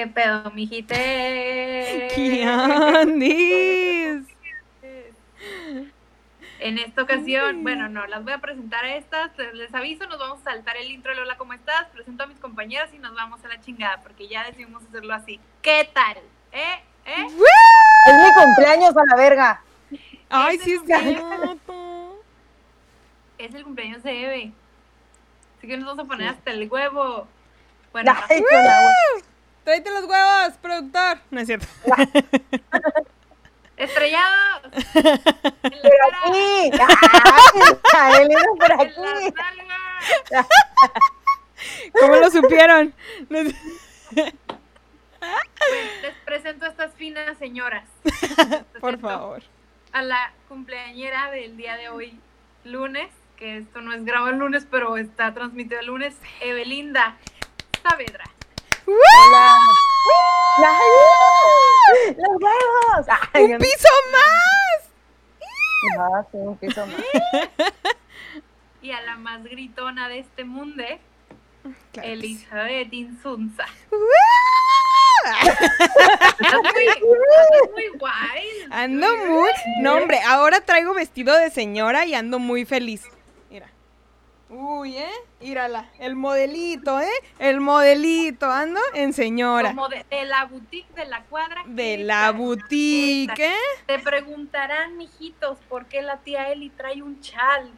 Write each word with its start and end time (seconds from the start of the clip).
¿Qué 0.00 0.06
pedo, 0.06 0.50
mijite? 0.52 2.08
¡Kiandis! 2.14 3.26
En 6.62 6.78
esta 6.78 7.02
ocasión, 7.02 7.62
bueno, 7.62 7.88
no, 7.88 8.06
las 8.06 8.22
voy 8.22 8.32
a 8.34 8.38
presentar 8.38 8.84
a 8.84 8.96
estas. 8.96 9.30
Les 9.54 9.74
aviso, 9.74 10.06
nos 10.06 10.18
vamos 10.18 10.40
a 10.40 10.44
saltar 10.52 10.78
el 10.78 10.90
intro 10.90 11.10
de 11.10 11.18
Lola, 11.18 11.36
¿cómo 11.36 11.52
estás? 11.52 11.86
Presento 11.88 12.22
a 12.22 12.26
mis 12.26 12.38
compañeras 12.38 12.92
y 12.94 12.98
nos 12.98 13.14
vamos 13.14 13.44
a 13.44 13.48
la 13.48 13.60
chingada, 13.60 14.02
porque 14.02 14.28
ya 14.28 14.44
decidimos 14.44 14.82
hacerlo 14.84 15.12
así. 15.12 15.38
¿Qué 15.60 15.90
tal? 15.92 16.16
¿Eh? 16.52 16.82
¿Eh? 17.06 17.26
Es 17.26 17.32
mi 17.34 18.32
cumpleaños 18.42 18.96
a 18.96 19.04
la 19.06 19.16
verga. 19.16 19.62
Ay, 20.30 20.58
sí, 20.58 20.72
es 20.74 20.82
cierto. 20.84 22.22
Es 23.36 23.54
el 23.54 23.64
cumpleaños 23.64 24.02
de 24.02 24.24
Eve. 24.24 24.52
Así 25.58 25.66
que 25.66 25.76
nos 25.76 25.86
vamos 25.86 26.04
a 26.04 26.08
poner 26.08 26.28
hasta 26.28 26.52
el 26.52 26.70
huevo. 26.70 27.26
Bueno, 27.92 28.14
Ay, 28.28 28.42
con. 28.42 29.29
Tráete 29.64 29.90
los 29.90 30.04
huevos, 30.04 30.52
productor. 30.60 31.18
No 31.30 31.40
es 31.40 31.46
cierto. 31.46 31.66
estrellados. 33.76 34.62
En 34.94 35.02
la 35.04 35.20
Pero 35.62 35.96
cara, 36.10 36.18
aquí. 36.26 36.70
Ay, 37.94 38.14
él 38.22 38.30
era 38.30 38.48
por 38.58 38.72
aquí. 38.72 39.00
nalgas. 39.34 40.46
¿Cómo 41.98 42.16
lo 42.16 42.30
supieron? 42.30 42.94
Pues, 43.28 43.54
les 46.02 46.14
presento 46.24 46.64
a 46.64 46.68
estas 46.68 46.94
finas 46.94 47.36
señoras. 47.38 47.84
Por 48.80 48.98
favor. 48.98 49.42
A 49.92 50.02
la 50.02 50.32
cumpleañera 50.48 51.30
del 51.30 51.56
día 51.56 51.76
de 51.76 51.90
hoy, 51.90 52.18
lunes, 52.64 53.10
que 53.36 53.58
esto 53.58 53.80
no 53.80 53.92
es 53.92 54.04
grabado 54.04 54.30
el 54.30 54.38
lunes, 54.38 54.66
pero 54.70 54.96
está 54.96 55.34
transmitido 55.34 55.80
el 55.80 55.86
lunes, 55.86 56.16
Evelinda 56.40 57.16
Saavedra. 57.82 58.24
Hola. 58.90 59.58
¡Los 62.16 62.42
huevos! 62.42 63.06
Ay, 63.32 63.44
¡Un 63.44 63.58
piso 63.58 63.88
más! 64.12 64.90
Ah, 65.98 66.24
sí, 66.30 66.36
un 66.38 66.56
piso 66.56 66.86
más. 66.86 67.02
Y 68.82 68.92
a 68.92 69.00
la 69.02 69.16
más 69.16 69.44
gritona 69.44 70.08
de 70.08 70.20
este 70.20 70.42
mundo, 70.44 70.82
Claro 71.92 72.08
sí. 72.08 72.12
Elizabeth 72.12 72.90
Insunza. 72.94 73.66
Estás 76.40 76.62
muy, 76.62 77.68
muy 77.74 77.98
guay. 77.98 78.48
Ando 78.70 79.16
muy. 79.18 79.50
No, 79.82 79.96
hombre, 79.98 80.18
ahora 80.26 80.62
traigo 80.62 80.94
vestido 80.94 81.36
de 81.36 81.50
señora 81.50 82.06
y 82.06 82.14
ando 82.14 82.38
muy 82.38 82.64
feliz. 82.64 83.02
Uy, 84.50 84.96
¿eh? 84.96 85.12
Mírala. 85.40 85.88
El 86.00 86.16
modelito, 86.16 87.00
¿eh? 87.00 87.08
El 87.38 87.60
modelito. 87.60 88.50
Ando 88.50 88.80
en 88.94 89.12
señora. 89.12 89.68
Como 89.68 89.88
de, 89.88 90.04
de 90.10 90.24
la 90.24 90.44
boutique 90.46 90.92
de 90.96 91.06
la 91.06 91.22
cuadra. 91.22 91.62
De 91.66 91.96
¿qué 91.96 92.04
la 92.04 92.32
boutique. 92.32 93.46
¿eh? 93.46 93.54
Te 93.86 94.00
preguntarán, 94.00 94.96
mijitos, 94.96 95.58
por 95.68 95.86
qué 95.86 96.02
la 96.02 96.16
tía 96.18 96.50
Eli 96.50 96.70
trae 96.70 97.00
un 97.00 97.20
chal. 97.20 97.70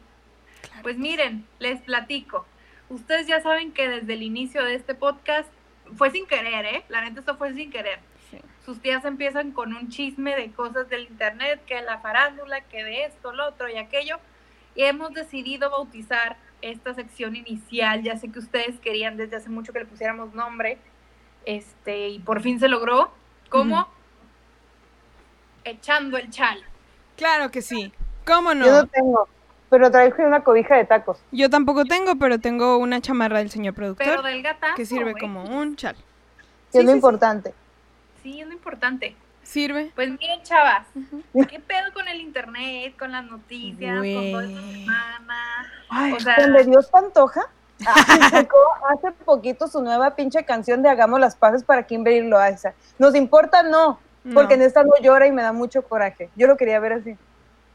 Pues 0.81 0.97
miren, 0.97 1.47
les 1.59 1.79
platico. 1.81 2.47
Ustedes 2.89 3.27
ya 3.27 3.39
saben 3.41 3.71
que 3.71 3.87
desde 3.87 4.13
el 4.13 4.23
inicio 4.23 4.65
de 4.65 4.73
este 4.73 4.95
podcast 4.95 5.49
fue 5.95 6.09
sin 6.09 6.25
querer, 6.25 6.65
¿eh? 6.65 6.85
La 6.89 7.01
neta, 7.01 7.19
esto 7.19 7.37
fue 7.37 7.53
sin 7.53 7.69
querer. 7.69 7.99
Sí. 8.31 8.39
Sus 8.65 8.81
tías 8.81 9.05
empiezan 9.05 9.51
con 9.51 9.75
un 9.75 9.89
chisme 9.89 10.35
de 10.35 10.51
cosas 10.51 10.89
del 10.89 11.03
internet, 11.03 11.63
que 11.67 11.83
la 11.83 11.99
farándula, 11.99 12.61
que 12.61 12.83
de 12.83 13.05
esto, 13.05 13.31
lo 13.31 13.47
otro 13.49 13.69
y 13.69 13.77
aquello. 13.77 14.17
Y 14.73 14.85
hemos 14.85 15.13
decidido 15.13 15.69
bautizar 15.69 16.35
esta 16.63 16.93
sección 16.93 17.35
inicial. 17.35 18.01
Ya 18.03 18.17
sé 18.17 18.31
que 18.31 18.39
ustedes 18.39 18.79
querían 18.79 19.17
desde 19.17 19.35
hace 19.37 19.49
mucho 19.49 19.71
que 19.73 19.79
le 19.79 19.85
pusiéramos 19.85 20.33
nombre. 20.33 20.77
Este, 21.45 22.09
y 22.09 22.19
por 22.19 22.41
fin 22.41 22.59
se 22.59 22.67
logró. 22.67 23.11
¿Cómo? 23.49 23.87
Echando 25.63 26.17
el 26.17 26.29
chal. 26.29 26.59
Claro 27.17 27.51
que 27.51 27.61
sí. 27.61 27.93
¿Cómo 28.25 28.53
Yo 28.53 28.59
no 28.59 28.71
no? 28.83 28.87
tengo, 28.87 29.27
pero 29.69 29.91
traje 29.91 30.25
una 30.25 30.43
cobija 30.43 30.75
de 30.75 30.85
tacos. 30.85 31.19
Yo 31.31 31.49
tampoco 31.49 31.85
tengo, 31.85 32.15
pero 32.15 32.39
tengo 32.39 32.77
una 32.77 33.01
chamarra 33.01 33.39
del 33.39 33.49
señor 33.49 33.73
Pero 33.75 33.95
productor 33.95 34.23
del 34.23 34.41
gatazo. 34.41 34.75
que 34.75 34.85
sirve 34.85 35.11
güey. 35.11 35.21
como 35.21 35.43
un 35.43 35.75
chal. 35.75 35.95
Que 36.71 36.79
es 36.79 36.81
Sí, 36.81 36.83
lo 36.83 36.87
sí, 36.87 36.87
sí. 36.87 36.95
importante. 36.95 37.53
Sí, 38.21 38.41
es 38.41 38.47
lo 38.47 38.53
importante. 38.53 39.15
Sirve. 39.53 39.91
Pues 39.93 40.09
miren, 40.09 40.41
chavas, 40.41 40.87
¿qué 41.47 41.59
pedo 41.59 41.93
con 41.93 42.07
el 42.07 42.19
internet, 42.19 42.95
con 42.97 43.11
las 43.11 43.23
noticias, 43.23 43.97
con 43.97 44.31
toda 44.31 44.45
esta 44.45 44.61
semana? 44.61 45.71
Ay, 45.89 46.13
O 46.13 46.19
sea- 46.19 46.37
donde 46.37 46.63
Dios 46.63 46.87
Pantoja 46.87 47.41
ah, 47.85 48.29
sacó 48.31 48.57
hace 48.89 49.11
poquito 49.11 49.67
su 49.67 49.83
nueva 49.83 50.15
pinche 50.15 50.43
canción 50.43 50.81
de 50.81 50.89
Hagamos 50.89 51.19
las 51.19 51.35
paces 51.35 51.63
para 51.63 51.83
Kimberly 51.83 52.27
Loaiza. 52.27 52.73
¿Nos 52.97 53.13
importa? 53.13 53.61
No, 53.61 53.99
porque 54.33 54.55
en 54.55 54.63
esta 54.63 54.81
no 54.83 54.93
llora 55.03 55.27
y 55.27 55.31
me 55.31 55.43
da 55.43 55.53
mucho 55.53 55.83
coraje. 55.83 56.31
Yo 56.35 56.47
lo 56.47 56.57
quería 56.57 56.79
ver 56.79 56.93
así. 56.93 57.15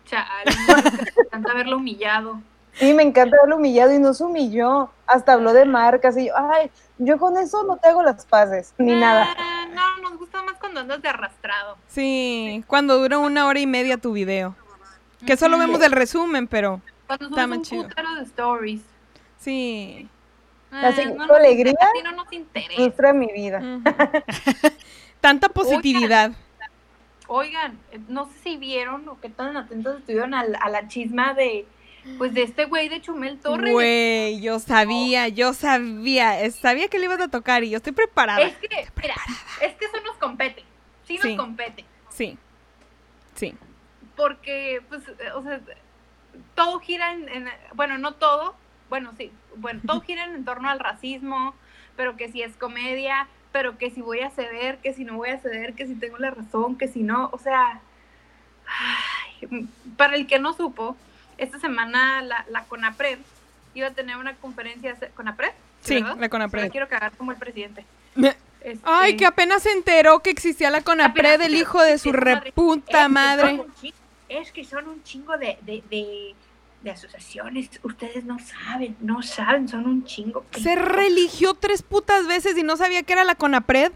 Chale, 0.07 0.51
no, 0.67 0.77
me 0.83 1.21
encanta 1.27 1.55
verlo 1.55 1.77
humillado. 1.77 2.41
Sí, 2.79 2.95
me 2.95 3.03
encanta 3.03 3.37
verlo 3.43 3.57
humillado 3.57 3.93
y 3.93 3.99
no 3.99 4.15
se 4.15 4.25
humilló. 4.25 4.91
Hasta 5.07 5.33
habló 5.33 5.53
de 5.53 5.65
marcas 5.65 6.17
y 6.17 6.27
yo, 6.27 6.35
ay, 6.37 6.71
yo 6.99 7.19
con 7.19 7.37
eso 7.37 7.65
no 7.65 7.77
te 7.79 7.89
hago 7.89 8.03
las 8.03 8.25
paces, 8.27 8.75
ni 8.79 8.95
nada. 8.95 9.35
Ah, 9.37 9.67
No, 9.75 10.03
nos 10.11 10.19
gusta 10.19 10.43
más 10.43 10.55
cuando 10.59 10.81
andas 10.81 11.01
de 11.03 11.09
arrastrado. 11.09 11.77
Sí, 11.89 12.63
cuando 12.67 12.99
dura 12.99 13.19
una 13.19 13.47
hora 13.47 13.59
y 13.61 13.67
media 13.67 13.97
tu 13.99 14.13
video. 14.13 14.55
Que 15.27 15.37
solo 15.37 15.57
Ujú. 15.57 15.67
vemos 15.67 15.83
el 15.83 15.93
resumen, 15.93 16.47
pero 16.47 16.81
Cuando 17.07 17.27
está 17.29 17.47
más 17.47 17.59
un 17.59 17.65
chido. 17.65 17.85
de 17.85 18.23
stories. 18.25 18.83
sí. 19.39 20.09
Ah, 20.71 20.89
Así, 20.89 21.03
no 21.07 21.13
tu 21.13 21.19
nos 21.19 21.31
alegría. 21.31 21.73
interesa, 21.73 22.11
no 22.11 22.23
nos 22.25 22.33
interesa. 22.33 23.13
Mi 23.15 23.33
vida. 23.33 23.59
Ujú. 23.61 23.83
Tanta 25.21 25.49
positividad. 25.49 26.33
Oigan, 27.27 27.79
eh, 27.91 28.01
no 28.09 28.27
sé 28.27 28.39
si 28.43 28.57
vieron 28.59 29.09
o 29.09 29.19
qué 29.21 29.29
tan 29.31 29.57
atentos 29.57 29.99
estuvieron 29.99 30.35
a, 30.35 30.41
a 30.41 30.69
la 30.71 30.87
chisma 30.89 31.35
de, 31.35 31.67
pues, 32.17 32.33
de 32.35 32.43
este 32.43 32.65
güey 32.65 32.89
de 32.89 33.01
Chumel 33.01 33.39
Torres. 33.39 33.73
Güey, 33.73 34.41
yo 34.41 34.59
sabía, 34.59 35.29
yo 35.29 35.53
sabía, 35.55 36.51
sabía 36.51 36.89
que 36.89 36.99
le 36.99 37.05
ibas 37.05 37.21
a 37.21 37.29
tocar 37.29 37.63
y 37.65 37.71
yo 37.71 37.77
estoy 37.77 37.93
preparada. 37.93 38.41
Es 38.43 38.57
que, 38.57 38.69
mira, 39.01 39.15
es 39.61 39.75
que 39.75 39.85
eso 39.85 40.01
nos 40.05 40.17
compete. 40.17 40.65
Sí 41.05 41.15
nos 41.15 41.23
Sí. 41.25 41.37
compete. 41.37 41.85
Sí, 42.11 42.39
sí. 43.35 43.55
Porque, 44.17 44.83
pues, 44.89 45.03
o 45.35 45.43
sea, 45.43 45.61
todo 46.55 46.81
gira 46.81 47.13
en, 47.13 47.29
en- 47.29 47.49
bueno, 47.75 47.99
no 47.99 48.13
todo, 48.15 48.55
bueno, 48.89 49.13
sí, 49.17 49.31
bueno, 49.57 49.81
todo 49.87 50.01
gira 50.03 50.25
en 50.25 50.45
torno 50.45 50.69
al 50.71 50.81
racismo, 50.81 51.55
pero 51.97 52.17
que 52.17 52.31
si 52.31 52.43
es 52.43 52.57
comedia, 52.57 53.29
pero 53.53 53.79
que 53.79 53.91
si 53.91 54.03
voy 54.03 54.21
a 54.21 54.31
ceder, 54.31 54.79
que 54.79 54.93
si 54.93 55.05
no 55.05 55.15
voy 55.17 55.31
a 55.31 55.39
ceder, 55.39 55.75
que 55.75 55.87
si 55.87 55.95
tengo 55.95 56.19
la 56.19 56.31
razón, 56.31 56.77
que 56.77 56.89
si 56.89 57.03
no, 57.03 57.29
o 57.33 57.39
sea, 57.39 57.81
ay, 58.67 59.69
para 59.97 60.17
el 60.17 60.27
que 60.27 60.39
no 60.39 60.53
supo, 60.53 60.97
esta 61.39 61.59
semana 61.59 62.23
la, 62.23 62.45
la 62.51 62.65
CONAPRED 62.65 63.19
iba 63.75 63.87
a 63.89 63.91
tener 63.93 64.17
una 64.17 64.35
conferencia, 64.35 64.97
¿CONAPRED? 65.15 65.51
Sí, 65.83 65.95
¿verdad? 66.03 66.17
la 66.19 66.29
CONAPRED. 66.29 66.71
quiero 66.71 66.89
cagar 66.89 67.13
como 67.13 67.33
el 67.33 67.39
presidente. 67.39 67.85
Este, 68.61 68.81
Ay, 68.83 69.17
que 69.17 69.25
apenas 69.25 69.63
se 69.63 69.71
enteró 69.73 70.19
que 70.21 70.31
existía 70.31 70.71
la 70.71 70.83
CONAPRED, 70.83 71.41
el 71.43 71.55
hijo 71.55 71.81
de 71.83 71.99
su 71.99 72.13
reputa 72.13 73.09
madre. 73.09 73.63
Es 74.29 74.53
que 74.53 74.65
son 74.65 74.89
un 74.89 75.03
chingo 75.05 75.39
de, 75.39 75.57
de, 75.63 75.83
de, 75.89 76.35
de 76.83 76.91
asociaciones. 76.91 77.71
Ustedes 77.83 78.25
no 78.25 78.39
saben, 78.41 78.97
no 79.01 79.23
saben, 79.23 79.69
son 79.69 79.87
un 79.87 80.05
chingo. 80.05 80.45
Se 80.53 80.75
religió 80.75 81.55
tres 81.55 81.83
putas 81.83 82.27
veces 82.27 82.59
y 82.59 82.63
no 82.63 82.77
sabía 82.77 83.03
que 83.05 83.13
era 83.13 83.25
la 83.25 83.37
CONAPRED. 83.37 83.93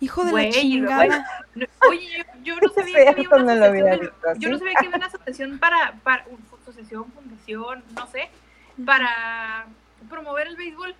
Hijo 0.00 0.24
de 0.24 0.32
la 0.32 0.48
chingada. 0.50 1.26
No, 1.54 1.66
Oye, 1.90 2.24
yo, 2.42 2.54
yo 2.54 2.56
no 2.66 2.68
sabía 2.74 2.96
Sí, 2.96 3.04
que 3.04 3.08
había 3.10 3.28
una 3.28 3.54
no 3.54 3.64
asociación. 3.66 4.10
yo 4.38 4.48
no 4.48 4.58
sabía 4.58 4.72
que 4.72 4.86
había 4.86 4.96
una 4.96 5.06
asociación 5.06 5.58
para, 5.58 5.92
para 6.02 6.24
asociación, 6.80 7.12
fundación, 7.12 7.84
no 7.96 8.06
sé, 8.08 8.28
para 8.84 9.66
promover 10.08 10.46
el 10.48 10.56
béisbol. 10.56 10.94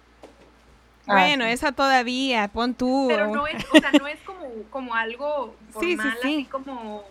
Ah, 1.07 1.15
Bueno, 1.15 1.45
sí. 1.47 1.51
esa 1.51 1.73
todavía, 1.73 2.49
pon 2.49 2.75
tú. 2.75 3.07
Pero 3.09 3.29
no 3.29 3.47
es, 3.47 3.65
o 3.73 3.79
sea, 3.81 3.91
no 3.93 4.07
es 4.07 4.21
como, 4.21 4.49
como 4.71 4.95
algo 4.95 5.57
Sí, 5.81 5.91
sí, 5.93 5.97
formal, 5.97 6.19
sí. 6.23 6.35
así 6.35 6.45
como, 6.45 7.05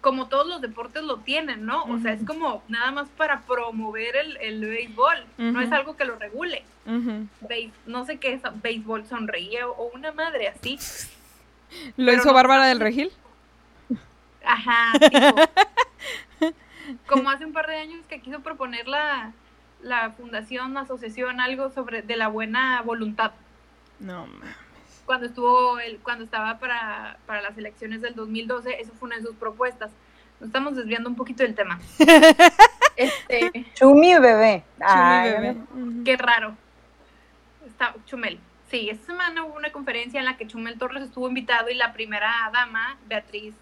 como 0.00 0.26
todos 0.28 0.46
los 0.48 0.60
deportes 0.60 1.02
lo 1.04 1.18
tienen, 1.18 1.64
¿no? 1.64 1.84
O 1.84 1.98
sea, 2.00 2.12
es 2.12 2.24
como 2.26 2.62
nada 2.68 2.90
más 2.90 3.08
para 3.16 3.42
promover 3.42 4.16
el, 4.16 4.36
el 4.38 4.60
béisbol, 4.60 5.24
no 5.38 5.60
es 5.60 5.70
algo 5.72 5.96
que 5.96 6.04
lo 6.04 6.16
regule. 6.16 6.64
No 7.86 8.04
sé 8.04 8.18
qué 8.18 8.32
es 8.34 8.42
béisbol 8.62 9.06
sonreía 9.06 9.68
o 9.68 9.90
una 9.94 10.10
madre 10.12 10.48
así. 10.48 10.78
¿Lo 11.96 12.06
Pero 12.06 12.12
hizo 12.18 12.28
no 12.28 12.34
Bárbara 12.34 12.66
del 12.66 12.80
Regil? 12.80 13.10
Ajá, 14.44 14.92
tipo. 14.98 15.36
Como 17.06 17.30
hace 17.30 17.44
un 17.44 17.52
par 17.52 17.66
de 17.66 17.76
años 17.76 18.04
que 18.06 18.20
quiso 18.20 18.40
proponer 18.40 18.88
la, 18.88 19.32
la 19.82 20.10
fundación, 20.10 20.76
asociación, 20.76 21.40
algo 21.40 21.70
sobre 21.70 22.02
de 22.02 22.16
la 22.16 22.28
buena 22.28 22.82
voluntad. 22.82 23.32
No, 23.98 24.26
ma. 24.26 24.56
cuando 25.04 25.26
estuvo 25.26 25.78
el, 25.78 25.98
cuando 25.98 26.24
estaba 26.24 26.58
para, 26.58 27.18
para 27.26 27.42
las 27.42 27.56
elecciones 27.56 28.02
del 28.02 28.14
2012, 28.14 28.80
eso 28.80 28.92
fue 28.98 29.08
una 29.08 29.16
de 29.16 29.22
sus 29.22 29.36
propuestas. 29.36 29.90
Nos 30.40 30.48
estamos 30.48 30.76
desviando 30.76 31.08
un 31.08 31.16
poquito 31.16 31.42
del 31.42 31.54
tema. 31.54 31.80
Este, 32.94 33.64
Chumi 33.72 34.18
bebé. 34.18 34.64
Chumi 34.76 34.86
Ay, 34.86 35.30
bebé. 35.32 35.56
Qué 36.04 36.14
raro. 36.18 36.54
Está 37.66 37.94
Chumel. 38.04 38.38
Sí, 38.70 38.90
esta 38.90 39.06
semana 39.06 39.44
hubo 39.44 39.56
una 39.56 39.72
conferencia 39.72 40.20
en 40.20 40.26
la 40.26 40.36
que 40.36 40.46
Chumel 40.46 40.78
Torres 40.78 41.02
estuvo 41.04 41.26
invitado 41.26 41.70
y 41.70 41.74
la 41.74 41.94
primera 41.94 42.50
dama, 42.52 42.98
Beatriz 43.06 43.54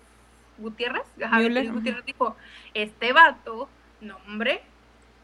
Gutiérrez, 0.61 1.05
Müller. 1.17 1.73
Gutiérrez 1.73 2.05
dijo, 2.05 2.37
este 2.75 3.13
vato, 3.13 3.69
no 4.01 4.17
hombre, 4.27 4.63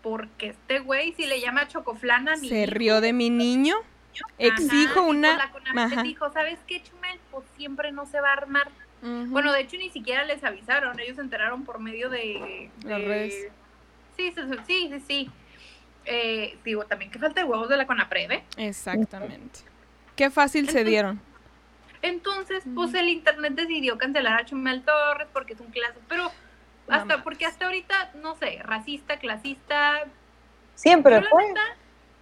porque 0.03 0.49
este 0.49 0.81
güey 0.81 1.13
si 1.13 1.27
le 1.27 1.41
llama 1.41 1.69
chocoflana 1.69 2.35
a 2.35 2.37
mi 2.37 2.49
Se 2.49 2.63
hijo, 2.65 2.73
rió 2.75 3.01
de 3.01 3.13
mi 3.13 3.31
niño. 3.31 3.77
ajá, 4.15 4.27
Exijo 4.39 5.03
una. 5.03 5.51
pues 5.53 5.65
la 5.95 6.03
dijo, 6.03 6.33
¿sabes 6.33 6.59
qué, 6.67 6.83
Chumel? 6.83 7.19
Pues 7.31 7.45
siempre 7.57 7.93
no 7.93 8.07
se 8.07 8.21
va 8.21 8.31
a 8.31 8.33
armar. 8.35 8.69
Bueno, 9.03 9.53
de 9.53 9.61
hecho 9.61 9.77
ni 9.77 9.91
siquiera 9.91 10.25
les 10.25 10.43
avisaron, 10.43 10.99
ellos 10.99 11.15
se 11.17 11.23
enteraron 11.23 11.65
por 11.65 11.79
medio 11.79 12.09
de... 12.11 12.71
Las 12.85 12.99
de- 13.01 13.07
redes. 13.07 13.35
Sí, 14.17 14.33
sí, 14.35 14.41
sí, 14.49 14.57
sí, 14.67 14.89
sí, 14.93 15.01
sí. 15.07 15.31
Eh, 16.07 16.57
digo, 16.65 16.87
también 16.87 17.11
que 17.11 17.19
falta 17.19 17.41
de 17.41 17.47
huevos 17.47 17.69
de 17.69 17.77
la 17.77 17.87
CONAPRED, 17.87 18.31
¿eh? 18.33 18.45
Exactamente. 18.57 19.61
Qué 20.17 20.31
fácil 20.31 20.69
se 20.71 20.83
dieron. 20.85 21.21
Entonces, 22.03 22.65
pues 22.75 22.93
el 22.95 23.09
internet 23.09 23.55
decidió 23.55 23.99
cancelar 23.99 24.41
a 24.41 24.45
Chumel 24.45 24.83
Torres 24.85 25.29
porque 25.33 25.55
es 25.55 25.61
un 25.61 25.71
clase, 25.71 25.99
pero 26.09 26.31
hasta, 26.89 27.23
porque 27.25 27.47
hasta 27.47 27.67
ahorita, 27.67 28.13
no 28.23 28.37
sé, 28.37 28.61
racista, 28.63 29.19
clasista, 29.19 30.05
Siempre 30.75 31.23
fue. 31.23 31.45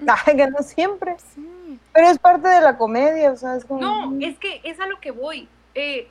Ay, 0.27 0.37
que 0.37 0.47
no 0.49 0.59
siempre. 0.59 1.17
Sí. 1.35 1.79
Pero 1.93 2.07
es 2.09 2.19
parte 2.19 2.49
de 2.49 2.61
la 2.61 2.77
comedia, 2.79 3.33
o 3.33 3.37
sea, 3.37 3.57
es 3.57 3.65
como. 3.65 3.81
no, 3.81 4.17
es 4.21 4.39
que 4.39 4.61
es 4.65 4.79
a 4.81 4.87
lo 4.87 5.01
que 5.01 5.11
voy. 5.11 5.49
eh, 5.75 6.09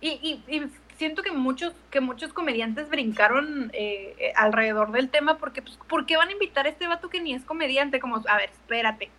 y, 0.00 0.08
y- 0.48 0.54
y 0.56 0.70
siento 0.98 1.22
que 1.22 1.32
muchos, 1.32 1.74
que 1.90 2.00
muchos 2.00 2.32
comediantes 2.32 2.88
brincaron 2.88 3.70
eh, 3.72 4.14
eh, 4.18 4.32
alrededor 4.36 4.92
del 4.92 5.08
tema 5.10 5.38
porque, 5.38 5.62
pues, 5.62 5.78
¿por 5.88 6.06
qué 6.06 6.16
van 6.16 6.28
a 6.28 6.32
invitar 6.32 6.66
a 6.66 6.68
este 6.68 6.86
vato 6.86 7.08
que 7.08 7.20
ni 7.20 7.34
es 7.34 7.44
comediante? 7.44 7.98
Como, 8.00 8.16
a 8.28 8.36
ver, 8.36 8.50
espérate. 8.50 9.10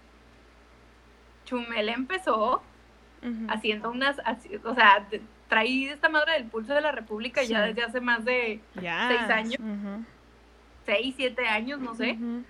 Chumel 1.47 1.89
empezó 1.89 2.61
haciendo 3.49 3.89
unas, 3.89 4.17
o 4.63 4.75
sea, 4.75 5.05
de- 5.09 5.21
traí 5.49 5.85
esta 5.87 6.07
madre 6.09 6.33
del 6.33 6.45
pulso 6.45 6.73
de 6.73 6.81
la 6.81 6.91
República 6.91 7.41
ya 7.43 7.61
desde 7.61 7.83
hace 7.83 7.99
más 8.01 8.23
de 8.25 8.61
Ya. 8.81 9.07
seis 9.07 9.29
años. 9.29 9.57
6, 10.85 11.15
7 11.17 11.47
años, 11.47 11.79
no 11.81 11.95
sé, 11.95 12.13
Ujú. 12.13 12.43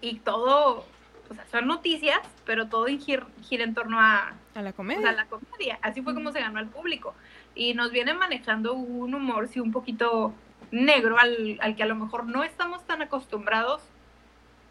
y 0.00 0.16
todo, 0.20 0.84
o 1.30 1.34
sea, 1.34 1.44
son 1.50 1.66
noticias, 1.68 2.18
pero 2.44 2.66
todo 2.68 2.86
gir- 2.88 3.26
gira 3.42 3.62
en 3.64 3.74
torno 3.74 4.00
a, 4.00 4.32
A 4.54 4.62
la 4.62 4.70
o 4.70 4.74
comedia. 4.74 5.02
sea, 5.02 5.12
la 5.12 5.26
comedia, 5.26 5.78
así 5.82 6.02
fue 6.02 6.14
como 6.14 6.32
se 6.32 6.40
ganó 6.40 6.58
al 6.58 6.66
público, 6.68 7.14
y 7.54 7.74
nos 7.74 7.92
viene 7.92 8.14
manejando 8.14 8.72
un 8.74 9.14
humor, 9.14 9.46
sí, 9.48 9.60
un 9.60 9.70
poquito 9.70 10.32
negro, 10.72 11.16
al, 11.18 11.58
al 11.62 11.76
que 11.76 11.82
a 11.82 11.86
lo 11.86 11.94
mejor 11.94 12.24
no 12.26 12.42
estamos 12.42 12.84
tan 12.86 13.02
acostumbrados 13.02 13.82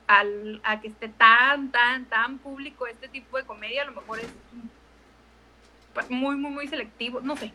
al, 0.09 0.59
a 0.63 0.81
que 0.81 0.87
esté 0.87 1.07
tan, 1.07 1.69
tan, 1.71 2.05
tan 2.05 2.39
público 2.39 2.87
este 2.87 3.07
tipo 3.09 3.37
de 3.37 3.43
comedia, 3.43 3.83
a 3.83 3.85
lo 3.85 3.91
mejor 3.93 4.19
es 4.19 4.27
muy, 6.09 6.35
muy, 6.35 6.49
muy 6.51 6.67
selectivo, 6.67 7.21
no 7.21 7.37
sé, 7.37 7.53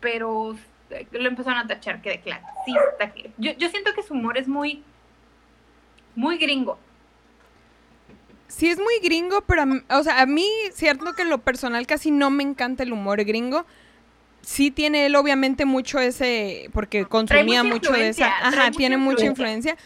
pero 0.00 0.56
lo 1.12 1.28
empezaron 1.28 1.58
a 1.58 1.66
tachar 1.66 2.02
que 2.02 2.10
de 2.10 2.20
clasista. 2.20 3.12
que- 3.14 3.30
Yo, 3.38 3.52
yo 3.52 3.68
siento 3.70 3.94
que 3.94 4.02
su 4.02 4.12
humor 4.14 4.36
es 4.36 4.46
muy, 4.48 4.82
muy 6.14 6.36
gringo. 6.38 6.78
Sí 8.48 8.68
es 8.68 8.78
muy 8.78 8.98
gringo, 9.02 9.42
pero 9.42 9.64
o 9.90 10.02
sea, 10.02 10.20
a 10.20 10.26
mí 10.26 10.46
cierto 10.72 11.14
que 11.14 11.22
en 11.22 11.30
lo 11.30 11.38
personal 11.38 11.86
casi 11.86 12.10
no 12.10 12.30
me 12.30 12.42
encanta 12.42 12.82
el 12.82 12.92
humor 12.92 13.24
gringo. 13.24 13.64
Sí 14.42 14.70
tiene 14.70 15.06
él 15.06 15.16
obviamente 15.16 15.64
mucho 15.64 15.98
ese 15.98 16.70
porque 16.72 17.04
consumía 17.04 17.62
mucho 17.62 17.92
de 17.92 18.08
esa, 18.08 18.28
ajá, 18.46 18.70
tiene 18.70 18.96
mucha 18.96 19.26
influencia. 19.26 19.76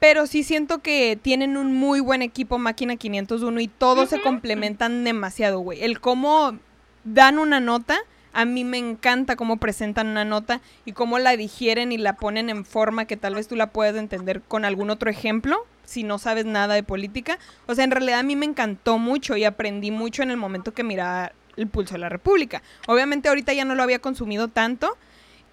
Pero 0.00 0.26
sí 0.28 0.44
siento 0.44 0.78
que 0.78 1.18
tienen 1.20 1.56
un 1.56 1.74
muy 1.74 1.98
buen 2.00 2.22
equipo 2.22 2.58
Máquina 2.58 2.96
501 2.96 3.60
y 3.60 3.68
todos 3.68 4.10
se 4.10 4.20
complementan 4.20 5.02
demasiado, 5.02 5.58
güey. 5.58 5.82
El 5.82 6.00
cómo 6.00 6.56
dan 7.02 7.38
una 7.40 7.58
nota, 7.58 7.98
a 8.32 8.44
mí 8.44 8.62
me 8.62 8.78
encanta 8.78 9.34
cómo 9.34 9.56
presentan 9.56 10.06
una 10.06 10.24
nota 10.24 10.60
y 10.84 10.92
cómo 10.92 11.18
la 11.18 11.36
digieren 11.36 11.90
y 11.90 11.98
la 11.98 12.14
ponen 12.14 12.48
en 12.48 12.64
forma 12.64 13.06
que 13.06 13.16
tal 13.16 13.34
vez 13.34 13.48
tú 13.48 13.56
la 13.56 13.70
puedas 13.70 13.96
entender 13.96 14.40
con 14.42 14.64
algún 14.64 14.90
otro 14.90 15.10
ejemplo, 15.10 15.66
si 15.84 16.04
no 16.04 16.18
sabes 16.18 16.44
nada 16.44 16.74
de 16.74 16.84
política. 16.84 17.38
O 17.66 17.74
sea, 17.74 17.82
en 17.82 17.90
realidad 17.90 18.20
a 18.20 18.22
mí 18.22 18.36
me 18.36 18.46
encantó 18.46 18.98
mucho 18.98 19.36
y 19.36 19.44
aprendí 19.44 19.90
mucho 19.90 20.22
en 20.22 20.30
el 20.30 20.36
momento 20.36 20.72
que 20.74 20.84
miraba 20.84 21.32
el 21.58 21.68
pulso 21.68 21.94
de 21.94 22.00
la 22.00 22.08
República. 22.08 22.62
Obviamente 22.86 23.28
ahorita 23.28 23.52
ya 23.52 23.64
no 23.64 23.74
lo 23.74 23.82
había 23.82 23.98
consumido 23.98 24.48
tanto 24.48 24.96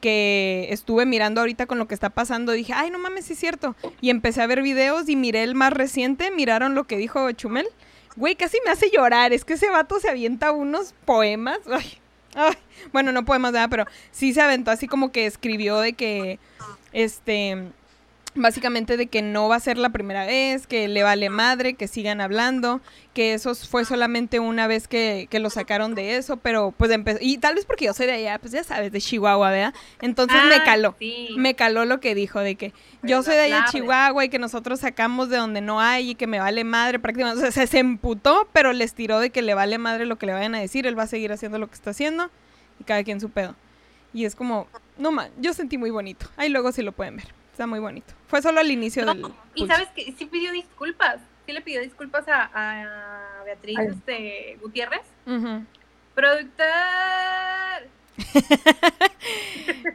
que 0.01 0.67
estuve 0.69 1.05
mirando 1.05 1.41
ahorita 1.41 1.65
con 1.65 1.79
lo 1.79 1.87
que 1.87 1.95
está 1.95 2.11
pasando, 2.11 2.51
dije, 2.51 2.73
ay, 2.73 2.91
no 2.91 2.99
mames, 2.99 3.25
sí 3.25 3.33
es 3.33 3.39
cierto. 3.39 3.75
Y 4.01 4.11
empecé 4.11 4.41
a 4.41 4.47
ver 4.47 4.61
videos 4.61 5.09
y 5.09 5.15
miré 5.15 5.43
el 5.43 5.55
más 5.55 5.73
reciente, 5.73 6.31
miraron 6.31 6.75
lo 6.75 6.83
que 6.83 6.97
dijo 6.97 7.31
Chumel. 7.31 7.67
Güey, 8.15 8.35
casi 8.35 8.57
me 8.63 8.71
hace 8.71 8.91
llorar, 8.91 9.33
es 9.33 9.43
que 9.45 9.53
ese 9.53 9.69
vato 9.69 9.99
se 9.99 10.09
avienta 10.09 10.51
unos 10.51 10.93
poemas. 11.05 11.59
Ay, 11.71 11.97
ay. 12.35 12.53
Bueno, 12.93 13.11
no 13.11 13.25
poemas, 13.25 13.53
nada, 13.53 13.67
pero 13.67 13.85
sí 14.11 14.33
se 14.33 14.41
aventó 14.41 14.69
así 14.69 14.87
como 14.87 15.11
que 15.11 15.25
escribió 15.25 15.79
de 15.79 15.93
que, 15.93 16.39
este, 16.93 17.71
básicamente 18.35 18.97
de 18.97 19.07
que 19.07 19.21
no 19.21 19.47
va 19.47 19.55
a 19.55 19.59
ser 19.61 19.77
la 19.77 19.89
primera 19.89 20.25
vez, 20.25 20.67
que 20.67 20.87
le 20.89 21.03
vale 21.03 21.29
madre, 21.29 21.75
que 21.75 21.87
sigan 21.87 22.19
hablando, 22.19 22.81
que 23.13 23.33
eso 23.33 23.55
fue 23.55 23.85
solamente 23.85 24.39
una 24.39 24.67
vez 24.67 24.87
que, 24.89 25.27
que 25.29 25.39
lo 25.39 25.49
sacaron 25.49 25.95
de 25.95 26.17
eso, 26.17 26.35
pero 26.37 26.73
pues 26.77 26.91
empezó, 26.91 27.19
y 27.21 27.37
tal 27.37 27.55
vez 27.55 27.65
porque 27.65 27.85
yo 27.85 27.93
soy 27.93 28.07
de 28.07 28.11
allá, 28.13 28.37
pues 28.39 28.51
ya 28.51 28.63
sabes, 28.65 28.91
de 28.91 28.99
Chihuahua, 28.99 29.51
¿verdad? 29.51 29.73
Entonces 30.01 30.37
me 30.49 30.55
Ah, 30.55 30.63
caló. 30.65 30.95
sí. 30.99 31.29
Me 31.37 31.55
caló 31.55 31.85
lo 31.85 31.99
que 32.01 32.13
dijo 32.13 32.39
de 32.41 32.55
que 32.55 32.73
yo 33.03 33.23
soy 33.23 33.35
de 33.35 33.41
allá 33.43 33.61
de. 33.61 33.71
Chihuahua 33.71 34.25
y 34.25 34.29
que 34.29 34.39
nosotros 34.39 34.81
sacamos 34.81 35.29
de 35.29 35.37
donde 35.37 35.61
no 35.61 35.79
hay 35.79 36.11
y 36.11 36.15
que 36.15 36.27
me 36.27 36.39
vale 36.39 36.63
madre 36.65 36.99
prácticamente. 36.99 37.39
O 37.39 37.41
sea, 37.41 37.51
se, 37.51 37.67
se 37.67 37.79
emputó, 37.79 38.49
pero 38.51 38.73
les 38.73 38.93
tiró 38.93 39.19
de 39.19 39.29
que 39.29 39.41
le 39.41 39.53
vale 39.53 39.77
madre 39.77 40.05
lo 40.05 40.17
que 40.17 40.25
le 40.25 40.33
vayan 40.33 40.55
a 40.55 40.59
decir. 40.59 40.85
Él 40.87 40.97
va 40.99 41.03
a 41.03 41.07
seguir 41.07 41.31
haciendo 41.31 41.57
lo 41.57 41.67
que 41.67 41.75
está 41.75 41.91
haciendo 41.91 42.29
y 42.81 42.83
cada 42.83 43.03
quien 43.05 43.21
su 43.21 43.29
pedo. 43.29 43.55
Y 44.13 44.25
es 44.25 44.35
como, 44.35 44.67
no 44.97 45.11
man, 45.11 45.29
yo 45.39 45.53
sentí 45.53 45.77
muy 45.77 45.89
bonito. 45.89 46.27
Ahí 46.35 46.49
luego 46.49 46.71
sí 46.73 46.81
lo 46.81 46.91
pueden 46.91 47.15
ver. 47.17 47.27
Está 47.51 47.67
muy 47.67 47.79
bonito. 47.79 48.13
Fue 48.35 48.41
solo 48.41 48.59
al 48.59 48.69
inicio 48.69 49.05
No, 49.05 49.13
del. 49.13 49.25
y 49.53 49.61
pulso. 49.61 49.73
sabes 49.73 49.87
que 49.95 50.11
sí 50.11 50.25
pidió 50.25 50.51
disculpas. 50.51 51.21
Sí 51.45 51.53
le 51.53 51.61
pidió 51.61 51.79
disculpas 51.79 52.27
a, 52.27 52.49
a 53.39 53.43
Beatriz 53.45 53.77
Ay. 53.79 53.87
este, 53.91 54.57
Gutiérrez. 54.61 55.03
Productor. 56.13 56.65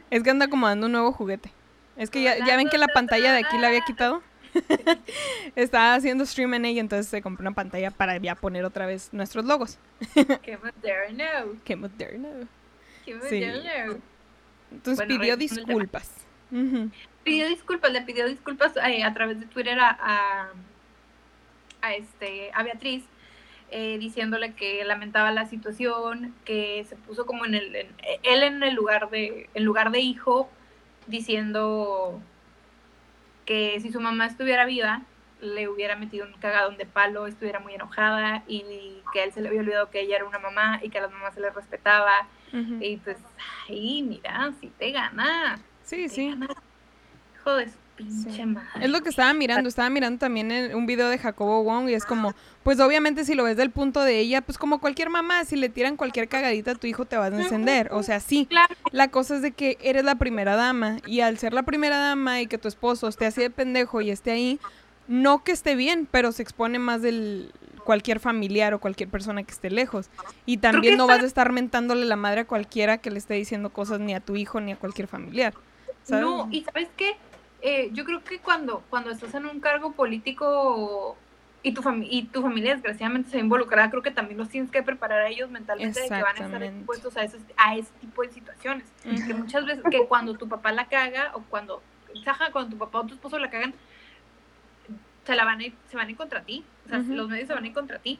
Es 0.09 0.23
que 0.23 0.29
anda 0.31 0.45
acomodando 0.47 0.87
un 0.87 0.91
nuevo 0.93 1.11
juguete. 1.11 1.51
Es 1.97 2.09
que 2.09 2.23
ya, 2.23 2.43
ya 2.43 2.55
ven 2.57 2.67
que 2.67 2.79
la 2.79 2.87
pantalla 2.87 3.31
de 3.31 3.45
aquí 3.45 3.59
la 3.59 3.67
había 3.67 3.81
quitado. 3.81 4.23
Estaba 5.55 5.93
haciendo 5.93 6.25
stream 6.25 6.55
en 6.55 6.65
ella, 6.65 6.81
entonces 6.81 7.07
se 7.07 7.21
compró 7.21 7.43
una 7.43 7.53
pantalla 7.55 7.91
para 7.91 8.17
ya 8.17 8.33
poner 8.33 8.65
otra 8.65 8.87
vez 8.87 9.09
nuestros 9.11 9.45
logos. 9.45 9.77
Qué 10.41 10.57
moderno. 10.57 11.59
Qué 11.63 11.75
moderno. 11.75 12.29
Qué 13.05 13.19
Sí. 13.29 13.39
moderno. 13.45 13.97
Entonces 14.71 15.05
Bueno, 15.05 15.21
pidió 15.21 15.35
regresando 15.35 15.79
al 15.79 15.89
tema. 15.89 16.03
Pidió 17.23 17.47
disculpas, 17.47 17.91
le 17.91 18.01
pidió 18.01 18.27
disculpas 18.27 18.73
eh, 18.77 19.03
a 19.03 19.13
través 19.13 19.39
de 19.39 19.45
Twitter 19.45 19.79
a, 19.79 19.89
a, 19.99 20.49
a 21.81 21.93
este, 21.95 22.51
a 22.53 22.63
Beatriz, 22.63 23.03
eh, 23.71 23.97
diciéndole 23.99 24.53
que 24.53 24.83
lamentaba 24.83 25.31
la 25.31 25.45
situación, 25.45 26.33
que 26.45 26.85
se 26.87 26.95
puso 26.95 27.25
como 27.25 27.45
en 27.45 27.55
el, 27.55 27.75
en- 27.75 27.95
él 28.23 28.43
en 28.43 28.63
el 28.63 28.73
lugar 28.75 29.09
de, 29.09 29.49
en 29.53 29.63
lugar 29.63 29.91
de 29.91 29.99
hijo, 29.99 30.49
diciendo 31.07 32.21
que 33.45 33.79
si 33.81 33.91
su 33.91 33.99
mamá 33.99 34.25
estuviera 34.27 34.65
viva, 34.65 35.01
le 35.41 35.67
hubiera 35.67 35.95
metido 35.95 36.25
un 36.27 36.33
cagadón 36.33 36.77
de 36.77 36.85
palo, 36.85 37.25
estuviera 37.25 37.59
muy 37.59 37.73
enojada 37.73 38.43
y 38.47 39.01
que 39.11 39.21
a 39.21 39.23
él 39.23 39.31
se 39.33 39.41
le 39.41 39.47
había 39.47 39.61
olvidado 39.61 39.89
que 39.89 40.01
ella 40.01 40.17
era 40.17 40.25
una 40.25 40.37
mamá 40.37 40.79
y 40.83 40.89
que 40.89 40.99
a 40.99 41.01
las 41.01 41.11
mamás 41.11 41.33
se 41.33 41.41
les 41.41 41.53
respetaba. 41.53 42.27
Y 42.79 42.97
pues, 42.97 43.17
ay, 43.67 44.03
mira, 44.03 44.51
si 44.59 44.67
te 44.67 44.91
gana. 44.91 45.59
Sí, 45.83 46.03
te 46.03 46.09
sí. 46.09 46.29
gana. 46.29 46.47
Hijo 47.41 47.55
de 47.55 47.65
su 47.67 47.73
pinche 47.95 48.31
Sí. 48.31 48.45
madre. 48.45 48.67
Es 48.85 48.89
lo 48.89 49.01
que 49.01 49.09
estaba 49.09 49.33
mirando. 49.33 49.67
Estaba 49.69 49.89
mirando 49.89 50.19
también 50.19 50.51
en 50.51 50.75
un 50.75 50.85
video 50.85 51.09
de 51.09 51.17
Jacobo 51.17 51.63
Wong 51.63 51.89
y 51.89 51.93
es 51.93 52.05
como, 52.05 52.33
pues 52.63 52.79
obviamente 52.79 53.25
si 53.25 53.35
lo 53.35 53.43
ves 53.43 53.57
del 53.57 53.69
punto 53.71 54.01
de 54.01 54.19
ella, 54.19 54.41
pues 54.41 54.57
como 54.57 54.79
cualquier 54.79 55.09
mamá, 55.09 55.43
si 55.45 55.55
le 55.55 55.69
tiran 55.69 55.97
cualquier 55.97 56.27
cagadita 56.27 56.71
a 56.71 56.75
tu 56.75 56.87
hijo 56.87 57.05
te 57.05 57.17
vas 57.17 57.33
a 57.33 57.41
encender. 57.41 57.89
O 57.91 58.03
sea, 58.03 58.19
sí. 58.19 58.45
Claro, 58.49 58.73
La 58.91 59.09
cosa 59.09 59.35
es 59.35 59.41
de 59.41 59.51
que 59.51 59.77
eres 59.81 60.03
la 60.03 60.15
primera 60.15 60.55
dama 60.55 60.97
y 61.05 61.21
al 61.21 61.37
ser 61.37 61.53
la 61.53 61.63
primera 61.63 61.97
dama 61.97 62.41
y 62.41 62.47
que 62.47 62.57
tu 62.57 62.67
esposo 62.67 63.07
esté 63.07 63.25
así 63.25 63.41
de 63.41 63.49
pendejo 63.49 64.01
y 64.01 64.09
esté 64.11 64.31
ahí, 64.31 64.59
no 65.07 65.43
que 65.43 65.51
esté 65.51 65.75
bien, 65.75 66.07
pero 66.09 66.31
se 66.31 66.41
expone 66.43 66.79
más 66.79 67.01
del 67.01 67.51
cualquier 67.83 68.19
familiar 68.19 68.73
o 68.75 68.79
cualquier 68.79 69.09
persona 69.09 69.43
que 69.43 69.51
esté 69.51 69.69
lejos. 69.71 70.09
Y 70.45 70.57
también 70.57 70.97
no 70.97 71.07
vas 71.07 71.23
a 71.23 71.25
estar 71.25 71.51
mentándole 71.51 72.05
la 72.05 72.15
madre 72.15 72.41
a 72.41 72.45
cualquiera 72.45 72.99
que 72.99 73.09
le 73.11 73.17
esté 73.17 73.33
diciendo 73.33 73.71
cosas 73.71 73.99
ni 73.99 74.13
a 74.13 74.19
tu 74.19 74.35
hijo 74.35 74.61
ni 74.61 74.71
a 74.71 74.75
cualquier 74.77 75.07
familiar. 75.07 75.53
¿sabes? 76.03 76.23
no, 76.23 76.47
y 76.51 76.63
sabes 76.63 76.87
qué, 76.97 77.15
Eh, 77.61 77.89
yo 77.93 78.05
creo 78.05 78.23
que 78.23 78.39
cuando, 78.39 78.83
cuando 78.89 79.11
estás 79.11 79.33
en 79.35 79.45
un 79.45 79.59
cargo 79.59 79.91
político 79.93 81.15
y 81.63 81.73
tu, 81.73 81.81
fami- 81.83 82.07
y 82.09 82.23
tu 82.23 82.41
familia 82.41 82.73
desgraciadamente 82.73 83.29
se 83.29 83.37
ve 83.37 83.43
involucrada, 83.43 83.89
creo 83.91 84.01
que 84.01 84.09
también 84.09 84.39
los 84.39 84.49
tienes 84.49 84.71
que 84.71 84.81
preparar 84.81 85.19
a 85.21 85.27
ellos 85.29 85.49
mentalmente 85.51 85.99
de 85.99 86.07
que 86.07 86.23
van 86.23 86.35
a 86.37 86.39
estar 86.45 86.61
expuestos 86.79 87.17
a, 87.17 87.23
esos, 87.23 87.41
a 87.57 87.75
ese 87.75 87.91
tipo 87.99 88.23
de 88.23 88.29
situaciones. 88.31 88.85
Que 89.27 89.33
muchas 89.35 89.65
veces, 89.65 89.83
que 89.91 90.07
cuando 90.07 90.33
tu 90.35 90.47
papá 90.49 90.71
la 90.71 90.85
caga 90.87 91.31
o 91.35 91.41
cuando, 91.43 91.83
ajá, 92.25 92.51
cuando 92.51 92.71
tu 92.71 92.77
papá 92.79 92.99
o 93.01 93.05
tu 93.05 93.13
esposo 93.13 93.37
la 93.37 93.51
cagan, 93.51 93.75
se 95.25 95.35
la 95.35 95.45
van 95.45 95.59
a 95.59 95.63
ir, 95.63 95.75
se 95.89 95.97
van 95.97 96.07
a 96.07 96.09
ir 96.11 96.17
contra 96.17 96.41
ti. 96.41 96.65
O 96.85 96.89
sea, 96.89 96.97
los 97.15 97.29
medios 97.29 97.47
se 97.47 97.53
van 97.53 97.63
a 97.63 97.67
ir 97.67 97.73
contra 97.73 97.99
ti. 97.99 98.19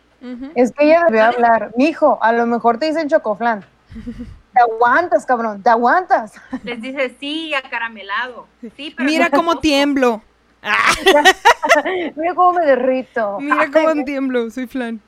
Es 0.54 0.72
que 0.72 0.86
ella 0.86 1.04
debió 1.06 1.24
hablar. 1.26 1.72
Mijo, 1.76 2.20
a 2.22 2.32
lo 2.32 2.46
mejor 2.46 2.78
te 2.78 2.86
dicen 2.86 3.10
chocoflán. 3.10 3.66
Te 4.66 4.72
aguantas, 4.72 5.26
cabrón, 5.26 5.64
te 5.64 5.70
aguantas. 5.70 6.34
Les 6.64 6.80
dice, 6.82 7.16
sí, 7.20 7.54
acaramelado. 7.54 8.48
Sí, 8.76 8.94
pero 8.96 9.10
Mira 9.10 9.30
no 9.30 9.38
cómo 9.38 9.52
rojo". 9.52 9.62
tiemblo. 9.62 10.22
Ah, 10.62 10.94
Mira 12.16 12.36
cómo 12.36 12.54
me 12.54 12.66
derrito. 12.66 13.40
mira 13.42 13.70
cómo 13.72 14.04
tiemblo, 14.04 14.50
soy 14.52 14.68
flan. 14.68 15.02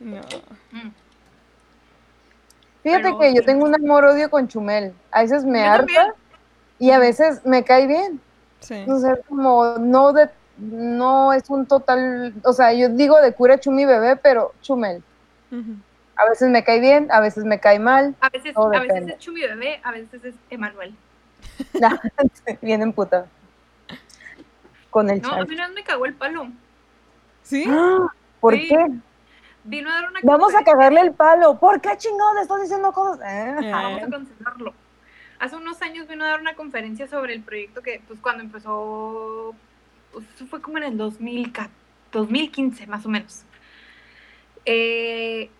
No. 0.00 0.16
Mm. 0.72 0.90
Fíjate 2.82 3.02
Pero 3.02 3.18
que 3.18 3.34
yo 3.34 3.44
tengo 3.44 3.64
un 3.66 3.74
amor-odio 3.74 4.28
con 4.30 4.48
Chumel. 4.48 4.92
A 5.12 5.22
veces 5.22 5.44
me 5.44 5.62
también. 5.62 6.00
harta 6.00 6.14
y 6.80 6.90
a 6.90 6.98
veces 6.98 7.44
me 7.44 7.62
cae 7.62 7.86
bien. 7.86 8.20
Sí. 8.60 8.84
O 8.88 8.98
sea, 8.98 9.16
como 9.28 9.76
no 9.78 10.12
de 10.12 10.28
no 10.56 11.32
es 11.32 11.48
un 11.50 11.66
total, 11.66 12.34
o 12.42 12.52
sea, 12.52 12.72
yo 12.72 12.88
digo 12.88 13.20
de 13.20 13.32
cura 13.32 13.60
chumi 13.60 13.84
bebé, 13.84 14.16
pero 14.16 14.52
Chumel. 14.60 15.02
A 16.18 16.28
veces 16.28 16.50
me 16.50 16.64
cae 16.64 16.80
bien, 16.80 17.08
a 17.12 17.20
veces 17.20 17.44
me 17.44 17.60
cae 17.60 17.78
mal. 17.78 18.14
A 18.20 18.28
veces, 18.28 18.54
a 18.56 18.68
veces 18.80 19.08
es 19.08 19.18
Chumi 19.18 19.40
Bebé, 19.42 19.80
a 19.84 19.92
veces 19.92 20.24
es 20.24 20.34
Emanuel. 20.50 20.94
Bien 22.60 22.82
emputada. 22.82 23.26
Con 24.90 25.10
el 25.10 25.22
No, 25.22 25.28
a 25.28 25.36
chal. 25.36 25.48
mí 25.48 25.54
no 25.56 25.68
me 25.70 25.84
cagó 25.84 26.06
el 26.06 26.14
palo. 26.14 26.48
¿Sí? 27.44 27.64
¡Ah! 27.68 28.08
¿Por 28.40 28.54
Sí. 28.54 28.68
qué? 28.68 28.86
Vino 29.64 29.90
a 29.90 29.94
dar 29.94 30.10
una 30.10 30.20
Vamos 30.22 30.54
a 30.54 30.64
cagarle 30.64 31.00
el 31.02 31.12
palo. 31.12 31.58
¿Por 31.58 31.80
qué 31.80 31.96
chingón 31.96 32.34
le 32.36 32.42
estás 32.42 32.60
diciendo 32.62 32.92
cosas? 32.92 33.20
Eh, 33.24 33.56
Eh. 33.62 33.70
Vamos 33.72 34.02
a 34.02 34.08
cancelarlo. 34.10 34.74
Hace 35.38 35.56
unos 35.56 35.80
años 35.82 36.08
vino 36.08 36.24
a 36.24 36.28
dar 36.30 36.40
una 36.40 36.54
conferencia 36.54 37.06
sobre 37.06 37.34
el 37.34 37.42
proyecto 37.42 37.80
que, 37.82 38.00
pues, 38.08 38.18
cuando 38.20 38.42
empezó, 38.42 39.54
pues, 40.12 40.24
eso 40.34 40.46
fue 40.46 40.60
como 40.60 40.78
en 40.78 40.84
el 40.84 40.96
2000, 40.96 41.52
2015, 42.10 42.86
más 42.88 43.06
o 43.06 43.08
menos. 43.08 43.44
Eh, 44.64 45.50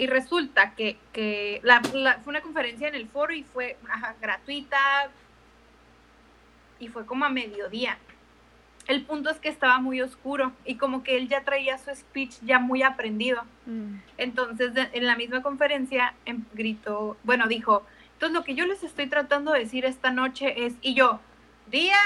y 0.00 0.06
resulta 0.06 0.74
que, 0.74 0.96
que 1.12 1.60
la- 1.62 1.82
la- 1.92 2.14
fue 2.20 2.30
una 2.30 2.40
conferencia 2.40 2.88
en 2.88 2.94
el 2.94 3.06
foro 3.06 3.34
y 3.34 3.42
fue 3.42 3.76
ajá, 3.90 4.14
gratuita 4.18 4.78
y 6.78 6.88
fue 6.88 7.04
como 7.04 7.26
a 7.26 7.28
mediodía. 7.28 7.98
El 8.86 9.02
punto 9.04 9.28
es 9.28 9.36
que 9.38 9.50
estaba 9.50 9.78
muy 9.78 10.00
oscuro 10.00 10.52
y 10.64 10.76
como 10.76 11.02
que 11.02 11.18
él 11.18 11.28
ya 11.28 11.44
traía 11.44 11.76
su 11.76 11.94
speech 11.94 12.36
ya 12.40 12.58
muy 12.58 12.82
aprendido. 12.82 13.42
Mm. 13.66 13.96
Entonces, 14.16 14.72
de- 14.72 14.88
en 14.94 15.06
la 15.06 15.16
misma 15.16 15.42
conferencia, 15.42 16.14
em, 16.24 16.44
gritó, 16.54 17.18
bueno, 17.22 17.46
dijo, 17.46 17.84
entonces 18.14 18.32
lo 18.34 18.42
que 18.42 18.54
yo 18.54 18.64
les 18.64 18.82
estoy 18.82 19.06
tratando 19.06 19.52
de 19.52 19.58
decir 19.60 19.84
esta 19.84 20.10
noche 20.10 20.64
es, 20.64 20.72
y 20.80 20.94
yo, 20.94 21.20
día, 21.70 21.98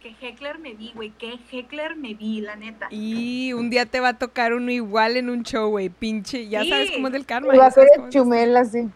que 0.00 0.14
heckler 0.20 0.58
me 0.58 0.74
vi, 0.74 0.92
güey, 0.94 1.10
que 1.10 1.38
heckler 1.52 1.94
me 1.96 2.14
vi, 2.14 2.40
la 2.40 2.56
neta. 2.56 2.88
Y 2.90 3.52
un 3.52 3.70
día 3.70 3.86
te 3.86 4.00
va 4.00 4.08
a 4.08 4.18
tocar 4.18 4.54
uno 4.54 4.70
igual 4.70 5.16
en 5.16 5.28
un 5.30 5.42
show, 5.44 5.68
güey. 5.70 5.88
Pinche, 5.90 6.48
ya 6.48 6.62
Sí. 6.62 6.70
sabes 6.70 6.90
cómo 6.92 7.08
es 7.08 7.12
del 7.12 7.26
karma. 7.26 7.54
Va 7.54 7.66
a 7.66 7.70
ser 7.70 7.86
el. 7.96 8.08
Chumel 8.10 8.56
así. 8.56 8.88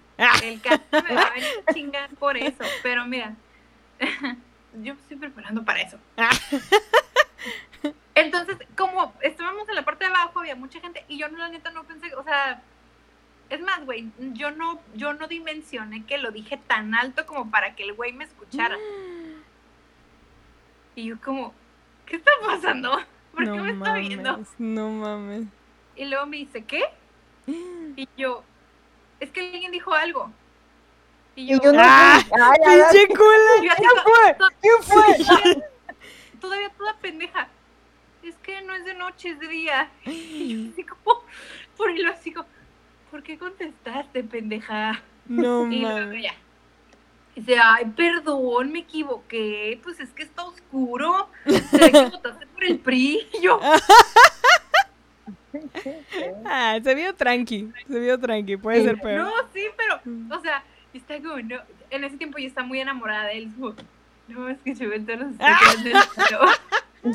El 0.42 0.60
caso 0.60 0.80
me 0.92 1.14
va 1.14 1.22
a 1.22 1.30
venir 1.32 1.48
a 1.66 1.72
chingar 1.74 2.10
por 2.16 2.36
eso, 2.36 2.64
pero 2.82 3.04
mira, 3.06 3.34
yo 4.82 4.94
me 4.94 5.00
estoy 5.00 5.16
preparando 5.16 5.64
para 5.64 5.82
eso. 5.82 5.98
Entonces, 8.14 8.56
como 8.76 9.12
estábamos 9.22 9.68
en 9.68 9.74
la 9.74 9.84
parte 9.84 10.04
de 10.04 10.10
abajo, 10.10 10.38
había 10.40 10.54
mucha 10.54 10.80
gente 10.80 11.04
y 11.08 11.18
yo 11.18 11.28
no, 11.28 11.38
la 11.38 11.48
neta 11.48 11.70
no 11.72 11.82
pensé, 11.84 12.14
o 12.14 12.22
sea, 12.22 12.62
es 13.50 13.60
más, 13.60 13.84
güey, 13.84 14.08
yo 14.34 14.52
no, 14.52 14.80
yo 14.94 15.14
no 15.14 15.26
dimensioné 15.26 16.04
que 16.06 16.18
lo 16.18 16.30
dije 16.30 16.56
tan 16.68 16.94
alto 16.94 17.26
como 17.26 17.50
para 17.50 17.74
que 17.74 17.82
el 17.82 17.92
güey 17.92 18.12
me 18.12 18.24
escuchara. 18.24 18.76
Y 20.96 21.06
yo 21.06 21.20
como, 21.20 21.52
¿qué 22.06 22.16
está 22.16 22.30
pasando? 22.44 22.90
¿Por 23.32 23.44
qué 23.44 23.50
no 23.50 23.64
me 23.64 23.72
está 23.72 23.94
viendo? 23.94 24.40
no 24.58 24.90
mames. 24.90 25.44
Y 25.96 26.04
luego 26.06 26.26
me 26.26 26.38
dice, 26.38 26.64
¿qué? 26.64 26.82
Y 27.96 28.08
yo, 28.16 28.42
es 29.20 29.30
que 29.30 29.40
alguien 29.40 29.70
dijo 29.72 29.92
algo. 29.94 30.30
Y 31.36 31.46
yo, 31.46 31.56
Y 31.56 31.60
yo 31.60 31.72
no 31.72 31.78
Ah, 31.82 32.18
fui. 32.22 32.30
Ay, 32.40 32.58
ay, 32.66 32.80
ay, 32.80 32.82
¡Pinche 32.92 33.08
culo! 33.16 33.62
yo 33.62 33.72
así, 33.72 33.82
¿Quién 33.82 34.02
fue? 34.02 34.36
¿Quién 34.60 34.82
fue? 34.82 35.24
todavía, 35.24 35.64
todavía 36.40 36.68
toda 36.70 36.96
pendeja. 36.98 37.48
Es 38.22 38.36
que 38.36 38.62
no 38.62 38.74
es 38.74 38.84
de 38.84 38.94
noche, 38.94 39.30
es 39.30 39.40
de 39.40 39.48
día. 39.48 39.90
Y 40.06 40.64
yo 40.66 40.72
así 40.72 40.84
como, 40.84 41.24
por 41.76 41.90
así 42.12 42.32
como, 42.32 42.48
¿por 43.10 43.22
qué 43.22 43.38
contestaste, 43.38 44.24
pendeja? 44.24 45.02
No 45.26 45.70
Y 45.70 45.80
luego 45.80 45.98
mames. 46.00 46.22
ya. 46.22 46.34
Dice, 47.34 47.58
ay, 47.60 47.86
perdón, 47.96 48.72
me 48.72 48.80
equivoqué. 48.80 49.80
Pues 49.82 50.00
es 50.00 50.10
que 50.10 50.22
está 50.22 50.44
oscuro. 50.44 51.28
Se 51.46 51.78
ve 51.78 51.92
que 51.92 52.04
votaste 52.06 52.46
por 52.46 52.64
el 52.64 52.78
PRI. 52.78 53.26
Y 53.38 53.42
yo, 53.42 53.60
Ah, 56.44 56.78
se 56.82 56.94
vio 56.94 57.14
tranqui, 57.14 57.70
se 57.88 58.00
vio 58.00 58.18
tranqui, 58.18 58.56
puede 58.56 58.82
ser 58.82 59.00
peor. 59.00 59.24
no, 59.24 59.32
sí, 59.52 59.64
pero, 59.76 60.00
o 60.36 60.40
sea, 60.40 60.64
está 60.92 61.20
como, 61.20 61.38
no. 61.40 61.58
En 61.90 62.04
ese 62.04 62.16
tiempo 62.16 62.38
yo 62.38 62.48
estaba 62.48 62.66
muy 62.66 62.80
enamorada 62.80 63.26
de 63.26 63.38
él. 63.38 63.48
No, 64.26 64.48
es 64.48 64.58
que 64.64 64.74
quedando 64.74 65.12
en 65.12 65.20
el 65.22 65.36
show. 66.30 66.40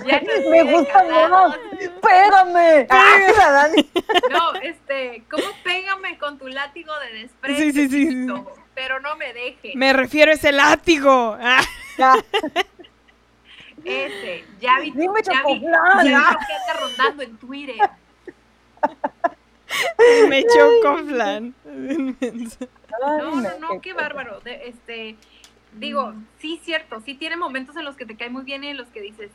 Ya 0.06 0.22
Me 0.50 0.64
gusta 0.72 1.04
más. 1.30 1.58
Pégame. 2.02 2.88
La 2.90 3.52
Dani. 3.52 3.90
No, 4.32 4.54
este, 4.62 5.24
¿cómo 5.30 5.44
pégame 5.64 6.18
con 6.18 6.38
tu 6.38 6.48
látigo 6.48 6.92
de 7.00 7.20
desprecio? 7.20 7.58
Sí, 7.66 7.72
sí, 7.74 7.90
sí, 7.90 8.08
chiquito? 8.10 8.52
Pero 8.76 9.00
no 9.00 9.16
me 9.18 9.34
deje. 9.34 9.74
Me 9.76 9.92
refiero 9.94 10.32
a 10.32 10.36
ese 10.36 10.52
látigo. 10.52 11.38
Ah, 11.40 11.62
Ya. 11.98 12.14
Ese, 13.84 14.44
ya 14.60 14.80
vi, 14.80 14.92
Dime, 14.92 15.22
ya 15.24 15.42
vi, 15.46 15.62
ya 15.62 16.02
vi 16.04 16.10
que 16.10 16.14
anda 16.14 16.74
rondando 16.82 17.24
en 17.24 17.38
Twitter. 17.38 17.76
me 20.28 20.44
chocó 20.46 20.98
flan. 21.08 21.56
No, 21.66 23.36
no, 23.42 23.60
no, 23.60 23.82
qué 23.82 23.94
bárbaro. 23.94 24.42
De- 24.42 24.68
este, 24.68 25.16
digo, 25.80 26.14
sí, 26.40 26.60
cierto, 26.64 27.02
sí 27.06 27.16
tiene 27.16 27.38
momentos 27.38 27.76
en 27.76 27.86
los 27.86 27.96
que 27.96 28.06
te 28.06 28.16
cae 28.16 28.30
muy 28.30 28.44
bien 28.44 28.64
y 28.64 28.68
en 28.70 28.78
los 28.78 28.88
que 28.90 29.02
dices. 29.02 29.32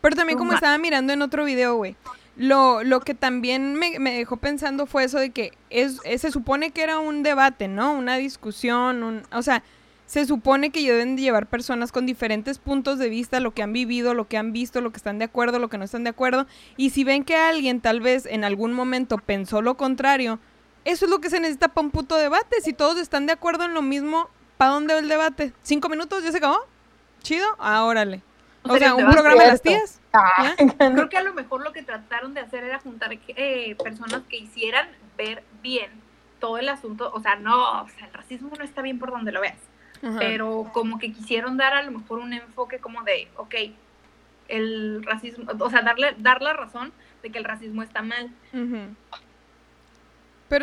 Pero 0.00 0.16
también 0.16 0.38
como 0.38 0.52
estaba 0.56 0.78
mirando 0.78 1.12
en 1.12 1.22
otro 1.22 1.44
video, 1.44 1.76
güey, 1.76 1.96
lo, 2.36 2.82
lo 2.82 3.00
que 3.00 3.14
también 3.14 3.74
me, 3.74 3.98
me 3.98 4.14
dejó 4.14 4.36
pensando 4.36 4.86
fue 4.86 5.04
eso 5.04 5.18
de 5.18 5.30
que 5.30 5.52
es, 5.70 6.00
es- 6.04 6.22
se 6.22 6.30
supone 6.30 6.70
que 6.70 6.82
era 6.82 6.98
un 6.98 7.22
debate, 7.22 7.68
¿no? 7.68 7.92
Una 7.92 8.16
discusión, 8.16 9.02
un, 9.02 9.22
o 9.32 9.42
sea, 9.42 9.62
se 10.06 10.26
supone 10.26 10.70
que 10.70 10.80
deben 10.80 11.16
de 11.16 11.22
llevar 11.22 11.46
personas 11.46 11.92
con 11.92 12.04
diferentes 12.04 12.58
puntos 12.58 12.98
de 12.98 13.08
vista, 13.08 13.40
lo 13.40 13.52
que 13.54 13.62
han 13.62 13.72
vivido, 13.72 14.12
lo 14.14 14.28
que 14.28 14.36
han 14.38 14.52
visto, 14.52 14.80
lo 14.80 14.90
que 14.90 14.96
están 14.98 15.18
de 15.18 15.24
acuerdo, 15.24 15.58
lo 15.58 15.68
que 15.68 15.78
no 15.78 15.84
están 15.84 16.04
de 16.04 16.10
acuerdo, 16.10 16.46
y 16.76 16.90
si 16.90 17.04
ven 17.04 17.24
que 17.24 17.36
alguien 17.36 17.80
tal 17.80 18.00
vez 18.00 18.26
en 18.26 18.44
algún 18.44 18.72
momento 18.72 19.16
pensó 19.18 19.62
lo 19.62 19.76
contrario, 19.76 20.38
eso 20.84 21.04
es 21.06 21.10
lo 21.10 21.20
que 21.20 21.30
se 21.30 21.38
necesita 21.40 21.68
para 21.68 21.84
un 21.86 21.90
puto 21.92 22.16
debate, 22.16 22.60
si 22.60 22.72
todos 22.72 22.98
están 22.98 23.26
de 23.26 23.32
acuerdo 23.32 23.64
en 23.64 23.72
lo 23.72 23.80
mismo, 23.82 24.28
¿para 24.62 24.74
dónde 24.74 24.94
va 24.94 25.00
el 25.00 25.08
debate? 25.08 25.52
¿Cinco 25.62 25.88
minutos? 25.88 26.22
¿Ya 26.22 26.30
se 26.30 26.38
acabó? 26.38 26.58
¿Chido? 27.22 27.46
Ah, 27.58 27.84
órale. 27.84 28.22
O 28.62 28.74
O 28.74 28.78
sea, 28.78 28.94
un 28.94 29.10
programa 29.10 29.42
de 29.42 29.48
las 29.48 29.60
tías. 29.62 30.00
Ah, 30.12 30.54
Creo 30.78 31.08
que 31.08 31.16
a 31.16 31.22
lo 31.24 31.34
mejor 31.34 31.64
lo 31.64 31.72
que 31.72 31.82
trataron 31.82 32.32
de 32.32 32.42
hacer 32.42 32.62
era 32.62 32.78
juntar 32.78 33.10
eh, 33.12 33.74
personas 33.82 34.22
que 34.28 34.36
hicieran 34.36 34.88
ver 35.18 35.42
bien 35.64 35.90
todo 36.38 36.58
el 36.58 36.68
asunto. 36.68 37.10
O 37.12 37.20
sea, 37.20 37.34
no, 37.34 37.82
o 37.82 37.88
sea, 37.88 38.06
el 38.06 38.12
racismo 38.12 38.52
no 38.56 38.62
está 38.64 38.82
bien 38.82 39.00
por 39.00 39.10
donde 39.10 39.32
lo 39.32 39.40
veas. 39.40 39.58
Ajá. 40.00 40.18
Pero 40.20 40.70
como 40.72 41.00
que 41.00 41.12
quisieron 41.12 41.56
dar 41.56 41.74
a 41.74 41.82
lo 41.82 41.90
mejor 41.90 42.20
un 42.20 42.32
enfoque 42.32 42.78
como 42.78 43.02
de, 43.02 43.28
ok, 43.36 43.54
el 44.48 45.02
racismo, 45.04 45.44
o 45.58 45.70
sea, 45.70 45.82
darle, 45.82 46.14
dar 46.18 46.40
la 46.40 46.52
razón 46.52 46.92
de 47.22 47.30
que 47.30 47.38
el 47.38 47.44
racismo 47.44 47.82
está 47.82 48.02
mal. 48.02 48.30
Pero 48.52 48.64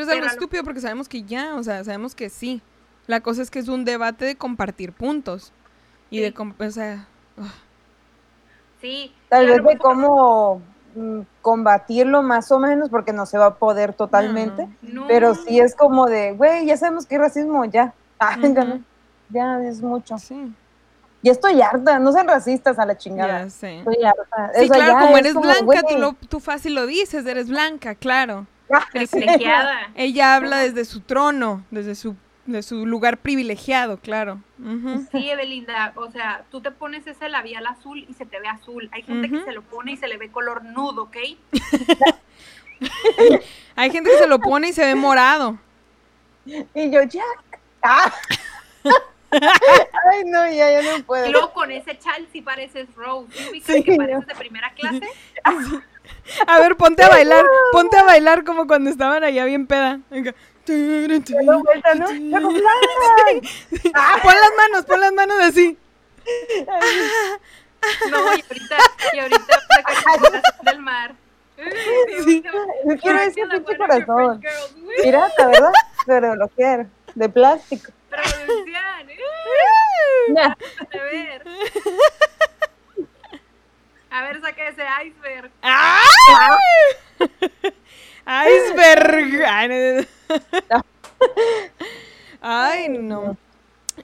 es 0.02 0.08
Pero 0.08 0.12
algo 0.12 0.26
lo- 0.26 0.32
estúpido 0.32 0.64
porque 0.64 0.82
sabemos 0.82 1.10
que 1.10 1.24
ya, 1.24 1.56
o 1.56 1.64
sea, 1.64 1.84
sabemos 1.84 2.16
que 2.16 2.30
sí. 2.30 2.62
La 3.10 3.22
cosa 3.22 3.42
es 3.42 3.50
que 3.50 3.58
es 3.58 3.68
un 3.70 3.86
debate 3.86 4.24
de 4.24 4.36
compartir 4.36 4.94
puntos. 4.94 5.52
Y 6.12 6.18
Sí. 6.18 6.22
de, 6.32 6.66
o 6.68 6.72
sea, 6.72 7.08
Sí. 8.80 9.12
Tal 9.30 9.46
y 9.46 9.48
vez 9.48 9.64
de 9.64 9.78
cómo 9.80 10.62
mm, 10.96 11.22
combatirlo 11.42 12.22
más 12.22 12.52
o 12.52 12.60
menos, 12.60 12.90
porque 12.90 13.12
no 13.12 13.26
se 13.26 13.40
va 13.40 13.48
a 13.48 13.56
poder 13.56 13.94
totalmente. 13.94 14.68
No. 14.84 15.08
Pero 15.08 15.34
sí 15.34 15.60
es 15.60 15.74
como 15.76 16.06
de, 16.06 16.34
güey, 16.34 16.68
ya 16.68 16.78
sabemos 16.78 17.08
que 17.08 17.16
hay 17.16 17.22
racismo, 17.22 17.66
ya. 17.66 17.94
Ah, 18.20 18.38
ya 19.30 19.64
es 19.64 19.82
mucho. 19.82 20.18
sí, 20.20 20.54
Ya 21.24 21.32
estoy 21.32 21.62
harta, 21.64 21.98
no 21.98 22.12
sean 22.12 22.28
racistas 22.28 22.78
a 22.78 22.86
la 22.86 22.96
chingada. 22.96 23.46
ya 23.46 23.50
sé. 23.50 23.80
Estoy 23.80 24.04
harta. 24.04 24.52
Sí, 24.54 24.68
claro, 24.70 24.86
ya 24.94 25.00
como 25.00 25.14
es 25.18 25.20
eres 25.22 25.34
como, 25.34 25.46
blanca, 25.46 25.82
tú, 25.88 25.98
lo, 25.98 26.14
tú 26.30 26.40
fácil 26.40 26.76
lo 26.76 26.86
dices, 26.86 27.26
eres 27.26 27.50
blanca, 27.50 27.96
claro. 27.96 28.46
privilegiada. 28.92 29.90
Ella 29.96 30.36
habla 30.36 30.58
desde 30.60 30.86
su 30.86 31.00
trono, 31.02 31.64
desde 31.72 31.96
su, 31.96 32.16
de 32.52 32.64
su 32.64 32.86
lugar 32.86 33.18
privilegiado, 33.18 33.98
claro. 34.00 34.40
Sí, 35.12 35.30
Evelinda, 35.30 35.94
o 35.96 36.12
sea, 36.12 36.44
tú 36.52 36.62
te 36.62 36.72
pones 36.72 37.08
ese 37.08 37.30
labial 37.30 37.66
azul 37.68 38.06
y 38.10 38.14
se 38.14 38.26
te 38.26 38.40
ve 38.40 38.48
azul. 38.48 38.90
Hay 38.92 39.04
gente 39.04 39.30
que 39.30 39.44
se 39.44 39.52
lo 39.54 39.62
pone 39.62 39.94
y 39.94 39.98
se 39.98 40.08
le 40.08 40.18
ve 40.18 40.30
color 40.32 40.64
nudo, 40.66 41.04
¿ok? 41.04 41.18
Hay 43.76 43.92
gente 43.92 44.10
que 44.12 44.18
se 44.18 44.28
lo 44.28 44.40
pone 44.40 44.70
y 44.70 44.74
se 44.74 44.86
ve 44.86 44.96
morado. 44.96 45.58
Y 46.46 46.90
yo, 46.92 47.02
ya. 47.04 47.24
Ah, 47.84 48.12
Ay, 49.32 50.24
no, 50.26 50.44
ya, 50.50 50.72
ya 50.72 50.82
no 50.82 50.98
Y 50.98 51.04
puedo. 51.04 51.32
luego 51.32 51.54
con 51.54 51.72
ese 51.72 51.98
chal 52.00 52.28
sí 52.32 52.42
pareces 52.42 52.88
Rose. 52.96 53.32
¿Sí 53.52 53.62
Sí. 53.62 53.84
que 53.84 53.96
pareces 53.96 54.26
de 54.28 54.36
primera 54.36 54.72
clase? 54.74 55.02
A 56.48 56.60
ver, 56.60 56.76
ponte 56.76 57.04
a 57.04 57.10
bailar, 57.10 57.46
ponte 57.72 57.98
a 57.98 58.04
bailar 58.04 58.44
como 58.44 58.66
cuando 58.68 58.90
estaban 58.90 59.24
allá 59.24 59.46
bien 59.46 59.68
peda. 59.68 60.00
Venga. 60.10 60.34
Da 60.70 61.58
vuelta, 61.58 61.96
¿no? 61.96 62.06
¡Chaco 62.06 62.52
Fly! 62.52 63.42
Pon 64.22 64.36
las 64.36 64.52
manos, 64.58 64.86
pon 64.86 65.00
las 65.00 65.14
manos 65.14 65.40
así. 65.42 65.78
No, 68.12 68.18
y 68.36 68.44
ahorita, 68.44 68.78
y 69.14 69.20
ahorita 69.20 69.60
corazón 69.84 70.42
del 70.64 70.80
mar. 70.80 71.16
Sí. 72.24 72.44
Yo 72.86 72.98
quiero 72.98 73.20
ese 73.20 73.46
pinche 73.48 73.78
corazón. 73.78 74.42
Pirata, 75.02 75.48
¿verdad? 75.48 75.74
Pero 76.06 76.36
lo 76.36 76.48
quiero. 76.50 76.86
De 77.16 77.30
plástico. 77.30 77.92
Producción. 78.10 79.08
Nah. 80.30 80.54
A 80.54 81.04
ver. 81.04 81.44
A 84.12 84.24
ver, 84.24 84.42
saca 84.42 84.68
ese 84.68 84.84
iceberg. 85.06 85.52
Iceberg. 85.64 86.58
Ay, 87.20 87.74
no. 90.70 90.86
Ay, 92.42 92.88
no. 92.90 93.38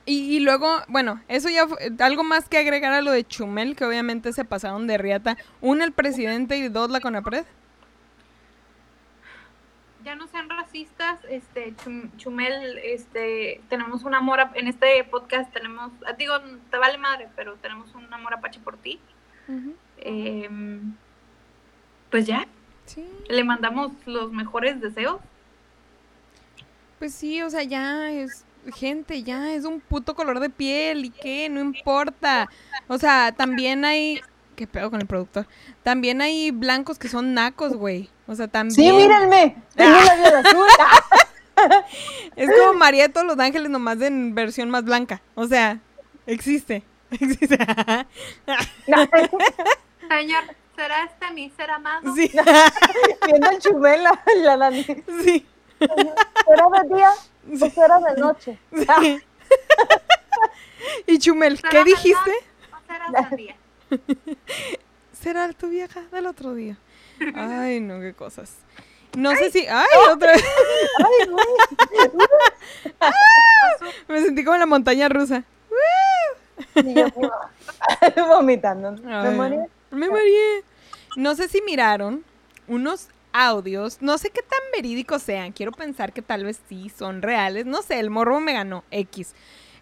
Y, 0.06 0.36
y 0.36 0.40
luego, 0.42 0.68
bueno, 0.88 1.22
eso 1.28 1.48
ya 1.50 1.68
fue 1.68 1.78
algo 2.00 2.24
más 2.24 2.50
que 2.50 2.58
agregar 2.58 2.92
a 2.94 3.02
lo 3.02 3.12
de 3.12 3.24
Chumel, 3.26 3.76
que 3.76 3.86
obviamente 3.86 4.34
se 4.34 4.44
pasaron 4.44 4.88
de 4.88 4.98
riata. 4.98 5.38
Uno, 5.62 5.84
el 5.86 5.94
presidente 5.94 6.58
y 6.58 6.68
dos, 6.68 6.90
la 6.90 7.00
Conapred. 7.00 7.46
Ya 10.04 10.16
no 10.16 10.28
sean 10.28 10.50
racistas, 10.50 11.20
este 11.30 11.74
Chum- 11.78 12.16
Chumel, 12.18 12.78
este 12.80 13.62
tenemos 13.70 14.04
un 14.04 14.14
amor 14.14 14.40
a- 14.40 14.52
en 14.54 14.68
este 14.68 15.04
podcast 15.06 15.52
tenemos, 15.52 15.92
digo, 16.18 16.34
te 16.70 16.78
vale 16.78 16.98
madre, 17.00 17.28
pero 17.36 17.56
tenemos 17.56 17.94
un 17.96 18.14
amor 18.14 18.34
apache 18.36 18.60
por 18.60 18.78
ti. 18.78 19.00
Em, 19.98 20.94
pues 22.12 22.28
ya, 22.28 22.46
Sí. 22.86 23.06
le 23.28 23.44
mandamos 23.44 23.92
los 24.06 24.32
mejores 24.32 24.80
deseos. 24.80 25.20
Pues 27.00 27.14
sí, 27.14 27.42
o 27.42 27.50
sea, 27.50 27.64
ya 27.64 28.12
es 28.12 28.46
gente, 28.74 29.24
ya 29.24 29.54
es 29.54 29.66
un 29.66 29.80
puto 29.80 30.16
color 30.16 30.40
de 30.40 30.50
piel 30.50 31.06
y 31.06 31.10
qué, 31.10 31.50
no 31.50 31.60
importa. 31.60 32.50
O 32.88 32.98
sea, 32.98 33.34
también 33.36 33.86
hay 33.86 34.22
qué 34.56 34.68
pedo 34.68 34.90
con 34.90 35.02
el 35.02 35.08
productor. 35.08 35.48
También 35.84 36.22
hay 36.22 36.52
blancos 36.52 36.98
que 36.98 37.10
son 37.10 37.34
nacos, 37.34 37.76
güey. 37.76 38.10
O 38.28 38.36
sea, 38.36 38.48
también 38.48 38.76
Sí, 38.76 38.92
mírenme. 38.92 39.56
Tengo 39.76 39.98
la 40.00 40.16
vida 40.16 40.40
azul. 40.40 40.68
es 42.36 42.50
como 42.50 42.74
María 42.74 43.04
de 43.04 43.14
todos 43.14 43.28
los 43.28 43.38
ángeles 43.38 43.70
nomás 43.70 44.02
en 44.02 44.34
versión 44.34 44.70
más 44.70 44.84
blanca. 44.84 45.22
O 45.36 45.48
sea, 45.48 45.80
existe. 46.26 46.84
Existe. 47.12 47.58
Señor, 50.10 50.44
¿será 50.76 51.04
este 51.06 51.32
mi 51.32 51.50
ser 51.52 51.72
amado? 51.72 52.14
sí. 52.16 52.32
Viendo 53.26 53.50
el 53.50 53.60
chumela. 53.60 54.24
La 54.38 54.58
Dani. 54.58 54.84
Sí. 54.84 55.46
¿Será 55.80 56.66
de 56.84 56.96
día 56.96 57.12
o 57.62 57.70
será 57.70 58.00
de 58.00 58.22
noche? 58.22 58.60
sí. 58.76 59.22
Y 61.08 61.18
Chumel, 61.18 61.58
¿Será 61.58 61.70
¿qué 61.70 61.84
dijiste? 61.84 62.32
o 62.72 62.78
será 62.88 63.12
sandía? 63.28 63.56
será 65.20 65.52
tu 65.54 65.70
vieja 65.70 66.02
del 66.12 66.28
otro 66.28 66.54
día. 66.54 66.78
Ay, 67.36 67.80
no, 67.80 68.00
qué 68.00 68.14
cosas. 68.14 68.54
No 69.18 69.36
sé 69.36 69.50
si. 69.50 69.66
¡Ay, 69.68 69.88
otra 70.12 70.34
vez! 70.34 70.46
Ay, 71.00 71.30
güey. 71.30 71.46
Me 74.08 74.22
sentí 74.22 74.44
como 74.44 74.56
en 74.56 74.60
la 74.60 74.66
montaña 74.66 75.10
rusa. 75.10 75.44
Y 76.76 76.94
yo, 76.94 77.08
vomitando. 78.28 78.92
Me 78.92 79.32
morí. 79.32 79.58
Me 79.96 80.10
mareé. 80.10 80.64
No 81.16 81.36
sé 81.36 81.48
si 81.48 81.62
miraron 81.62 82.24
unos 82.68 83.10
audios, 83.32 83.98
no 84.02 84.18
sé 84.18 84.30
qué 84.30 84.42
tan 84.42 84.60
verídicos 84.74 85.22
sean, 85.22 85.52
quiero 85.52 85.72
pensar 85.72 86.14
que 86.14 86.22
tal 86.22 86.46
vez 86.46 86.60
sí 86.70 86.90
son 86.90 87.22
reales, 87.22 87.66
no 87.66 87.82
sé, 87.82 88.00
el 88.00 88.10
morro 88.10 88.40
me 88.40 88.54
ganó, 88.54 88.84
X. 88.92 89.34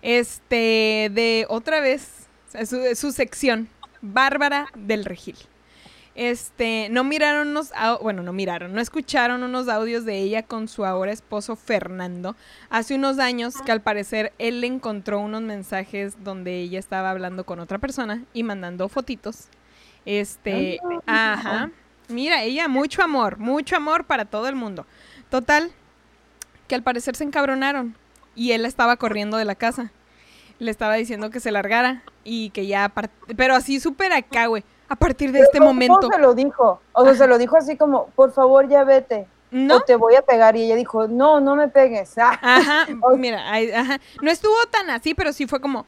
Este, 0.01 1.11
de 1.13 1.45
otra 1.49 1.79
vez, 1.79 2.27
su, 2.65 2.95
su 2.95 3.11
sección, 3.11 3.69
Bárbara 4.01 4.67
del 4.75 5.05
Regil. 5.05 5.37
Este, 6.15 6.89
no 6.91 7.03
miraron 7.03 7.47
unos, 7.47 7.71
bueno, 8.01 8.21
no 8.21 8.33
miraron, 8.33 8.73
no 8.73 8.81
escucharon 8.81 9.41
unos 9.41 9.67
audios 9.67 10.05
de 10.05 10.19
ella 10.19 10.43
con 10.43 10.67
su 10.67 10.85
ahora 10.85 11.11
esposo 11.11 11.55
Fernando 11.55 12.35
hace 12.69 12.93
unos 12.93 13.17
años 13.17 13.55
que 13.65 13.71
al 13.71 13.81
parecer 13.81 14.31
él 14.37 14.61
le 14.61 14.67
encontró 14.67 15.19
unos 15.19 15.41
mensajes 15.41 16.23
donde 16.23 16.59
ella 16.59 16.77
estaba 16.77 17.09
hablando 17.09 17.45
con 17.45 17.59
otra 17.59 17.79
persona 17.79 18.23
y 18.31 18.43
mandando 18.43 18.89
fotitos. 18.89 19.47
Este, 20.05 20.79
ajá. 21.05 21.69
Mira, 22.09 22.43
ella 22.43 22.67
mucho 22.67 23.01
amor, 23.01 23.37
mucho 23.37 23.75
amor 23.75 24.05
para 24.05 24.25
todo 24.25 24.47
el 24.47 24.55
mundo. 24.55 24.85
Total, 25.29 25.71
que 26.67 26.75
al 26.75 26.83
parecer 26.83 27.15
se 27.15 27.23
encabronaron 27.23 27.95
y 28.35 28.51
él 28.51 28.65
estaba 28.65 28.97
corriendo 28.97 29.37
de 29.37 29.45
la 29.45 29.55
casa. 29.55 29.91
Le 30.59 30.69
estaba 30.69 30.95
diciendo 30.95 31.29
que 31.29 31.39
se 31.39 31.51
largara 31.51 32.03
y 32.23 32.49
que 32.51 32.67
ya, 32.67 32.91
pero 33.35 33.55
así 33.55 33.79
súper 33.79 34.13
acá, 34.13 34.47
güey. 34.47 34.63
A 34.89 34.95
partir 34.95 35.31
de 35.31 35.39
este 35.39 35.57
¿Cómo 35.57 35.73
momento, 35.73 36.07
se 36.11 36.19
lo 36.19 36.33
dijo? 36.35 36.79
O 36.91 37.03
sea, 37.03 37.15
se 37.15 37.27
lo 37.27 37.37
dijo 37.37 37.57
así 37.57 37.75
como, 37.77 38.07
por 38.07 38.31
favor, 38.31 38.67
ya 38.67 38.83
vete. 38.83 39.25
¿no? 39.53 39.77
O 39.77 39.81
te 39.81 39.95
voy 39.95 40.15
a 40.15 40.21
pegar. 40.21 40.55
Y 40.55 40.63
ella 40.63 40.75
dijo, 40.75 41.07
no, 41.07 41.39
no 41.39 41.55
me 41.55 41.67
pegues. 41.69 42.15
Ah, 42.17 42.37
Ajá, 42.41 42.87
mira, 43.17 43.41
ajá. 43.75 43.99
No 44.21 44.29
estuvo 44.29 44.55
tan 44.69 44.89
así, 44.89 45.13
pero 45.13 45.31
sí 45.31 45.47
fue 45.47 45.61
como, 45.61 45.85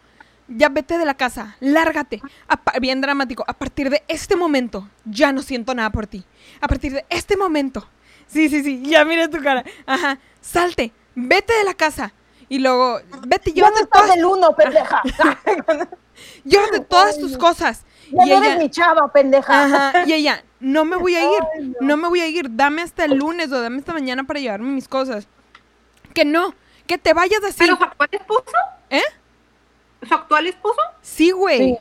ya 0.48 0.70
vete 0.70 0.98
de 0.98 1.06
la 1.06 1.16
casa, 1.16 1.56
lárgate. 1.60 2.22
A 2.48 2.80
bien 2.80 3.02
dramático. 3.02 3.44
A 3.48 3.54
partir 3.54 3.90
de 3.90 4.04
este 4.08 4.36
momento, 4.36 4.90
ya 5.06 5.32
no 5.32 5.42
siento 5.42 5.74
nada 5.74 5.90
por 5.90 6.08
ti. 6.08 6.24
A 6.62 6.68
partir 6.68 6.94
de 6.94 7.06
este 7.10 7.36
momento. 7.38 7.88
Sí, 8.28 8.50
sí, 8.50 8.64
sí, 8.64 8.82
ya 8.86 9.06
mira 9.06 9.30
tu 9.30 9.42
cara. 9.42 9.64
Ajá, 9.86 10.20
salte, 10.42 10.92
vete 11.16 11.54
de 11.54 11.64
la 11.64 11.74
casa. 11.74 12.14
Y 12.50 12.60
luego, 12.60 13.00
vete, 13.28 13.50
no 13.52 13.56
llévate 13.56 13.82
estás 13.82 14.02
todas, 14.02 14.16
del 14.16 14.26
uno, 14.26 14.56
pendeja. 14.56 15.02
llévate 16.44 16.80
todas 16.82 17.16
Ay, 17.16 17.22
tus 17.22 17.32
no. 17.34 17.38
cosas. 17.40 17.86
Ya 18.12 18.24
Y 18.26 18.30
no 18.30 18.38
eres 18.38 18.50
ella, 18.52 18.58
mi 18.60 18.70
chava, 18.70 19.12
pendeja. 19.12 19.64
ajá, 19.66 20.04
y 20.06 20.14
ella, 20.14 20.44
no 20.60 20.86
me 20.86 20.96
voy 20.96 21.16
a 21.16 21.24
ir, 21.24 21.40
Ay, 21.58 21.68
no. 21.80 21.88
no 21.88 21.98
me 21.98 22.08
voy 22.08 22.20
a 22.22 22.28
ir, 22.28 22.46
dame 22.56 22.84
hasta 22.84 23.06
el 23.06 23.16
lunes 23.16 23.52
o 23.52 23.60
dame 23.60 23.78
esta 23.80 23.94
mañana 23.94 24.24
para 24.26 24.40
llevarme 24.40 24.70
mis 24.72 24.88
cosas. 24.88 25.28
Que 26.14 26.24
no, 26.24 26.54
que 26.88 26.98
te 27.00 27.14
vayas 27.14 27.44
así. 27.44 27.56
¿Pero 27.58 27.78
su 27.78 27.84
actual 27.84 28.10
esposo? 28.12 28.52
¿Eh? 28.92 29.02
¿Su 30.08 30.14
actual 30.14 30.48
esposo? 30.48 30.82
Sí, 31.02 31.32
güey. 31.32 31.60
Sí. 31.60 31.78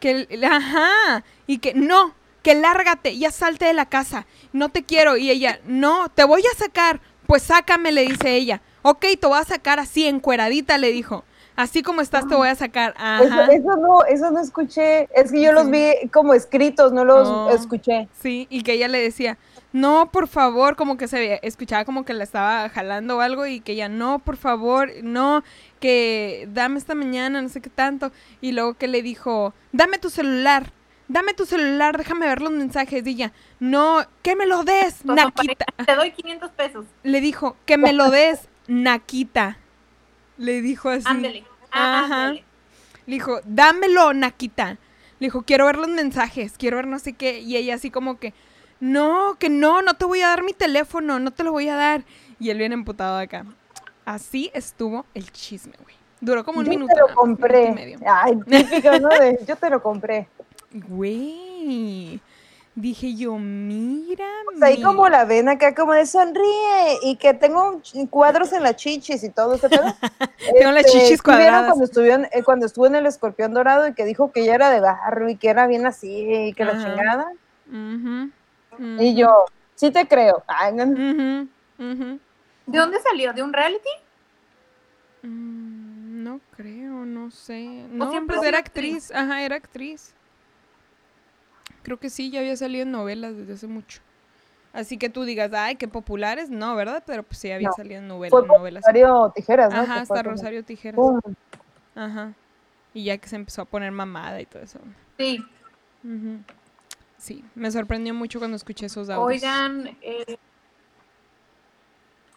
Que, 0.00 0.28
ajá. 0.44 1.24
Y 1.46 1.58
que 1.58 1.74
no, 1.74 2.14
que 2.42 2.54
lárgate, 2.54 3.18
ya 3.18 3.30
salte 3.30 3.64
de 3.66 3.72
la 3.74 3.86
casa. 3.86 4.26
No 4.52 4.68
te 4.68 4.84
quiero. 4.84 5.16
Y 5.16 5.30
ella, 5.30 5.60
no, 5.66 6.08
te 6.08 6.24
voy 6.24 6.42
a 6.42 6.56
sacar. 6.58 7.00
Pues 7.26 7.42
sácame, 7.42 7.92
le 7.92 8.02
dice 8.02 8.30
ella. 8.34 8.62
Ok, 8.82 9.04
te 9.20 9.26
voy 9.26 9.38
a 9.38 9.44
sacar 9.44 9.78
así, 9.80 10.06
encueradita, 10.06 10.78
le 10.78 10.92
dijo. 10.92 11.24
Así 11.56 11.82
como 11.82 12.00
estás, 12.00 12.28
te 12.28 12.36
voy 12.36 12.46
a 12.48 12.54
sacar. 12.54 12.92
Eso, 12.92 13.32
Ajá. 13.34 13.46
eso 13.46 13.76
no, 13.76 14.04
eso 14.04 14.30
no 14.30 14.40
escuché. 14.40 15.08
Es 15.12 15.32
que 15.32 15.42
yo 15.42 15.52
los 15.52 15.68
vi 15.68 15.92
como 16.12 16.32
escritos, 16.32 16.92
no 16.92 17.04
los 17.04 17.28
No. 17.28 17.50
escuché. 17.50 18.08
Sí, 18.22 18.46
y 18.48 18.62
que 18.62 18.74
ella 18.74 18.86
le 18.86 19.00
decía, 19.00 19.36
no, 19.72 20.08
por 20.12 20.28
favor, 20.28 20.76
como 20.76 20.96
que 20.96 21.08
se 21.08 21.18
veía, 21.18 21.34
escuchaba 21.42 21.84
como 21.84 22.04
que 22.04 22.14
la 22.14 22.22
estaba 22.22 22.68
jalando 22.68 23.16
o 23.16 23.20
algo 23.20 23.44
y 23.44 23.58
que 23.58 23.72
ella, 23.72 23.88
no, 23.88 24.20
por 24.20 24.36
favor, 24.36 24.90
no, 25.02 25.42
que 25.78 26.48
dame 26.52 26.78
esta 26.78 26.94
mañana, 26.94 27.40
no 27.40 27.48
sé 27.48 27.60
qué 27.60 27.70
tanto. 27.70 28.12
Y 28.40 28.52
luego 28.52 28.74
que 28.74 28.88
le 28.88 29.02
dijo, 29.02 29.54
dame 29.72 29.98
tu 29.98 30.10
celular, 30.10 30.72
dame 31.08 31.34
tu 31.34 31.46
celular, 31.46 31.96
déjame 31.96 32.26
ver 32.26 32.40
los 32.42 32.52
mensajes. 32.52 33.06
Y 33.06 33.10
ella, 33.10 33.32
no, 33.60 34.04
que 34.22 34.36
me 34.36 34.46
lo 34.46 34.64
des, 34.64 34.96
son 35.06 35.16
Naquita. 35.16 35.66
Te 35.84 35.94
doy 35.94 36.12
500 36.12 36.50
pesos. 36.52 36.84
Le 37.02 37.20
dijo, 37.20 37.56
que 37.66 37.78
me 37.78 37.92
lo 37.92 38.10
des, 38.10 38.48
Naquita. 38.68 39.58
Le 40.36 40.60
dijo 40.62 40.90
así. 40.90 41.04
Ándele. 41.06 41.44
Ah, 41.70 42.04
Ajá. 42.04 42.24
ándele. 42.26 42.44
Le 43.06 43.14
dijo, 43.14 43.40
dámelo, 43.44 44.12
Naquita. 44.12 44.78
Le 45.18 45.26
dijo, 45.26 45.42
quiero 45.42 45.66
ver 45.66 45.76
los 45.76 45.88
mensajes, 45.88 46.54
quiero 46.58 46.76
ver 46.76 46.86
no 46.86 46.98
sé 46.98 47.14
qué. 47.14 47.40
Y 47.40 47.56
ella 47.56 47.74
así 47.74 47.90
como 47.90 48.18
que, 48.18 48.34
no, 48.80 49.36
que 49.38 49.48
no, 49.48 49.82
no 49.82 49.94
te 49.94 50.04
voy 50.04 50.20
a 50.22 50.28
dar 50.28 50.44
mi 50.44 50.52
teléfono, 50.52 51.18
no 51.18 51.32
te 51.32 51.42
lo 51.42 51.50
voy 51.52 51.68
a 51.68 51.74
dar. 51.74 52.04
Y 52.38 52.50
él 52.50 52.58
bien 52.58 52.72
emputado 52.72 53.18
acá. 53.18 53.44
Así 54.08 54.50
estuvo 54.54 55.04
el 55.12 55.30
chisme, 55.32 55.74
güey. 55.82 55.94
Duró 56.18 56.42
como 56.42 56.60
un 56.60 56.64
yo 56.64 56.70
minuto. 56.70 56.94
te 56.94 56.98
lo 56.98 57.08
más, 57.08 57.16
compré. 57.16 57.72
medio. 57.72 57.98
Ay, 58.06 58.38
típico, 58.48 58.98
¿no? 59.00 59.10
De, 59.10 59.38
yo 59.46 59.54
te 59.54 59.68
lo 59.68 59.82
compré. 59.82 60.26
Güey. 60.72 62.18
Dije 62.74 63.14
yo, 63.14 63.36
mira. 63.36 64.24
Pues 64.46 64.62
ahí 64.62 64.82
como 64.82 65.06
la 65.10 65.26
ven 65.26 65.50
acá, 65.50 65.74
como 65.74 65.92
de 65.92 66.06
sonríe 66.06 67.00
y 67.02 67.16
que 67.16 67.34
tengo 67.34 67.82
cuadros 68.08 68.50
en 68.54 68.62
las 68.62 68.76
chichis 68.76 69.22
y 69.24 69.28
todo 69.28 69.56
ese 69.56 69.68
pedo. 69.68 69.82
Tengo 70.58 70.72
las 70.72 70.86
chichis 70.86 71.02
¿sí 71.02 71.08
vieron 71.08 71.22
cuadradas. 71.22 71.66
Cuando, 71.66 71.84
estuvieron, 71.84 72.24
eh, 72.32 72.42
cuando 72.42 72.64
estuvo 72.64 72.86
en 72.86 72.94
el 72.94 73.04
escorpión 73.04 73.52
dorado 73.52 73.88
y 73.88 73.92
que 73.92 74.06
dijo 74.06 74.32
que 74.32 74.40
ella 74.40 74.54
era 74.54 74.70
de 74.70 74.80
barro 74.80 75.28
y 75.28 75.36
que 75.36 75.50
era 75.50 75.66
bien 75.66 75.84
así 75.84 76.48
y 76.48 76.54
que 76.54 76.64
la 76.64 76.78
chingada. 76.78 77.30
Y 79.00 79.14
yo, 79.14 79.44
sí 79.74 79.90
te 79.90 80.08
creo. 80.08 80.42
Ay, 80.46 80.72
no. 80.72 81.48
¿De 82.68 82.78
dónde 82.78 82.98
salió? 83.00 83.32
¿De 83.32 83.42
un 83.42 83.52
reality? 83.52 83.88
Mm, 85.22 86.22
No 86.22 86.40
creo, 86.56 87.04
no 87.06 87.30
sé. 87.30 87.86
No, 87.90 88.10
siempre 88.10 88.36
pues 88.36 88.46
era 88.48 88.58
actriz? 88.58 89.04
actriz. 89.06 89.16
Ajá, 89.16 89.42
era 89.42 89.56
actriz. 89.56 90.14
Creo 91.82 91.98
que 91.98 92.10
sí, 92.10 92.30
ya 92.30 92.40
había 92.40 92.56
salido 92.56 92.82
en 92.82 92.90
novelas 92.92 93.36
desde 93.36 93.54
hace 93.54 93.66
mucho. 93.66 94.00
Así 94.74 94.98
que 94.98 95.08
tú 95.08 95.24
digas, 95.24 95.52
ay, 95.54 95.76
qué 95.76 95.88
populares. 95.88 96.50
No, 96.50 96.76
¿verdad? 96.76 97.02
Pero 97.06 97.22
pues 97.22 97.38
sí 97.38 97.50
había 97.50 97.68
No. 97.68 97.74
salido 97.74 98.00
en 98.00 98.08
novela- 98.08 98.42
novelas. 98.46 98.82
Rosario 98.82 99.32
Tijeras, 99.34 99.72
¿no? 99.72 99.80
Ajá, 99.80 100.00
hasta 100.00 100.22
Rosario 100.22 100.62
Tijeras. 100.64 100.96
¡pum! 100.96 101.20
Ajá. 101.94 102.34
Y 102.92 103.04
ya 103.04 103.16
que 103.16 103.28
se 103.28 103.36
empezó 103.36 103.62
a 103.62 103.64
poner 103.64 103.90
mamada 103.92 104.40
y 104.40 104.46
todo 104.46 104.62
eso. 104.62 104.78
Sí. 105.16 105.42
Sí, 107.16 107.44
me 107.54 107.70
sorprendió 107.70 108.12
mucho 108.14 108.38
cuando 108.38 108.56
escuché 108.56 108.86
esos 108.86 109.08
audios. 109.08 109.42
Oigan, 109.42 109.96
eh, 110.02 110.36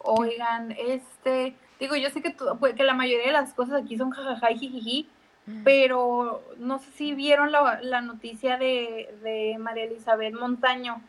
oigan, 0.03 0.71
este, 0.77 1.55
digo, 1.79 1.95
yo 1.95 2.09
sé 2.09 2.21
que, 2.21 2.31
tu- 2.31 2.57
pues, 2.59 2.73
que 2.75 2.83
la 2.83 2.93
mayoría 2.93 3.27
de 3.27 3.31
las 3.33 3.53
cosas 3.53 3.81
aquí 3.83 3.97
son 3.97 4.11
jajaja 4.11 4.51
y 4.51 4.57
jijiji, 4.59 5.09
Mm. 5.47 5.63
pero 5.63 6.43
no 6.57 6.77
sé 6.77 6.91
si 6.91 7.15
vieron 7.15 7.51
la, 7.51 7.79
la 7.81 8.01
noticia 8.01 8.57
de, 8.57 9.11
de 9.23 9.57
María 9.57 9.85
Elizabeth 9.85 10.35
Montaño. 10.35 11.01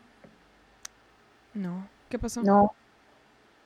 No, 1.54 1.86
¿qué 2.08 2.18
pasó? 2.18 2.42
No. 2.42 2.72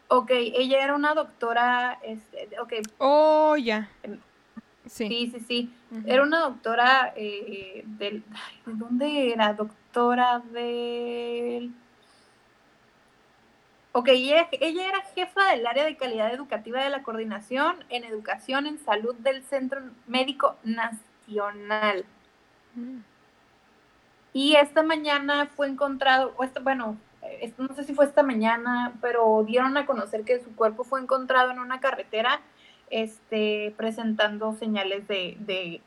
Ok, 0.08 0.30
ella 0.32 0.82
era 0.82 0.94
una 0.94 1.14
doctora, 1.14 1.98
este, 2.02 2.48
ok, 2.60 2.72
Oh, 2.98 3.56
ya. 3.56 3.88
Em, 4.02 4.18
Sí. 4.86 5.08
sí, 5.08 5.30
sí, 5.32 5.40
sí, 5.40 5.74
era 6.06 6.22
una 6.22 6.40
doctora 6.40 7.12
eh, 7.16 7.82
del, 7.86 8.22
ay, 8.32 8.60
¿de 8.66 8.72
dónde 8.78 9.32
era? 9.32 9.52
Doctora 9.52 10.38
del... 10.52 11.72
Ok, 13.98 14.08
ella, 14.08 14.46
era 14.60 15.00
jefa 15.14 15.52
del 15.52 15.66
área 15.66 15.86
de 15.86 15.96
calidad 15.96 16.30
educativa 16.30 16.84
de 16.84 16.90
la 16.90 17.02
coordinación 17.02 17.76
en 17.88 18.04
educación 18.04 18.66
en 18.66 18.78
salud 18.78 19.14
del 19.14 19.42
Centro 19.42 19.80
Médico 20.06 20.56
Nacional. 20.64 22.04
Y 24.34 24.54
esta 24.56 24.82
mañana 24.82 25.46
fue 25.46 25.68
encontrado, 25.68 26.34
bueno, 26.62 26.98
no 27.56 27.74
sé 27.74 27.84
si 27.84 27.94
fue 27.94 28.04
esta 28.04 28.22
mañana, 28.22 28.92
pero 29.00 29.42
dieron 29.46 29.78
a 29.78 29.86
conocer 29.86 30.24
que 30.24 30.40
su 30.40 30.54
cuerpo 30.54 30.84
fue 30.84 31.00
encontrado 31.00 31.50
en 31.50 31.58
una 31.58 31.80
carretera, 31.80 32.42
este, 32.90 33.72
presentando 33.78 34.52
señales 34.56 35.08
de, 35.08 35.38
de, 35.40 35.80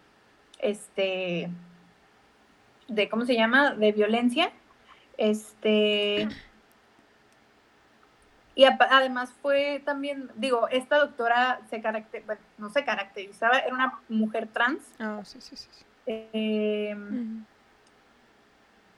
este, 0.58 1.52
de, 2.88 3.08
¿cómo 3.08 3.26
se 3.26 3.36
llama? 3.36 3.76
De 3.76 3.92
violencia. 3.92 4.52
Este, 5.16 6.28
y 8.60 8.66
además 8.66 9.34
fue 9.42 9.82
también, 9.86 10.30
digo, 10.36 10.68
esta 10.68 10.98
doctora 10.98 11.62
se 11.70 11.82
caracter, 11.82 12.24
bueno, 12.26 12.42
no 12.58 12.70
se 12.70 12.84
caracterizaba, 12.84 13.60
era 13.60 13.74
una 13.74 14.02
mujer 14.10 14.50
trans. 14.52 14.82
Ah, 15.00 15.22
sí, 15.24 15.40
sí, 15.40 15.56
sí. 15.56 15.70
sí. 15.72 15.86
eh, 16.06 16.94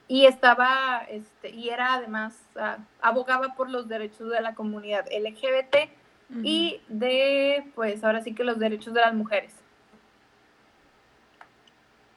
y 0.08 0.26
estaba, 0.26 1.06
este, 1.08 1.50
y 1.50 1.68
era 1.68 1.94
además, 1.94 2.34
ah, 2.56 2.78
abogaba 3.00 3.54
por 3.54 3.70
los 3.70 3.86
derechos 3.86 4.30
de 4.30 4.40
la 4.40 4.56
comunidad 4.56 5.06
LGBT 5.06 5.90
y 6.42 6.80
de, 6.88 7.64
pues 7.76 8.02
ahora 8.02 8.20
sí 8.20 8.34
que 8.34 8.42
los 8.42 8.58
derechos 8.58 8.92
de 8.94 9.00
las 9.00 9.14
mujeres. 9.14 9.54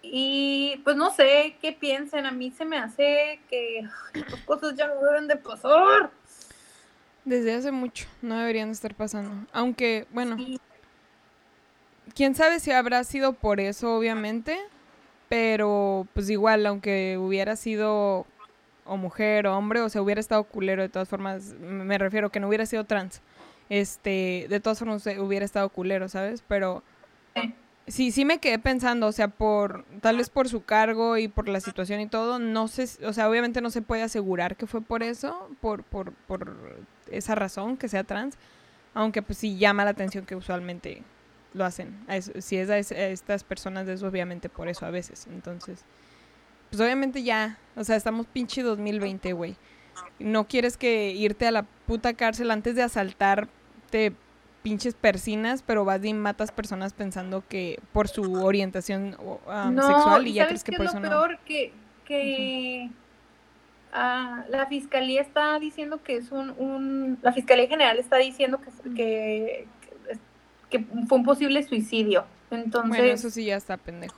Y 0.02 0.82
pues 0.84 0.96
no 0.96 1.12
sé 1.12 1.58
qué 1.62 1.74
piensen, 1.74 2.26
a 2.26 2.32
mí 2.32 2.50
se 2.50 2.66
me 2.66 2.80
hace 2.80 3.40
que 3.52 3.88
las 4.16 4.42
cosas 4.46 4.76
ya 4.76 4.88
no 4.88 4.96
deben 5.02 5.28
de 5.28 5.36
pasar. 5.36 6.10
Desde 7.26 7.56
hace 7.56 7.72
mucho, 7.72 8.08
no 8.22 8.38
deberían 8.38 8.70
estar 8.70 8.94
pasando. 8.94 9.48
Aunque, 9.52 10.08
bueno, 10.12 10.38
quién 12.14 12.36
sabe 12.36 12.60
si 12.60 12.72
habrá 12.72 13.04
sido 13.04 13.34
por 13.34 13.60
eso, 13.60 13.98
obviamente. 13.98 14.60
Pero, 15.28 16.08
pues 16.14 16.30
igual, 16.30 16.66
aunque 16.68 17.18
hubiera 17.20 17.56
sido 17.56 18.28
o 18.86 18.98
mujer 18.98 19.48
o 19.48 19.58
hombre, 19.58 19.82
o 19.82 19.90
sea, 19.90 20.04
hubiera 20.04 20.22
estado 20.22 20.44
culero 20.44 20.84
de 20.84 20.90
todas 20.90 21.10
formas, 21.10 21.56
me 21.60 21.98
refiero 21.98 22.30
que 22.30 22.40
no 22.40 22.48
hubiera 22.48 22.68
sido 22.68 22.84
trans. 22.84 23.22
Este, 23.70 24.46
de 24.48 24.60
todas 24.60 24.78
formas 24.78 25.06
hubiera 25.18 25.44
estado 25.44 25.68
culero, 25.70 26.08
¿sabes? 26.08 26.44
Pero 26.48 26.84
Sí. 27.88 28.12
sí, 28.12 28.26
me 28.26 28.39
quedé 28.39 28.58
pensando, 28.58 29.06
o 29.08 29.12
sea, 29.12 29.28
por 29.28 29.86
tal 30.02 30.17
vez 30.17 30.30
por 30.30 30.50
su 30.50 30.63
cargo 30.63 31.17
y 31.17 31.28
por 31.28 31.48
la 31.48 31.60
situación 31.60 32.00
y 32.02 32.08
todo, 32.08 32.39
no 32.39 32.67
sé, 32.67 32.88
o 33.06 33.13
sea, 33.13 33.30
obviamente 33.30 33.62
no 33.62 33.69
se 33.69 33.82
puede 33.84 34.02
asegurar 34.02 34.56
que 34.56 34.65
fue 34.65 34.82
por 34.82 35.04
eso, 35.04 35.50
por 35.62 35.84
por 35.84 36.12
por 36.13 36.56
esa 37.12 37.36
razón 37.36 37.78
que 37.78 37.88
sea 37.88 38.04
trans, 38.04 38.38
aunque 38.95 39.21
pues 39.21 39.38
sí 39.38 39.58
llama 39.58 39.84
la 39.86 39.91
atención 39.91 40.26
que 40.26 40.36
usualmente 40.36 41.04
lo 41.54 41.63
hacen. 41.63 41.95
Si 42.39 42.58
es 42.58 42.69
a, 42.71 42.78
es- 42.80 42.91
a 42.91 43.08
estas 43.08 43.43
personas 43.43 43.88
es 43.88 44.02
obviamente 44.04 44.50
por 44.50 44.67
eso 44.67 44.86
a 44.86 44.89
veces. 44.91 45.28
Entonces, 45.28 45.86
pues 46.71 46.82
obviamente 46.82 47.24
ya, 47.24 47.58
o 47.76 47.84
sea, 47.84 47.95
estamos 47.95 48.26
pinche 48.28 48.63
2020, 48.63 49.32
güey. 49.34 49.56
No 50.19 50.48
quieres 50.48 50.76
que 50.78 51.12
irte 51.12 51.48
a 51.48 51.52
la 51.52 51.63
puta 51.86 52.13
cárcel 52.15 52.52
antes 52.52 52.76
de 52.76 52.84
asaltarte 52.84 54.13
pinches 54.65 54.95
persinas, 54.95 55.62
pero 55.62 55.86
vas 55.86 56.04
y 56.04 56.12
matas 56.13 56.51
personas 56.51 56.91
pensando 56.93 57.43
que 57.47 57.80
por 57.93 58.08
su 58.08 58.43
orientación 58.43 59.15
no, 59.75 59.82
sexual 59.84 60.25
y 60.25 60.32
¿y 60.32 60.34
ya 60.34 60.47
crees 60.47 60.63
que 60.63 60.71
por 60.71 60.88
es 60.88 60.89
eso 60.91 60.99
lo 60.99 61.06
no. 61.06 61.10
peor? 61.12 61.38
Que, 61.45 61.71
que 62.04 62.89
ah, 63.93 64.43
la 64.49 64.65
fiscalía 64.65 65.21
está 65.21 65.60
diciendo 65.60 66.01
que 66.04 66.17
es 66.17 66.32
un, 66.32 66.49
un- 66.58 67.19
la 67.21 67.32
fiscalía 67.32 67.67
general 67.67 67.99
está 67.99 68.17
diciendo 68.17 68.60
que, 68.60 68.95
que, 68.95 69.67
que 70.71 70.80
fue 71.08 71.19
un 71.19 71.23
posible 71.23 71.62
suicidio. 71.62 72.25
Entonces, 72.49 72.89
Bueno, 72.97 73.13
eso 73.13 73.30
sí 73.30 73.45
ya 73.45 73.56
está 73.58 73.78
pendejo. 73.78 74.17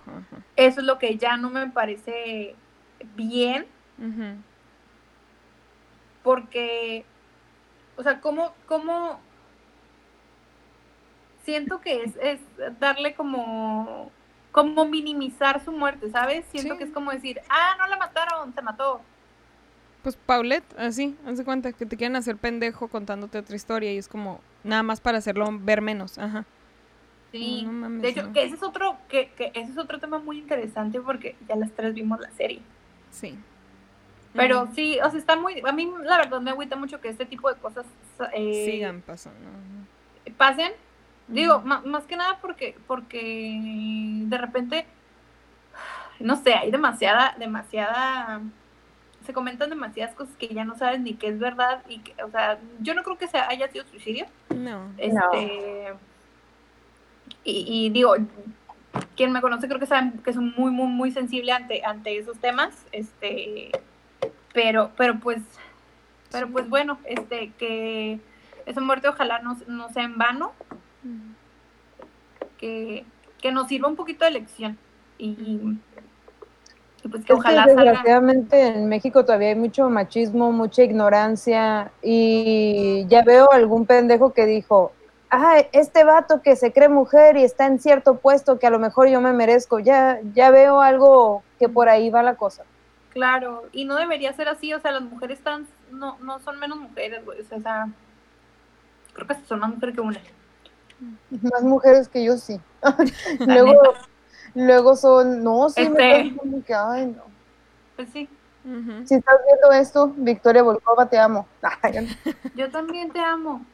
eso 0.56 0.80
es 0.80 0.86
lo 0.86 0.98
que 0.98 1.18
ya 1.18 1.36
no 1.38 1.50
me 1.50 1.68
parece 1.68 2.56
bien, 3.16 3.66
porque, 6.24 7.06
o 7.98 8.04
sea, 8.04 8.20
¿cómo, 8.22 8.54
cómo 8.68 9.20
siento 11.48 11.80
que 11.80 12.04
es, 12.04 12.12
es 12.22 12.40
darle 12.78 13.16
como, 13.16 14.12
como 14.52 14.84
minimizar 14.86 15.64
su 15.64 15.72
muerte, 15.72 16.12
¿sabes? 16.12 16.44
Siento 16.52 16.74
Sí. 16.74 16.78
que 16.78 16.84
es 16.84 16.92
como 16.92 17.10
decir, 17.12 17.40
ah, 17.50 17.76
no 17.80 17.88
la 17.88 17.96
mataron, 17.96 18.54
se 18.54 18.62
mató. 18.62 19.00
Pues 20.04 20.18
Paulette, 20.18 20.66
así, 20.78 21.16
haz 21.26 21.38
de 21.38 21.46
cuenta 21.46 21.72
que 21.72 21.86
te 21.86 21.96
quieren 21.96 22.18
hacer 22.18 22.36
pendejo 22.36 22.90
contándote 22.90 23.38
otra 23.40 23.56
historia 23.56 23.94
y 23.94 23.98
es 23.98 24.10
como 24.10 24.42
nada 24.66 24.84
más 24.84 25.00
para 25.00 25.20
hacerlo 25.20 25.48
ver 25.62 25.82
menos, 25.82 26.18
ajá. 26.18 26.44
Sí. 27.32 27.64
No 27.64 27.72
mames, 27.72 28.02
de 28.02 28.10
hecho, 28.10 28.24
no. 28.24 28.34
que 28.34 28.44
ese 28.44 28.56
es 28.56 28.64
otro, 28.64 28.98
que, 29.08 29.30
que 29.38 29.52
ese 29.54 29.72
es 29.72 29.78
otro 29.78 30.00
tema 30.00 30.20
muy 30.20 30.40
interesante 30.40 31.00
porque 31.00 31.38
ya 31.48 31.56
las 31.56 31.72
tres 31.72 31.94
vimos 31.94 32.20
la 32.20 32.32
serie. 32.32 32.62
Sí. 33.12 33.40
Pero 34.34 34.68
sí, 34.76 35.00
o 35.02 35.10
sea, 35.10 35.18
está 35.18 35.38
muy, 35.38 35.62
a 35.66 35.72
mí 35.72 35.90
la 36.04 36.18
verdad 36.18 36.42
me 36.42 36.52
agüita 36.52 36.76
mucho 36.76 37.00
que 37.00 37.08
este 37.08 37.26
tipo 37.26 37.50
de 37.50 37.56
cosas 37.60 37.86
eh, 38.34 38.66
sigan 38.70 39.02
pasando. 39.02 39.40
pasen. 40.38 40.74
Digo, 41.28 41.62
ma- 41.62 41.82
más 41.86 42.04
que 42.06 42.16
nada 42.16 42.38
porque, 42.42 42.76
porque 42.88 43.60
de 43.62 44.38
repente, 44.38 44.86
no 46.20 46.36
sé, 46.38 46.54
hay 46.54 46.72
demasiada, 46.72 47.36
demasiada, 47.38 48.42
se 49.26 49.34
comentan 49.34 49.70
demasiadas 49.70 50.16
cosas 50.16 50.34
que 50.38 50.48
ya 50.48 50.64
no 50.64 50.78
sabes 50.78 51.02
ni 51.02 51.16
qué 51.16 51.28
es 51.28 51.38
verdad 51.40 51.84
y 51.90 52.00
que, 52.00 52.24
o 52.24 52.30
sea, 52.32 52.58
yo 52.80 52.94
no 52.94 53.04
creo 53.04 53.18
que 53.18 53.28
sea, 53.28 53.50
haya 53.50 53.68
sido 53.68 53.86
suicidio. 53.88 54.26
No. 54.56 54.90
Este, 54.98 55.94
y, 57.44 57.66
y 57.68 57.90
digo, 57.90 58.16
quien 59.16 59.32
me 59.34 59.42
conoce 59.42 59.68
creo 59.68 59.80
que 59.80 59.86
sabe 59.86 60.12
que 60.24 60.34
soy 60.34 60.54
muy, 60.58 60.72
muy, 60.72 60.88
muy 60.88 61.12
sensible 61.12 61.52
ante, 61.52 61.84
ante 61.86 62.18
esos 62.18 62.38
temas, 62.40 62.86
este, 62.94 63.72
pero, 64.54 64.92
pero 64.96 65.20
pues, 65.20 65.42
pero 66.32 66.48
pues 66.50 66.70
bueno, 66.70 66.98
este, 67.06 67.52
que 67.60 68.20
esa 68.66 68.82
muerte 68.82 69.08
ojalá 69.10 69.40
no, 69.40 69.58
no 69.68 69.90
sea 69.90 70.04
en 70.04 70.18
vano, 70.18 70.54
Que, 72.58 73.06
que 73.40 73.52
nos 73.52 73.68
sirva 73.68 73.88
un 73.88 73.96
poquito 73.96 74.26
de 74.26 74.32
lección 74.32 74.78
y, 75.18 75.78
y 77.04 77.08
pues 77.08 77.14
que 77.14 77.18
Es 77.20 77.26
que 77.26 77.34
ojalá 77.34 77.66
salga. 77.66 77.84
desgraciadamente 77.84 78.68
en 78.68 78.90
México 78.90 79.24
todavía 79.26 79.50
hay 79.50 79.56
mucho 79.56 79.90
machismo, 79.90 80.52
mucha 80.52 80.84
ignorancia 80.84 81.92
y 82.02 83.06
ya 83.08 83.24
veo 83.24 83.52
algún 83.52 83.86
pendejo 83.86 84.34
que 84.34 84.46
dijo, 84.46 84.92
ah, 85.30 85.60
este 85.72 86.04
vato 86.04 86.42
que 86.42 86.56
se 86.56 86.72
cree 86.72 86.90
mujer 86.90 87.38
y 87.38 87.44
está 87.44 87.68
en 87.68 87.80
cierto 87.80 88.18
puesto 88.18 88.60
que 88.60 88.68
a 88.68 88.72
lo 88.72 88.80
mejor 88.80 89.08
yo 89.08 89.22
me 89.22 89.34
merezco, 89.34 89.80
ya, 89.80 90.20
ya 90.34 90.52
veo 90.52 90.82
algo 90.82 91.44
que 91.60 91.70
por 91.70 91.90
ahí 91.90 92.10
va 92.10 92.24
la 92.24 92.36
cosa. 92.36 92.64
Claro, 93.10 93.64
y 93.72 93.86
no 93.86 93.96
debería 93.96 94.34
ser 94.34 94.48
así, 94.48 94.74
o 94.74 94.80
sea, 94.80 94.92
las 94.92 95.02
mujeres 95.02 95.40
trans 95.42 95.68
no, 95.92 96.18
no 96.20 96.40
son 96.40 96.60
menos 96.60 96.78
mujeres, 96.80 97.24
güey, 97.26 97.42
o 97.42 97.46
sea, 97.62 97.88
creo 99.14 99.28
que 99.28 99.36
son 99.48 99.60
más 99.60 99.70
mujeres 99.70 99.96
que 99.96 100.02
una. 100.02 100.20
Más 101.30 101.64
mujeres 101.64 102.08
que 102.08 102.24
yo 102.24 102.38
sí. 102.38 102.60
Luego, 103.40 103.72
neta. 103.72 104.08
luego 104.56 104.96
son, 104.96 105.44
no, 105.44 105.70
sí, 105.70 105.82
me 105.82 105.88
Este. 105.88 106.22
estás 106.22 106.40
como 106.40 106.64
que, 106.64 106.74
ay, 106.74 107.06
no. 107.08 107.24
Pues 107.96 108.10
sí. 108.10 108.30
Si 109.06 109.16
estás 109.16 109.36
viendo 109.48 109.72
esto, 109.72 110.14
Victoria 110.18 110.62
Volkova, 110.62 111.08
te 111.08 111.18
amo. 111.18 111.48
yo 112.56 112.70
también 112.70 113.12
te 113.12 113.20
amo. 113.20 113.66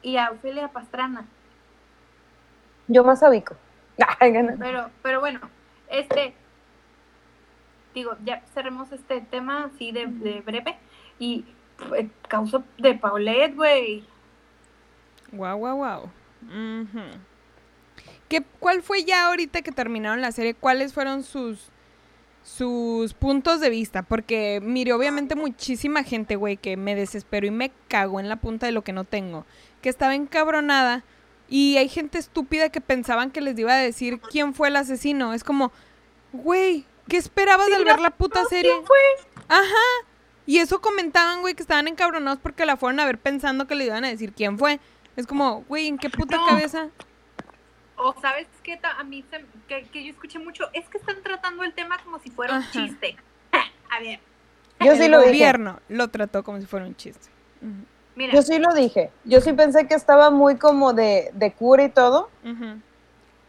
Y 0.00 0.16
a 0.16 0.30
Ofelia 0.30 0.68
Pastrana. 0.68 1.26
Yo 2.86 3.04
más 3.04 3.22
a 3.22 3.28
Vico. 3.28 3.56
Gana. 4.20 4.56
Pero, 4.58 4.90
pero 5.02 5.20
bueno, 5.20 5.40
este, 5.90 6.34
digo, 7.94 8.16
ya 8.24 8.42
cerremos 8.54 8.90
este 8.92 9.20
tema 9.20 9.64
así 9.64 9.92
de, 9.92 10.06
de 10.06 10.40
breve. 10.40 10.78
Y 11.18 11.44
eh, 11.96 12.08
causó 12.28 12.64
de 12.78 12.94
Paulette, 12.94 13.54
güey. 13.54 14.04
Wow, 15.32 15.58
¿Qué, 18.28 18.42
¿Cuál 18.60 18.82
fue 18.82 19.04
ya 19.04 19.26
ahorita 19.26 19.62
que 19.62 19.72
terminaron 19.72 20.20
la 20.20 20.32
serie? 20.32 20.54
¿Cuáles 20.54 20.92
fueron 20.92 21.22
sus 21.22 21.70
sus 22.42 23.14
puntos 23.14 23.60
de 23.60 23.68
vista? 23.68 24.02
Porque 24.02 24.60
mire, 24.62 24.92
obviamente 24.92 25.34
muchísima 25.34 26.02
gente, 26.02 26.36
güey, 26.36 26.56
que 26.56 26.76
me 26.76 26.94
desespero 26.94 27.46
y 27.46 27.50
me 27.50 27.72
cago 27.88 28.20
en 28.20 28.28
la 28.28 28.36
punta 28.36 28.66
de 28.66 28.72
lo 28.72 28.82
que 28.82 28.92
no 28.92 29.04
tengo, 29.04 29.44
que 29.82 29.88
estaba 29.88 30.14
encabronada 30.14 31.04
y 31.48 31.76
hay 31.78 31.88
gente 31.88 32.18
estúpida 32.18 32.68
que 32.68 32.80
pensaban 32.80 33.30
que 33.30 33.40
les 33.40 33.58
iba 33.58 33.72
a 33.72 33.78
decir 33.78 34.20
quién 34.20 34.54
fue 34.54 34.68
el 34.68 34.76
asesino. 34.76 35.32
Es 35.32 35.44
como, 35.44 35.72
güey, 36.32 36.84
¿qué 37.08 37.16
esperabas 37.16 37.68
al 37.74 37.84
ver 37.84 38.00
la 38.00 38.10
puta 38.10 38.44
serie? 38.44 38.70
¿Quién 38.70 38.86
fue? 38.86 38.98
Ajá. 39.48 40.06
Y 40.46 40.58
eso 40.58 40.80
comentaban, 40.80 41.40
güey, 41.40 41.54
que 41.54 41.62
estaban 41.62 41.88
encabronados 41.88 42.38
porque 42.42 42.66
la 42.66 42.76
fueron 42.76 43.00
a 43.00 43.06
ver 43.06 43.18
pensando 43.18 43.66
que 43.66 43.74
le 43.74 43.86
iban 43.86 44.04
a 44.04 44.08
decir 44.08 44.32
quién 44.32 44.58
fue. 44.58 44.80
Es 45.18 45.26
como, 45.26 45.64
güey, 45.68 45.88
¿en 45.88 45.98
qué 45.98 46.08
puta 46.10 46.36
No. 46.36 46.46
cabeza? 46.46 46.90
O 47.96 48.14
sabes 48.22 48.46
qué, 48.62 48.76
Ta- 48.76 48.92
a 49.00 49.02
mí 49.02 49.24
se- 49.28 49.44
que, 49.66 49.82
que 49.88 50.04
yo 50.04 50.10
escuché 50.12 50.38
mucho, 50.38 50.66
es 50.72 50.88
que 50.88 50.98
están 50.98 51.20
tratando 51.24 51.64
el 51.64 51.74
tema 51.74 51.98
como 52.04 52.20
si 52.20 52.30
fuera 52.30 52.54
un 52.58 52.70
chiste. 52.70 53.16
A 53.90 53.98
ver, 53.98 54.20
Yo 54.78 54.94
sí 54.94 55.02
el 55.06 55.10
lo 55.10 55.18
dije. 55.18 55.30
gobierno 55.32 55.80
lo 55.88 56.06
trató 56.06 56.44
como 56.44 56.60
si 56.60 56.66
fuera 56.66 56.86
un 56.86 56.94
chiste. 56.94 57.28
Mira, 58.14 58.32
Yo 58.32 58.42
sí 58.42 58.60
lo 58.60 58.72
dije. 58.74 59.10
Yo 59.24 59.40
sí 59.40 59.52
pensé 59.54 59.88
que 59.88 59.94
estaba 59.94 60.30
muy 60.30 60.56
como 60.56 60.92
de, 60.92 61.32
de 61.34 61.52
cura 61.52 61.82
y 61.82 61.88
todo. 61.88 62.30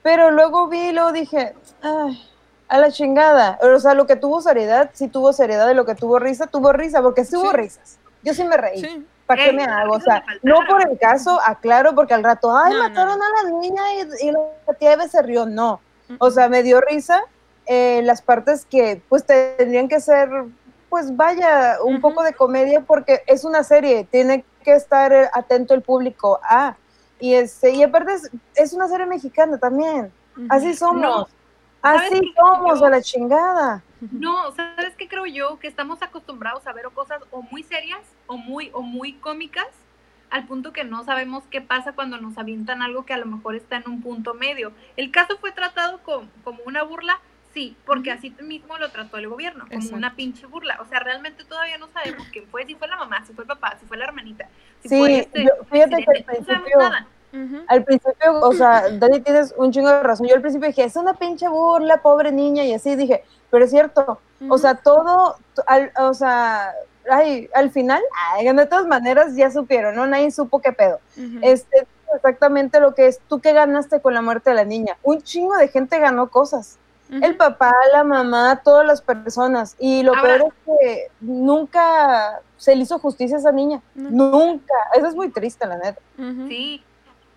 Pero 0.02 0.32
luego 0.32 0.70
vi 0.70 0.80
y 0.88 0.92
luego 0.92 1.12
dije, 1.12 1.54
ay, 1.84 2.20
a 2.68 2.80
la 2.80 2.92
chingada. 2.92 3.60
O 3.62 3.78
sea, 3.80 3.94
lo 3.94 4.08
que 4.08 4.16
tuvo 4.16 4.42
seriedad, 4.42 4.90
sí 4.94 5.08
tuvo 5.08 5.34
seriedad, 5.34 5.70
y 5.70 5.76
lo 5.76 5.86
que 5.86 5.94
tuvo 5.94 6.18
risa, 6.18 6.48
tuvo 6.48 6.74
risa, 6.74 7.04
porque 7.04 7.26
sí 7.26 7.36
hubo 7.36 7.52
Sí. 7.52 7.58
risas. 7.58 8.00
Yo 8.24 8.34
sí 8.34 8.44
me 8.44 8.58
reí. 8.58 8.82
Sí. 8.84 9.06
¿Para 9.30 9.44
qué 9.44 9.50
Eh, 9.52 9.54
me 9.54 9.64
hago? 9.64 9.94
O 9.94 10.00
sea, 10.02 10.24
no 10.42 10.56
por 10.68 10.82
el 10.90 10.98
caso, 10.98 11.40
aclaro, 11.46 11.94
porque 11.94 12.16
al 12.16 12.24
rato, 12.24 12.52
ay, 12.58 12.74
No, 12.74 12.80
mataron 12.80 13.20
no. 13.20 13.24
a 13.24 13.44
la 13.44 13.60
niña 13.60 13.84
y, 13.94 14.28
y 14.28 14.32
la 14.32 14.74
tía 14.74 14.94
Eve 14.94 15.08
se 15.08 15.22
rió. 15.22 15.46
No. 15.46 15.80
O 16.18 16.32
sea, 16.32 16.50
me 16.50 16.64
dio 16.64 16.82
risa 16.82 17.22
eh, 17.68 18.02
las 18.04 18.24
partes 18.24 18.66
que 18.66 19.00
pues 19.08 19.24
tendrían 19.24 19.88
que 19.88 20.00
ser, 20.00 20.28
pues 20.90 21.16
vaya, 21.16 21.78
un 21.84 22.02
poco 22.02 22.24
de 22.24 22.34
comedia 22.34 22.82
porque 22.82 23.22
es 23.28 23.46
una 23.46 23.64
serie, 23.64 24.08
tiene 24.10 24.44
que 24.64 24.74
estar 24.74 25.14
eh, 25.14 25.30
atento 25.32 25.76
el 25.76 25.84
público 25.84 26.40
a. 26.42 26.76
Y, 27.20 27.36
este, 27.36 27.70
y 27.70 27.84
aparte 27.84 28.14
es, 28.14 28.32
es 28.56 28.74
una 28.74 28.88
serie 28.88 29.06
mexicana 29.06 29.60
también. 29.60 30.12
Así 30.50 30.74
somos. 30.74 31.02
No. 31.02 31.28
¿Sabes 31.84 32.12
Así 32.12 32.34
somos 32.36 32.82
a 32.82 32.90
la 32.90 33.02
chingada. 33.04 33.84
No, 34.12 34.52
¿sabes 34.52 34.96
qué 34.98 35.08
creo 35.08 35.26
yo? 35.26 35.60
Que 35.60 35.68
estamos 35.68 36.02
acostumbrados 36.02 36.66
a 36.68 36.74
ver 36.74 36.86
o 36.86 36.92
cosas 36.92 37.22
o 37.32 37.42
muy 37.42 37.64
serias 37.64 38.02
o 38.28 38.38
muy, 38.38 38.70
o 38.74 38.82
muy 38.82 39.14
cómicas, 39.14 39.68
al 40.30 40.46
punto 40.46 40.72
que 40.74 40.84
no 40.84 41.04
sabemos 41.04 41.44
qué 41.50 41.60
pasa 41.62 41.94
cuando 41.94 42.18
nos 42.20 42.38
avientan 42.38 42.82
algo 42.82 43.04
que 43.06 43.14
a 43.14 43.18
lo 43.18 43.26
mejor 43.26 43.56
está 43.56 43.78
en 43.78 43.90
un 43.90 44.02
punto 44.02 44.34
medio. 44.36 44.72
El 44.96 45.12
caso 45.12 45.38
fue 45.40 45.52
tratado 45.52 46.00
com- 46.04 46.28
como 46.44 46.60
una 46.66 46.84
burla, 46.84 47.20
sí, 47.54 47.76
porque 47.86 48.12
así 48.12 48.34
mismo 48.42 48.78
lo 48.78 48.90
trató 48.92 49.18
el 49.18 49.28
gobierno, 49.28 49.64
como 49.66 49.76
Exacto. 49.80 49.98
una 49.98 50.16
pinche 50.16 50.46
burla. 50.46 50.78
O 50.82 50.86
sea, 50.86 51.00
realmente 51.00 51.44
todavía 51.46 51.78
no 51.80 51.88
sabemos 51.88 52.28
quién 52.32 52.46
fue, 52.48 52.66
si 52.66 52.76
fue 52.76 52.88
la 52.88 52.98
mamá, 52.98 53.26
si 53.26 53.34
fue 53.34 53.44
el 53.44 53.48
papá, 53.48 53.76
si 53.80 53.86
fue 53.88 53.98
la 53.98 54.06
hermanita, 54.06 54.48
si 54.84 54.90
Sí, 54.90 54.98
fue 55.00 55.20
este 55.20 55.44
yo- 55.46 55.50
fíjate 55.72 55.90
que 55.90 55.96
al 55.96 56.04
presidente, 56.24 56.40
no 56.40 56.46
sabemos 56.46 56.64
principio- 56.64 56.80
nada. 56.80 57.08
Ujú. 57.32 57.64
Al 57.68 57.84
principio, 57.84 58.40
o 58.42 58.54
sea, 58.54 58.84
Dani 59.00 59.20
tienes 59.22 59.54
un 59.58 59.72
chingo 59.72 59.90
de 59.90 60.02
razón. 60.04 60.28
Yo 60.28 60.36
al 60.36 60.42
principio 60.42 60.68
dije, 60.68 60.84
es 60.84 60.96
una 60.96 61.14
pinche 61.16 61.48
burla, 61.48 62.02
pobre 62.02 62.32
niña, 62.32 62.64
y 62.66 62.74
así 62.74 62.96
dije, 62.96 63.24
pero 63.50 63.66
es 63.66 63.72
cierto. 63.72 64.20
O 64.50 64.58
sea, 64.58 64.76
todo, 64.76 65.36
al, 65.68 65.92
o 66.00 66.14
sea, 66.14 66.74
ay, 67.12 67.50
al 67.54 67.72
final, 67.72 68.02
ay, 68.34 68.48
de 68.54 68.66
todas 68.66 68.86
maneras 68.88 69.36
ya 69.36 69.52
supieron, 69.52 69.96
¿no? 69.96 70.08
Nadie 70.08 70.32
supo 70.32 70.60
qué 70.62 70.72
pedo. 70.72 71.00
Ujú. 71.18 71.40
Este, 71.42 71.86
exactamente 72.16 72.80
lo 72.80 72.96
que 72.96 73.08
es, 73.08 73.20
tú 73.28 73.40
qué 73.40 73.52
ganaste 73.54 74.02
con 74.02 74.14
la 74.14 74.22
muerte 74.22 74.52
de 74.52 74.56
la 74.56 74.64
niña. 74.66 74.98
Un 75.04 75.22
chingo 75.22 75.56
de 75.58 75.68
gente 75.68 76.00
ganó 76.00 76.30
cosas. 76.30 76.78
El 77.12 77.36
papá, 77.38 77.74
la 77.92 78.04
mamá, 78.04 78.62
todas 78.64 78.86
las 78.86 79.02
personas. 79.02 79.76
Y 79.80 80.04
lo 80.04 80.16
Ahora- 80.16 80.38
peor 80.38 80.54
es 80.68 80.78
que 80.80 81.12
nunca 81.22 82.40
se 82.58 82.76
le 82.76 82.84
hizo 82.84 83.00
justicia 83.00 83.38
a 83.38 83.40
esa 83.40 83.52
niña. 83.52 83.82
Nunca. 83.96 84.74
Eso 84.96 85.08
es 85.08 85.16
muy 85.16 85.30
triste, 85.30 85.66
la 85.66 85.78
neta. 85.78 86.00
Sí. 86.48 86.84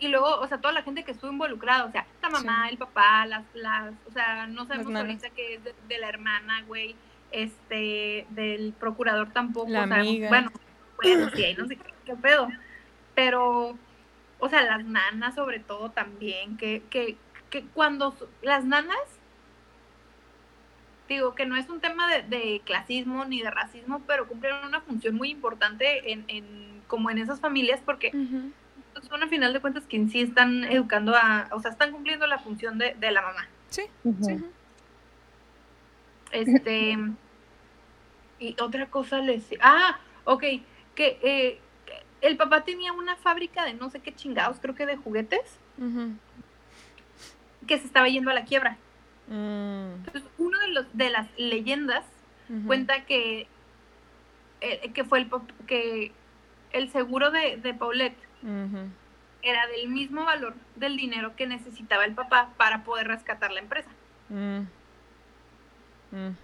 Y 0.02 0.08
luego, 0.08 0.40
o 0.40 0.48
sea, 0.48 0.58
toda 0.58 0.74
la 0.74 0.82
gente 0.82 1.04
que 1.04 1.12
estuvo 1.12 1.30
involucrada, 1.30 1.84
o 1.84 1.92
sea, 1.92 2.04
la 2.20 2.28
mamá, 2.28 2.68
el 2.68 2.76
papá, 2.76 3.24
las, 3.24 3.44
las, 3.54 3.94
o 4.08 4.10
sea, 4.10 4.48
no 4.48 4.66
sabemos 4.66 4.92
ahorita 4.92 5.30
que 5.30 5.54
es 5.54 5.62
de, 5.62 5.76
de 5.86 5.98
la 5.98 6.08
hermana, 6.08 6.64
güey, 6.66 6.96
este, 7.30 8.26
del 8.30 8.72
procurador 8.72 9.32
tampoco, 9.32 9.70
La 9.70 9.86
sabemos, 9.86 10.08
amiga. 10.08 10.28
bueno, 10.28 10.50
bueno, 11.00 11.30
sí, 11.32 11.44
ahí 11.44 11.54
no 11.54 11.68
sé 11.68 11.76
qué, 11.76 11.94
qué 12.04 12.16
pedo, 12.16 12.48
pero, 13.14 13.78
o 14.40 14.48
sea, 14.48 14.62
las 14.62 14.84
nanas 14.84 15.36
sobre 15.36 15.60
todo 15.60 15.92
también, 15.92 16.56
que, 16.56 16.82
que, 16.90 17.16
que 17.48 17.62
cuando 17.66 18.12
las 18.42 18.64
nanas, 18.64 18.98
digo, 21.08 21.36
que 21.36 21.46
no 21.46 21.54
es 21.54 21.68
un 21.70 21.78
tema 21.80 22.12
de, 22.12 22.22
de 22.22 22.60
clasismo 22.64 23.24
ni 23.24 23.40
de 23.40 23.52
racismo, 23.52 24.02
pero 24.08 24.26
cumplen 24.26 24.56
una 24.66 24.80
función 24.80 25.14
muy 25.14 25.30
importante 25.30 26.10
en, 26.10 26.24
en 26.26 26.82
como 26.88 27.08
en 27.08 27.18
esas 27.18 27.38
familias, 27.38 27.80
porque. 27.84 28.10
Son 29.08 29.22
a 29.22 29.28
final 29.28 29.52
de 29.52 29.60
cuentas 29.60 29.84
quien 29.88 30.10
sí 30.10 30.20
están 30.20 30.64
educando 30.64 31.14
a, 31.14 31.48
o 31.52 31.60
sea, 31.60 31.70
están 31.70 31.92
cumpliendo 31.92 32.26
la 32.26 32.38
función 32.38 32.78
de, 32.78 32.94
de 32.94 33.10
la 33.10 33.22
mamá. 33.22 33.48
Sí. 33.68 33.82
Sí. 34.22 34.44
Este, 36.30 36.96
y 38.38 38.56
otra 38.60 38.86
cosa 38.86 39.18
les, 39.18 39.44
ah, 39.60 39.98
ok, 40.24 40.42
que, 40.94 41.18
eh, 41.22 41.60
que 41.84 42.02
el 42.22 42.36
papá 42.36 42.64
tenía 42.64 42.92
una 42.92 43.16
fábrica 43.16 43.64
de 43.64 43.74
no 43.74 43.90
sé 43.90 44.00
qué 44.00 44.14
chingados, 44.14 44.58
creo 44.60 44.74
que 44.74 44.86
de 44.86 44.96
juguetes, 44.96 45.58
que 47.66 47.78
se 47.78 47.86
estaba 47.86 48.08
yendo 48.08 48.30
a 48.30 48.34
la 48.34 48.44
quiebra. 48.44 48.78
Mm. 49.28 49.94
Entonces, 49.96 50.22
uno 50.38 50.58
de 50.58 50.68
los, 50.68 50.86
de 50.96 51.10
las 51.10 51.28
leyendas 51.36 52.04
cuenta 52.66 53.04
que, 53.04 53.46
eh, 54.60 54.90
que 54.92 55.04
fue 55.04 55.20
el, 55.20 55.30
que 55.66 56.12
el 56.72 56.90
seguro 56.90 57.30
de, 57.30 57.56
de 57.56 57.72
Paulette 57.74 58.16
Era 59.42 59.66
del 59.68 59.88
mismo 59.88 60.24
valor 60.24 60.54
del 60.76 60.96
dinero 60.96 61.34
que 61.36 61.46
necesitaba 61.46 62.04
el 62.04 62.14
papá 62.14 62.50
para 62.56 62.84
poder 62.84 63.08
rescatar 63.08 63.50
la 63.50 63.60
empresa. 63.60 63.90
Mm. 64.28 64.60
Mm. 66.12 66.36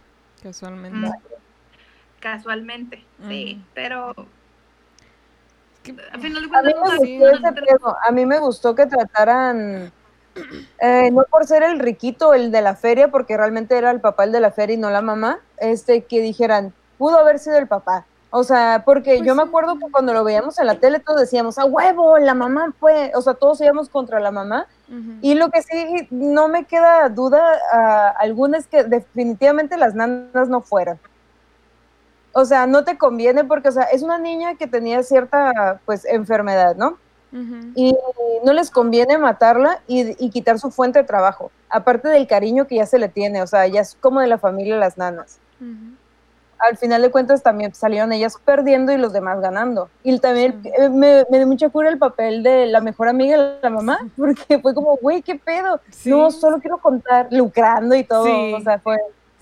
Casualmente. 0.42 0.96
Mm. 0.96 1.12
Casualmente, 2.20 3.04
sí, 3.28 3.62
pero 3.74 4.14
al 6.12 6.20
final 6.20 6.48
de 6.48 6.56
A 6.56 6.62
mí 6.62 6.74
me 6.74 6.96
gustó. 6.96 7.96
A 8.06 8.12
mí 8.12 8.26
me 8.26 8.38
gustó 8.38 8.74
que 8.74 8.86
trataran, 8.86 9.92
eh, 10.80 11.10
no 11.10 11.22
por 11.30 11.46
ser 11.46 11.62
el 11.62 11.78
riquito, 11.78 12.34
el 12.34 12.50
de 12.50 12.62
la 12.62 12.74
feria, 12.74 13.08
porque 13.08 13.36
realmente 13.36 13.76
era 13.76 13.90
el 13.90 14.00
papá 14.00 14.24
el 14.24 14.32
de 14.32 14.40
la 14.40 14.50
feria 14.50 14.74
y 14.74 14.78
no 14.78 14.90
la 14.90 15.02
mamá, 15.02 15.40
este, 15.58 16.04
que 16.04 16.20
dijeran, 16.20 16.74
pudo 16.98 17.18
haber 17.18 17.38
sido 17.38 17.58
el 17.58 17.68
papá. 17.68 18.06
O 18.30 18.44
sea, 18.44 18.82
porque 18.84 19.16
Pues 19.16 19.26
yo 19.26 19.34
me 19.34 19.42
sí. 19.42 19.48
acuerdo 19.48 19.78
que 19.78 19.90
cuando 19.90 20.12
lo 20.12 20.22
veíamos 20.22 20.58
en 20.58 20.66
la 20.66 20.78
tele 20.78 21.00
todos 21.00 21.20
decíamos, 21.20 21.58
a 21.58 21.64
huevo, 21.64 22.18
la 22.18 22.34
mamá 22.34 22.74
fue, 22.78 23.10
o 23.14 23.22
sea, 23.22 23.34
todos 23.34 23.60
íbamos 23.60 23.88
contra 23.88 24.20
la 24.20 24.30
mamá. 24.30 24.66
Y 25.20 25.34
lo 25.34 25.50
que 25.50 25.62
sí 25.62 26.08
no 26.10 26.48
me 26.48 26.64
queda 26.64 27.08
duda 27.10 27.42
ah, 27.72 28.14
alguna 28.18 28.56
es 28.58 28.66
que 28.66 28.84
definitivamente 28.84 29.76
las 29.76 29.94
nanas 29.94 30.48
no 30.48 30.62
fueron. 30.62 30.98
O 32.32 32.44
sea, 32.44 32.66
no 32.66 32.84
te 32.84 32.96
conviene 32.96 33.44
porque, 33.44 33.68
o 33.68 33.72
sea, 33.72 33.84
es 33.84 34.02
una 34.02 34.18
niña 34.18 34.54
que 34.56 34.66
tenía 34.66 35.02
cierta, 35.02 35.80
pues, 35.84 36.04
enfermedad, 36.06 36.76
¿no? 36.76 36.98
Y 37.74 37.94
no 38.44 38.52
les 38.54 38.70
conviene 38.70 39.18
matarla 39.18 39.80
y, 39.86 40.16
y 40.24 40.30
quitar 40.30 40.58
su 40.58 40.70
fuente 40.70 41.00
de 41.00 41.04
trabajo, 41.04 41.50
aparte 41.68 42.08
del 42.08 42.26
cariño 42.26 42.66
que 42.66 42.76
ya 42.76 42.86
se 42.86 42.98
le 42.98 43.08
tiene, 43.10 43.42
o 43.42 43.46
sea, 43.46 43.66
ya 43.66 43.82
es 43.82 43.98
como 44.00 44.20
de 44.20 44.28
la 44.28 44.38
familia 44.38 44.76
las 44.76 44.96
nanas. 44.96 45.38
Al 46.58 46.76
final 46.76 47.02
de 47.02 47.10
cuentas 47.10 47.42
también 47.42 47.72
salieron 47.74 48.12
ellas 48.12 48.36
perdiendo 48.44 48.90
y 48.92 48.96
los 48.98 49.12
demás 49.12 49.40
ganando. 49.40 49.88
Y 50.02 50.18
también 50.18 50.60
Sí. 50.62 50.70
eh, 50.76 50.88
me, 50.88 51.24
me 51.30 51.38
dio 51.38 51.46
mucha 51.46 51.68
cura 51.68 51.88
el 51.88 51.98
papel 51.98 52.42
de 52.42 52.66
la 52.66 52.80
mejor 52.80 53.08
amiga 53.08 53.36
de 53.36 53.58
la 53.62 53.70
mamá, 53.70 53.98
porque 54.16 54.58
fue 54.58 54.74
como, 54.74 54.96
güey, 54.96 55.22
¿qué 55.22 55.36
pedo? 55.36 55.80
Sí. 55.90 56.10
No, 56.10 56.30
solo 56.30 56.58
quiero 56.60 56.78
contar, 56.78 57.28
lucrando 57.30 57.94
y 57.94 58.02
todo, 58.04 58.24
Sí. 58.26 58.54
o 58.54 58.60
sea, 58.60 58.78
fue, 58.80 58.96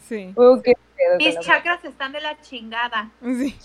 Sí. 0.09 0.35
qué 0.63 0.73
pedo. 0.97 1.17
Mis 1.19 1.35
la 1.37 1.41
chakras 1.41 1.85
están 1.85 2.13
de 2.13 2.21
la 2.21 2.41
chingada. 2.41 3.11
Sí. 3.23 3.57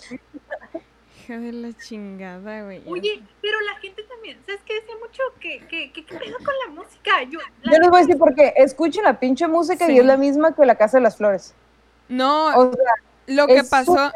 Hija 1.24 1.38
de 1.38 1.52
la 1.52 1.72
chingada, 1.74 2.64
güey. 2.64 2.82
Oye, 2.88 3.22
pero 3.40 3.60
la 3.60 3.78
gente 3.80 4.02
también, 4.04 4.38
¿sabes 4.44 4.60
qué? 4.66 4.74
Decía 4.74 4.94
mucho 5.00 5.22
que, 5.40 5.60
que, 5.68 5.92
que, 5.92 6.04
¿qué 6.04 6.18
pedo 6.18 6.36
con 6.38 6.54
la 6.66 6.82
música? 6.82 7.22
Yo, 7.30 7.38
la 7.62 7.72
Yo 7.72 7.78
les 7.78 7.90
voy 7.90 7.98
a 7.98 8.00
decir 8.02 8.18
porque 8.18 8.52
escuchen 8.56 9.04
la 9.04 9.20
pinche 9.20 9.46
música 9.46 9.86
Sí. 9.86 9.92
y 9.92 9.98
es 10.00 10.04
la 10.04 10.16
misma 10.16 10.52
que 10.54 10.66
la 10.66 10.74
Casa 10.74 10.96
de 10.96 11.02
las 11.02 11.16
Flores. 11.16 11.54
No, 12.08 12.48
O 12.56 12.72
sea, 12.72 12.92
lo 13.26 13.46
que 13.46 13.58
es 13.58 13.68
pasó, 13.68 14.12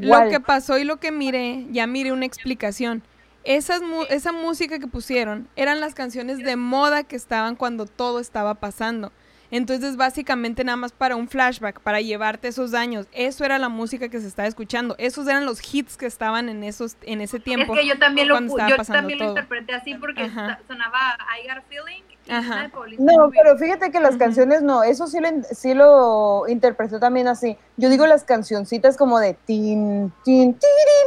lo 0.00 0.28
que 0.28 0.40
pasó 0.40 0.78
y 0.78 0.84
lo 0.84 0.98
que 0.98 1.12
miré, 1.12 1.66
ya 1.70 1.86
miré 1.86 2.12
una 2.12 2.26
explicación. 2.26 3.02
esas 3.44 3.82
esa 4.10 4.32
música 4.32 4.78
que 4.78 4.86
pusieron 4.86 5.48
eran 5.56 5.80
las 5.80 5.94
canciones 5.94 6.38
de 6.38 6.56
moda 6.56 7.04
que 7.04 7.16
estaban 7.16 7.56
cuando 7.56 7.86
todo 7.86 8.20
estaba 8.20 8.54
pasando. 8.54 9.12
Entonces, 9.50 9.96
básicamente 9.96 10.62
nada 10.62 10.76
más 10.76 10.92
para 10.92 11.16
un 11.16 11.26
flashback, 11.26 11.80
para 11.80 12.02
llevarte 12.02 12.48
esos 12.48 12.74
años. 12.74 13.06
Eso 13.12 13.46
era 13.46 13.58
la 13.58 13.70
música 13.70 14.10
que 14.10 14.20
se 14.20 14.26
estaba 14.26 14.46
escuchando. 14.46 14.94
Esos 14.98 15.26
eran 15.26 15.46
los 15.46 15.60
hits 15.72 15.96
que 15.96 16.04
estaban 16.04 16.50
en 16.50 16.62
esos 16.62 16.96
en 17.02 17.22
ese 17.22 17.40
tiempo. 17.40 17.74
Es 17.74 17.80
que 17.80 17.86
yo 17.86 17.98
también 17.98 18.28
lo, 18.28 18.38
yo 18.38 18.76
también 18.84 19.18
lo 19.18 19.24
todo. 19.24 19.36
interpreté 19.38 19.72
así 19.74 19.94
porque 19.94 20.24
Ajá. 20.24 20.60
sonaba 20.66 21.16
I 21.42 21.48
Got 21.48 21.58
a 21.58 21.62
Feeling 21.62 22.02
Ajá. 22.28 22.70
No, 22.98 23.30
pero 23.30 23.56
fíjate 23.56 23.90
que 23.90 24.00
las 24.00 24.16
canciones 24.16 24.62
no, 24.62 24.82
eso 24.82 25.06
sí 25.06 25.18
lo, 25.20 25.28
sí 25.50 25.74
lo 25.74 26.48
interpretó 26.48 27.00
también 27.00 27.28
así. 27.28 27.56
Yo 27.76 27.88
digo 27.88 28.06
las 28.06 28.24
cancioncitas 28.24 28.96
como 28.96 29.18
de 29.18 29.34
tin, 29.34 30.12
tin, 30.24 30.56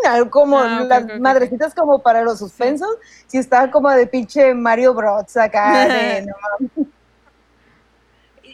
algo 0.07 0.29
como 0.31 0.59
Ah, 0.59 0.83
las 0.87 1.19
madrecitas 1.19 1.75
como 1.75 1.99
para 1.99 2.23
los 2.23 2.39
suspensos, 2.39 2.89
si 3.27 3.37
estaba 3.37 3.69
como 3.69 3.89
de 3.89 4.07
pinche 4.07 4.53
Mario 4.53 4.93
Bros 4.93 5.37
acá, 5.37 5.87
de, 5.87 6.21
no 6.25 6.87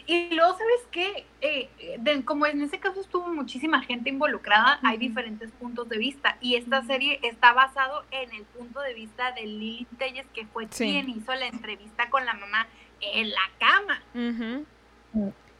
y 0.08 0.34
luego, 0.34 0.52
¿sabes 0.52 0.80
qué? 0.90 1.26
Eh, 1.40 1.68
de- 2.00 2.24
como 2.24 2.46
en 2.46 2.62
ese 2.62 2.80
caso 2.80 3.00
estuvo 3.00 3.28
muchísima 3.28 3.80
gente 3.82 4.10
involucrada, 4.10 4.80
hay 4.82 4.96
diferentes 4.98 5.52
puntos 5.52 5.88
de 5.88 5.96
vista. 5.98 6.36
Y 6.40 6.56
esta 6.56 6.82
serie 6.82 7.20
está 7.22 7.52
basado 7.52 8.04
en 8.10 8.32
el 8.34 8.42
punto 8.44 8.80
de 8.80 8.92
vista 8.94 9.30
de 9.32 9.42
Lily 9.46 9.86
Telles, 9.98 10.26
que 10.34 10.46
fue 10.46 10.66
Sí. 10.70 10.84
quien 10.84 11.08
hizo 11.10 11.32
la 11.34 11.46
entrevista 11.46 12.10
con 12.10 12.24
la 12.26 12.34
mamá 12.34 12.66
en 13.00 13.30
la 13.30 13.50
cama. 13.60 14.02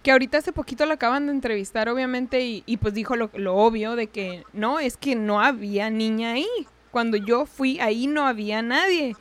Que 0.03 0.13
ahorita 0.13 0.39
hace 0.39 0.53
poquito 0.53 0.87
lo 0.87 0.95
acaban 0.95 1.27
de 1.27 1.33
entrevistar, 1.33 1.89
obviamente, 1.89 2.41
y, 2.41 2.63
y 2.67 2.77
pues 2.79 2.95
dijo 2.95 3.15
lo, 3.17 3.31
lo 3.35 3.55
obvio 3.57 3.95
de 3.97 4.07
que 4.09 4.45
no, 4.53 4.79
es 4.81 4.97
que 4.97 5.15
no 5.15 5.41
había 5.41 5.91
niña 5.91 6.33
ahí. 6.33 6.47
Cuando 6.91 7.17
yo 7.17 7.47
fui, 7.47 7.79
ahí 7.81 8.07
no 8.07 8.27
había 8.27 8.63
nadie. 8.63 9.15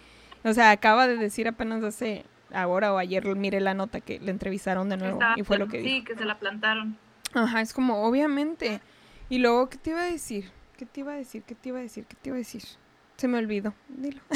O 0.43 0.53
sea, 0.53 0.71
acaba 0.71 1.07
de 1.07 1.17
decir 1.17 1.47
apenas 1.47 1.83
hace 1.83 2.23
ahora 2.53 2.93
o 2.93 2.97
ayer, 2.97 3.25
mire 3.35 3.59
la 3.61 3.73
nota 3.73 4.01
que 4.01 4.19
le 4.19 4.31
entrevistaron 4.31 4.89
de 4.89 4.97
nuevo 4.97 5.19
y 5.35 5.43
fue 5.43 5.57
lo 5.57 5.67
que 5.67 5.81
sí, 5.81 5.87
dijo. 5.89 6.05
que 6.07 6.15
se 6.15 6.25
la 6.25 6.37
plantaron. 6.39 6.97
Ajá, 7.33 7.61
es 7.61 7.73
como, 7.73 8.03
obviamente. 8.03 8.79
Y 9.29 9.39
luego, 9.39 9.69
¿qué 9.69 9.77
te 9.77 9.89
iba 9.91 10.01
a 10.01 10.05
decir? 10.11 10.49
¿Qué 10.77 10.85
te 10.85 11.01
iba 11.01 11.11
a 11.13 11.15
decir? 11.15 11.43
¿Qué 11.43 11.55
te 11.55 11.69
iba 11.69 11.79
a 11.79 11.81
decir? 11.81 12.05
¿Qué 12.05 12.15
te 12.15 12.29
iba 12.29 12.35
a 12.35 12.39
decir? 12.39 12.63
Se 13.17 13.27
me 13.27 13.37
olvidó. 13.37 13.73
Dilo. 13.89 14.21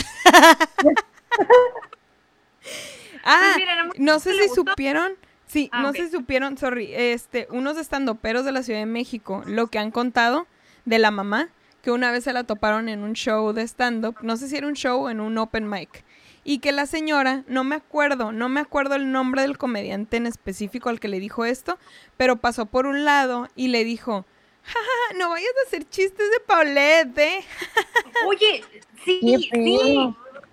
ah, 3.24 3.40
Pues 3.54 3.56
mira, 3.58 3.84
más 3.86 4.00
no 4.00 4.20
sé 4.20 4.34
si 4.34 4.48
gustó. 4.48 4.56
supieron, 4.72 5.14
sí, 5.46 5.70
Ah, 5.72 5.82
no 5.84 5.90
ok. 5.90 5.96
sé 5.96 6.06
si 6.08 6.12
supieron, 6.12 6.58
sorry, 6.58 6.90
este, 6.94 7.48
unos 7.52 7.78
estandoperos 7.78 8.46
de 8.46 8.52
la 8.52 8.64
Ciudad 8.64 8.80
de 8.80 8.86
México, 8.86 9.44
lo 9.46 9.68
que 9.68 9.80
han 9.80 9.92
contado 9.92 10.48
de 10.86 11.00
la 11.00 11.12
mamá, 11.12 11.50
que 11.82 11.92
una 11.92 12.12
vez 12.12 12.24
se 12.26 12.34
la 12.34 12.44
toparon 12.44 12.90
en 12.90 13.02
un 13.02 13.14
show 13.14 13.54
de 13.54 13.64
stand-up, 13.68 14.18
no 14.22 14.38
sé 14.38 14.48
si 14.48 14.58
era 14.58 14.68
un 14.68 14.76
show 14.76 15.04
o 15.06 15.10
en 15.10 15.20
un 15.20 15.38
open 15.38 15.70
mic, 15.70 16.04
y 16.44 16.60
que 16.60 16.72
la 16.72 16.86
señora, 16.86 17.44
no 17.48 17.64
me 17.64 17.76
acuerdo, 17.76 18.32
no 18.32 18.50
me 18.50 18.60
acuerdo 18.60 18.96
el 18.96 19.12
nombre 19.12 19.42
del 19.44 19.58
comediante 19.58 20.18
en 20.18 20.26
específico 20.28 20.90
al 20.90 21.00
que 21.00 21.08
le 21.08 21.20
dijo 21.20 21.46
esto, 21.46 21.78
pero 22.18 22.38
pasó 22.38 22.66
por 22.66 22.86
un 22.88 23.06
lado 23.06 23.48
y 23.56 23.68
le 23.68 23.84
dijo, 23.84 24.26
"Ja, 24.64 24.74
ja, 24.74 24.80
ja, 25.14 25.18
no 25.18 25.30
vayas 25.30 25.52
a 25.64 25.68
hacer 25.68 25.88
chistes 25.90 26.30
de 26.32 26.40
Paulette, 26.46 27.18
¿eh? 27.18 27.46
Oye, 28.28 28.64
sí, 29.06 29.50
sí. 29.52 29.80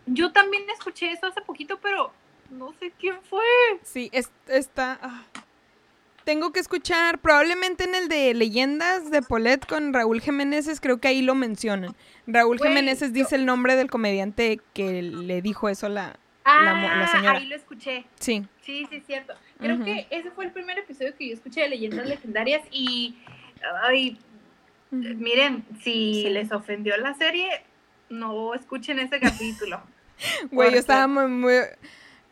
Yo 0.06 0.32
también 0.32 0.64
escuché 0.70 1.10
eso 1.12 1.26
hace 1.26 1.40
poquito, 1.42 1.78
pero 1.80 2.12
no 2.50 2.74
sé 2.80 2.92
quién 2.98 3.18
fue. 3.28 3.44
Sí, 3.82 4.08
es- 4.12 4.30
está. 4.46 4.98
ah. 5.02 5.22
Tengo 6.28 6.52
que 6.52 6.60
escuchar, 6.60 7.20
probablemente 7.20 7.84
en 7.84 7.94
el 7.94 8.08
de 8.10 8.34
Leyendas 8.34 9.10
de 9.10 9.22
Polet 9.22 9.64
con 9.66 9.94
Raúl 9.94 10.20
Jiménez, 10.20 10.78
creo 10.78 10.98
que 11.00 11.08
ahí 11.08 11.22
lo 11.22 11.34
mencionan. 11.34 11.96
Raúl 12.26 12.58
Güey, 12.58 12.68
Jiménez 12.68 13.00
yo- 13.00 13.08
dice 13.08 13.34
el 13.36 13.46
nombre 13.46 13.76
del 13.76 13.88
comediante 13.90 14.60
que 14.74 15.00
le 15.00 15.40
dijo 15.40 15.70
eso 15.70 15.86
a 15.86 15.88
la. 15.88 16.18
Ah, 16.44 16.64
La 16.64 16.96
la 16.98 17.08
señora. 17.08 17.38
ahí 17.38 17.46
lo 17.46 17.56
escuché. 17.56 18.04
Sí, 18.20 18.44
Sí, 18.60 18.86
sí, 18.90 18.96
es 18.96 19.06
cierto. 19.06 19.32
Creo 19.58 19.82
que 19.82 20.06
ese 20.10 20.30
fue 20.32 20.44
el 20.44 20.50
primer 20.52 20.78
episodio 20.78 21.16
que 21.16 21.28
yo 21.28 21.32
escuché 21.34 21.62
de 21.62 21.70
Leyendas 21.70 22.06
Legendarias 22.06 22.60
y, 22.70 23.16
ay, 23.84 24.18
miren, 24.90 25.64
si 25.82 26.24
Sí. 26.24 26.28
les 26.28 26.52
ofendió 26.52 26.94
la 26.98 27.14
serie, 27.14 27.48
no 28.10 28.52
escuchen 28.52 28.98
ese 28.98 29.18
capítulo. 29.18 29.80
güey, 30.52 30.72
yo 30.72 30.78
estaba 30.78 31.06
muy, 31.06 31.26
muy- 31.28 31.64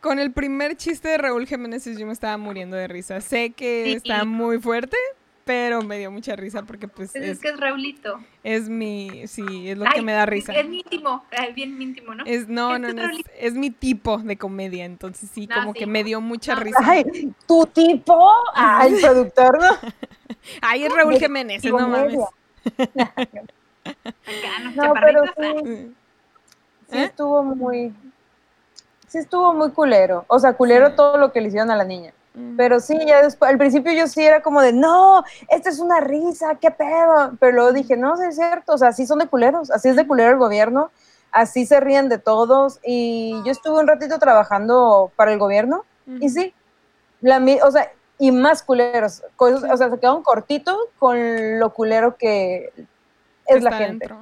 Con 0.01 0.19
el 0.19 0.31
primer 0.31 0.75
chiste 0.77 1.09
de 1.09 1.17
Raúl 1.17 1.47
Jiménez 1.47 1.83
yo 1.85 2.05
me 2.05 2.13
estaba 2.13 2.37
muriendo 2.37 2.77
de 2.77 2.87
risa. 2.87 3.19
Sé 3.21 3.51
que 3.51 3.83
Sí. 3.85 3.93
está 3.93 4.25
muy 4.25 4.59
fuerte, 4.59 4.95
pero 5.43 5.81
me 5.81 5.97
dio 5.97 6.11
mucha 6.11 6.35
risa 6.35 6.63
porque 6.63 6.87
pues 6.87 7.11
Pues 7.11 7.23
es, 7.23 7.29
es, 7.31 7.39
que 7.39 7.49
es 7.49 7.59
Raulito. 7.59 8.19
es 8.43 8.69
mi... 8.69 9.27
Sí, 9.27 9.69
es 9.69 9.77
lo 9.77 9.85
Ay, 9.85 9.91
que 9.95 10.01
me 10.03 10.11
da 10.13 10.25
risa. 10.25 10.53
Es 10.53 10.67
mi 10.67 10.77
íntimo, 10.79 11.23
eh, 11.31 11.51
bien 11.53 11.81
íntimo, 11.81 12.13
¿no? 12.13 12.23
Es, 12.25 12.47
no, 12.47 12.75
Es 12.75 12.81
no, 12.81 12.89
tu 12.89 12.95
no, 12.95 13.09
es, 13.09 13.17
es 13.39 13.53
mi 13.53 13.71
tipo 13.71 14.17
de 14.19 14.37
comedia, 14.37 14.85
entonces 14.85 15.29
sí, 15.33 15.47
No, 15.47 15.55
como 15.55 15.73
sí. 15.73 15.79
que 15.79 15.87
me 15.87 16.03
dio 16.03 16.21
mucha 16.21 16.53
No. 16.55 16.61
risa. 16.61 16.79
Ay, 16.83 17.33
tu 17.47 17.65
tipo, 17.65 18.31
ay, 18.53 18.93
el 18.93 19.01
productor, 19.01 19.59
¿no? 19.59 19.67
Ay, 20.61 20.83
es 20.83 20.93
Raúl 20.93 21.15
Jiménez, 21.17 21.63
no 21.63 21.87
mames. 21.89 22.17
Acá, 23.05 24.59
¿no? 24.75 24.83
No, 24.87 24.93
pero 25.01 25.23
sí, 25.23 25.31
ah. 25.37 25.53
Mm. 25.63 25.95
sí 26.91 26.97
¿Eh? 26.97 27.03
estuvo 27.05 27.43
muy, 27.43 27.93
sí 29.07 29.17
estuvo 29.19 29.53
muy 29.53 29.71
culero. 29.71 30.25
O 30.27 30.39
sea, 30.39 30.53
culero 30.53 30.89
Sí. 30.89 30.95
todo 30.95 31.17
lo 31.17 31.31
que 31.31 31.41
le 31.41 31.47
hicieron 31.47 31.71
a 31.71 31.75
la 31.75 31.83
niña. 31.83 32.13
Mm. 32.33 32.55
Pero 32.57 32.79
sí, 32.79 32.97
ya 33.05 33.21
después, 33.23 33.49
al 33.49 33.57
principio 33.57 33.91
yo 33.93 34.07
sí 34.07 34.23
era 34.23 34.41
como 34.41 34.61
de, 34.61 34.73
no, 34.73 35.23
esta 35.49 35.69
es 35.69 35.79
una 35.79 35.99
risa, 35.99 36.55
qué 36.61 36.69
pedo. 36.71 37.31
Pero 37.39 37.53
luego 37.53 37.73
dije, 37.73 37.97
no, 37.97 38.15
sí 38.17 38.23
es 38.29 38.35
cierto, 38.35 38.73
o 38.73 38.77
sea, 38.77 38.89
así 38.89 39.07
son 39.07 39.19
de 39.19 39.27
culeros, 39.27 39.71
así 39.71 39.89
es 39.89 39.95
de 39.95 40.05
culero 40.05 40.31
el 40.31 40.37
gobierno, 40.37 40.91
así 41.31 41.65
se 41.65 41.79
ríen 41.79 42.09
de 42.09 42.19
todos. 42.19 42.79
Y 42.83 43.41
yo 43.45 43.51
estuve 43.51 43.79
un 43.79 43.87
ratito 43.87 44.19
trabajando 44.19 45.11
para 45.15 45.31
el 45.33 45.39
gobierno 45.39 45.83
y 46.21 46.29
sí, 46.29 46.53
la, 47.21 47.43
o 47.65 47.71
sea, 47.71 47.91
y 48.19 48.31
más 48.31 48.63
culeros, 48.63 49.23
cosas- 49.35 49.69
o 49.71 49.77
sea, 49.77 49.89
se 49.89 49.99
quedaron 49.99 50.23
cortitos 50.23 50.77
con 50.97 51.59
lo 51.59 51.73
culero 51.73 52.15
que 52.17 52.71
es 53.45 53.63
la 53.63 53.71
gente, 53.73 54.07
dentro, 54.07 54.17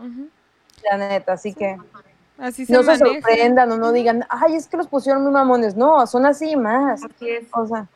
la 0.89 0.97
neta. 0.97 1.33
Así 1.33 1.53
que 1.53 1.77
Así 2.37 2.65
se 2.65 2.73
no 2.73 2.83
se 2.83 2.97
sorprendan 2.97 3.71
o 3.71 3.77
no 3.77 3.91
digan, 3.93 4.25
ay, 4.29 4.55
es 4.55 4.67
que 4.67 4.75
los 4.77 4.87
pusieron 4.87 5.23
muy 5.23 5.31
mamones. 5.31 5.75
No, 5.75 6.05
son 6.05 6.25
así 6.25 6.51
y 6.51 6.55
más. 6.55 7.01
Así 7.03 7.29
es. 7.29 7.47
O 7.53 7.65
sea, 7.67 7.87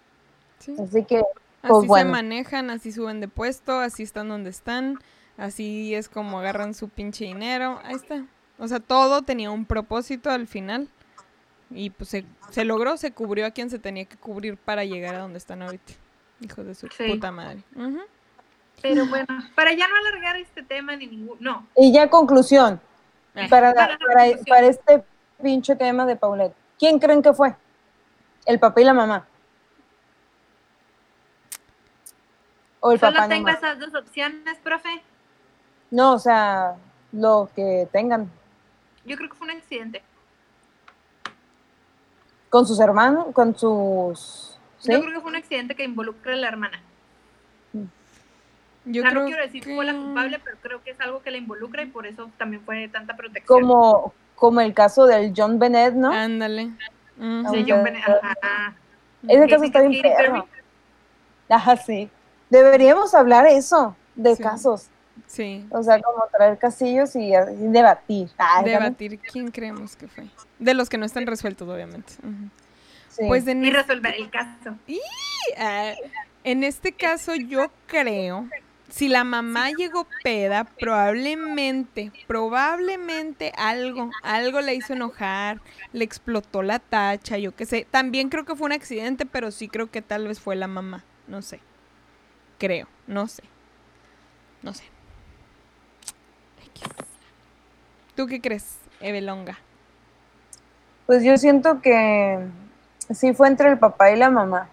Sí. 0.59 0.75
así 0.81 1.03
que 1.05 1.17
Así 1.17 1.67
pues 1.67 1.81
se 1.81 1.87
bueno. 1.87 2.11
manejan, 2.11 2.69
así 2.69 2.91
suben 2.91 3.19
de 3.19 3.27
puesto, 3.27 3.79
así 3.79 4.03
están 4.03 4.29
donde 4.29 4.49
están, 4.49 4.97
así 5.37 5.93
es 5.93 6.07
como 6.09 6.39
agarran 6.39 6.73
su 6.73 6.87
pinche 6.89 7.25
dinero, 7.25 7.79
ahí 7.83 7.95
está. 7.95 8.23
O 8.57 8.67
sea, 8.67 8.79
todo 8.79 9.21
tenía 9.23 9.51
un 9.51 9.65
propósito 9.65 10.29
al 10.29 10.47
final 10.47 10.87
y 11.69 11.89
pues 11.91 12.09
se, 12.09 12.25
se 12.51 12.63
logró, 12.65 12.95
se 12.97 13.11
cubrió 13.11 13.45
a 13.45 13.51
quien 13.51 13.69
se 13.69 13.77
tenía 13.79 14.05
que 14.05 14.15
cubrir 14.17 14.57
para 14.57 14.83
llegar 14.85 15.15
a 15.15 15.19
donde 15.19 15.37
están 15.37 15.61
ahorita. 15.61 15.93
Hijos 16.41 16.65
de 16.65 16.75
su 16.75 16.87
Sí. 16.87 17.09
puta 17.09 17.31
madre. 17.31 17.61
Pero 18.81 19.05
bueno, 19.07 19.27
para 19.55 19.73
ya 19.73 19.85
no 19.87 19.95
alargar 19.97 20.37
este 20.37 20.63
tema 20.63 20.95
ni 20.95 21.07
ningún. 21.07 21.37
No. 21.41 21.67
Y 21.75 21.91
ya 21.93 22.09
conclusión. 22.09 22.79
Para, 23.33 23.49
Para 23.49 23.73
para, 23.73 23.97
conclusión. 23.97 24.45
para 24.47 24.67
este 24.67 25.03
pinche 25.41 25.75
tema 25.75 26.05
de 26.05 26.15
Paulette. 26.15 26.53
¿Quién 26.77 26.99
creen 26.99 27.21
que 27.21 27.33
fue? 27.33 27.55
El 28.45 28.59
papá 28.59 28.81
y 28.81 28.83
la 28.85 28.93
mamá. 28.93 29.25
O 32.79 32.91
el 32.91 32.99
Solo 32.99 33.13
papá 33.13 33.27
tengo 33.27 33.47
nomás. 33.47 33.57
esas 33.61 33.79
dos 33.79 33.93
opciones, 33.95 34.57
profe. 34.63 35.01
No, 35.91 36.13
o 36.13 36.19
sea, 36.19 36.75
lo 37.11 37.49
que 37.55 37.87
tengan. 37.91 38.31
Yo 39.05 39.17
creo 39.17 39.29
que 39.29 39.35
fue 39.35 39.45
un 39.49 39.57
accidente. 39.57 40.01
Con 42.49 42.65
sus 42.65 42.79
hermanos, 42.79 43.27
con 43.33 43.55
sus... 43.57 44.57
¿sí? 44.79 44.91
Yo 44.91 45.01
creo 45.01 45.13
que 45.13 45.21
fue 45.21 45.29
un 45.29 45.35
accidente 45.35 45.75
que 45.75 45.83
involucra 45.83 46.33
a 46.33 46.37
la 46.37 46.47
hermana. 46.47 46.81
Yo 48.85 49.01
o 49.01 49.03
sea, 49.03 49.11
creo 49.11 49.21
no 49.23 49.27
quiero 49.27 49.43
decir 49.43 49.63
que 49.63 49.75
fue 49.75 49.85
la 49.85 49.93
culpable, 49.93 50.39
pero 50.43 50.57
creo 50.61 50.83
que 50.83 50.91
es 50.91 50.99
algo 51.01 51.21
que 51.21 51.31
la 51.31 51.37
involucra 51.37 51.81
y 51.83 51.87
por 51.87 52.07
eso 52.07 52.29
también 52.37 52.61
fue 52.63 52.87
tanta 52.87 53.15
protección. 53.15 53.61
Como, 53.61 54.13
como 54.35 54.61
el 54.61 54.73
caso 54.73 55.05
del 55.05 55.33
John 55.35 55.59
Bennett, 55.59 55.93
¿no? 55.93 56.11
Ándale. 56.11 56.71
Ujú. 57.17 57.53
Sí, 57.53 57.65
John 57.67 57.83
Bennett, 57.83 58.03
ajá. 58.07 58.75
Ese 59.27 59.47
caso 59.47 59.63
está 59.65 59.81
bien 59.81 60.01
perro. 60.01 60.47
Ajá, 61.49 61.75
sí. 61.77 62.09
Deberíamos 62.49 63.13
hablar 63.13 63.45
eso, 63.47 63.95
de 64.15 64.35
Sí. 64.35 64.43
casos. 64.43 64.87
Sí. 65.27 65.65
O 65.69 65.83
sea, 65.83 66.01
como 66.01 66.23
traer 66.31 66.57
casillos 66.57 67.15
y, 67.15 67.33
y 67.33 67.67
debatir. 67.67 68.29
Ah. 68.37 68.61
Debatir 68.63 69.19
quién 69.19 69.51
creemos 69.51 69.95
que 69.95 70.07
fue. 70.07 70.25
De 70.57 70.73
los 70.73 70.89
que 70.89 70.97
no 70.97 71.05
están 71.05 71.27
resueltos, 71.27 71.67
obviamente. 71.67 72.13
Ujú. 72.23 72.49
Sí. 73.09 73.25
Pues 73.27 73.45
en 73.47 73.63
Y 73.65 73.69
resolver 73.71 74.15
el 74.15 74.29
caso. 74.29 74.75
Ah, 75.57 75.93
en 76.43 76.63
este 76.63 76.93
caso 76.93 77.35
yo 77.35 77.69
creo, 77.87 78.47
si 78.89 79.07
la 79.07 79.23
mamá 79.23 79.71
llegó 79.71 80.07
peda, 80.23 80.63
probablemente, 80.63 82.11
probablemente 82.27 83.53
algo, 83.57 84.09
algo 84.23 84.61
le 84.61 84.75
hizo 84.75 84.93
enojar, 84.93 85.61
le 85.93 86.03
explotó 86.03 86.61
la 86.63 86.79
tacha, 86.79 87.37
yo 87.37 87.55
qué 87.55 87.65
sé. 87.65 87.87
También 87.89 88.29
creo 88.29 88.45
que 88.45 88.55
fue 88.55 88.65
un 88.65 88.73
accidente, 88.73 89.25
pero 89.25 89.51
sí 89.51 89.67
creo 89.67 89.89
que 89.91 90.01
tal 90.01 90.27
vez 90.27 90.39
fue 90.39 90.55
la 90.55 90.67
mamá, 90.67 91.03
no 91.27 91.41
sé. 91.41 91.59
Creo, 92.57 92.87
no 93.07 93.27
sé. 93.27 93.43
No 94.61 94.73
sé. 94.73 94.83
¿Tú 98.15 98.27
qué 98.27 98.41
crees? 98.41 98.77
Evelonga. 98.99 99.57
Pues 101.05 101.23
yo 101.23 101.37
siento 101.37 101.81
que 101.81 102.39
sí 103.13 103.33
fue 103.33 103.47
entre 103.47 103.69
el 103.69 103.79
papá 103.79 104.11
y 104.11 104.17
la 104.17 104.29
mamá. 104.29 104.69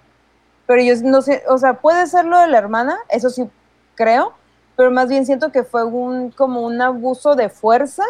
Pero 0.66 0.82
yo 0.82 0.94
no 1.04 1.22
sé, 1.22 1.44
o 1.48 1.56
sea, 1.58 1.74
puede 1.74 2.06
ser 2.08 2.24
lo 2.24 2.38
de 2.40 2.48
la 2.48 2.58
hermana, 2.58 2.98
eso 3.08 3.30
sí 3.30 3.48
creo, 3.97 4.34
pero 4.76 4.92
más 4.92 5.09
bien 5.09 5.26
siento 5.26 5.51
que 5.51 5.64
fue 5.64 5.84
un 5.84 6.30
como 6.30 6.61
un 6.61 6.80
abuso 6.80 7.34
de 7.34 7.49
fuerza, 7.49 8.05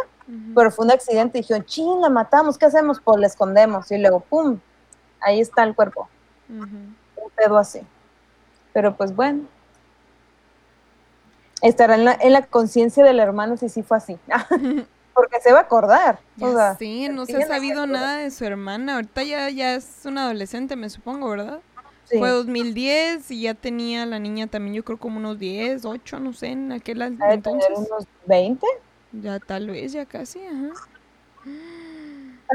pero 0.54 0.72
fue 0.72 0.84
un 0.84 0.90
accidente 0.90 1.38
dijeron, 1.38 1.64
ching, 1.64 2.00
la 2.00 2.10
matamos, 2.10 2.58
¿qué 2.58 2.66
hacemos? 2.66 3.00
Pues 3.00 3.18
la 3.20 3.28
escondemos 3.28 3.90
y 3.92 3.98
luego, 3.98 4.20
¡pum! 4.20 4.58
Ahí 5.20 5.40
está 5.40 5.62
el 5.62 5.74
cuerpo. 5.74 6.08
Ujú. 6.50 6.64
Un 6.64 7.30
pedo 7.34 7.56
así. 7.56 7.80
Pero 8.72 8.96
pues 8.96 9.14
bueno. 9.14 9.44
Estará 11.62 11.94
en 11.94 12.04
la, 12.04 12.18
en 12.20 12.32
la 12.32 12.42
conciencia 12.42 13.04
del 13.04 13.20
hermano 13.20 13.56
si 13.56 13.68
sí 13.68 13.82
fue 13.82 13.96
así. 13.96 14.18
Porque 15.14 15.40
se 15.40 15.52
va 15.52 15.60
a 15.60 15.62
acordar. 15.62 16.18
O 16.40 16.52
sea, 16.52 16.74
sé, 16.74 17.08
no 17.08 17.24
se 17.24 17.36
ha 17.36 17.46
sabido 17.46 17.86
nada 17.86 18.18
de 18.18 18.30
su 18.30 18.44
hermana. 18.44 18.96
Ahorita 18.96 19.22
ya, 19.22 19.48
ya 19.48 19.74
es 19.74 20.00
una 20.04 20.24
adolescente, 20.24 20.76
me 20.76 20.90
supongo, 20.90 21.30
¿verdad? 21.30 21.60
Sí. 22.06 22.18
Fue 22.18 22.30
2010 22.30 23.30
y 23.30 23.42
ya 23.42 23.54
tenía 23.54 24.06
la 24.06 24.18
niña 24.18 24.46
también, 24.46 24.74
yo 24.74 24.84
creo 24.84 24.98
como 24.98 25.18
unos 25.18 25.38
10, 25.38 25.84
8, 25.84 26.18
no 26.20 26.32
sé, 26.32 26.48
en 26.48 26.72
aquel 26.72 27.02
entonces. 27.02 27.70
unos 27.76 28.06
20. 28.26 28.66
Ya 29.12 29.38
tal 29.38 29.68
vez, 29.68 29.92
ya 29.92 30.04
casi, 30.06 30.40
ajá. 30.44 30.72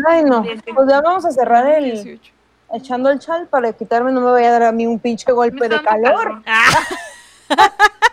Ay, 0.08 0.24
no. 0.24 0.44
Pues 0.44 0.90
ya 0.90 1.02
vamos 1.02 1.26
a 1.26 1.32
cerrar 1.32 1.66
el 1.68 1.86
18. 1.86 2.34
echando 2.74 3.10
el 3.10 3.20
chal 3.20 3.48
para 3.48 3.74
quitarme, 3.74 4.12
no 4.12 4.22
me 4.22 4.32
vaya 4.32 4.50
a 4.50 4.52
dar 4.52 4.64
a 4.64 4.72
mí 4.72 4.88
un 4.88 5.00
pinche 5.00 5.32
golpe 5.32 5.68
de 5.68 5.76
dando 5.76 5.90
calor. 5.90 6.44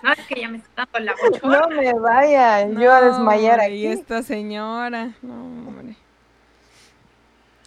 No, 0.00 0.12
es 0.12 0.26
que 0.26 0.40
ya 0.40 0.48
me 0.48 0.58
está 0.58 0.86
dando 0.92 0.98
la 1.00 1.14
bochorna. 1.20 1.60
No 1.60 1.68
me 1.68 1.92
vaya 1.94 2.68
yo 2.68 2.92
a 2.92 3.00
desmayar 3.02 3.60
hombre, 3.60 3.76
Y 3.76 3.86
aquí. 3.86 4.00
esta 4.00 4.22
señora, 4.22 5.12
no, 5.22 5.34
hombre. 5.34 5.96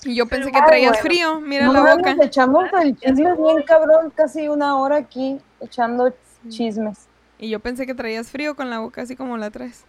Y 0.03 0.15
yo 0.15 0.25
pensé 0.25 0.49
Pero- 0.51 0.59
que 0.63 0.67
traías 0.67 0.91
bueno. 0.93 1.03
frío, 1.03 1.39
mira 1.41 1.65
No 1.67 1.73
la 1.73 1.95
boca. 1.95 2.15
echamos 2.21 2.65
el 2.81 2.97
chisme 2.97 3.35
bien 3.35 3.63
cabrón, 3.63 4.11
casi 4.15 4.47
una 4.47 4.77
hora 4.79 4.97
aquí 4.97 5.39
echando 5.59 6.13
chismes. 6.49 7.07
Y 7.37 7.49
yo 7.49 7.59
pensé 7.59 7.85
que 7.85 7.93
traías 7.93 8.29
frío 8.31 8.55
con 8.55 8.69
la 8.69 8.79
boca 8.79 9.01
así 9.03 9.15
como 9.15 9.37
la 9.37 9.49
traes. 9.51 9.83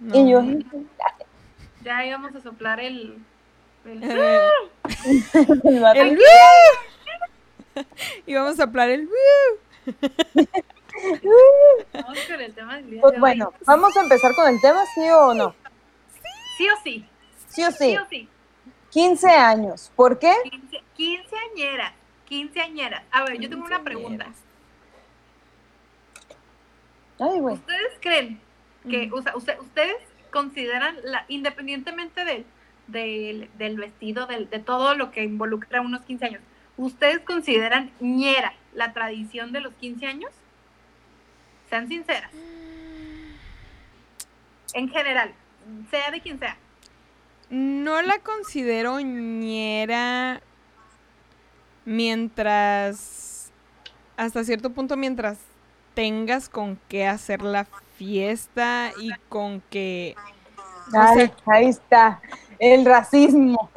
No, 0.00 0.14
Y 0.18 0.30
yo. 0.30 0.42
Ya 1.84 2.06
íbamos 2.06 2.32
a 2.36 2.40
soplar 2.40 2.78
el. 2.80 3.18
el- 3.84 4.02
Eh, 4.04 4.48
el 5.64 5.84
el 5.96 6.18
y 8.26 8.34
vamos 8.34 8.52
a 8.60 8.62
soplar 8.64 8.88
el 8.90 9.08
Vamos 11.92 12.18
con 12.28 12.40
el 12.40 12.54
tema 12.54 12.76
del 12.76 12.90
día 12.90 13.00
pues 13.00 13.12
de 13.12 13.16
hoy. 13.16 13.20
bueno, 13.20 13.52
vamos 13.66 13.96
a 13.96 14.00
empezar 14.02 14.32
con 14.34 14.48
el 14.48 14.60
tema, 14.60 14.84
¿sí 14.94 15.00
o 15.10 15.34
no? 15.34 15.54
Sí 16.56 16.68
o 16.68 16.74
sí. 16.84 17.04
Sí 17.48 17.64
o 17.64 17.70
Sí 17.72 17.76
sí. 17.78 17.96
o 17.96 18.06
sí. 18.08 18.28
15 18.92 19.26
años. 19.30 19.90
¿Por 19.96 20.18
qué? 20.18 20.32
Quince, 20.50 20.82
quinceañeras. 20.94 21.92
Quinceañeras. 22.26 23.02
A 23.10 23.24
ver, 23.24 23.38
yo 23.40 23.48
tengo 23.48 23.64
una 23.64 23.82
pregunta. 23.82 24.26
Ay, 27.18 27.40
güey. 27.40 27.54
¿Ustedes 27.54 27.92
creen 28.00 28.40
que, 28.88 29.10
o 29.12 29.22
sea, 29.22 29.36
usted- 29.36 29.58
ustedes 29.60 29.96
consideran, 30.30 30.96
la, 31.04 31.24
independientemente 31.28 32.24
del, 32.24 32.44
del, 32.88 33.48
del 33.58 33.76
vestido, 33.76 34.26
del, 34.26 34.48
de 34.50 34.58
todo 34.58 34.94
lo 34.94 35.10
que 35.10 35.22
involucra 35.24 35.80
unos 35.80 36.02
15 36.02 36.24
años, 36.26 36.42
¿ustedes 36.76 37.20
consideran 37.20 37.90
ñera 38.00 38.54
la 38.74 38.92
tradición 38.92 39.52
de 39.52 39.60
los 39.60 39.72
15 39.74 40.06
años? 40.06 40.30
Sean 41.70 41.88
sinceras. 41.88 42.30
En 44.74 44.88
general, 44.88 45.32
sea 45.90 46.10
de 46.10 46.20
quien 46.20 46.38
sea. 46.38 46.56
No 47.52 48.00
la 48.00 48.18
considero 48.20 48.98
ñera 49.00 50.40
mientras, 51.84 53.52
hasta 54.16 54.42
cierto 54.44 54.70
punto, 54.70 54.96
mientras 54.96 55.36
tengas 55.92 56.48
con 56.48 56.80
qué 56.88 57.06
hacer 57.06 57.42
la 57.42 57.66
fiesta 57.98 58.92
y 58.98 59.10
con 59.28 59.60
que... 59.68 60.14
o 60.94 60.98
Ay, 60.98 61.14
sea, 61.18 61.32
ahí 61.44 61.66
está. 61.66 62.22
El 62.58 62.86
racismo. 62.86 63.70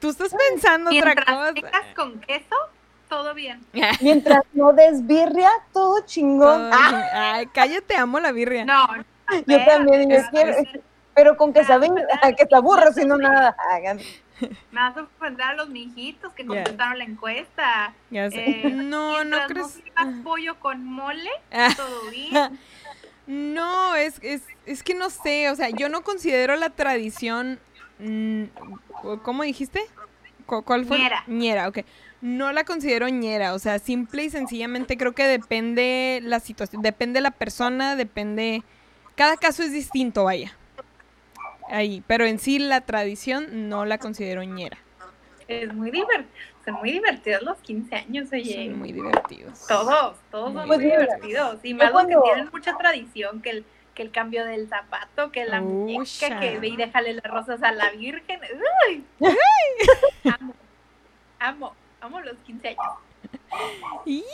tú 0.00 0.08
estás 0.08 0.34
pensando 0.50 0.90
otra 0.90 1.14
Mientras 1.14 1.26
cosa. 1.26 1.54
tengas 1.54 1.94
con 1.94 2.20
queso, 2.22 2.56
todo 3.08 3.34
bien. 3.34 3.64
Mientras 4.00 4.42
no 4.52 4.72
desbirria, 4.72 5.50
todo 5.72 6.00
chingón. 6.06 6.70
Todo 6.70 6.70
Ah. 6.72 7.34
Ay, 7.34 7.46
cállate, 7.54 7.94
amo 7.94 8.18
la 8.18 8.32
birria. 8.32 8.64
No, 8.64 8.84
yo 9.46 9.64
también, 9.64 10.10
yo 10.10 10.16
quiero. 10.32 10.56
Pero 11.14 11.36
con 11.36 11.52
que 11.52 11.64
saben 11.64 11.94
¿verdad? 11.94 12.34
que 12.38 12.46
te 12.46 12.56
aburro, 12.56 12.92
si 12.92 13.04
no 13.04 13.16
nada. 13.18 13.54
Hagan. 13.72 13.98
me 14.70 14.80
vas 14.80 14.96
a 14.96 15.02
ofender 15.02 15.42
a 15.46 15.54
los 15.54 15.68
mijitos 15.68 16.32
que 16.32 16.44
contestaron 16.46 16.98
la 16.98 17.04
encuesta. 17.04 17.94
Ya 18.10 18.30
sé. 18.30 18.44
Eh, 18.66 18.70
no, 18.70 19.22
no 19.24 19.38
crees. 19.46 19.72
sirvas 19.72 20.06
pollo 20.24 20.58
con 20.58 20.84
mole, 20.84 21.30
Ah. 21.52 21.68
todo 21.76 22.10
bien. 22.10 22.58
No, 23.24 23.94
es, 23.94 24.18
es, 24.22 24.42
es 24.66 24.82
que 24.82 24.94
no 24.94 25.08
sé, 25.08 25.48
o 25.48 25.54
sea, 25.54 25.68
yo 25.70 25.88
no 25.88 26.02
considero 26.02 26.56
la 26.56 26.70
tradición, 26.70 27.60
mm, 28.00 28.42
¿cómo 29.22 29.44
dijiste? 29.44 29.80
¿Cu- 30.44 30.64
¿Cuál 30.64 30.84
fue? 30.86 30.98
Ñera. 30.98 31.22
Ñera, 31.28 31.68
ok. 31.68 31.78
No 32.20 32.50
la 32.52 32.64
considero 32.64 33.08
ñera, 33.08 33.54
o 33.54 33.60
sea, 33.60 33.78
simple 33.78 34.24
y 34.24 34.30
sencillamente 34.30 34.96
creo 34.96 35.12
que 35.14 35.24
depende 35.28 36.18
la 36.24 36.40
situación, 36.40 36.82
depende 36.82 37.20
la 37.20 37.30
persona, 37.30 37.94
depende, 37.94 38.64
cada 39.14 39.36
caso 39.36 39.62
es 39.62 39.70
distinto, 39.70 40.24
vaya. 40.24 40.52
Ahí, 41.68 42.02
pero 42.06 42.24
en 42.26 42.38
sí 42.38 42.58
la 42.58 42.80
tradición 42.82 43.68
no 43.68 43.84
la 43.84 43.98
considero 43.98 44.42
ñera. 44.42 44.78
Es 45.48 45.72
muy 45.74 45.90
divertido. 45.90 46.30
Son 46.64 46.74
muy 46.74 46.92
divertidos 46.92 47.42
los 47.42 47.58
15 47.58 47.94
años, 47.96 48.28
oye. 48.32 48.66
Son 48.68 48.78
muy 48.78 48.92
divertidos. 48.92 49.66
Todos, 49.66 50.16
todos 50.30 50.52
son 50.52 50.66
Pues 50.66 50.78
muy 50.78 50.86
divertidos. 50.90 51.58
Y 51.64 51.74
más 51.74 51.86
los 51.86 51.92
cuando- 51.92 52.22
que 52.22 52.28
tienen 52.30 52.50
mucha 52.52 52.76
tradición, 52.76 53.42
que 53.42 53.50
el, 53.50 53.64
que 53.94 54.02
el 54.02 54.10
cambio 54.12 54.44
del 54.44 54.68
zapato, 54.68 55.32
que 55.32 55.44
la 55.44 55.60
muñeca, 55.60 56.38
que 56.40 56.58
ve 56.60 56.68
y 56.68 56.76
déjale 56.76 57.14
las 57.14 57.24
rosas 57.24 57.62
a 57.62 57.72
la 57.72 57.90
Virgen. 57.90 58.40
¡Uy! 58.88 59.04
amo, 60.38 60.54
amo, 61.40 61.74
amo 62.00 62.20
los 62.20 62.36
15 62.46 62.68
años. 62.68 62.80
¡Y! 64.06 64.24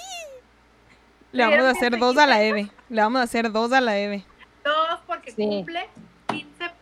Le 1.32 1.44
vamos 1.44 1.60
a 1.64 1.70
hacer 1.70 1.98
dos 1.98 2.16
a 2.18 2.26
la 2.26 2.42
Eve. 2.42 2.70
Le 2.88 3.00
vamos 3.02 3.20
a 3.20 3.24
hacer 3.24 3.50
dos 3.52 3.72
a 3.72 3.80
la 3.80 3.98
Eve. 3.98 4.24
Todos 4.62 5.00
porque 5.06 5.30
Sí. 5.32 5.36
cumple 5.46 5.88
15 5.94 6.07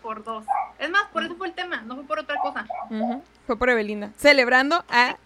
por 0.07 0.23
2. 0.23 0.45
Es 0.79 0.89
más, 0.89 1.03
por 1.13 1.25
eso 1.25 1.35
fue 1.35 1.49
el 1.49 1.53
tema, 1.55 1.81
no 1.83 1.97
fue 1.97 2.05
por 2.05 2.21
otra 2.21 2.37
cosa. 2.41 2.65
Ujú, 2.91 3.23
Fue 3.45 3.59
por 3.59 3.69
Evelinda. 3.71 4.11
Celebrando 4.17 4.85
a 4.89 5.17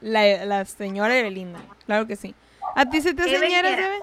la, 0.00 0.46
la 0.46 0.64
señora 0.64 1.14
Evelinda. 1.18 1.58
Claro 1.84 2.06
que 2.06 2.16
sí. 2.16 2.34
¿A 2.74 2.86
ti 2.86 3.02
se 3.02 3.12
te. 3.12 3.22
Eve? 3.24 3.98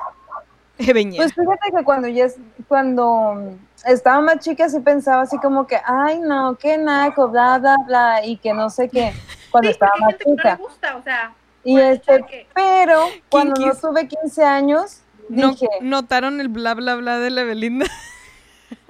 Eveñera. 0.77 1.23
Pues 1.23 1.33
fíjate 1.33 1.71
que 1.75 1.83
cuando 1.83 2.07
ya 2.07 2.25
es- 2.25 2.37
cuando 2.67 3.55
estaba 3.83 4.21
más 4.21 4.37
chica 4.41 4.69
sí 4.69 4.79
pensaba 4.79 5.23
así 5.23 5.39
como 5.39 5.65
que, 5.65 5.79
ay 5.83 6.19
no, 6.19 6.55
qué 6.55 6.77
naco, 6.77 7.29
bla, 7.29 7.57
bla, 7.57 7.77
bla, 7.87 8.23
y 8.23 8.37
que 8.37 8.53
no 8.53 8.69
sé 8.69 8.87
qué, 8.89 9.11
cuando 9.49 9.69
Sí, 9.69 9.71
estaba 9.73 9.93
más 9.99 10.09
gente 10.11 10.23
que 10.23 10.29
no 10.29 10.35
le 10.35 10.41
chica. 10.43 10.55
gusta, 10.57 10.95
o 10.97 11.01
sea, 11.01 11.33
Y 11.63 11.79
este, 11.79 12.23
que- 12.29 12.47
pero 12.53 13.05
cuando 13.29 13.55
no 13.55 13.63
Kinkis. 13.71 13.81
tuve 13.81 14.07
15 14.07 14.43
años, 14.45 15.01
No- 15.29 15.49
dije, 15.49 15.67
¿Notaron 15.81 16.39
el 16.41 16.49
bla 16.49 16.75
bla 16.75 16.95
bla 16.95 17.17
de 17.17 17.31
la 17.31 17.41
Evelinda? 17.41 17.87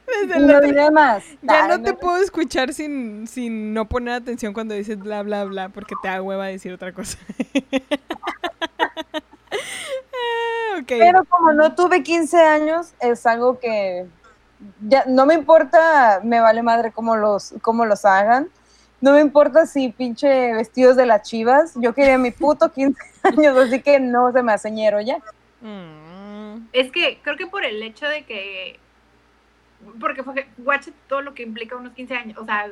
Desde 0.07 0.39
no 0.39 0.59
la- 0.59 0.91
más. 0.91 1.23
ya 1.41 1.67
no 1.67 1.81
te 1.81 1.93
puedo 1.93 2.17
escuchar 2.17 2.73
sin, 2.73 3.27
sin 3.27 3.73
no 3.73 3.87
poner 3.89 4.13
atención 4.15 4.53
cuando 4.53 4.73
dices 4.75 4.97
bla 4.99 5.23
bla 5.23 5.43
bla 5.45 5.69
porque 5.69 5.95
te 6.01 6.07
da 6.07 6.21
hueva 6.21 6.47
decir 6.47 6.73
otra 6.73 6.91
cosa. 6.93 7.17
Ah. 10.75 10.81
Pero 10.87 11.23
como 11.25 11.53
no 11.53 11.75
tuve 11.75 12.01
15 12.03 12.37
años, 12.41 12.93
es 12.99 13.25
algo 13.25 13.59
que 13.59 14.07
ya 14.87 15.03
no 15.07 15.25
me 15.25 15.35
importa, 15.35 16.19
me 16.23 16.39
vale 16.39 16.63
madre 16.63 16.91
cómo 16.91 17.15
los, 17.15 17.53
cómo 17.61 17.85
los 17.85 18.05
hagan. 18.05 18.49
No 19.01 19.11
me 19.13 19.19
importa 19.21 19.65
si 19.67 19.89
pinche 19.89 20.53
vestidos 20.53 20.95
de 20.95 21.05
las 21.05 21.21
chivas. 21.23 21.73
Yo 21.75 21.93
quería 21.93 22.17
mi 22.17 22.31
puto 22.31 22.71
15 22.71 22.99
años, 23.23 23.57
así 23.57 23.81
que 23.81 23.99
no 23.99 24.31
se 24.31 24.41
me 24.41 24.53
hace 24.53 24.71
ñero 24.71 24.99
ya. 25.01 25.17
Mm, 25.61 26.67
Es 26.73 26.91
que 26.91 27.19
creo 27.21 27.37
que 27.37 27.47
por 27.47 27.63
el 27.65 27.81
hecho 27.83 28.07
de 28.07 28.23
que. 28.25 28.79
Porque 29.99 30.23
fue 30.23 30.47
guacha 30.57 30.91
todo 31.07 31.21
lo 31.21 31.33
que 31.33 31.43
implica 31.43 31.75
unos 31.75 31.93
15 31.93 32.15
años. 32.15 32.37
O 32.37 32.45
sea, 32.45 32.67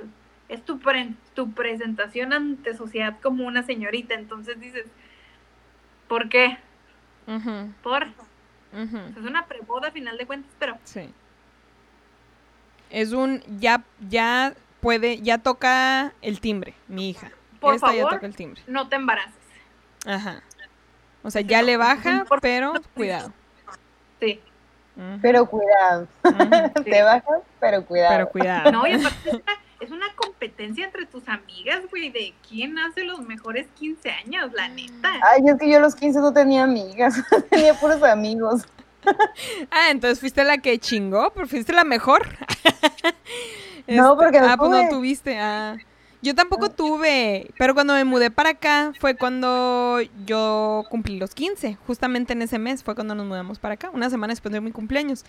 es 0.50 0.64
tu, 0.66 0.80
pre- 0.80 1.14
tu 1.34 1.52
presentación 1.54 2.34
ante 2.34 2.76
sociedad 2.76 3.18
como 3.22 3.46
una 3.46 3.64
señorita. 3.64 4.14
Entonces 4.16 4.60
dices, 4.60 4.86
¿por 6.08 6.30
qué? 6.30 6.58
ujú, 7.28 7.72
Por. 7.84 8.08
Es 8.74 9.18
una 9.26 9.46
preboda 9.48 9.90
a 9.90 9.92
final 9.92 10.18
de 10.18 10.26
cuentas, 10.26 10.52
pero 10.58 10.78
Sí. 10.86 11.10
Es 12.90 13.12
un 13.14 13.42
ya 13.60 13.84
ya 14.10 14.54
puede 14.82 15.22
ya 15.22 15.38
toca 15.38 16.14
el 16.22 16.40
timbre, 16.42 16.74
mi 16.88 17.10
hija. 17.10 17.32
Por 17.60 17.76
Esta 17.76 17.88
ya 17.94 18.00
favor. 18.04 18.14
toca 18.16 18.26
el 18.26 18.36
timbre. 18.36 18.62
no 18.68 18.88
te 18.90 18.96
embaraces. 18.96 19.34
Ajá. 20.06 20.42
O 21.24 21.30
sea, 21.30 21.42
ya 21.42 21.62
le 21.62 21.78
baja, 21.78 22.26
pero 22.42 22.74
cuidado. 22.96 23.32
Sí. 24.20 24.40
Pero 25.22 25.46
cuidado. 25.46 26.08
Te 26.84 27.02
bajas, 27.02 27.42
pero 27.60 27.86
cuidado. 27.86 28.14
Pero 28.14 28.30
cuidado. 28.30 28.72
No, 28.72 28.86
y 28.86 28.94
aparte 28.94 29.30
es 29.30 29.34
una, 29.34 29.54
es 29.80 29.92
una 29.92 30.06
competencia 30.16 30.86
entre 30.86 31.06
tus 31.06 31.28
amigas, 31.28 31.82
güey, 31.90 32.10
de 32.10 32.34
quién 32.48 32.78
hace 32.78 33.04
los 33.04 33.22
mejores 33.22 33.68
15 33.80 34.10
años, 34.10 34.52
la 34.54 34.68
neta. 34.68 35.10
Ay, 35.32 35.44
es 35.48 35.58
que 35.58 35.70
yo 35.70 35.78
a 35.78 35.82
los 35.82 35.96
15 35.96 36.20
no 36.20 36.34
tenía 36.34 36.64
amigas, 36.64 37.16
tenía 37.50 37.74
puros 37.74 38.04
amigos. 38.04 38.64
Ah, 39.72 39.90
entonces 39.90 40.20
fuiste 40.20 40.44
la 40.44 40.60
que 40.60 40.78
chingó, 40.78 41.32
pero 41.34 41.48
fuiste 41.48 41.74
la 41.74 41.84
mejor. 41.84 42.28
No, 43.88 44.16
porque 44.16 44.40
no 44.40 44.48
Ah, 44.48 44.58
pues 44.58 44.70
no 44.70 44.90
tuviste. 44.90 45.40
Ah. 45.40 45.76
Yo 46.24 46.36
tampoco 46.36 46.70
tuve, 46.70 47.52
pero 47.58 47.74
cuando 47.74 47.96
me 47.96 48.04
mudé 48.04 48.30
para 48.30 48.52
acá 48.52 48.94
fue 49.00 49.16
cuando 49.16 50.00
yo 50.26 50.86
cumplí 50.90 51.18
los 51.18 51.34
15. 51.34 51.80
Justamente 51.88 52.34
en 52.34 52.44
ese 52.44 52.60
mes 52.60 52.84
fue 52.84 52.94
cuando 52.94 53.16
nos 53.16 53.26
mudamos 53.26 53.58
para 53.58 53.74
acá, 53.74 53.90
una 53.90 54.10
semana 54.10 54.32
después 54.32 54.54
de 54.54 54.62
mi 54.62 54.72
cumpleaños. 54.72 55.26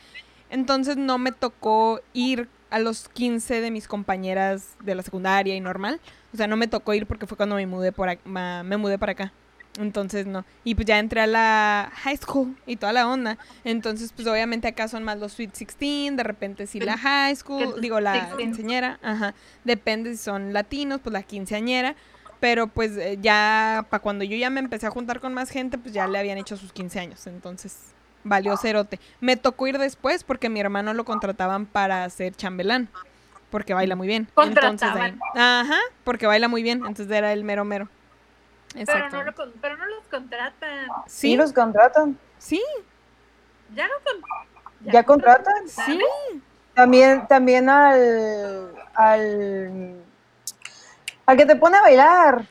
Entonces 0.51 0.99
no 0.99 1.16
me 1.16 1.32
tocó 1.32 2.01
ir 2.12 2.49
a 2.68 2.78
los 2.78 3.09
15 3.09 3.62
de 3.62 3.70
mis 3.70 3.88
compañeras 3.88 4.76
de 4.84 4.95
la 4.95 5.03
secundaria 5.03 5.55
y 5.55 5.61
normal. 5.61 5.99
O 6.34 6.36
sea, 6.36 6.47
no 6.47 6.59
me 6.59 6.68
tocó 6.68 6.93
ir 6.93 7.07
porque 7.07 7.26
fue 7.26 7.38
cuando 7.38 7.57
me 7.57 7.66
mudé 7.66 7.93
por 7.93 8.09
me 8.26 8.76
mudé 8.76 8.99
para 8.99 9.12
acá. 9.12 9.32
Entonces 9.78 10.26
no. 10.26 10.44
Y 10.64 10.74
pues 10.74 10.86
ya 10.86 10.98
entré 10.98 11.22
a 11.22 11.26
la 11.26 11.90
high 12.02 12.16
school 12.18 12.54
y 12.66 12.76
toda 12.76 12.92
la 12.92 13.08
onda. 13.08 13.38
Entonces, 13.64 14.12
pues 14.14 14.28
obviamente 14.28 14.68
acá 14.68 14.86
son 14.88 15.02
más 15.02 15.18
los 15.18 15.32
Sweet 15.32 15.52
16, 15.52 16.16
de 16.16 16.22
repente 16.22 16.66
sí 16.66 16.78
la 16.80 16.98
high 16.98 17.34
school, 17.36 17.80
digo 17.80 17.98
la 18.00 18.12
16. 18.12 18.36
quinceañera, 18.38 18.98
ajá. 19.02 19.34
Depende 19.64 20.10
si 20.12 20.18
son 20.18 20.52
latinos, 20.52 21.00
pues 21.02 21.12
la 21.12 21.22
quinceañera. 21.22 21.94
Pero 22.38 22.66
pues 22.66 22.96
eh, 22.96 23.18
ya, 23.22 23.86
para 23.88 24.02
cuando 24.02 24.24
yo 24.24 24.36
ya 24.36 24.50
me 24.50 24.60
empecé 24.60 24.86
a 24.86 24.90
juntar 24.90 25.20
con 25.20 25.32
más 25.32 25.48
gente, 25.48 25.78
pues 25.78 25.94
ya 25.94 26.06
le 26.08 26.18
habían 26.18 26.38
hecho 26.38 26.56
sus 26.56 26.72
15 26.72 26.98
años. 27.00 27.26
Entonces, 27.26 27.78
valió 28.24 28.56
cerote. 28.56 28.98
Me 29.20 29.36
tocó 29.36 29.68
ir 29.68 29.78
después 29.78 30.22
porque 30.24 30.48
mi 30.50 30.60
hermano 30.60 30.92
lo 30.92 31.04
contrataban 31.04 31.66
para 31.66 32.08
ser 32.10 32.34
chambelán. 32.34 32.88
Porque 33.48 33.74
baila 33.74 33.96
muy 33.96 34.08
bien. 34.08 34.28
Entonces, 34.70 34.88
ahí- 35.34 35.40
ajá, 35.40 35.78
porque 36.04 36.26
baila 36.26 36.48
muy 36.48 36.62
bien. 36.62 36.78
Entonces 36.78 37.10
era 37.10 37.32
el 37.32 37.44
mero 37.44 37.64
mero. 37.64 37.88
Pero 38.74 39.10
no, 39.10 39.22
lo 39.22 39.32
pero 39.60 39.76
no 39.76 39.86
los 39.86 40.04
contratan. 40.10 40.86
Sí, 41.06 41.30
Sí, 41.30 41.36
los 41.36 41.52
contratan. 41.52 42.18
sí, 42.38 42.62
Ya 43.74 43.86
no 43.86 43.94
con- 44.04 44.92
¿Ya 44.92 45.02
contratan? 45.04 45.68
sí. 45.68 46.00
También, 46.74 47.26
también 47.28 47.68
al, 47.68 48.72
al, 48.94 49.96
al 51.26 51.36
que 51.36 51.46
te 51.46 51.56
pone 51.56 51.76
a 51.76 51.82
bailar. 51.82 52.46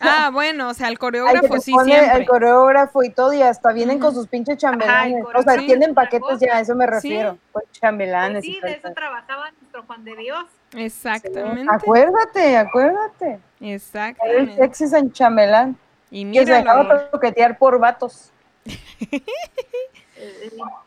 Ah, 0.00 0.30
bueno, 0.32 0.68
o 0.68 0.74
sea, 0.74 0.88
el 0.88 0.98
coreógrafo 0.98 1.58
sí 1.58 1.72
pone 1.72 1.92
siempre. 1.98 2.16
el 2.20 2.26
coreógrafo 2.28 3.02
y 3.02 3.10
todo, 3.10 3.32
y 3.32 3.42
hasta 3.42 3.72
vienen 3.72 3.98
con 3.98 4.14
sus 4.14 4.28
pinches 4.28 4.56
chambelanes. 4.58 5.24
Ajá, 5.26 5.38
o 5.38 5.42
sea, 5.42 5.56
tienen 5.56 5.94
paquetes 5.94 6.38
ya, 6.40 6.56
a 6.56 6.60
eso 6.60 6.74
me 6.76 6.84
Sí. 6.86 6.90
refiero. 6.92 7.38
Pues 7.52 7.64
chambelanes 7.72 8.44
Sí, 8.44 8.52
y 8.52 8.60
todo 8.60 8.70
de 8.70 8.76
eso. 8.76 8.86
eso 8.88 8.94
trabajaba 8.94 9.50
nuestro 9.60 9.82
Juan 9.82 10.04
de 10.04 10.16
Dios. 10.16 10.44
Exactamente. 10.76 11.72
Acuérdate, 11.72 12.56
acuérdate. 12.56 13.40
El 13.60 13.70
Exactamente. 13.70 14.56
sexy 14.56 14.86
San 14.88 15.12
Chambelán. 15.12 15.76
Y 16.10 16.24
Que 16.30 16.38
se 16.38 16.44
míralo, 16.44 16.56
dejaba 16.56 16.80
ahora, 16.82 17.10
toquetear 17.10 17.58
por 17.58 17.78
vatos. 17.78 18.32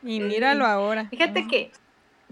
Y 0.02 0.20
míralo 0.20 0.66
ahora. 0.66 1.06
Fíjate 1.08 1.46
que, 1.46 1.70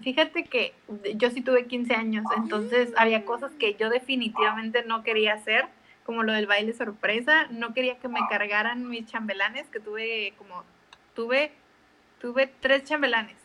fíjate 0.01 0.45
que 0.45 0.75
yo 1.15 1.31
sí 1.31 1.43
tuve 1.43 1.67
15 1.67 1.95
años, 1.95 2.25
entonces 2.37 2.93
había 2.97 3.25
cosas 3.25 3.53
que 3.53 3.75
yo 3.75 3.89
definitivamente 3.91 4.83
no 4.85 5.03
quería 5.03 5.35
hacer, 5.35 5.67
como 6.05 6.23
lo 6.23 6.33
del 6.33 6.47
baile 6.47 6.73
sorpresa, 6.73 7.47
no 7.51 7.75
quería 7.75 7.99
que 7.99 8.09
me 8.09 8.21
cargaran 8.29 8.89
mis 8.89 9.07
chambelanes, 9.07 9.69
que 9.69 9.79
tuve 9.79 10.33
como, 10.39 10.65
tuve, 11.15 11.53
tuve 12.21 12.51
tres 12.61 12.85
chambelanes. 12.85 13.37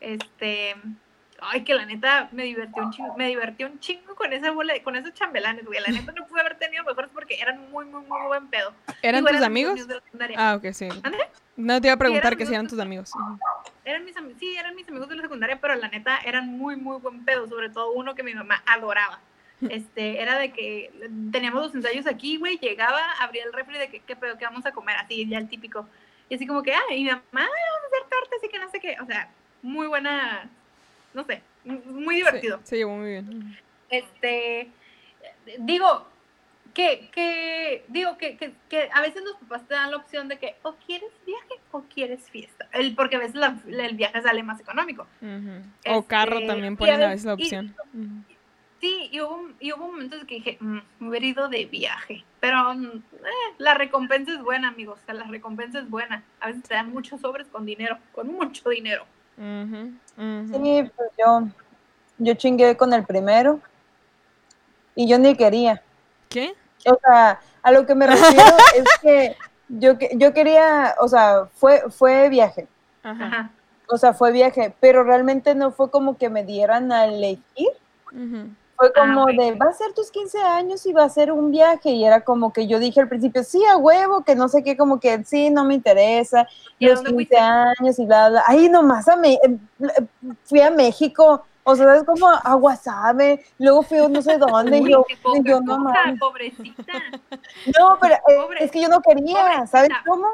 Este, 0.00 0.74
ay, 1.50 1.64
que 1.64 1.74
la 1.74 1.86
neta 1.86 2.28
me 2.32 2.44
divertí 2.44 2.80
un 2.80 2.90
chingo, 2.90 3.14
me 3.16 3.28
divertí 3.28 3.64
un 3.64 3.78
chingo 3.80 4.14
con 4.14 4.32
esa 4.32 4.50
bola, 4.50 4.74
con 4.82 4.96
esos 4.96 5.12
chambelanes, 5.14 5.64
güey. 5.64 5.80
La 5.80 5.88
neta 5.88 6.12
no 6.12 6.26
pude 6.26 6.40
haber 6.40 6.56
tenido 6.58 6.84
mejores 6.84 7.10
porque 7.12 7.40
eran 7.40 7.70
muy, 7.70 7.84
muy, 7.86 8.02
muy 8.02 8.26
buen 8.26 8.48
pedo. 8.48 8.72
¿Eran 9.02 9.20
Digo, 9.24 9.28
tus 9.28 9.38
mis 9.38 9.46
amigos? 9.46 9.88
de. 9.88 10.00
Ah, 10.36 10.56
ok, 10.56 10.72
sí. 10.72 10.88
¿Mande? 11.02 11.18
No 11.56 11.80
te 11.80 11.86
iba 11.88 11.94
a 11.94 11.98
preguntar 11.98 12.32
eran 12.32 12.38
que 12.38 12.46
si 12.46 12.52
eran 12.54 12.66
tus 12.66 12.78
amigos. 12.80 13.12
Eran 13.84 14.04
mis 14.04 14.14
sí, 14.38 14.56
eran 14.56 14.74
mis 14.74 14.88
amigos 14.88 15.08
de 15.08 15.16
la 15.16 15.22
secundaria, 15.22 15.60
pero 15.60 15.74
la 15.76 15.88
neta 15.88 16.18
eran 16.24 16.48
muy, 16.48 16.74
muy 16.76 16.98
buen 16.98 17.24
pedo, 17.24 17.46
sobre 17.46 17.68
todo 17.70 17.92
uno 17.92 18.14
que 18.14 18.22
mi 18.22 18.34
mamá 18.34 18.62
adoraba. 18.66 19.20
Este, 19.70 20.20
era 20.20 20.36
de 20.36 20.52
que 20.52 20.90
teníamos 21.30 21.62
los 21.62 21.74
ensayos 21.74 22.06
aquí, 22.06 22.36
güey, 22.38 22.58
llegaba, 22.58 23.00
abría 23.20 23.44
el 23.44 23.52
refri 23.52 23.78
de 23.78 23.88
que, 23.88 24.00
qué 24.00 24.16
pedo, 24.16 24.36
qué 24.36 24.44
vamos 24.44 24.66
a 24.66 24.72
comer, 24.72 24.96
así, 24.96 25.26
ya 25.28 25.38
el 25.38 25.48
típico. 25.48 25.86
Y 26.28 26.34
así 26.34 26.46
como 26.46 26.62
que, 26.62 26.74
ah, 26.74 26.82
y 26.90 27.04
mi 27.04 27.10
mamá, 27.10 27.22
"Ay, 27.32 27.40
vamos 27.46 27.84
a 27.84 27.86
hacer 27.86 28.08
tortas 28.10 28.44
y 28.44 28.48
que 28.48 28.58
no 28.58 28.68
sé 28.70 28.80
qué, 28.80 28.96
o 29.00 29.06
sea, 29.06 29.30
muy 29.62 29.86
buena, 29.86 30.50
no 31.14 31.24
sé, 31.24 31.42
muy 31.64 32.16
divertido. 32.16 32.58
Sí, 32.58 32.66
se 32.70 32.76
llevó 32.78 32.96
muy 32.96 33.10
bien. 33.10 33.56
Este, 33.90 34.68
digo, 35.58 36.06
que, 36.74 37.08
que, 37.12 37.84
digo, 37.88 38.18
que, 38.18 38.36
que, 38.36 38.52
que 38.68 38.88
a 38.92 39.00
veces 39.00 39.22
los 39.22 39.36
papás 39.36 39.66
te 39.68 39.74
dan 39.74 39.90
la 39.92 39.96
opción 39.98 40.26
de 40.28 40.38
que 40.38 40.56
o 40.62 40.74
quieres 40.86 41.10
viaje 41.24 41.54
o 41.70 41.82
quieres 41.82 42.28
fiesta, 42.28 42.68
el, 42.72 42.94
porque 42.96 43.16
a 43.16 43.20
veces 43.20 43.36
la- 43.36 43.56
el 43.66 43.96
viaje 43.96 44.20
sale 44.22 44.42
más 44.42 44.60
económico. 44.60 45.06
O 45.86 46.02
carro 46.04 46.36
Este, 46.38 46.46
también 46.48 46.72
y 46.72 46.76
ponen 46.76 47.02
a 47.02 47.08
veces 47.10 47.24
la 47.26 47.32
y- 47.32 47.34
opción. 47.34 47.74
Sí, 48.80 49.08
y 49.12 49.20
hubo, 49.20 49.48
y 49.60 49.72
hubo 49.72 49.86
momentos 49.86 50.24
que 50.26 50.34
dije, 50.34 50.58
"Mm, 50.60 50.78
me 50.98 51.08
hubiera 51.08 51.24
ido 51.24 51.48
de 51.48 51.64
viaje, 51.64 52.22
pero 52.40 52.74
mm, 52.74 52.84
eh, 53.14 53.54
la 53.56 53.72
recompensa 53.74 54.32
es 54.32 54.42
buena, 54.42 54.68
amigos, 54.68 54.98
o 55.02 55.06
sea, 55.06 55.14
la 55.14 55.24
recompensa 55.24 55.78
es 55.78 55.88
buena. 55.88 56.22
A 56.40 56.48
veces 56.48 56.64
te 56.64 56.74
dan 56.74 56.90
muchos 56.92 57.20
sobres 57.22 57.46
con 57.48 57.64
dinero, 57.64 57.96
con 58.12 58.26
mucho 58.26 58.68
dinero. 58.68 59.06
Ujú. 59.36 59.92
Sí, 60.52 60.90
pues 60.96 61.10
yo, 61.18 61.48
yo 62.18 62.34
chingué 62.34 62.76
con 62.76 62.92
el 62.92 63.04
primero. 63.04 63.60
Y 64.94 65.08
yo 65.08 65.18
ni 65.18 65.34
quería. 65.36 65.82
¿Qué? 66.28 66.54
O 66.86 66.98
sea, 67.04 67.40
a 67.62 67.72
lo 67.72 67.84
que 67.86 67.94
me 67.94 68.06
refiero 68.06 68.56
es 68.76 68.84
que 69.02 69.36
yo, 69.68 69.98
que- 69.98 70.10
yo 70.14 70.32
quería, 70.32 70.94
o 71.00 71.08
sea, 71.08 71.46
fue, 71.54 71.82
fue 71.90 72.28
viaje. 72.28 72.68
Ajá. 73.02 73.50
O 73.88 73.98
sea, 73.98 74.14
fue 74.14 74.32
viaje, 74.32 74.74
pero 74.80 75.02
realmente 75.02 75.54
no 75.54 75.70
fue 75.72 75.90
como 75.90 76.16
que 76.16 76.28
me 76.30 76.44
dieran 76.44 76.90
a 76.92 77.04
elegir. 77.06 77.68
Ujú. 78.12 78.48
Fue 78.76 78.88
Ah, 78.96 79.00
como 79.14 79.26
de, 79.26 79.52
va 79.52 79.70
a 79.70 79.72
ser 79.72 79.92
tus 79.92 80.10
15 80.10 80.38
años 80.40 80.84
y 80.86 80.92
va 80.92 81.04
a 81.04 81.08
ser 81.08 81.30
un 81.30 81.50
viaje. 81.50 81.90
Y 81.90 82.04
era 82.04 82.22
como 82.22 82.52
que 82.52 82.66
yo 82.66 82.78
dije 82.78 83.00
al 83.00 83.08
principio, 83.08 83.44
sí, 83.44 83.64
a 83.64 83.76
huevo, 83.76 84.24
que 84.24 84.34
no 84.34 84.48
sé 84.48 84.62
qué, 84.64 84.76
como 84.76 84.98
que 84.98 85.22
sí, 85.24 85.50
no 85.50 85.64
me 85.64 85.74
interesa. 85.74 86.46
¿Y 86.78 86.86
los 86.86 86.96
dónde 86.96 87.10
15 87.10 87.14
fuiste? 87.14 87.38
años 87.38 87.98
y 87.98 88.06
bla, 88.06 88.28
bla. 88.30 88.44
Ahí 88.46 88.68
nomás 88.68 89.06
a 89.08 89.16
Me- 89.16 89.34
eh, 89.34 89.58
fui 90.44 90.60
a 90.60 90.70
México. 90.70 91.44
O 91.66 91.74
sea, 91.76 91.94
es 91.96 92.04
como 92.04 92.28
a 92.28 92.54
Guasave, 92.56 93.42
luego 93.58 93.82
fui 93.82 93.96
a 93.98 94.06
no 94.08 94.20
sé 94.20 94.36
dónde, 94.36 94.78
y 94.80 94.90
yo, 94.92 95.06
y 95.08 95.16
poca 95.16 95.40
yo 95.44 95.60
no 95.62 95.78
mames. 95.78 96.20
pobrecita. 96.20 96.92
No, 97.78 97.96
pero 98.00 98.14
eh, 98.16 98.20
Pobre- 98.36 98.64
es 98.64 98.70
que 98.70 98.82
yo 98.82 98.88
no 98.88 99.00
quería, 99.00 99.34
pobrecita. 99.40 99.66
¿sabes 99.68 99.90
cómo? 100.06 100.26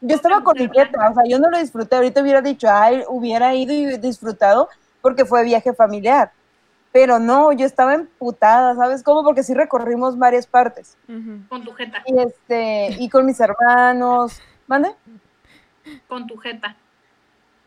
Yo 0.00 0.14
estaba 0.14 0.44
con 0.44 0.56
mi 0.56 0.68
mujer 0.68 0.90
dieta, 0.90 1.10
o 1.10 1.14
sea, 1.14 1.24
yo 1.26 1.40
no 1.40 1.50
lo 1.50 1.58
disfruté. 1.58 1.96
Ahorita 1.96 2.22
hubiera 2.22 2.40
dicho, 2.42 2.68
ay, 2.70 3.02
hubiera 3.08 3.52
ido 3.54 3.72
y 3.72 3.96
disfrutado 3.98 4.68
porque 5.02 5.24
fue 5.24 5.42
viaje 5.42 5.72
familiar. 5.72 6.30
Pero 6.92 7.18
no, 7.18 7.52
yo 7.52 7.66
estaba 7.66 7.94
emputada, 7.94 8.74
¿sabes 8.74 9.02
cómo? 9.02 9.22
Porque 9.22 9.42
sí 9.42 9.54
recorrimos 9.54 10.18
varias 10.18 10.46
partes. 10.46 10.96
Con 11.48 11.64
tu 11.64 11.72
jeta, 11.72 12.02
Y 12.06 12.18
este, 12.18 12.96
y 12.98 13.08
con 13.08 13.26
mis 13.26 13.38
hermanos, 13.40 14.40
¿mande? 14.66 14.94
con 16.06 16.26
tu 16.26 16.36
jeta. 16.36 16.76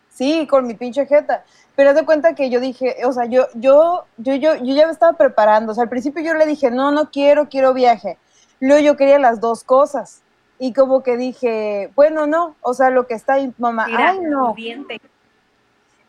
Sí, 0.10 0.46
con 0.48 0.68
mi 0.68 0.74
pinche 0.76 1.06
jeta. 1.06 1.44
Pero 1.76 1.92
haz 1.92 1.96
de 1.96 2.06
cuenta 2.06 2.36
que 2.36 2.50
yo 2.50 2.60
dije, 2.60 2.98
o 3.06 3.12
sea, 3.14 3.26
yo, 3.26 3.48
yo, 3.56 4.06
yo, 4.18 4.36
yo, 4.36 4.56
yo 4.56 4.76
ya 4.76 4.86
me 4.86 4.92
estaba 4.92 5.18
preparando. 5.18 5.72
O 5.72 5.76
sea, 5.76 5.84
al 5.84 5.90
principio 5.90 6.22
yo 6.22 6.34
le 6.34 6.46
dije, 6.46 6.70
no, 6.70 6.92
no 6.92 7.10
quiero, 7.10 7.48
quiero 7.50 7.74
viaje. 7.74 8.18
Luego 8.60 8.82
yo 8.84 8.98
quería 8.98 9.18
las 9.20 9.40
dos 9.40 9.64
cosas. 9.64 10.22
Y 10.60 10.74
como 10.74 11.02
que 11.02 11.18
dije, 11.18 11.90
bueno, 11.96 12.28
no, 12.28 12.56
o 12.62 12.74
sea, 12.76 12.92
lo 12.92 13.08
que 13.08 13.16
está 13.16 13.34
ahí, 13.34 13.52
mamá, 13.58 13.88
Mira, 13.88 14.12
ay, 14.12 14.20
no. 14.20 14.52
pudiente. 14.52 15.02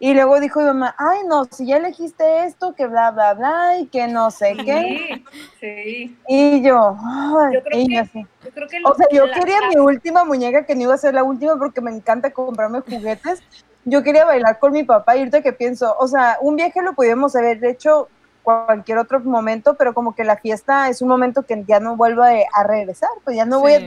Y 0.05 0.15
luego 0.15 0.41
dijo 0.41 0.59
mi 0.59 0.67
mamá, 0.67 0.97
ay, 0.99 1.21
no, 1.29 1.45
si 1.45 1.65
ya 1.65 1.77
elegiste 1.77 2.43
esto, 2.45 2.75
que 2.75 2.89
bla, 2.89 3.13
bla, 3.13 3.35
bla, 3.35 3.79
y 3.79 3.87
que 3.87 4.09
no 4.09 4.33
sé 4.33 4.57
qué. 4.65 5.23
Sí, 5.61 6.17
sí. 6.17 6.19
Y 6.27 6.61
yo, 6.61 6.97
ay, 7.01 7.55
Yo 7.55 7.63
creo 7.63 7.79
y 7.81 7.87
que- 7.87 7.95
yo 7.95 8.01
así. 8.01 8.27
Yo 8.45 8.51
creo 8.51 8.67
que 8.69 8.81
O 8.85 8.95
sea, 8.97 9.07
yo 9.13 9.27
la- 9.27 9.35
quería 9.39 9.61
la- 9.61 9.69
mi 9.69 9.77
última 9.77 10.25
muñeca, 10.25 10.67
que 10.67 10.75
no 10.75 10.83
iba 10.83 10.95
a 10.95 10.99
ser 10.99 11.15
la 11.15 11.23
última 11.23 11.57
porque 11.57 11.81
me 11.81 11.93
encanta 11.93 12.33
comprarme 12.33 12.81
juguetes. 12.81 13.45
Yo 13.85 14.03
quería 14.03 14.25
bailar 14.25 14.59
con 14.59 14.73
mi 14.73 14.83
papá 14.83 15.15
y 15.15 15.21
ahorita 15.21 15.41
que 15.41 15.53
pienso, 15.53 15.95
o 15.97 16.09
sea, 16.09 16.37
un 16.41 16.57
viaje 16.57 16.83
lo 16.83 16.95
podíamos 16.95 17.37
haber 17.37 17.65
hecho 17.65 18.09
cualquier 18.43 18.99
otro 18.99 19.21
momento, 19.21 19.75
pero 19.77 19.95
como 19.95 20.17
que 20.17 20.25
la 20.25 20.37
fiesta 20.37 20.89
es 20.89 21.01
un 21.01 21.11
momento 21.11 21.45
que 21.45 21.63
ya 21.65 21.79
no 21.79 21.95
vuelvo 21.95 22.25
a, 22.25 22.33
a 22.53 22.65
regresar, 22.65 23.11
pues 23.23 23.37
ya 23.37 23.45
no 23.45 23.61
voy 23.61 23.75
a, 23.75 23.79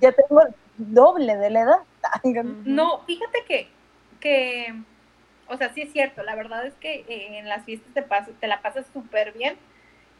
ya 0.00 0.10
tengo 0.10 0.42
doble 0.76 1.36
de 1.36 1.50
la 1.50 1.60
edad. 1.60 1.78
No, 2.64 3.02
fíjate 3.06 3.44
que, 3.46 3.68
que, 4.18 4.74
o 5.50 5.56
sea, 5.58 5.72
sí 5.74 5.82
es 5.82 5.92
cierto, 5.92 6.22
la 6.22 6.34
verdad 6.34 6.64
es 6.66 6.74
que 6.74 7.04
eh, 7.08 7.38
en 7.38 7.48
las 7.48 7.64
fiestas 7.64 7.92
te, 7.92 8.06
pas- 8.06 8.32
te 8.40 8.46
la 8.46 8.62
pasas 8.62 8.86
súper 8.92 9.32
bien 9.32 9.56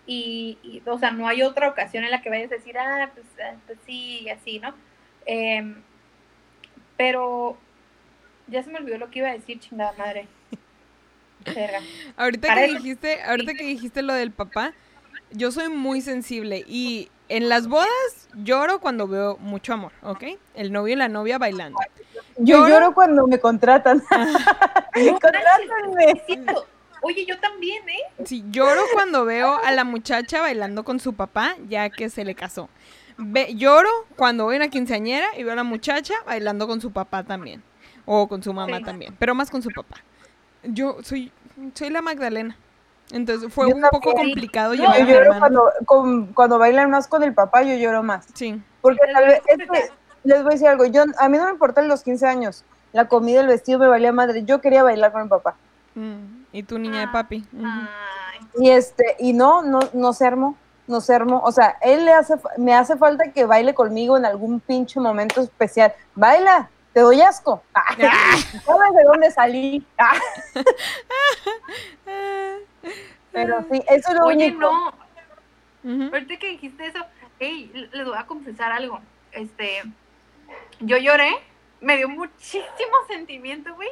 y, 0.06 0.58
y, 0.62 0.82
o 0.86 0.98
sea, 0.98 1.10
no 1.12 1.26
hay 1.28 1.42
otra 1.42 1.68
ocasión 1.68 2.04
en 2.04 2.10
la 2.10 2.20
que 2.22 2.30
vayas 2.30 2.50
a 2.52 2.56
decir, 2.56 2.76
ah, 2.78 3.10
pues, 3.14 3.26
ah, 3.42 3.54
pues 3.66 3.78
sí, 3.86 4.28
así, 4.28 4.58
¿no? 4.58 4.74
Em, 5.26 5.76
pero 6.96 7.56
Ya 8.48 8.62
se 8.64 8.70
me 8.70 8.78
olvidó 8.78 8.98
lo 8.98 9.10
que 9.10 9.20
iba 9.20 9.28
a 9.28 9.32
decir, 9.32 9.60
chingada 9.60 9.92
madre. 9.96 10.26
Verga. 11.44 11.80
Ahorita 12.16 12.48
Para 12.48 12.62
que 12.62 12.66
eso- 12.72 12.78
dijiste, 12.78 13.22
ahorita 13.22 13.54
que 13.54 13.64
dijiste 13.64 14.02
lo 14.02 14.12
del 14.12 14.32
papá, 14.32 14.74
yo 15.30 15.52
soy 15.52 15.68
muy 15.68 16.00
sensible 16.00 16.64
y 16.66 17.08
en 17.28 17.48
las 17.48 17.68
bodas 17.68 17.88
lloro 18.34 18.80
cuando 18.80 19.06
veo 19.06 19.36
mucho 19.38 19.72
amor, 19.72 19.92
¿ok? 20.02 20.24
El 20.54 20.72
novio 20.72 20.94
y 20.94 20.96
la 20.96 21.08
novia 21.08 21.38
bailando. 21.38 21.78
Yo 22.38 22.66
lloro 22.68 22.94
cuando 22.94 23.26
me 23.26 23.38
contratan. 23.38 24.02
Es 24.94 26.22
cierto. 26.26 26.66
Oye, 27.02 27.24
yo 27.26 27.38
también, 27.40 27.88
¿eh? 27.88 28.24
Sí, 28.26 28.44
lloro 28.50 28.82
cuando 28.92 29.24
veo 29.24 29.58
a 29.64 29.70
la 29.72 29.84
muchacha 29.84 30.40
bailando 30.42 30.84
con 30.84 31.00
su 31.00 31.14
papá 31.14 31.54
ya 31.68 31.88
que 31.88 32.10
se 32.10 32.24
le 32.24 32.34
casó. 32.34 32.68
Ve- 33.16 33.54
lloro 33.54 33.88
cuando 34.16 34.44
voy 34.44 34.56
a 34.56 34.58
una 34.58 34.68
quinceañera 34.68 35.28
y 35.38 35.42
veo 35.44 35.52
a 35.52 35.56
la 35.56 35.64
muchacha 35.64 36.14
bailando 36.26 36.66
con 36.66 36.80
su 36.80 36.90
papá 36.92 37.22
también. 37.24 37.62
O 38.04 38.28
con 38.28 38.42
su 38.42 38.52
mamá 38.52 38.78
Sí. 38.78 38.84
también, 38.84 39.14
pero 39.18 39.34
más 39.34 39.50
con 39.50 39.62
su 39.62 39.70
papá. 39.70 39.96
Yo 40.62 40.98
soy, 41.02 41.32
soy 41.74 41.90
la 41.90 42.02
Magdalena. 42.02 42.56
Entonces 43.12 43.52
fue 43.52 43.68
Yo 43.68 43.76
un 43.76 43.82
poco 43.90 44.12
complicado 44.12 44.74
No, 44.74 44.96
Yo 44.98 45.04
lloro 45.04 45.38
cuando, 45.38 45.70
con- 45.86 46.26
cuando 46.32 46.58
bailan 46.58 46.90
más 46.90 47.08
con 47.08 47.22
el 47.22 47.32
papá, 47.34 47.62
yo 47.62 47.74
lloro 47.76 48.02
más. 48.02 48.26
Sí. 48.34 48.60
Porque 48.82 49.00
tal 49.12 49.26
vez, 49.26 49.42
es 49.46 49.58
que 49.58 49.90
les 50.24 50.42
voy 50.42 50.52
a 50.52 50.54
decir 50.54 50.68
algo, 50.68 50.84
yo, 50.86 51.02
a 51.18 51.28
mí 51.28 51.38
no 51.38 51.44
me 51.46 51.50
importan 51.52 51.88
los 51.88 52.02
15 52.02 52.26
años, 52.26 52.64
la 52.92 53.08
comida, 53.08 53.40
el 53.40 53.46
vestido 53.46 53.78
me 53.78 53.86
valía 53.88 54.12
madre, 54.12 54.44
yo 54.44 54.60
quería 54.60 54.82
bailar 54.82 55.12
con 55.12 55.22
el 55.22 55.28
papá. 55.28 55.56
Mm, 55.94 56.44
Y 56.52 56.62
tu 56.64 56.78
niña 56.78 57.00
de 57.00 57.06
Ah, 57.06 57.12
papi. 57.12 57.44
Y 58.58 58.70
este, 58.70 59.16
y 59.20 59.32
no, 59.32 59.62
no, 59.62 59.78
no 59.92 60.12
se 60.12 60.26
armó, 60.26 60.56
no 60.86 61.00
se 61.00 61.14
armó, 61.14 61.40
o 61.44 61.52
sea, 61.52 61.76
él 61.82 62.04
le 62.04 62.12
hace, 62.12 62.36
fa- 62.36 62.50
me 62.58 62.74
hace 62.74 62.96
falta 62.96 63.32
que 63.32 63.44
baile 63.44 63.74
conmigo 63.74 64.16
en 64.16 64.24
algún 64.24 64.58
pinche 64.60 64.98
momento 64.98 65.40
especial. 65.40 65.92
Baila, 66.16 66.68
te 66.92 67.00
doy 67.00 67.20
asco. 67.20 67.62
Ah, 67.74 67.84
¿Sabes 67.96 68.94
de 68.96 69.04
dónde 69.04 69.30
salí? 69.30 69.86
Ah, 69.98 70.14
Ah, 72.06 72.56
pero 73.32 73.64
sí, 73.70 73.82
eso 73.88 74.10
es 74.10 74.14
lo 74.18 74.26
Oye, 74.26 74.46
único. 74.46 74.60
no. 74.60 76.10
Ahorita 76.12 76.36
que 76.38 76.48
dijiste 76.48 76.86
eso, 76.86 76.98
hey, 77.38 77.70
les 77.92 78.04
voy 78.06 78.16
a 78.18 78.26
confesar 78.26 78.72
algo. 78.72 79.00
Este, 79.32 79.82
yo 80.80 80.96
lloré, 80.98 81.30
me 81.80 81.96
dio 81.96 82.08
muchísimo 82.08 82.64
sentimiento, 83.08 83.74
güey, 83.74 83.90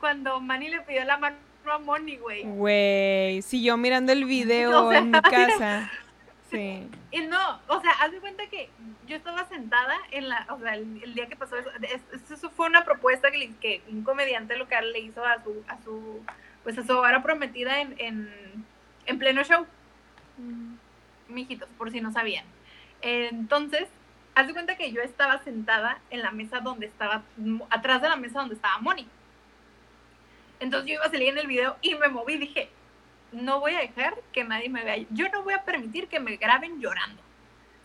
cuando 0.00 0.40
Manny 0.40 0.68
le 0.68 0.80
pidió 0.82 1.04
la 1.04 1.16
mano 1.18 1.36
a 1.70 1.78
Moni, 1.78 2.16
güey. 2.16 2.42
Güey, 2.44 3.40
sí, 3.42 3.62
yo 3.62 3.76
mirando 3.76 4.12
el 4.12 4.24
video 4.24 4.86
O 4.86 4.90
sea, 4.90 4.98
en 4.98 5.10
mi 5.12 5.20
casa. 5.22 5.90
Sí. 6.50 6.86
Y 7.12 7.20
no, 7.22 7.60
o 7.68 7.80
sea, 7.80 7.92
haz 8.00 8.12
de 8.12 8.18
cuenta 8.20 8.46
que 8.48 8.68
yo 9.06 9.16
estaba 9.16 9.46
sentada 9.48 9.94
en 10.10 10.28
la, 10.28 10.46
o 10.50 10.58
sea, 10.58 10.74
el, 10.74 11.02
el 11.02 11.14
día 11.14 11.26
que 11.26 11.36
pasó 11.36 11.56
eso, 11.56 11.70
es- 11.82 12.30
eso 12.30 12.50
fue 12.50 12.66
una 12.66 12.84
propuesta 12.84 13.30
que, 13.30 13.38
le- 13.38 13.54
que 13.56 13.80
un 13.90 14.02
comediante 14.04 14.56
local 14.56 14.92
le 14.92 14.98
hizo 15.00 15.24
a 15.24 15.42
su, 15.42 15.62
a 15.68 15.80
su, 15.82 16.20
pues 16.62 16.76
a 16.78 16.84
su 16.84 16.92
ahora 16.92 17.22
prometida 17.22 17.80
en, 17.80 17.94
en, 17.98 18.64
en 19.06 19.18
pleno 19.18 19.42
show. 19.44 19.66
mijitos, 21.28 21.68
por 21.78 21.90
si 21.90 22.00
no 22.00 22.12
sabían. 22.12 22.44
Entonces, 23.00 23.88
haz 24.34 24.46
de 24.46 24.52
cuenta 24.52 24.76
que 24.76 24.92
yo 24.92 25.02
estaba 25.02 25.42
sentada 25.44 25.98
en 26.10 26.22
la 26.22 26.30
mesa 26.30 26.60
donde 26.60 26.86
estaba, 26.86 27.22
atrás 27.70 28.00
de 28.02 28.08
la 28.08 28.16
mesa 28.16 28.40
donde 28.40 28.54
estaba 28.54 28.78
Moni. 28.78 29.06
Entonces 30.60 30.88
yo 30.88 30.94
iba 30.94 31.04
a 31.04 31.10
salir 31.10 31.28
en 31.30 31.38
el 31.38 31.46
video 31.46 31.76
y 31.82 31.94
me 31.96 32.08
moví, 32.08 32.36
dije, 32.38 32.70
no 33.32 33.60
voy 33.60 33.74
a 33.74 33.80
dejar 33.80 34.14
que 34.32 34.44
nadie 34.44 34.68
me 34.68 34.84
vea. 34.84 35.04
Yo 35.10 35.28
no 35.30 35.42
voy 35.42 35.54
a 35.54 35.64
permitir 35.64 36.06
que 36.08 36.20
me 36.20 36.36
graben 36.36 36.80
llorando. 36.80 37.20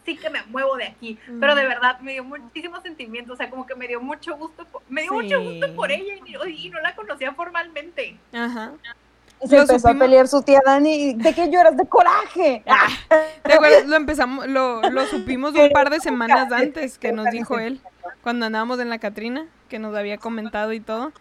Sí 0.06 0.16
que 0.18 0.30
me 0.30 0.44
muevo 0.44 0.78
de 0.78 0.86
aquí. 0.86 1.18
Pero 1.40 1.56
de 1.56 1.66
verdad 1.66 2.00
me 2.00 2.14
dio 2.14 2.24
muchísimo 2.24 2.80
sentimiento, 2.82 3.34
o 3.34 3.36
sea, 3.36 3.50
como 3.50 3.66
que 3.66 3.76
me 3.76 3.88
dio 3.88 4.00
mucho 4.00 4.38
gusto, 4.38 4.64
por- 4.66 4.84
me 4.90 5.02
dio 5.02 5.12
mucho 5.14 5.42
gusto 5.42 5.74
por 5.76 5.92
ella 5.92 6.14
y, 6.26 6.68
y 6.68 6.70
no 6.70 6.80
la 6.82 6.96
conocía 6.96 7.34
formalmente. 7.34 8.18
Ajá. 8.32 8.72
Y 9.42 9.48
se 9.48 9.56
Lo 9.56 9.62
empezó 9.62 9.90
a 9.90 9.94
pelear 9.94 10.28
su 10.28 10.42
tía 10.42 10.62
Dani, 10.66 11.14
¿de 11.14 11.34
qué 11.34 11.50
lloras? 11.50 11.78
¡De 11.78 11.86
coraje! 11.86 12.64
Ah, 12.66 12.88
¿Te 13.44 13.54
acuerdas? 13.54 13.86
Lo 13.86 13.96
empezamos, 13.96 14.48
lo, 14.48 14.82
lo 14.82 15.06
supimos 15.06 15.54
un 15.54 15.70
par 15.70 15.90
de 15.92 16.00
semanas 16.00 16.52
antes 16.52 16.98
que 16.98 17.12
nos 17.12 17.28
dijo 17.28 17.60
él, 17.60 17.80
cuando 18.24 18.48
andábamos 18.48 18.80
en 18.80 18.90
la 18.90 18.98
Catrina, 18.98 19.46
que 19.70 19.78
nos 19.80 19.96
había 19.96 20.18
comentado 20.18 20.74
y 20.74 20.80
todo. 20.80 21.12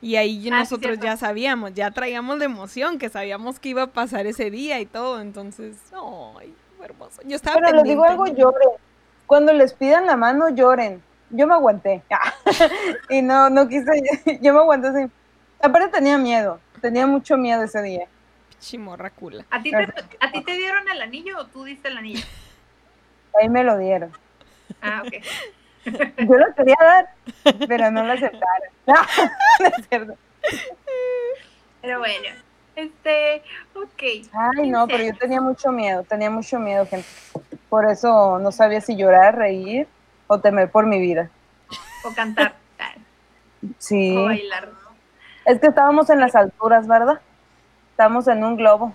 Y 0.00 0.16
ahí 0.16 0.48
Ah, 0.52 0.58
nosotros 0.58 0.98
ya 1.00 1.16
sabíamos, 1.16 1.72
ya 1.72 1.90
traíamos 1.90 2.38
la 2.38 2.44
emoción, 2.44 2.98
que 2.98 3.08
sabíamos 3.08 3.58
que 3.58 3.70
iba 3.70 3.84
a 3.84 3.86
pasar 3.86 4.26
ese 4.26 4.50
día 4.50 4.78
y 4.78 4.86
todo. 4.86 5.20
Entonces, 5.20 5.76
ay, 6.38 6.54
fue 6.76 6.86
hermoso. 6.86 7.22
Yo 7.24 7.36
estaba 7.36 7.56
Pero 7.56 7.76
les 7.76 7.84
digo 7.84 8.04
algo, 8.04 8.26
lloren. 8.26 8.68
Cuando 9.26 9.52
les 9.54 9.72
pidan 9.72 10.04
la 10.06 10.16
mano, 10.16 10.50
lloren. 10.50 11.02
Yo 11.30 11.46
me 11.46 11.54
aguanté. 11.54 12.02
y 13.08 13.22
no, 13.22 13.48
no 13.48 13.66
quise, 13.66 13.92
yo 14.42 14.52
me 14.52 14.60
aguanté 14.60 14.88
así. 14.88 15.10
Aparte 15.62 15.88
tenía 15.88 16.18
miedo, 16.18 16.60
tenía 16.84 17.06
mucho 17.06 17.38
miedo 17.38 17.62
ese 17.62 17.80
día. 17.80 18.06
Chimorra 18.60 19.08
cula. 19.08 19.46
¿A 19.50 19.62
ti, 19.62 19.70
te, 19.70 19.88
¿A 20.20 20.30
ti 20.30 20.44
te 20.44 20.52
dieron 20.52 20.86
el 20.86 21.00
anillo 21.00 21.38
o 21.38 21.46
tú 21.46 21.64
diste 21.64 21.88
el 21.88 21.96
anillo? 21.96 22.22
Ahí 23.40 23.48
me 23.48 23.64
lo 23.64 23.78
dieron. 23.78 24.12
Ah, 24.82 25.02
ok. 25.02 25.14
Yo 26.18 26.36
lo 26.36 26.54
quería 26.54 26.76
dar, 26.78 27.08
pero 27.66 27.90
no 27.90 28.04
lo 28.04 28.12
aceptaron. 28.12 28.68
No, 28.86 29.66
es 29.66 29.88
cierto. 29.88 30.14
Pero 31.80 32.00
bueno, 32.00 32.28
este, 32.76 33.42
ok. 33.74 34.28
Ay, 34.32 34.68
no, 34.68 34.86
pero 34.86 35.04
yo 35.04 35.16
tenía 35.16 35.40
mucho 35.40 35.72
miedo, 35.72 36.02
tenía 36.02 36.28
mucho 36.28 36.58
miedo, 36.58 36.84
gente. 36.84 37.08
Por 37.70 37.88
eso 37.90 38.38
no 38.38 38.52
sabía 38.52 38.82
si 38.82 38.94
llorar, 38.94 39.36
reír 39.38 39.86
o 40.26 40.38
temer 40.38 40.70
por 40.70 40.84
mi 40.84 41.00
vida. 41.00 41.30
O 42.04 42.12
cantar, 42.14 42.56
Sí, 43.78 44.14
o 44.16 44.24
bailar. 44.24 44.83
Es 45.46 45.60
que 45.60 45.68
estábamos 45.68 46.10
en 46.10 46.20
las 46.20 46.34
alturas, 46.34 46.86
¿verdad? 46.86 47.20
Estamos 47.90 48.28
en 48.28 48.44
un 48.44 48.56
globo. 48.56 48.94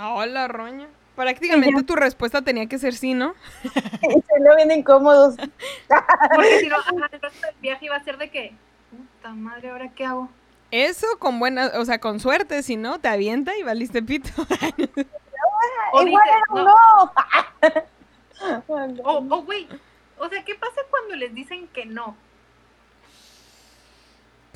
Hola, 0.00 0.48
roña. 0.48 0.88
Prácticamente 1.16 1.82
tu 1.82 1.96
respuesta 1.96 2.42
tenía 2.42 2.66
que 2.66 2.78
ser 2.78 2.94
sí, 2.94 3.12
¿no? 3.12 3.34
Se 3.62 4.40
lo 4.40 4.56
bien 4.56 4.70
incómodos. 4.70 5.34
Porque 6.34 6.60
si 6.60 6.68
no, 6.68 6.76
ajá, 6.76 6.92
el 7.12 7.20
resto 7.20 7.46
del 7.46 7.56
viaje 7.60 7.86
iba 7.86 7.96
a 7.96 8.04
ser 8.04 8.16
de 8.16 8.30
que, 8.30 8.54
puta 8.90 9.34
madre, 9.34 9.70
¿ahora 9.70 9.90
qué 9.94 10.06
hago? 10.06 10.28
Eso 10.70 11.06
con 11.18 11.40
buena, 11.40 11.72
o 11.74 11.84
sea, 11.84 11.98
con 11.98 12.20
suerte, 12.20 12.62
si 12.62 12.76
no, 12.76 13.00
te 13.00 13.08
avienta 13.08 13.58
y 13.58 13.62
valiste 13.62 14.02
pito. 14.02 14.30
O 15.92 16.02
Igual 16.02 16.06
dices, 16.06 16.22
era 16.28 16.44
un 16.50 16.64
no. 16.64 17.12
no. 18.94 19.02
O, 19.02 19.36
o, 19.36 19.42
güey, 19.42 19.68
o 20.18 20.28
sea, 20.28 20.44
¿qué 20.44 20.54
pasa 20.54 20.80
cuando 20.88 21.16
les 21.16 21.34
dicen 21.34 21.66
que 21.68 21.84
no? 21.84 22.16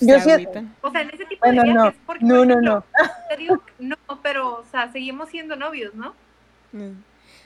Yo 0.01 0.19
Se 0.21 0.39
sí-. 0.39 0.49
O 0.83 0.91
sea, 0.91 1.03
en 1.03 1.11
ese 1.11 1.25
tipo 1.27 1.47
Bueno, 1.47 1.63
de 1.63 1.73
no, 1.73 1.83
viajes, 1.83 2.01
porque, 2.07 2.25
no, 2.25 2.35
por 2.37 2.47
no, 2.47 2.53
ejemplo, 2.53 2.75
no. 2.75 2.85
Te 3.29 3.37
digo, 3.37 3.63
que 3.65 3.73
no, 3.79 3.97
pero, 4.23 4.61
o 4.61 4.65
sea, 4.65 4.91
seguimos 4.93 5.29
siendo 5.31 5.57
novios, 5.57 5.95
¿no? 5.95 6.15
Mm. 6.73 6.91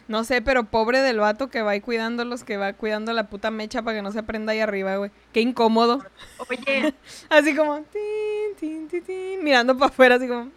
No 0.08 0.24
sé, 0.24 0.40
pero 0.40 0.64
pobre 0.64 1.00
del 1.02 1.18
vato 1.18 1.48
que 1.50 1.60
va 1.60 1.72
ahí 1.72 1.82
cuidando 1.82 2.24
los 2.24 2.42
que 2.42 2.56
va 2.56 2.72
cuidando 2.72 3.12
la 3.12 3.28
puta 3.28 3.50
mecha 3.50 3.82
para 3.82 3.98
que 3.98 4.02
no 4.02 4.10
se 4.10 4.22
prenda 4.22 4.52
ahí 4.52 4.60
arriba, 4.60 4.96
güey. 4.96 5.10
Qué 5.32 5.40
incómodo. 5.42 6.02
Oye, 6.48 6.94
Así 7.28 7.54
como, 7.54 7.82
tin, 7.82 8.56
tin, 8.58 8.88
tin, 8.88 9.04
tin, 9.04 9.44
mirando 9.44 9.76
para 9.76 9.90
afuera, 9.90 10.14
así 10.14 10.26
como. 10.26 10.50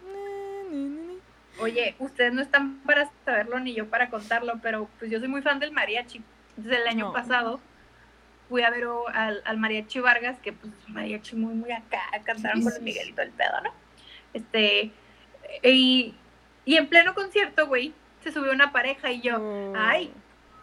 Oye, 1.60 1.94
ustedes 1.98 2.32
no 2.32 2.40
están 2.40 2.78
para 2.84 3.10
saberlo 3.24 3.60
ni 3.60 3.74
yo 3.74 3.88
para 3.88 4.08
contarlo, 4.08 4.54
pero 4.62 4.88
pues 4.98 5.10
yo 5.10 5.18
soy 5.18 5.28
muy 5.28 5.42
fan 5.42 5.58
del 5.60 5.70
mariachi. 5.72 6.22
Entonces 6.56 6.80
el 6.80 6.88
año 6.88 7.06
No. 7.06 7.12
pasado 7.12 7.60
fui 8.52 8.62
a 8.64 8.68
ver 8.68 8.86
al, 9.14 9.40
al 9.46 9.56
mariachi 9.56 9.98
Vargas, 10.00 10.38
que 10.40 10.52
pues 10.52 10.70
mariachi 10.88 11.36
muy, 11.36 11.54
muy 11.54 11.72
acá, 11.72 12.02
cantaron 12.22 12.58
Sí, 12.58 12.64
con 12.64 12.72
sí, 12.72 12.78
el 12.80 12.84
Miguelito 12.84 13.22
el 13.22 13.30
pedo, 13.30 13.62
¿no? 13.64 13.70
Este, 14.34 14.90
y, 15.62 16.14
y 16.66 16.76
en 16.76 16.86
pleno 16.86 17.14
concierto, 17.14 17.66
güey, 17.66 17.94
se 18.22 18.30
subió 18.30 18.52
una 18.52 18.70
pareja 18.70 19.10
y 19.10 19.22
yo, 19.22 19.38
Oh. 19.40 19.72
ay, 19.74 20.12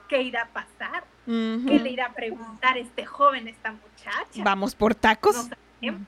¿qué 0.07 0.21
irá 0.21 0.43
a 0.43 0.47
pasar? 0.49 1.03
¿Qué 1.25 1.79
le 1.83 1.89
irá 1.89 2.05
a 2.05 2.13
preguntar 2.13 2.77
este 2.77 3.07
joven, 3.07 3.47
esta 3.47 3.71
muchacha? 3.71 4.43
Vamos 4.43 4.75
por 4.75 4.93
tacos. 4.93 5.49
No. 5.81 6.05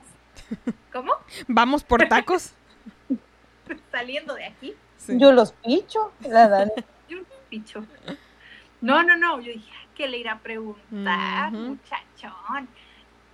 ¿Cómo? 0.92 1.12
Vamos 1.48 1.82
por 1.82 2.06
tacos. 2.08 2.52
Saliendo 3.90 4.34
de 4.34 4.44
aquí. 4.46 4.74
Sí. 4.98 5.14
Yo 5.18 5.32
los 5.32 5.50
picho, 5.52 6.12
la 6.20 6.46
Dani. 6.48 6.70
Yo 7.08 7.18
un 7.18 7.26
picho. 7.48 7.84
No, 8.80 9.02
no, 9.02 9.16
no. 9.16 9.40
Yo 9.40 9.52
dije, 9.52 9.72
"Ay, 10.02 10.06
¿qué 10.06 10.08
le 10.08 10.18
irá 10.18 10.32
a 10.32 10.38
preguntar, 10.40 11.52
muchachón? 11.52 12.68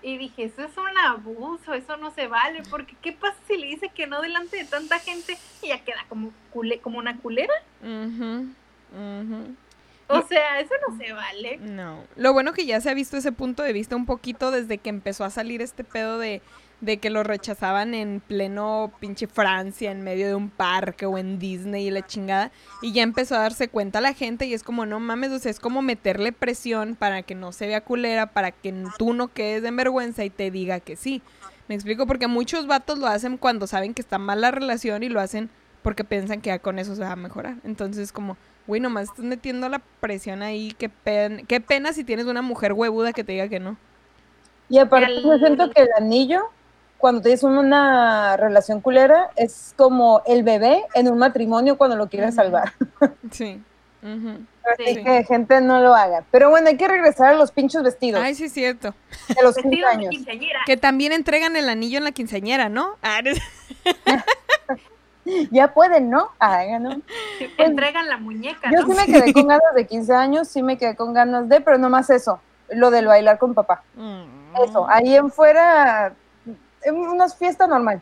Y 0.03 0.17
dije, 0.17 0.45
eso 0.45 0.63
es 0.63 0.77
un 0.77 0.97
abuso, 0.99 1.75
eso 1.75 1.97
no 1.97 2.11
se 2.13 2.29
vale, 2.29 2.63
porque 2.71 2.95
¿qué 3.03 3.13
pasa 3.13 3.37
si 3.49 3.57
le 3.57 3.67
dice 3.67 3.89
que 3.89 4.07
no 4.07 4.21
delante 4.23 4.59
de 4.59 4.65
tanta 4.65 4.99
gente 5.01 5.37
y 5.61 5.69
ya 5.69 5.81
queda 5.85 6.05
como, 6.09 6.31
cule- 6.53 6.81
como 6.81 6.99
una 6.99 7.17
culera? 7.17 7.53
Ujú, 7.83 8.47
ujú. 8.93 9.55
O 10.11 10.23
sea, 10.23 10.61
eso 10.61 10.73
no 10.89 10.97
se 10.97 11.13
vale. 11.13 11.59
No. 11.59 12.05
Lo 12.17 12.33
bueno 12.33 12.53
que 12.53 12.65
ya 12.65 12.81
se 12.81 12.89
ha 12.91 12.95
visto 12.95 13.17
ese 13.17 13.33
punto 13.33 13.63
de 13.63 13.73
vista 13.73 13.97
un 13.97 14.07
poquito 14.07 14.51
desde 14.51 14.79
que 14.79 14.89
empezó 14.89 15.25
a 15.25 15.31
salir 15.31 15.61
este 15.63 15.85
pedo 15.85 16.19
de, 16.19 16.41
de 16.81 16.99
que 16.99 17.11
lo 17.11 17.25
rechazaban 17.25 17.93
en 17.95 18.21
pleno 18.21 18.93
pinche 19.01 19.27
Francia, 19.27 19.91
en 19.91 20.03
medio 20.03 20.29
de 20.29 20.35
un 20.35 20.49
parque 20.49 21.07
o 21.07 21.19
en 21.19 21.39
Disney 21.39 21.89
y 21.89 21.91
la 21.91 22.07
chingada. 22.07 22.53
Y 22.83 22.93
ya 22.93 23.03
empezó 23.03 23.35
a 23.35 23.41
darse 23.41 23.69
cuenta 23.69 24.01
la 24.01 24.13
gente 24.15 24.47
y 24.47 24.55
es 24.55 24.63
como, 24.63 24.87
no 24.87 25.01
mames, 25.01 25.33
o 25.33 25.39
sea, 25.39 25.51
es 25.51 25.59
como 25.61 25.83
meterle 25.83 26.33
presión 26.33 26.95
para 26.95 27.23
que 27.23 27.35
no 27.35 27.53
se 27.53 27.67
vea 27.67 27.81
culera, 27.81 28.27
para 28.27 28.53
que 28.53 28.73
tú 28.99 29.13
no 29.13 29.29
quedes 29.29 29.65
en 29.65 29.77
vergüenza 29.77 30.25
y 30.25 30.31
te 30.31 30.51
diga 30.51 30.79
que 30.81 30.95
sí. 30.97 31.21
Me 31.69 31.75
explico 31.75 32.07
porque 32.07 32.29
muchos 32.29 32.67
vatos 32.67 32.99
lo 32.99 33.07
hacen 33.09 33.37
cuando 33.37 33.67
saben 33.67 33.93
que 33.93 34.01
está 34.01 34.19
mal 34.19 34.41
la 34.41 34.51
relación 34.51 35.03
y 35.03 35.09
lo 35.09 35.21
hacen 35.21 35.51
porque 35.83 36.05
piensan 36.05 36.41
que 36.41 36.49
ya 36.49 36.59
con 36.61 36.79
eso 36.79 36.95
se 36.95 37.03
va 37.03 37.13
a 37.13 37.17
mejorar. 37.17 37.57
Entonces, 37.65 38.13
como, 38.13 38.37
güey, 38.67 38.81
nomás 38.81 39.05
estás 39.05 39.25
metiendo 39.25 39.69
la 39.69 39.81
presión 40.01 40.43
ahí. 40.43 40.75
Qué, 40.79 40.89
pen- 40.89 41.45
qué 41.47 41.61
pena 41.61 41.93
si 41.93 42.05
tienes 42.05 42.27
una 42.27 42.43
mujer 42.43 42.73
huevuda 42.73 43.13
que 43.13 43.25
te 43.25 43.33
diga 43.33 43.49
que 43.49 43.61
no. 43.61 43.77
Y 44.69 44.79
aparte, 44.79 45.23
yo 45.23 45.39
siento 45.39 45.71
que 45.71 45.83
el 45.83 45.89
anillo, 45.97 46.43
cuando 46.99 47.21
tienes 47.23 47.43
una 47.45 48.37
relación 48.37 48.81
culera, 48.81 49.31
es 49.37 49.73
como 49.77 50.23
el 50.27 50.43
bebé 50.43 50.85
en 50.95 51.09
un 51.11 51.19
matrimonio 51.19 51.79
cuando 51.79 51.97
lo 51.97 52.09
quieres 52.09 52.35
salvar. 52.35 52.73
Sí. 53.31 53.63
Ujú. 54.03 54.41
Así 54.73 54.95
Sí. 54.97 55.03
que, 55.05 55.25
gente, 55.25 55.61
no 55.61 55.81
lo 55.81 55.95
haga. 55.95 56.23
Pero 56.31 56.51
bueno, 56.51 56.69
hay 56.69 56.77
que 56.77 56.87
regresar 56.87 57.29
a 57.33 57.37
los 57.37 57.51
pinchos 57.53 57.83
vestidos 57.83 58.21
Ay, 58.23 58.35
sí, 58.35 58.45
es 58.45 58.53
cierto. 58.53 58.95
de 59.29 59.43
los 59.43 59.55
15 59.57 59.69
Vestidos 59.69 59.91
de 59.91 59.97
años. 59.97 60.11
quinceañera. 60.11 60.61
Que 60.67 60.77
también 60.77 61.13
entregan 61.13 61.57
el 61.57 61.69
anillo 61.69 61.99
en 61.99 62.05
la 62.05 62.13
quinceañera, 62.13 62.69
¿no? 62.69 62.91
Ah, 63.03 63.19
eres- 63.21 63.41
Ya 65.51 65.75
pueden, 65.75 66.09
¿no? 66.09 66.31
Hagan, 66.39 66.83
¿no? 66.85 67.01
Entregan 67.59 68.09
la 68.09 68.17
muñeca, 68.17 68.71
Yo 68.73 68.81
¿no? 68.81 68.87
sí 68.87 68.95
me 68.99 69.07
quedé 69.13 69.33
con 69.35 69.47
ganas 69.49 69.75
de 69.75 69.87
15 69.87 70.15
años, 70.15 70.49
sí 70.49 70.63
me 70.63 70.79
quedé 70.79 70.97
con 70.97 71.13
ganas 71.13 71.49
de, 71.51 71.61
pero 71.61 71.77
nomás 71.77 72.09
eso, 72.09 72.41
lo 72.71 72.91
del 72.91 73.07
bailar 73.07 73.37
con 73.39 73.53
papá. 73.53 73.83
Mm. 73.95 74.23
Eso, 74.65 74.89
ahí 74.89 75.17
en 75.17 75.31
fuera, 75.31 76.15
una 76.87 77.29
fiesta 77.29 77.67
normal. 77.67 78.01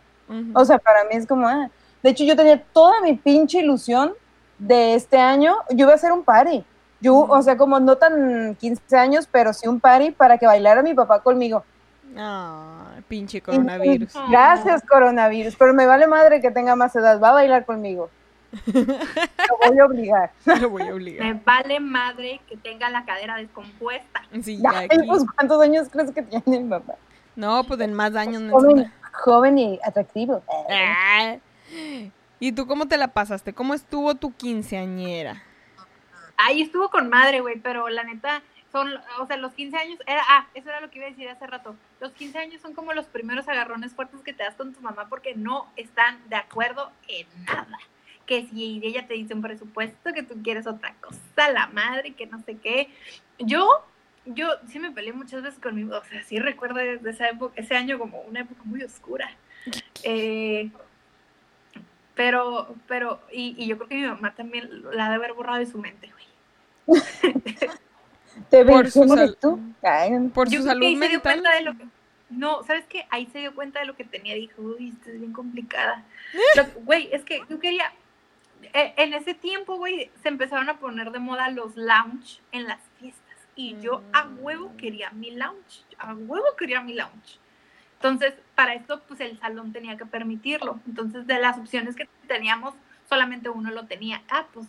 O 0.55 0.65
sea, 0.65 0.79
para 0.79 1.05
mí 1.05 1.11
es 1.13 1.27
como, 1.27 1.47
ah. 1.47 1.71
de 2.03 2.11
hecho 2.11 2.25
yo 2.25 2.35
tenía 2.35 2.61
toda 2.73 3.01
mi 3.01 3.15
pinche 3.15 3.61
ilusión 3.61 4.13
de 4.59 4.95
este 4.95 5.19
año, 5.19 5.57
yo 5.71 5.85
iba 5.85 5.93
a 5.93 5.97
hacer 5.97 6.13
un 6.13 6.25
party. 6.25 6.65
Yo, 7.01 7.15
o 7.15 7.43
sea, 7.43 7.57
como 7.57 7.79
no 7.79 7.97
tan 7.97 8.55
15 8.57 8.97
años, 8.97 9.29
pero 9.31 9.53
sí 9.53 9.69
un 9.69 9.79
party 9.79 10.13
para 10.13 10.39
que 10.39 10.47
bailara 10.47 10.83
mi 10.83 10.95
papá 10.95 11.21
conmigo. 11.21 11.63
Ay, 12.17 13.03
pinche 13.07 13.41
coronavirus. 13.41 14.15
Gracias, 14.31 14.83
coronavirus, 14.83 15.55
pero 15.57 15.75
me 15.75 15.87
vale 15.87 16.07
madre 16.07 16.41
que 16.41 16.51
tenga 16.51 16.75
más 16.75 16.97
edad, 16.97 17.21
va 17.21 17.31
a 17.31 17.35
bailar 17.35 17.67
conmigo. 17.67 18.11
Lo 18.67 19.69
voy 19.69 19.79
a 19.79 19.85
obligar. 19.85 20.31
Lo 20.61 20.71
voy 20.71 20.83
a 20.83 20.95
obligar. 20.95 21.27
Me 21.27 21.41
vale 21.45 21.81
madre 21.81 22.41
que 22.49 22.57
tenga 22.57 22.89
la 22.89 23.05
cadera 23.05 23.37
descompuesta. 23.37 24.23
Sí, 24.43 24.63
Ay, 24.67 24.87
aquí. 24.87 25.07
pues, 25.07 25.25
¿cuántos 25.35 25.61
años 25.61 25.89
crees 25.91 26.11
que 26.13 26.23
tiene 26.23 26.61
mi 26.61 26.71
papá? 26.71 26.95
No, 27.37 27.65
pues 27.65 27.81
en 27.81 27.93
más 27.93 28.17
años. 28.17 28.51
Joven, 28.51 28.93
joven 29.13 29.59
y 29.59 29.79
atractivo. 29.85 30.43
Ah. 30.71 31.37
¿Y 32.41 32.53
tú 32.53 32.67
cómo 32.67 32.87
te 32.87 32.97
la 32.97 33.09
pasaste? 33.09 33.53
¿Cómo 33.53 33.75
estuvo 33.75 34.15
tu 34.15 34.35
quinceañera? 34.35 35.43
Ahí 36.37 36.63
estuvo 36.63 36.91
con 36.91 37.09
madre, 37.09 37.41
güey, 37.41 37.59
pero 37.61 37.89
la 37.89 38.05
neta, 38.05 38.43
son, 38.73 38.93
o 39.21 39.27
sea, 39.27 39.39
los 39.39 39.55
15 39.55 39.77
años, 39.77 39.99
era, 40.07 40.23
ah, 40.29 40.47
eso 40.55 40.69
era 40.69 40.81
lo 40.81 40.91
que 40.91 40.99
iba 40.99 41.07
a 41.07 41.11
decir 41.11 41.29
hace 41.29 41.47
rato. 41.47 41.75
Los 42.01 42.13
15 42.13 42.39
años 42.39 42.61
son 42.61 42.75
como 42.75 42.93
los 42.93 43.07
primeros 43.07 43.49
agarrones 43.49 43.95
fuertes 43.95 44.21
que 44.21 44.35
te 44.35 44.43
das 44.43 44.55
con 44.55 44.75
tu 44.75 44.81
mamá 44.81 45.07
porque 45.09 45.35
no 45.35 45.67
están 45.77 46.19
de 46.29 46.37
acuerdo 46.37 46.91
en 47.09 47.27
nada. 47.45 47.79
Que 48.27 48.47
si 48.49 48.81
ella 48.83 49.07
te 49.07 49.15
dice 49.15 49.35
un 49.35 49.41
presupuesto, 49.41 50.13
que 50.13 50.23
tú 50.23 50.43
quieres 50.43 50.67
otra 50.67 50.95
cosa, 51.01 51.51
la 51.53 51.69
madre, 51.69 52.13
que 52.13 52.27
no 52.27 52.43
sé 52.43 52.59
qué. 52.59 52.91
Yo, 53.39 53.67
yo 54.27 54.49
sí 54.69 54.79
me 54.79 54.91
peleé 54.91 55.13
muchas 55.13 55.43
veces 55.43 55.59
conmigo, 55.61 55.97
o 55.97 56.05
sea, 56.05 56.23
sí 56.23 56.39
recuerdo 56.39 56.77
desde 56.77 57.11
esa 57.11 57.29
época, 57.29 57.55
ese 57.57 57.77
año 57.77 57.99
como 57.99 58.21
una 58.23 58.41
época 58.41 58.61
muy 58.65 58.83
oscura. 58.83 59.31
Eh, 60.05 60.71
pero, 62.15 62.75
pero, 62.89 63.21
y, 63.33 63.55
y 63.59 63.67
yo 63.67 63.77
creo 63.77 63.89
que 63.89 63.95
mi 63.97 64.07
mamá 64.07 64.35
también 64.35 64.69
la 64.95 65.07
ha 65.07 65.09
de 65.11 65.17
haber 65.17 65.35
borrado 65.35 65.59
de 65.59 65.67
su 65.67 65.79
mente, 65.79 66.11
güey. 66.13 67.01
¿Te 68.51 68.65
Por 68.65 68.85
ves 68.85 68.93
su 68.93 69.01
cómo 69.01 69.15
sal- 69.15 69.25
eres 69.25 69.39
tú? 69.39 69.61
Por 70.33 70.49
Yo 70.49 70.61
su 70.61 70.65
creo 70.65 70.79
que 70.81 70.81
salud 70.81 70.83
ahí 70.87 70.97
se 70.97 71.09
dio 71.09 71.19
mental. 71.19 71.21
cuenta 71.23 71.55
de 71.55 71.61
lo 71.63 71.77
que. 71.77 71.85
No, 72.29 72.63
¿sabes 72.65 72.85
qué? 72.89 73.07
Ahí 73.11 73.27
se 73.33 73.39
dio 73.39 73.55
cuenta 73.55 73.81
de 73.81 73.87
lo 73.87 73.97
que 73.97 74.05
tenía. 74.05 74.35
Dijo, 74.35 74.61
uy, 74.63 74.91
esto 74.91 75.11
es 75.11 75.19
bien 75.21 75.33
complicada. 75.33 76.05
Lo- 76.57 76.83
Güey, 76.85 77.09
es 77.13 77.23
que 77.25 77.43
yo 77.49 77.59
quería. 77.61 77.93
eh, 78.73 78.95
En 78.97 79.15
ese 79.15 79.35
tiempo, 79.35 79.77
güey, 79.77 80.11
se 80.23 80.29
empezaron 80.29 80.69
a 80.69 80.79
poner 80.79 81.11
de 81.13 81.19
moda 81.19 81.51
los 81.51 81.77
lounge 81.77 82.41
en 82.53 82.65
las 82.67 82.81
fiestas. 82.99 83.23
Y 83.57 83.77
yo 83.81 84.03
a 84.13 84.25
Mm. 84.25 84.39
huevo 84.43 84.77
quería 84.77 85.11
mi 85.11 85.31
lounge. 85.33 85.83
A 85.99 86.15
huevo 86.15 86.45
quería 86.59 86.81
mi 86.83 86.95
lounge. 86.95 87.39
Entonces, 87.95 88.35
para 88.55 88.75
esto, 88.75 89.03
pues 89.09 89.21
el 89.21 89.39
salón 89.41 89.73
tenía 89.73 89.97
que 89.97 90.05
permitirlo. 90.07 90.79
Entonces, 90.87 91.27
de 91.27 91.39
las 91.41 91.57
opciones 91.59 91.97
que 91.97 92.07
teníamos, 92.29 92.75
solamente 93.09 93.49
uno 93.49 93.71
lo 93.71 93.87
tenía. 93.87 94.23
Ah, 94.29 94.47
pues, 94.53 94.69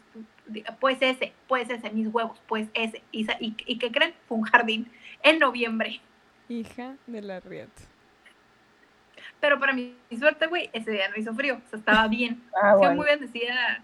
pues 0.79 0.97
ese, 1.01 1.33
pues 1.47 1.69
ese, 1.69 1.89
mis 1.91 2.07
huevos, 2.07 2.41
pues 2.47 2.69
ese. 2.73 3.03
¿Y, 3.11 3.27
y, 3.41 3.55
y 3.65 3.77
qué 3.77 3.91
creen? 3.91 4.13
Fue 4.27 4.37
un 4.37 4.43
jardín 4.45 4.89
en 5.23 5.39
noviembre. 5.39 5.99
Hija 6.47 6.95
de 7.05 7.21
la 7.21 7.41
riata. 7.41 7.83
Pero 9.41 9.59
para 9.59 9.73
mi 9.73 9.95
suerte, 10.17 10.47
güey, 10.47 10.69
ese 10.73 10.91
día 10.91 11.09
no 11.09 11.17
hizo 11.17 11.33
frío. 11.33 11.61
O 11.65 11.69
sea, 11.69 11.79
estaba 11.79 12.07
bien. 12.07 12.41
Ah, 12.61 12.75
bueno. 12.75 12.95
muy 12.95 13.05
bendecida. 13.05 13.83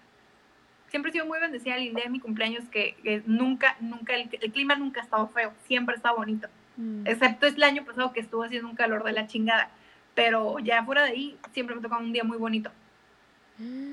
Siempre 0.94 1.10
he 1.10 1.14
sido 1.14 1.26
muy 1.26 1.40
bendecida 1.40 1.76
el 1.76 1.96
día 1.96 2.04
de 2.04 2.12
mi 2.12 2.20
cumpleaños, 2.20 2.66
que, 2.70 2.96
que 3.02 3.24
nunca, 3.26 3.76
nunca, 3.80 4.14
el, 4.14 4.30
el 4.40 4.52
clima 4.52 4.76
nunca 4.76 5.02
ha 5.02 5.04
estado 5.04 5.28
feo. 5.30 5.52
Siempre 5.66 5.96
está 5.96 6.12
bonito. 6.12 6.48
Mm. 6.78 7.08
Excepto 7.08 7.48
el 7.48 7.64
año 7.64 7.84
pasado 7.84 8.14
que 8.14 8.20
estuvo 8.20 8.44
haciendo 8.44 8.70
un 8.70 8.76
calor 8.76 9.04
de 9.04 9.14
la 9.14 9.26
chingada. 9.26 9.72
Pero 10.14 10.60
ya 10.60 10.84
fuera 10.86 11.02
de 11.02 11.10
ahí, 11.10 11.36
siempre 11.52 11.76
me 11.76 11.82
tocaba 11.82 12.00
un 12.00 12.14
día 12.14 12.24
muy 12.24 12.38
bonito, 12.38 12.70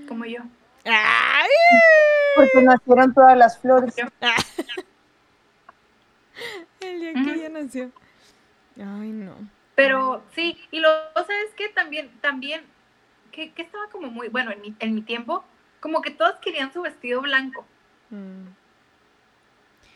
como 0.06 0.26
yo. 0.26 0.42
¡Ay! 0.84 1.48
Porque 2.36 2.60
nacieron 2.60 3.14
todas 3.14 3.38
las 3.38 3.58
flores. 3.58 3.96
El 6.80 7.00
día 7.00 7.14
que 7.14 7.20
Ujú. 7.20 7.30
ella 7.30 7.48
nació. 7.48 7.90
Ay, 8.76 9.08
no. 9.08 9.36
Pero 9.74 10.22
sí, 10.34 10.58
y 10.70 10.80
luego, 10.80 10.98
¿sabes 11.14 11.54
qué? 11.56 11.70
También, 11.70 12.10
también, 12.20 12.60
que, 13.32 13.52
que 13.52 13.62
estaba 13.62 13.88
como 13.88 14.10
muy, 14.10 14.28
bueno, 14.28 14.50
en 14.50 14.60
mi, 14.60 14.74
en 14.80 14.94
mi 14.94 15.00
tiempo, 15.00 15.46
como 15.80 16.02
que 16.02 16.10
todos 16.10 16.36
querían 16.36 16.72
su 16.72 16.82
vestido 16.82 17.20
blanco. 17.20 17.64
Mm. 18.10 18.48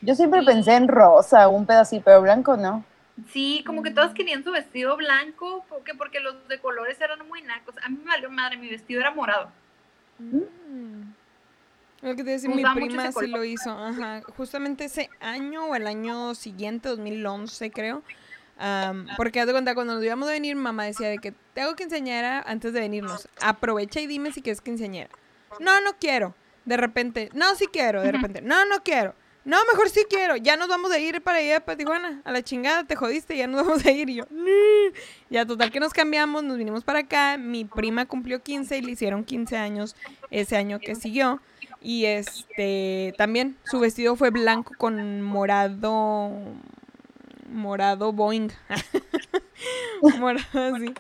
Yo 0.01 0.15
siempre 0.15 0.43
pensé 0.43 0.75
en 0.75 0.89
rosa, 0.89 1.49
un 1.49 1.65
pedacito, 1.65 2.05
pero 2.05 2.23
blanco 2.23 2.57
no. 2.57 2.85
Sí, 3.31 3.63
como 3.67 3.83
que 3.83 3.91
todos 3.91 4.13
querían 4.13 4.43
su 4.43 4.51
vestido 4.51 4.97
blanco, 4.97 5.65
porque, 5.69 5.95
porque 5.95 6.21
los 6.21 6.49
de 6.49 6.59
colores 6.59 7.01
eran 7.01 7.27
muy 7.29 7.43
nacos. 7.43 7.75
A 7.83 7.89
mí 7.89 7.99
me 7.99 8.11
valió 8.11 8.31
madre, 8.31 8.57
mi 8.57 8.69
vestido 8.69 9.01
era 9.01 9.13
morado. 9.13 9.51
Mm. 10.19 11.13
Lo 12.03 12.15
que 12.17 12.25
te 12.25 12.31
decía, 12.31 12.51
mi 12.51 12.63
prima 12.63 13.13
sí 13.13 13.27
lo 13.29 13.45
hizo, 13.45 13.71
ajá, 13.71 14.21
justamente 14.37 14.85
ese 14.85 15.09
año 15.21 15.69
o 15.69 15.75
el 15.75 15.87
año 15.87 16.35
siguiente, 16.35 16.91
2011 16.91 17.71
creo, 17.71 18.03
porque 19.17 19.41
haz 19.41 19.47
de 19.47 19.53
cuenta, 19.53 19.75
cuando 19.75 19.95
nos 19.95 20.05
íbamos 20.05 20.29
a 20.29 20.33
venir, 20.33 20.55
mamá 20.55 20.85
decía 20.85 21.09
de 21.09 21.17
que 21.17 21.33
te 21.55 21.63
hago 21.63 21.77
quinceañera 21.77 22.43
antes 22.43 22.75
de 22.75 22.81
venirnos, 22.81 23.27
aprovecha 23.41 24.01
y 24.01 24.07
dime 24.07 24.33
si 24.33 24.43
quieres 24.43 24.61
quinceañera. 24.61 25.09
No, 25.61 25.81
no 25.81 25.97
quiero, 25.99 26.35
de 26.65 26.77
repente, 26.77 27.31
no, 27.35 27.55
sí 27.55 27.67
quiero, 27.73 28.03
de 28.03 28.13
repente, 28.13 28.41
no, 28.41 28.65
no 28.67 28.83
quiero. 28.83 29.15
No, 29.45 29.59
mejor 29.71 29.91
sí 29.91 30.07
quiero. 30.09 30.37
Ya 30.37 30.57
nos 30.57 30.69
vamos 30.69 30.91
a 30.91 30.99
ir 30.99 31.21
para 31.21 31.39
allá, 31.39 31.63
para 31.63 31.77
Tijuana. 31.77 32.23
A 32.25 32.33
la 32.33 32.43
chingada, 32.43 32.85
te 32.85 32.97
jodiste, 32.97 33.37
ya 33.37 33.47
nos 33.47 33.63
vamos 33.67 33.85
a 33.85 33.91
ir. 33.91 34.09
Y 34.09 34.15
yo, 34.17 34.25
ya 35.29 35.45
total 35.45 35.71
que 35.71 35.81
nos 35.81 35.93
cambiamos, 35.93 36.43
nos 36.43 36.57
vinimos 36.57 36.83
para 36.83 37.01
acá. 37.01 37.37
Mi 37.37 37.65
prima 37.65 38.07
cumplió 38.07 38.43
15 38.43 38.79
y 38.79 38.83
le 38.83 38.93
hicieron 38.93 39.25
15 39.25 39.57
años 39.57 39.97
ese 40.31 40.57
año 40.57 40.81
que 40.81 40.95
siguió. 40.95 41.41
Y 41.83 42.07
este, 42.07 43.13
también 43.19 43.59
su 43.65 43.79
vestido 43.81 44.17
fue 44.17 44.31
blanco 44.31 44.73
con 44.79 45.21
morado, 45.21 46.33
morado 47.49 48.13
Boeing. 48.13 48.49
morado 50.19 50.75
así, 50.75 50.95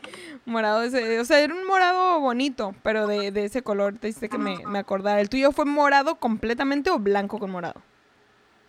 morado 0.46 0.82
ese, 0.82 1.20
o 1.20 1.24
sea, 1.24 1.40
era 1.40 1.54
un 1.54 1.66
morado 1.66 2.20
bonito, 2.20 2.74
pero 2.82 3.06
de, 3.06 3.30
de 3.30 3.44
ese 3.44 3.62
color, 3.62 3.98
te 3.98 4.08
dice 4.08 4.28
que 4.28 4.38
me, 4.38 4.58
me 4.66 4.78
acordara. 4.78 5.20
¿El 5.20 5.28
tuyo 5.28 5.52
fue 5.52 5.64
morado 5.64 6.16
completamente 6.16 6.90
o 6.90 6.98
blanco 6.98 7.38
con 7.38 7.50
morado? 7.50 7.80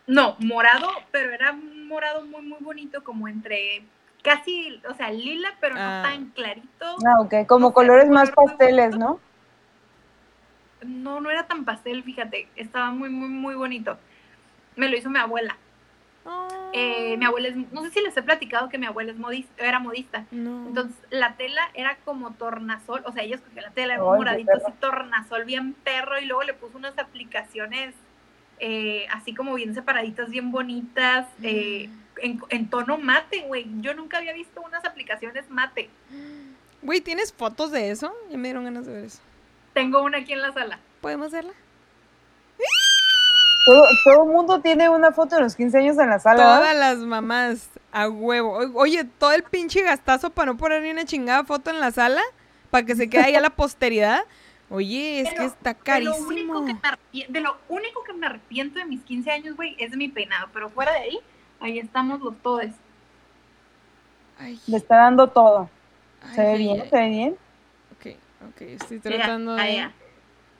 No, 0.08 0.36
morado, 0.40 0.88
pero 1.12 1.32
era 1.34 1.52
un 1.52 1.88
morado 1.88 2.26
muy, 2.26 2.42
muy 2.42 2.60
bonito, 2.62 3.04
como 3.04 3.28
entre 3.28 3.84
casi, 4.24 4.82
o 4.90 4.94
sea, 4.96 5.12
lila, 5.12 5.50
pero 5.62 5.76
Ah. 5.78 6.04
no 6.04 6.10
tan 6.10 6.26
clarito. 6.32 6.98
Ah, 7.06 7.22
ok, 7.22 7.48
como 7.48 7.74
colores 7.74 8.10
más 8.10 8.32
color 8.32 8.52
pasteles, 8.58 8.98
¿no? 8.98 9.20
No, 10.82 11.20
no 11.20 11.30
era 11.32 11.48
tan 11.48 11.66
pastel, 11.66 12.04
fíjate, 12.04 12.48
estaba 12.56 12.92
muy, 12.92 13.10
muy, 13.10 13.30
muy 13.30 13.56
bonito. 13.56 13.98
Me 14.76 14.90
lo 14.90 14.98
hizo 14.98 15.10
mi 15.10 15.20
abuela. 15.20 15.58
Eh, 16.74 17.16
mi 17.18 17.26
abuela 17.26 17.50
es, 17.50 17.56
no 17.72 17.84
sé 17.84 17.92
si 17.92 18.02
les 18.02 18.18
he 18.18 18.22
platicado 18.22 18.68
que 18.70 18.78
mi 18.78 18.86
abuela 18.86 19.12
es 19.12 19.18
modista, 19.18 19.64
era 19.64 19.80
modista. 19.80 20.26
No. 20.32 20.68
Entonces, 20.68 20.98
la 21.10 21.36
tela 21.36 21.70
era 21.74 21.98
como 22.04 22.32
tornasol, 22.34 23.02
o 23.06 23.12
sea, 23.12 23.24
ella 23.24 23.36
escogió 23.36 23.62
la 23.62 23.72
tela, 23.72 23.94
era 23.94 24.04
un 24.04 24.18
moradito 24.18 24.52
así, 24.54 24.72
tornasol 24.80 25.46
bien 25.46 25.74
perro, 25.74 26.20
y 26.20 26.26
luego 26.26 26.44
le 26.44 26.54
puso 26.54 26.78
unas 26.78 26.98
aplicaciones 26.98 27.94
eh, 28.60 29.06
así 29.12 29.34
como 29.34 29.54
bien 29.54 29.74
separaditas, 29.74 30.30
bien 30.30 30.52
bonitas, 30.52 31.28
eh, 31.44 31.90
en, 32.22 32.42
en 32.50 32.70
tono 32.70 32.98
mate, 32.98 33.42
güey. 33.48 33.68
Yo 33.82 33.94
nunca 33.94 34.18
había 34.18 34.34
visto 34.34 34.62
unas 34.62 34.86
aplicaciones 34.86 35.50
mate. 35.50 35.90
Güey, 36.82 37.02
¿tienes 37.02 37.34
fotos 37.34 37.72
de 37.72 37.92
eso? 37.92 38.14
Ya 38.30 38.38
me 38.38 38.48
dieron 38.48 38.64
ganas 38.64 38.86
de 38.86 38.94
ver 38.94 39.06
eso. 39.06 39.20
Tengo 39.74 40.02
una 40.02 40.20
aquí 40.20 40.34
en 40.34 40.42
la 40.42 40.54
sala. 40.54 40.80
¿Podemos 41.02 41.32
verla? 41.32 41.54
Todo, 43.66 43.88
todo 44.04 44.24
el 44.26 44.30
mundo 44.32 44.62
tiene 44.62 44.90
una 44.90 45.12
foto 45.12 45.36
de 45.38 45.42
los 45.42 45.56
15 45.56 45.78
años 45.80 45.98
en 45.98 46.10
la 46.10 46.20
sala. 46.20 46.38
¿verdad? 46.38 46.58
Todas 46.60 46.76
las 46.76 46.98
mamás 47.00 47.70
a 47.92 48.08
huevo. 48.10 48.60
Oye, 48.76 49.04
todo 49.06 49.32
el 49.32 49.44
pinche 49.44 49.82
gastazo 49.82 50.30
para 50.30 50.52
no 50.52 50.58
poner 50.58 50.84
ni 50.84 50.92
una 50.92 51.06
chingada 51.06 51.44
foto 51.46 51.72
en 51.72 51.80
la 51.80 51.92
sala, 51.92 52.22
para 52.70 52.86
que 52.86 52.96
se 52.96 53.10
quede 53.10 53.24
ahí 53.24 53.36
a 53.36 53.42
la 53.42 53.50
posteridad. 53.50 54.24
Oye, 54.70 55.22
es 55.22 55.34
que 55.34 55.46
está 55.46 55.74
De 55.74 56.02
lo, 56.02 56.16
único 56.16 56.54
carísimo. 56.54 56.66
que 56.66 56.74
me 56.74 56.80
arrepien- 56.82 57.28
de 57.28 57.40
lo 57.42 57.58
único 57.70 58.04
que 58.04 58.14
me 58.14 58.26
arrepiento 58.28 58.80
de 58.80 58.86
mis 58.86 59.02
15 59.04 59.32
años, 59.32 59.56
güey, 59.56 59.76
es 59.80 59.92
de 59.92 59.98
mi 59.98 60.10
peinado. 60.10 60.48
Pero 60.54 60.70
fuera 60.70 60.92
de 60.94 61.00
ahí, 61.00 61.20
ahí 61.60 61.80
estamos 61.80 62.20
los 62.22 62.36
todes. 62.42 62.74
Ay, 64.40 64.60
Le 64.68 64.78
está 64.78 64.98
dando 64.98 65.28
todo. 65.28 65.70
ay, 66.22 66.36
¿Se 66.36 66.42
ve 66.42 66.52
ay, 66.52 66.58
bien? 66.58 66.82
ay. 66.82 66.90
¿Se 66.90 66.96
ve 66.98 67.10
bien? 67.10 67.38
Ok, 67.94 68.18
ok, 68.50 68.62
estoy 68.62 69.02
Mira, 69.04 69.18
tratando 69.18 69.54
ahí, 69.56 69.78
de... 69.82 69.92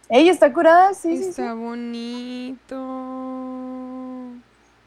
Ella 0.10 0.32
está 0.32 0.54
curada, 0.54 0.94
sí, 0.94 1.18
sí, 1.18 1.24
sí. 1.24 1.30
Está 1.30 1.54
bonito. 1.54 2.76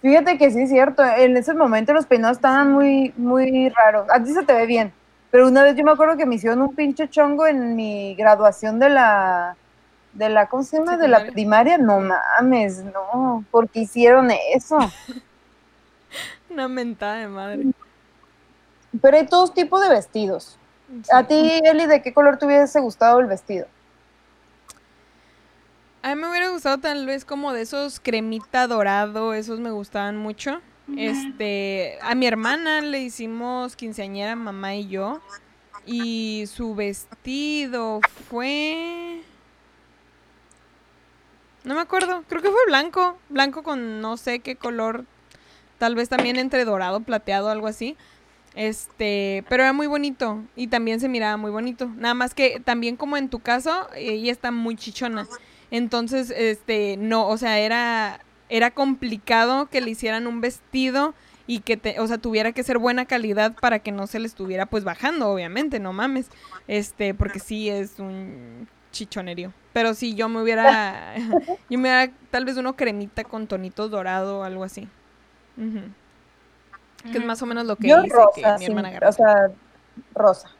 Fíjate 0.00 0.38
que 0.38 0.50
sí 0.50 0.60
es 0.60 0.70
cierto, 0.70 1.04
en 1.04 1.36
ese 1.36 1.54
momento 1.54 1.92
los 1.92 2.06
peinados 2.06 2.36
estaban 2.36 2.72
muy, 2.72 3.12
muy 3.16 3.68
raros. 3.70 4.06
A 4.10 4.22
ti 4.22 4.32
se 4.32 4.44
te 4.44 4.52
ve 4.52 4.66
bien, 4.66 4.92
pero 5.30 5.48
una 5.48 5.64
vez 5.64 5.74
yo 5.74 5.82
me 5.84 5.90
acuerdo 5.90 6.16
que 6.16 6.24
me 6.24 6.36
hicieron 6.36 6.62
un 6.62 6.74
pinche 6.74 7.08
chongo 7.08 7.46
en 7.48 7.74
mi 7.74 8.14
graduación 8.14 8.78
de 8.78 8.90
la, 8.90 9.56
de 10.12 10.28
la, 10.28 10.46
¿cómo 10.46 10.62
se 10.62 10.78
llama? 10.78 10.96
De 10.96 11.08
la 11.08 11.26
primaria. 11.26 11.78
No 11.78 12.00
mames, 12.00 12.84
no, 12.84 13.44
porque 13.50 13.80
hicieron 13.80 14.30
eso. 14.30 14.78
Una 16.50 16.68
mentada 16.68 17.16
de 17.16 17.28
madre. 17.28 17.66
Pero 19.02 19.16
hay 19.16 19.26
todos 19.26 19.52
tipos 19.52 19.82
de 19.82 19.88
vestidos. 19.88 20.58
A 21.12 21.24
ti, 21.24 21.60
Eli, 21.64 21.86
¿de 21.86 22.00
qué 22.02 22.14
color 22.14 22.38
te 22.38 22.46
hubiese 22.46 22.80
gustado 22.80 23.18
el 23.20 23.26
vestido? 23.26 23.66
A 26.02 26.14
mí 26.14 26.20
me 26.20 26.30
hubiera 26.30 26.50
gustado 26.50 26.78
tal 26.78 27.06
vez 27.06 27.24
como 27.24 27.52
de 27.52 27.62
esos 27.62 28.00
cremita 28.00 28.66
dorado, 28.66 29.34
esos 29.34 29.58
me 29.58 29.70
gustaban 29.70 30.16
mucho. 30.16 30.60
Este, 30.96 31.98
a 32.00 32.14
mi 32.14 32.26
hermana 32.26 32.80
le 32.80 33.00
hicimos 33.00 33.76
quinceañera, 33.76 34.36
mamá 34.36 34.74
y 34.74 34.88
yo. 34.88 35.20
Y 35.84 36.44
su 36.46 36.74
vestido 36.74 38.00
fue... 38.28 39.22
No 41.64 41.74
me 41.74 41.80
acuerdo, 41.80 42.22
creo 42.28 42.40
que 42.40 42.50
fue 42.50 42.60
blanco, 42.66 43.18
blanco 43.28 43.62
con 43.62 44.00
no 44.00 44.16
sé 44.16 44.38
qué 44.38 44.56
color, 44.56 45.04
tal 45.76 45.94
vez 45.94 46.08
también 46.08 46.38
entre 46.38 46.64
dorado, 46.64 47.00
plateado, 47.00 47.50
algo 47.50 47.66
así. 47.66 47.96
Este, 48.54 49.44
pero 49.48 49.64
era 49.64 49.72
muy 49.72 49.86
bonito 49.86 50.42
y 50.56 50.68
también 50.68 51.00
se 51.00 51.08
miraba 51.08 51.36
muy 51.36 51.50
bonito. 51.50 51.90
Nada 51.96 52.14
más 52.14 52.34
que 52.34 52.60
también 52.60 52.96
como 52.96 53.16
en 53.16 53.28
tu 53.28 53.40
caso, 53.40 53.88
ella 53.94 54.32
está 54.32 54.50
muy 54.50 54.76
chichona. 54.76 55.26
Entonces, 55.70 56.32
este, 56.36 56.96
no, 56.96 57.28
o 57.28 57.36
sea, 57.36 57.58
era, 57.58 58.20
era 58.48 58.70
complicado 58.70 59.66
que 59.66 59.80
le 59.80 59.90
hicieran 59.90 60.26
un 60.26 60.40
vestido 60.40 61.14
y 61.46 61.60
que, 61.60 61.76
te, 61.76 61.98
o 62.00 62.06
sea, 62.06 62.18
tuviera 62.18 62.52
que 62.52 62.62
ser 62.62 62.78
buena 62.78 63.06
calidad 63.06 63.54
para 63.60 63.78
que 63.78 63.92
no 63.92 64.06
se 64.06 64.18
le 64.18 64.26
estuviera, 64.26 64.66
pues, 64.66 64.84
bajando, 64.84 65.28
obviamente, 65.30 65.80
no 65.80 65.92
mames. 65.92 66.30
Este, 66.66 67.14
porque 67.14 67.38
sí 67.40 67.68
es 67.68 67.98
un 67.98 68.68
chichonerío. 68.92 69.52
Pero 69.72 69.94
sí, 69.94 70.14
yo 70.14 70.28
me 70.28 70.42
hubiera, 70.42 71.14
yo 71.70 71.78
me 71.78 71.88
hubiera, 71.88 72.12
tal 72.30 72.44
vez 72.44 72.56
uno 72.56 72.76
cremita 72.76 73.24
con 73.24 73.46
tonitos 73.46 73.90
dorado 73.90 74.40
o 74.40 74.42
algo 74.42 74.64
así. 74.64 74.88
Que 77.12 77.18
es 77.18 77.24
más 77.24 77.40
o 77.42 77.46
menos 77.46 77.66
lo 77.66 77.76
que 77.76 77.88
Yo 77.88 78.04
hice 78.04 78.08
que 78.34 78.42
rosa, 78.42 78.58
mi 78.58 78.64
sí, 78.66 78.66
hermana 78.66 78.88
agarró. 78.88 79.08
o 79.08 79.12
sea, 79.12 79.50
rosa. 80.14 80.50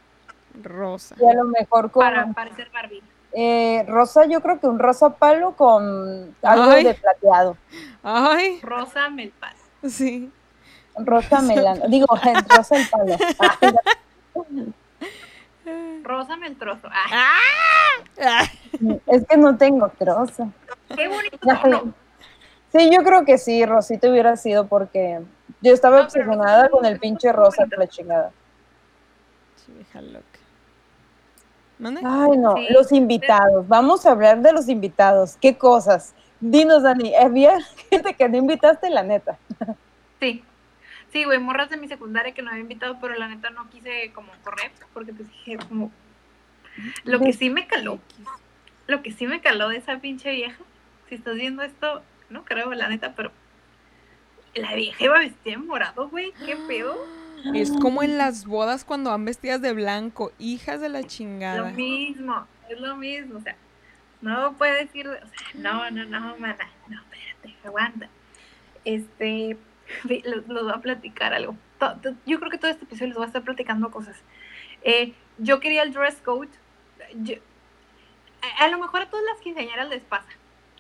Rosa. 0.63 1.17
Y 1.21 1.25
a 1.27 1.35
lo 1.35 1.45
mejor 1.45 1.91
con 1.91 2.03
Para 2.03 2.33
parecer 2.33 2.71
Barbie. 2.73 3.03
Eh, 3.33 3.85
rosa, 3.89 4.26
yo 4.26 4.41
creo 4.41 4.59
que 4.61 4.66
un 4.66 4.79
rosa 4.79 5.11
palo 5.11 5.53
con 5.57 6.35
algo 6.43 6.70
Ay. 6.70 6.85
de 6.85 6.95
plateado. 6.95 7.57
Ay, 8.03 8.61
Rosa 8.62 9.09
Melpaz. 9.11 9.55
sí. 9.87 10.31
Rosa 10.97 11.41
melano. 11.43 11.87
Digo, 11.89 12.07
rosa 12.57 12.76
el 12.76 12.89
palo. 12.89 13.16
Ay, 13.39 14.72
Rosa 16.03 16.37
Meltrozo. 16.37 16.89
Ah, 16.91 17.39
Ah, 18.20 18.45
es 19.07 19.26
que 19.29 19.37
no 19.37 19.57
tengo 19.57 19.91
rosa. 20.01 20.49
qué 20.97 21.07
bonito. 21.09 21.93
Sí, 22.72 22.91
yo 22.91 23.03
creo 23.05 23.24
que 23.24 23.39
sí, 23.39 23.64
Rosita 23.64 24.09
hubiera 24.11 24.37
sido 24.37 24.66
porque 24.66 25.20
yo 25.61 25.72
estaba 25.72 25.99
No, 25.99 26.05
obsesionada 26.05 26.68
con 26.68 26.85
el 26.85 26.99
pinche 26.99 27.33
rosa 27.33 27.66
la 27.76 27.87
chingada. 27.87 28.31
Chivija 29.64 30.01
loca. 30.03 30.38
¿Mande? 31.79 32.01
Ay, 32.05 32.37
no, 32.37 32.57
Sí. 32.57 32.66
los 32.70 32.93
invitados. 32.93 33.66
Vamos 33.68 34.05
a 34.07 34.11
hablar 34.12 34.41
de 34.43 34.53
los 34.53 34.68
invitados. 34.68 35.37
¿Qué 35.41 35.57
cosas? 35.57 36.14
Dinos, 36.41 36.83
Dani, 36.83 37.14
había 37.14 37.59
gente 37.91 38.14
que 38.14 38.29
no 38.29 38.37
invitaste, 38.37 38.91
la 38.91 39.03
neta. 39.03 39.39
Sí. 40.20 40.43
Sí, 41.12 41.24
güey, 41.24 41.39
morras 41.39 41.70
de 41.70 41.76
mi 41.79 41.89
secundaria 41.89 42.35
que 42.35 42.43
no 42.43 42.51
había 42.51 42.61
invitado, 42.62 42.99
pero 43.01 43.14
la 43.14 43.29
neta 43.29 43.51
no 43.51 43.70
quise 43.70 44.12
como 44.12 44.31
correr, 44.45 44.70
porque 44.93 45.12
pues 45.12 45.29
dije 45.31 45.57
como... 45.68 45.91
Lo 47.05 47.18
que 47.18 47.33
sí 47.33 47.51
me 47.51 47.66
caló, 47.66 47.99
lo 48.87 49.03
que 49.03 49.11
sí 49.11 49.26
me 49.26 49.41
caló 49.41 49.68
de 49.68 49.79
esa 49.79 49.99
pinche 49.99 50.31
vieja, 50.31 50.62
si 51.09 51.16
estás 51.16 51.35
viendo 51.35 51.62
esto, 51.62 52.03
no 52.31 52.45
creo, 52.45 52.72
la 52.74 52.89
neta, 52.89 53.14
pero... 53.16 53.33
La 54.55 54.74
vieja 54.74 55.03
iba 55.05 55.18
vestida 55.18 55.55
en 55.55 55.66
morado, 55.66 56.09
güey, 56.09 56.33
qué 56.45 56.57
pedo. 56.68 56.97
Es 57.55 57.70
como 57.72 58.03
en 58.03 58.18
las 58.18 58.45
bodas 58.47 58.84
cuando 58.84 59.11
van 59.11 59.24
vestidas 59.24 59.61
de 59.62 59.72
blanco, 59.72 60.32
hijas 60.39 60.80
de 60.80 60.89
la 60.89 61.01
Lo 61.03 61.07
chingada. 61.07 61.70
mismo, 61.72 62.47
es 62.68 62.80
lo 62.80 62.97
mismo, 62.97 63.39
o 63.39 63.41
sea, 63.43 63.57
no 64.20 64.53
puede 64.55 64.84
decir, 64.84 65.09
o 65.09 65.12
sea, 65.12 65.22
no, 65.55 65.91
no, 65.91 66.05
no, 66.05 66.36
mana, 66.39 66.68
no, 66.89 67.01
espérate, 67.01 67.57
aguanta. 67.66 68.09
Este, 68.84 69.57
los, 70.24 70.47
los 70.49 70.62
voy 70.64 70.72
a 70.72 70.78
platicar 70.80 71.32
algo. 71.34 71.57
Yo 72.26 72.39
creo 72.41 72.51
que 72.51 72.59
todo 72.59 72.70
este 72.70 72.84
episodio 72.84 73.09
les 73.09 73.16
voy 73.16 73.24
a 73.24 73.28
estar 73.28 73.43
platicando 73.43 73.91
cosas. 73.91 74.16
Eh, 74.82 75.12
yo 75.39 75.61
quería 75.61 75.82
el 75.82 75.93
dress 75.93 76.16
code. 76.24 76.49
yo- 77.22 77.36
a, 78.61 78.64
a 78.64 78.68
lo 78.68 78.78
mejor 78.78 79.03
a 79.03 79.11
todas 79.11 79.24
las 79.32 79.41
quinceañeras 79.43 79.89
les 79.89 80.03
pasa. 80.03 80.28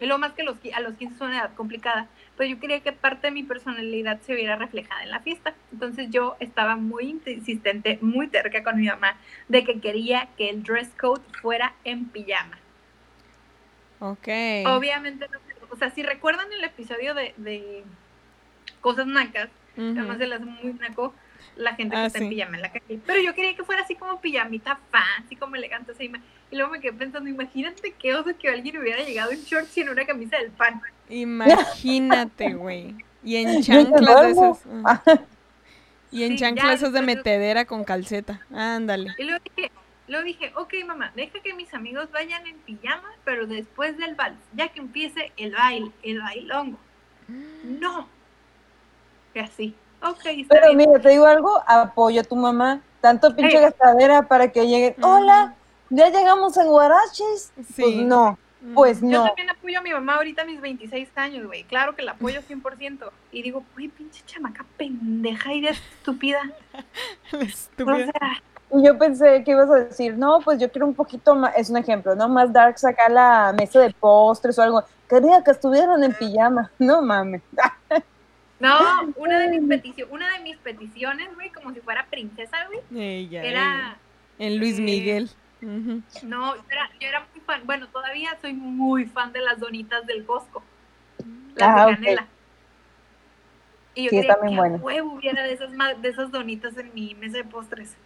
Y 0.00 0.06
lo 0.06 0.18
más 0.18 0.32
que 0.32 0.42
los, 0.44 0.56
a 0.74 0.80
los 0.80 0.94
15 0.94 1.14
es 1.14 1.20
una 1.20 1.38
edad 1.38 1.54
complicada. 1.54 2.06
Pero 2.38 2.50
yo 2.54 2.60
quería 2.60 2.80
que 2.80 2.92
parte 2.92 3.26
de 3.26 3.32
mi 3.32 3.42
personalidad 3.42 4.20
se 4.22 4.34
viera 4.34 4.56
reflejada 4.56 5.02
en 5.02 5.10
la 5.10 5.20
fiesta. 5.20 5.54
Entonces 5.72 6.08
yo 6.10 6.36
estaba 6.40 6.76
muy 6.76 7.10
insistente, 7.26 7.98
muy 8.00 8.28
terca 8.28 8.62
con 8.62 8.80
mi 8.80 8.86
mamá, 8.86 9.16
de 9.48 9.64
que 9.64 9.80
quería 9.80 10.28
que 10.36 10.48
el 10.50 10.62
dress 10.62 10.88
code 10.98 11.22
fuera 11.42 11.74
en 11.84 12.06
pijama. 12.06 12.58
Ok. 14.00 14.28
Obviamente, 14.66 15.26
no, 15.30 15.38
o 15.70 15.76
sea, 15.76 15.90
si 15.90 16.02
recuerdan 16.02 16.46
el 16.52 16.64
episodio 16.64 17.14
de, 17.14 17.34
de 17.36 17.84
Cosas 18.80 19.06
Nacas, 19.06 19.48
Ujú. 19.76 19.88
además 19.98 20.18
se 20.18 20.26
las 20.26 20.40
muy 20.40 20.72
naco 20.74 21.14
la 21.56 21.74
gente 21.74 21.96
que 21.96 22.02
Ah, 22.02 22.06
está 22.06 22.18
sí. 22.18 22.24
en 22.24 22.30
pijama 22.30 22.56
en 22.56 22.62
la 22.62 22.72
calle. 22.72 23.00
Pero 23.06 23.20
yo 23.20 23.34
quería 23.34 23.56
que 23.56 23.64
fuera 23.64 23.82
así 23.82 23.96
como 23.96 24.20
pijamita 24.20 24.78
fancy, 24.90 25.36
como 25.36 25.56
elegante. 25.56 25.92
así, 25.92 26.10
y 26.50 26.56
luego 26.56 26.70
me 26.70 26.80
quedé 26.80 26.92
pensando, 26.92 27.28
imagínate 27.28 27.94
qué 27.98 28.14
oso 28.14 28.30
que 28.38 28.48
alguien 28.48 28.78
hubiera 28.78 29.02
llegado 29.02 29.32
en 29.32 29.40
shorts 29.40 29.76
y 29.76 29.80
en 29.80 29.88
una 29.88 30.06
camisa 30.06 30.38
del 30.38 30.50
pan. 30.52 30.80
Imagínate, 31.08 32.54
güey. 32.54 32.94
Y 33.22 33.36
en 33.36 33.62
chanclas 33.62 34.22
de 34.22 34.30
esas. 34.30 34.58
ah. 34.84 35.02
Y 36.10 36.22
en 36.24 36.32
Sí, 36.32 36.38
chanclas 36.38 36.76
esas 36.76 36.92
de 36.92 37.02
metedera 37.02 37.64
con 37.66 37.84
calceta. 37.84 38.40
Ándale. 38.54 39.14
Y 39.18 39.24
luego 39.24 39.42
dije, 39.56 39.70
luego 40.06 40.24
dije, 40.24 40.52
ok 40.56 40.72
mamá, 40.86 41.12
deja 41.14 41.38
que 41.40 41.52
mis 41.54 41.72
amigos 41.74 42.10
vayan 42.12 42.46
en 42.46 42.56
pijama, 42.58 43.10
pero 43.24 43.46
después 43.46 43.96
del 43.98 44.14
vals, 44.14 44.38
ya 44.54 44.68
que 44.68 44.80
empiece 44.80 45.32
el 45.36 45.52
baile, 45.52 45.90
el 46.02 46.20
bailongo. 46.20 46.78
No. 47.64 48.08
Y 49.34 49.38
así, 49.40 49.74
ok, 50.02 50.24
está 50.24 50.54
Pero 50.54 50.66
bien. 50.74 50.76
mira, 50.78 50.98
te 51.00 51.10
digo 51.10 51.26
algo, 51.26 51.62
apoyo 51.66 52.22
a 52.22 52.24
tu 52.24 52.36
mamá. 52.36 52.80
Tanto 53.00 53.36
pinche 53.36 53.60
gastadera 53.60 54.22
para 54.22 54.50
que 54.50 54.66
llegue. 54.66 54.96
Hola, 55.02 55.54
ya 55.90 56.08
llegamos 56.10 56.56
en 56.56 56.66
Guaraches. 56.66 57.52
Sí. 57.74 57.82
Pues 57.82 57.96
no, 57.98 58.38
Pues 58.74 59.00
Yo 59.00 59.06
no. 59.06 59.24
también 59.26 59.50
apoyo 59.50 59.78
a 59.78 59.82
mi 59.82 59.92
mamá 59.92 60.16
ahorita 60.16 60.42
a 60.42 60.44
mis 60.44 60.60
26 60.60 61.08
años, 61.16 61.46
güey. 61.46 61.62
Claro 61.64 61.94
que 61.94 62.02
la 62.02 62.12
apoyo 62.12 62.40
100%. 62.42 63.10
Y 63.30 63.42
digo, 63.42 63.62
güey, 63.74 63.88
pinche 63.88 64.22
chamaca 64.26 64.64
pendeja 64.76 65.52
y 65.54 65.60
de 65.60 65.68
estúpida. 65.70 66.40
O 67.32 67.36
estúpida. 67.36 68.06
sea, 68.06 68.42
Y 68.76 68.84
yo 68.84 68.98
pensé 68.98 69.44
que 69.44 69.52
ibas 69.52 69.70
a 69.70 69.76
decir, 69.76 70.16
no, 70.18 70.40
pues 70.40 70.58
yo 70.60 70.70
quiero 70.72 70.86
un 70.86 70.94
poquito 70.94 71.34
más, 71.36 71.54
es 71.56 71.70
un 71.70 71.76
ejemplo, 71.76 72.14
¿no? 72.16 72.28
Más 72.28 72.52
dark 72.52 72.78
sacar 72.78 73.10
la 73.12 73.54
mesa 73.56 73.80
de 73.80 73.90
postres 73.92 74.58
o 74.58 74.62
algo. 74.62 74.82
Quería 75.08 75.42
que 75.44 75.52
estuvieran 75.52 76.02
en 76.02 76.12
pijama. 76.14 76.70
No 76.78 77.00
mames. 77.00 77.42
no, 78.60 78.76
una 79.16 79.38
de 79.38 79.48
mis 79.60 79.68
peticiones, 79.68 80.12
una 80.12 80.32
de 80.32 80.40
mis 80.40 80.56
peticiones, 80.58 81.28
güey, 81.36 81.50
como 81.50 81.72
si 81.72 81.80
fuera 81.80 82.04
princesa, 82.10 82.56
güey, 82.66 82.80
Ella, 83.00 83.42
ella. 83.44 83.50
era 83.50 83.96
En 84.40 84.58
Luis 84.58 84.78
eh, 84.78 84.82
No, 86.22 86.54
yo 86.56 86.62
era, 86.70 86.90
yo 87.00 87.08
era 87.08 87.26
muy 87.32 87.40
fan, 87.42 87.62
bueno, 87.64 87.88
todavía 87.88 88.36
soy 88.40 88.52
muy 88.52 89.06
fan 89.06 89.32
de 89.32 89.40
las 89.40 89.58
donitas 89.58 90.06
del 90.06 90.24
Costco, 90.24 90.62
las 91.56 91.68
Ah, 91.68 91.86
de 91.86 91.94
canela. 91.94 92.26
Y 93.94 94.04
yo 94.04 94.10
Sí, 94.10 94.16
quería 94.16 94.34
que 94.36 94.54
a 94.54 94.60
buenas. 94.60 94.82
huevo 94.82 95.12
hubiera 95.14 95.42
de 95.42 95.52
esas, 95.52 95.70
ma- 95.72 95.94
de 95.94 96.08
esas 96.08 96.30
donitas 96.30 96.76
en 96.76 96.94
mi 96.94 97.14
mesa 97.14 97.38
de 97.38 97.44
postres. 97.44 97.96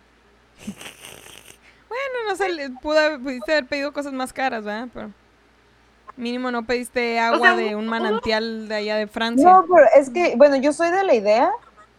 Bueno, 1.89 2.29
no 2.31 2.37
sé, 2.37 2.49
le- 2.49 2.71
pudo 2.71 2.99
haber, 2.99 3.21
pudiste 3.21 3.53
haber 3.53 3.67
pedido 3.67 3.93
cosas 3.93 4.13
más 4.13 4.33
caras, 4.33 4.65
¿verdad? 4.65 4.89
Pero 4.93 5.11
Mínimo 6.17 6.51
no 6.51 6.65
pediste 6.65 7.19
agua 7.19 7.39
sea, 7.39 7.57
de 7.57 7.75
un 7.75 7.89
manantial 7.89 8.69
de 8.69 8.75
allá 8.75 8.97
de 8.97 9.07
Francia. 9.07 9.51
No, 9.51 9.65
pero 9.67 9.87
es 9.97 10.11
que, 10.11 10.37
bueno, 10.37 10.57
yo 10.57 10.73
soy 10.73 10.91
de 10.91 11.05
la 11.05 11.15
idea 11.15 11.51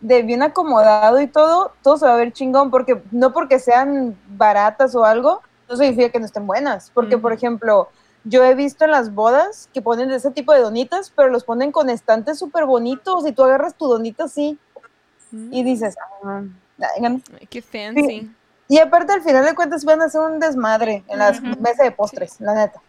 de 0.04 0.22
bien 0.22 0.43
acomodado 0.43 1.20
y 1.20 1.28
todo, 1.28 1.74
todo 1.82 1.97
se 1.97 2.06
va 2.06 2.14
a 2.14 2.18
ver 2.18 2.32
chingón, 2.32 2.70
porque 2.70 3.01
no 3.12 3.34
porque 3.34 3.58
sean 3.58 4.18
baratas 4.28 4.93
o 4.95 5.04
algo, 5.04 5.41
no 5.68 5.76
significa 5.76 6.10
que 6.10 6.20
no 6.20 6.26
estén 6.26 6.45
buenas. 6.45 6.91
Porque, 6.93 7.18
por 7.18 7.34
ejemplo, 7.34 7.89
yo 8.24 8.43
he 8.43 8.54
visto 8.54 8.86
en 8.86 8.91
las 8.91 9.14
bodas 9.14 9.70
que 9.74 9.82
ponen 9.82 10.10
de 10.10 10.18
ese 10.18 10.32
tipo 10.32 10.54
de 10.54 10.60
donitas, 10.60 11.12
pero 11.16 11.30
los 11.30 11.43
ponen 11.43 11.72
con 11.72 11.89
estantes 11.89 12.38
súper 12.38 12.66
bonitos 12.66 13.26
y 13.28 13.32
tú 13.32 13.43
agarras 13.43 13.76
tu 13.76 13.88
donita 13.88 14.26
así 14.26 14.60
Mm, 15.34 15.51
y 15.51 15.64
dices, 15.64 15.95
ah, 16.24 16.43
qué 17.49 17.62
fancy. 17.62 18.32
Y 18.70 18.78
aparte, 18.78 19.14
al 19.14 19.22
final 19.22 19.43
de 19.43 19.56
cuentas, 19.56 19.84
van 19.84 20.01
a 20.01 20.06
hacer 20.06 20.22
un 20.22 20.39
desmadre 20.39 21.04
en 21.08 21.20
las 21.20 21.41
mesas 21.41 21.86
de 21.86 21.91
postres, 21.91 22.39
la 22.39 22.54
neta. 22.54 22.82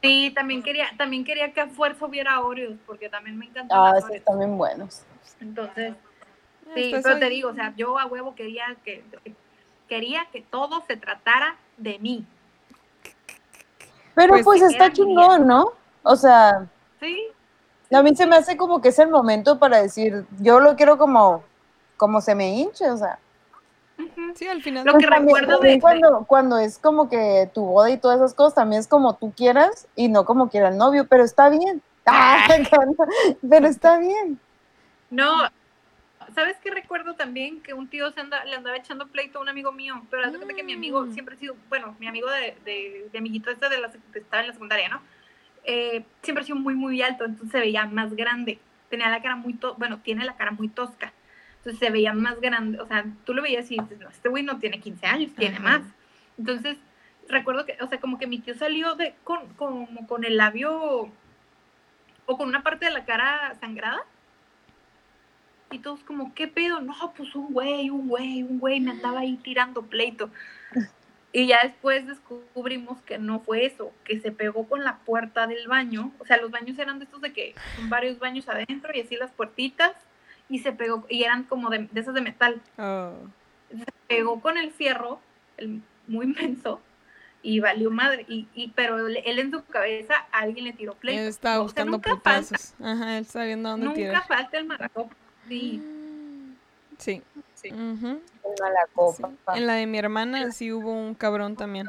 Sí, 0.00 0.32
también 0.34 0.62
quería, 0.62 0.86
también 0.96 1.24
quería 1.24 1.52
que 1.52 1.60
a 1.60 1.68
fuerza 1.68 2.06
hubiera 2.06 2.40
Oreos, 2.40 2.76
porque 2.86 3.08
también 3.08 3.36
me 3.36 3.46
encantan 3.46 3.76
Ah, 3.78 4.00
sí, 4.00 4.22
bien 4.36 4.56
buenos. 4.56 5.02
Entonces, 5.40 5.94
sí, 6.74 6.94
pero 7.02 7.18
te 7.18 7.28
digo, 7.28 7.50
o 7.50 7.54
sea, 7.54 7.72
yo 7.76 7.98
a 7.98 8.06
huevo 8.06 8.34
quería 8.34 8.76
que, 8.84 9.02
quería 9.88 10.26
que 10.32 10.42
todo 10.42 10.82
se 10.86 10.96
tratara 10.96 11.56
de 11.76 11.98
mí. 11.98 12.24
Pero 14.14 14.28
Pues, 14.34 14.44
pues, 14.44 14.62
está 14.62 14.92
chingón, 14.92 15.46
¿no? 15.46 15.72
O 16.02 16.16
sea, 16.16 16.66
Sí, 17.00 17.26
a 17.92 18.02
mí 18.02 18.14
se 18.14 18.26
me 18.26 18.36
hace 18.36 18.56
como 18.56 18.80
que 18.80 18.88
es 18.88 18.98
el 18.98 19.08
momento 19.10 19.58
para 19.58 19.82
decir, 19.82 20.24
yo 20.40 20.60
lo 20.60 20.76
quiero 20.76 20.96
como, 20.98 21.42
como 21.96 22.20
se 22.20 22.34
me 22.34 22.50
hinche, 22.50 22.90
o 22.90 22.96
sea. 22.96 23.18
Sí, 24.34 24.46
al 24.48 24.62
final. 24.62 24.84
Lo 24.84 24.98
que 24.98 25.06
también- 25.06 25.36
recuerdo 25.36 25.52
también 25.58 25.74
de- 25.76 25.80
cuando, 25.80 26.24
cuando 26.26 26.58
es 26.58 26.78
como 26.78 27.08
que 27.08 27.48
tu 27.54 27.64
boda 27.64 27.90
y 27.90 27.96
todas 27.98 28.16
esas 28.18 28.34
cosas, 28.34 28.54
también 28.54 28.80
es 28.80 28.88
como 28.88 29.14
tú 29.16 29.32
quieras 29.36 29.86
y 29.94 30.08
no 30.08 30.24
como 30.24 30.48
quiera 30.48 30.68
el 30.68 30.76
novio, 30.78 31.06
pero 31.08 31.24
está 31.24 31.48
bien. 31.48 31.82
Ah, 32.06 32.46
pero 33.48 33.66
está 33.66 33.96
bien. 33.98 34.38
No, 35.10 35.30
¿sabes 36.34 36.56
qué 36.62 36.70
recuerdo 36.70 37.14
también? 37.14 37.60
Que 37.62 37.74
un 37.74 37.88
tío 37.88 38.10
se 38.10 38.20
anda, 38.20 38.44
le 38.44 38.56
andaba 38.56 38.76
echando 38.76 39.06
pleito 39.08 39.38
a 39.38 39.42
un 39.42 39.48
amigo 39.48 39.72
mío, 39.72 40.02
pero 40.10 40.28
cuenta 40.30 40.54
que 40.54 40.62
mi 40.62 40.72
amigo 40.72 41.04
Mm. 41.06 41.12
siempre 41.12 41.34
ha 41.36 41.38
sido, 41.38 41.56
bueno, 41.68 41.96
mi 41.98 42.06
amigo 42.06 42.30
de, 42.30 42.56
de, 42.64 43.08
de 43.12 43.18
amiguito 43.18 43.50
este 43.50 43.68
de 43.68 43.78
la, 43.80 43.90
que 43.90 44.18
estaba 44.18 44.42
en 44.42 44.48
la 44.48 44.52
secundaria, 44.52 44.88
¿no? 44.88 45.02
Eh, 45.64 46.04
siempre 46.22 46.42
ha 46.42 46.46
sido 46.46 46.58
muy, 46.58 46.74
muy 46.74 47.00
alto, 47.02 47.24
entonces 47.24 47.50
se 47.50 47.58
veía 47.58 47.86
más 47.86 48.14
grande. 48.14 48.58
Tenía 48.90 49.08
la 49.08 49.22
cara 49.22 49.36
muy, 49.36 49.54
to 49.54 49.74
bueno, 49.76 50.00
tiene 50.00 50.24
la 50.24 50.36
cara 50.36 50.50
muy 50.50 50.68
tosca. 50.68 51.12
Entonces 51.58 51.78
se 51.78 51.90
veía 51.90 52.12
más 52.12 52.40
grande, 52.40 52.78
o 52.80 52.86
sea, 52.86 53.06
tú 53.24 53.32
lo 53.32 53.40
veías 53.40 53.70
y 53.70 53.78
dices, 53.78 53.98
no, 53.98 54.10
este 54.10 54.28
güey 54.28 54.42
no 54.42 54.58
tiene 54.58 54.80
15 54.80 55.06
años, 55.06 55.34
tiene 55.34 55.58
más. 55.60 55.80
Entonces, 56.36 56.76
recuerdo 57.28 57.64
que, 57.64 57.78
o 57.80 57.86
sea, 57.88 57.98
como 58.00 58.18
que 58.18 58.26
mi 58.26 58.38
tío 58.38 58.54
salió 58.54 58.94
de, 58.96 59.14
con, 59.24 59.48
como 59.54 60.06
con 60.06 60.24
el 60.24 60.36
labio 60.36 61.10
o 62.26 62.36
con 62.36 62.48
una 62.48 62.62
parte 62.62 62.84
de 62.84 62.90
la 62.90 63.04
cara 63.06 63.54
sangrada. 63.60 64.02
Y 65.74 65.80
todos 65.80 66.04
como, 66.04 66.32
¿qué 66.34 66.46
pedo? 66.46 66.80
No, 66.80 66.94
pues 67.16 67.34
un 67.34 67.52
güey, 67.52 67.90
un 67.90 68.06
güey, 68.08 68.44
un 68.44 68.60
güey, 68.60 68.78
me 68.78 68.92
andaba 68.92 69.20
ahí 69.20 69.36
tirando 69.42 69.82
pleito. 69.82 70.30
Y 71.32 71.48
ya 71.48 71.58
después 71.64 72.06
descubrimos 72.06 73.02
que 73.02 73.18
no 73.18 73.40
fue 73.40 73.66
eso, 73.66 73.92
que 74.04 74.20
se 74.20 74.30
pegó 74.30 74.68
con 74.68 74.84
la 74.84 74.98
puerta 74.98 75.48
del 75.48 75.66
baño. 75.66 76.12
O 76.20 76.24
sea, 76.24 76.36
los 76.36 76.52
baños 76.52 76.78
eran 76.78 77.00
de 77.00 77.06
estos 77.06 77.20
de 77.20 77.32
que 77.32 77.56
son 77.74 77.90
varios 77.90 78.20
baños 78.20 78.48
adentro 78.48 78.92
y 78.94 79.00
así 79.00 79.16
las 79.16 79.32
puertitas. 79.32 79.92
Y 80.48 80.60
se 80.60 80.72
pegó, 80.72 81.04
y 81.08 81.24
eran 81.24 81.42
como 81.42 81.70
de, 81.70 81.88
de 81.90 82.00
esas 82.00 82.14
de 82.14 82.20
metal. 82.20 82.62
Oh. 82.78 83.14
Se 83.70 83.84
pegó 84.06 84.40
con 84.40 84.58
el 84.58 84.70
fierro, 84.70 85.18
el 85.56 85.82
muy 86.06 86.26
inmenso, 86.38 86.80
y 87.42 87.58
valió 87.58 87.90
madre. 87.90 88.26
Y, 88.28 88.46
y, 88.54 88.68
pero 88.68 89.08
él, 89.08 89.16
en 89.24 89.50
su 89.50 89.64
cabeza, 89.64 90.14
alguien 90.30 90.66
le 90.66 90.72
tiró 90.72 90.94
pleito. 90.94 91.20
Él 91.20 91.26
estaba 91.26 91.56
O 91.56 91.58
sea, 91.68 91.84
buscando 91.84 91.92
nunca 91.96 92.16
falta. 92.20 92.56
Ajá, 92.80 93.18
él 93.18 93.24
está 93.24 93.44
viendo 93.44 93.70
dónde 93.70 93.86
nunca 93.86 93.96
tirar. 93.96 94.26
falta 94.28 94.58
el 94.58 94.66
maraco. 94.66 95.10
Sí. 95.48 95.82
Sí. 96.98 97.22
Copa. 98.94 99.32
En 99.56 99.66
la 99.66 99.74
de 99.74 99.86
mi 99.86 99.98
hermana 99.98 100.52
sí 100.52 100.72
hubo 100.72 100.92
un 100.92 101.14
cabrón 101.14 101.56
también. 101.56 101.88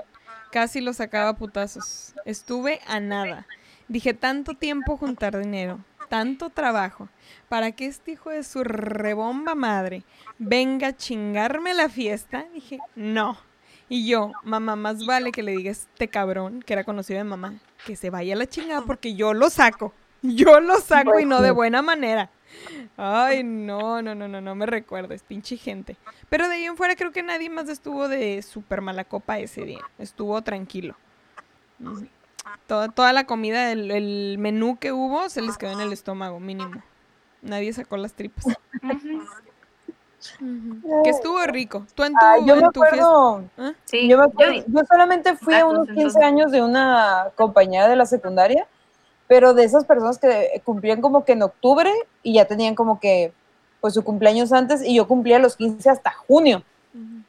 Casi 0.51 0.82
lo 0.82 0.93
sacaba 0.93 1.30
a 1.30 1.36
putazos. 1.36 2.14
Estuve 2.26 2.80
a 2.88 2.99
nada. 2.99 3.45
Dije, 3.88 4.14
tanto 4.14 4.56
tiempo 4.56 4.97
juntar 4.97 5.38
dinero, 5.38 5.80
tanto 6.10 6.49
trabajo, 6.49 7.08
para 7.49 7.72
que 7.72 7.86
este 7.86 8.12
hijo 8.12 8.32
de 8.32 8.43
su 8.43 8.64
rebomba 8.64 9.53
madre 9.53 10.03
venga 10.39 10.88
a 10.88 10.95
chingarme 10.95 11.74
la 11.74 11.89
fiesta. 11.89 12.45
Dije, 12.53 12.80
no. 12.95 13.38
Y 13.88 14.08
yo, 14.08 14.32
mamá, 14.43 14.76
más 14.76 15.06
vale 15.06 15.32
que 15.32 15.43
le 15.43 15.51
diga 15.51 15.70
a 15.70 15.74
este 15.74 16.08
cabrón, 16.08 16.64
que 16.64 16.74
era 16.74 16.84
conocido 16.84 17.20
de 17.20 17.26
mamá, 17.26 17.53
que 17.86 17.95
se 17.95 18.10
vaya 18.10 18.34
a 18.34 18.38
la 18.38 18.47
chingada 18.47 18.82
porque 18.82 19.14
yo 19.14 19.34
lo 19.34 19.49
saco. 19.51 19.93
Yo 20.24 20.60
lo 20.60 20.80
saco 20.80 21.12
y 21.12 21.14
Pues 21.14 21.28
no 21.28 21.41
de 21.41 21.51
buena 21.51 21.84
manera. 21.84 22.32
Ay, 22.97 23.43
no, 23.43 24.01
no, 24.01 24.16
no, 24.16 24.28
no, 24.28 24.41
no 24.41 24.56
me 24.56 24.66
recuerdes, 24.66 25.24
pinche 25.24 25.58
gente. 25.58 25.97
Pero 26.30 26.47
de 26.47 26.56
ahí 26.56 26.66
en 26.66 26.78
fuera 26.78 26.95
creo 26.95 27.12
que 27.12 27.24
nadie 27.24 27.49
más 27.49 27.70
estuvo 27.70 28.08
de 28.08 28.41
súper 28.41 28.82
mala 28.82 29.03
copa 29.03 29.39
ese 29.39 29.62
día. 29.66 29.82
Estuvo 29.99 30.41
tranquilo. 30.41 30.95
Toda, 32.68 32.89
toda 32.89 33.12
la 33.14 33.26
comida, 33.26 33.72
el, 33.72 33.91
el 33.91 34.38
menú 34.39 34.78
que 34.78 34.91
hubo, 34.91 35.30
se 35.30 35.41
les 35.41 35.58
quedó 35.58 35.72
en 35.72 35.82
el 35.82 35.93
estómago, 35.93 36.39
mínimo. 36.39 36.82
Nadie 37.41 37.74
sacó 37.74 37.97
las 37.97 38.14
tripas. 38.14 38.45
Que 41.03 41.10
estuvo 41.12 41.39
rico. 41.45 41.86
Tú 41.93 42.03
en 42.03 42.14
tu, 42.14 42.20
Ah, 42.20 42.38
yo 42.43 42.56
me 42.56 42.64
en 42.64 42.72
tu 42.72 42.84
acuerdo, 42.84 43.43
¿Ah? 43.58 43.74
Sí, 43.86 44.08
yo, 44.08 44.18
me 44.18 44.24
yo 44.26 44.30
acuerdo- 44.32 44.86
solamente 44.89 45.36
fui 45.36 45.53
a 45.53 45.66
unos 45.66 45.86
15 45.88 46.01
entonces. 46.01 46.24
años 46.24 46.51
de 46.51 46.64
una 46.64 47.28
compañera 47.36 47.88
de 47.88 47.95
la 47.95 48.06
secundaria, 48.08 48.66
pero 49.28 49.53
de 49.53 49.64
esas 49.66 49.86
personas 49.86 50.18
que 50.18 50.62
cumplían 50.64 51.01
como 51.01 51.26
que 51.26 51.34
en 51.34 51.43
octubre 51.43 51.91
y 52.26 52.34
ya 52.34 52.46
tenían 52.46 52.74
como 52.74 53.00
que 53.00 53.32
pues 53.80 53.94
su 53.94 54.04
cumpleaños 54.04 54.52
antes 54.52 54.82
y 54.84 54.96
yo 54.96 55.08
cumplía 55.08 55.38
los 55.38 55.56
15 55.56 55.90
hasta 55.90 56.12
junio. 56.12 56.64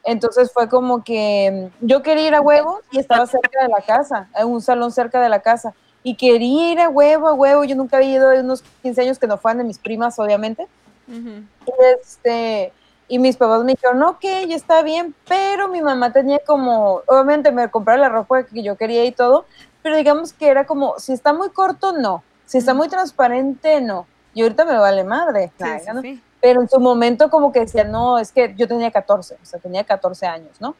Entonces 0.04 0.50
fue 0.52 0.68
como 0.68 1.04
que 1.04 1.68
yo 1.80 2.02
quería 2.02 2.28
ir 2.28 2.34
a 2.34 2.40
huevo 2.40 2.80
y 2.90 2.98
estaba 2.98 3.26
cerca 3.26 3.62
de 3.62 3.68
la 3.68 3.82
casa, 3.82 4.28
en 4.34 4.46
un 4.48 4.62
salón 4.62 4.90
cerca 4.90 5.20
de 5.20 5.28
la 5.28 5.40
casa. 5.40 5.74
Y 6.02 6.14
quería 6.14 6.72
ir 6.72 6.80
a 6.80 6.88
huevo, 6.88 7.28
a 7.28 7.34
huevo. 7.34 7.64
Yo 7.64 7.74
nunca 7.76 7.96
había 7.98 8.14
ido 8.14 8.30
a 8.30 8.40
unos 8.40 8.62
15 8.82 9.02
años 9.02 9.18
que 9.18 9.26
no 9.26 9.36
fueran 9.36 9.58
de 9.58 9.64
mis 9.64 9.78
primas, 9.78 10.18
obviamente. 10.18 10.66
Y, 11.08 11.72
este, 12.00 12.72
y 13.08 13.18
mis 13.18 13.36
papás 13.36 13.64
me 13.64 13.72
dijeron, 13.72 14.02
ok, 14.04 14.22
ya 14.48 14.56
está 14.56 14.82
bien, 14.82 15.14
pero 15.28 15.68
mi 15.68 15.82
mamá 15.82 16.12
tenía 16.12 16.38
como, 16.38 17.02
obviamente 17.06 17.52
me 17.52 17.68
compraron 17.68 18.00
la 18.00 18.08
ropa 18.08 18.44
que 18.44 18.62
yo 18.62 18.76
quería 18.76 19.04
y 19.04 19.12
todo, 19.12 19.44
pero 19.82 19.96
digamos 19.96 20.32
que 20.32 20.48
era 20.48 20.64
como, 20.64 20.98
si 20.98 21.12
está 21.12 21.32
muy 21.32 21.50
corto, 21.50 21.92
no. 21.92 22.22
Si 22.46 22.58
está 22.58 22.72
muy 22.72 22.88
transparente, 22.88 23.80
no. 23.80 24.06
Y 24.36 24.42
ahorita 24.42 24.66
me 24.66 24.76
vale 24.76 25.02
madre. 25.02 25.50
Sí, 25.56 25.64
la 25.64 25.66
sí, 25.66 25.72
verdad, 25.86 25.94
¿no? 25.94 26.02
sí. 26.02 26.22
Pero 26.42 26.60
en 26.60 26.68
su 26.68 26.78
momento 26.78 27.30
como 27.30 27.50
que 27.52 27.60
decía, 27.60 27.84
no, 27.84 28.18
es 28.18 28.30
que 28.32 28.54
yo 28.54 28.68
tenía 28.68 28.90
14, 28.90 29.38
o 29.42 29.46
sea, 29.46 29.58
tenía 29.58 29.82
14 29.82 30.26
años, 30.26 30.60
¿no? 30.60 30.76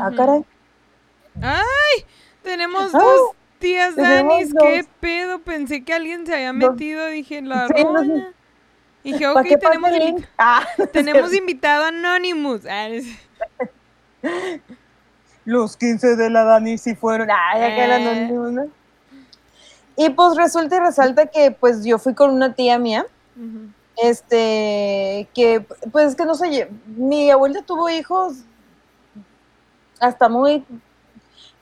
Ah, 0.00 0.12
caray. 0.16 0.44
¡Ay! 1.42 2.04
Tenemos 2.44 2.94
Ah, 2.94 2.98
dos 3.00 3.30
tías 3.58 3.96
Danis. 3.96 4.54
¿Qué 4.60 4.76
dos. 4.82 4.86
pedo? 5.00 5.40
Pensé 5.40 5.82
que 5.84 5.92
alguien 5.92 6.24
se 6.24 6.34
había 6.34 6.52
Dos. 6.52 6.70
metido. 6.74 7.04
Dije, 7.08 7.42
la 7.42 7.66
roña. 7.66 8.32
Dije, 9.02 9.24
¿Para 9.34 9.40
ok, 9.40 9.58
tenemos, 9.60 9.90
invi-? 9.90 10.26
Ah, 10.38 10.64
tenemos 10.92 11.34
invitado 11.34 11.84
Anonymous. 11.86 12.62
Ah, 12.70 12.88
los 15.44 15.76
15 15.76 16.14
de 16.16 16.30
la 16.30 16.44
Dani 16.44 16.78
sí 16.78 16.94
fueron. 16.94 17.26
Que 17.26 17.86
la 17.88 17.96
Eh. 17.98 18.08
anónimo, 18.08 18.44
¿no? 18.52 18.68
Y 20.00 20.10
pues 20.10 20.36
resulta 20.36 20.76
y 20.76 20.78
resalta 20.78 21.26
que 21.26 21.50
pues 21.50 21.84
yo 21.84 21.98
fui 21.98 22.14
con 22.14 22.30
una 22.30 22.54
tía 22.54 22.78
mía, 22.78 23.04
este, 23.96 25.28
que 25.34 25.66
pues 25.92 26.14
que 26.14 26.24
no 26.24 26.34
sé, 26.36 26.68
mi 26.86 27.30
abuelita 27.30 27.62
tuvo 27.62 27.88
hijos 27.90 28.34
hasta 30.00 30.28
muy, 30.28 30.64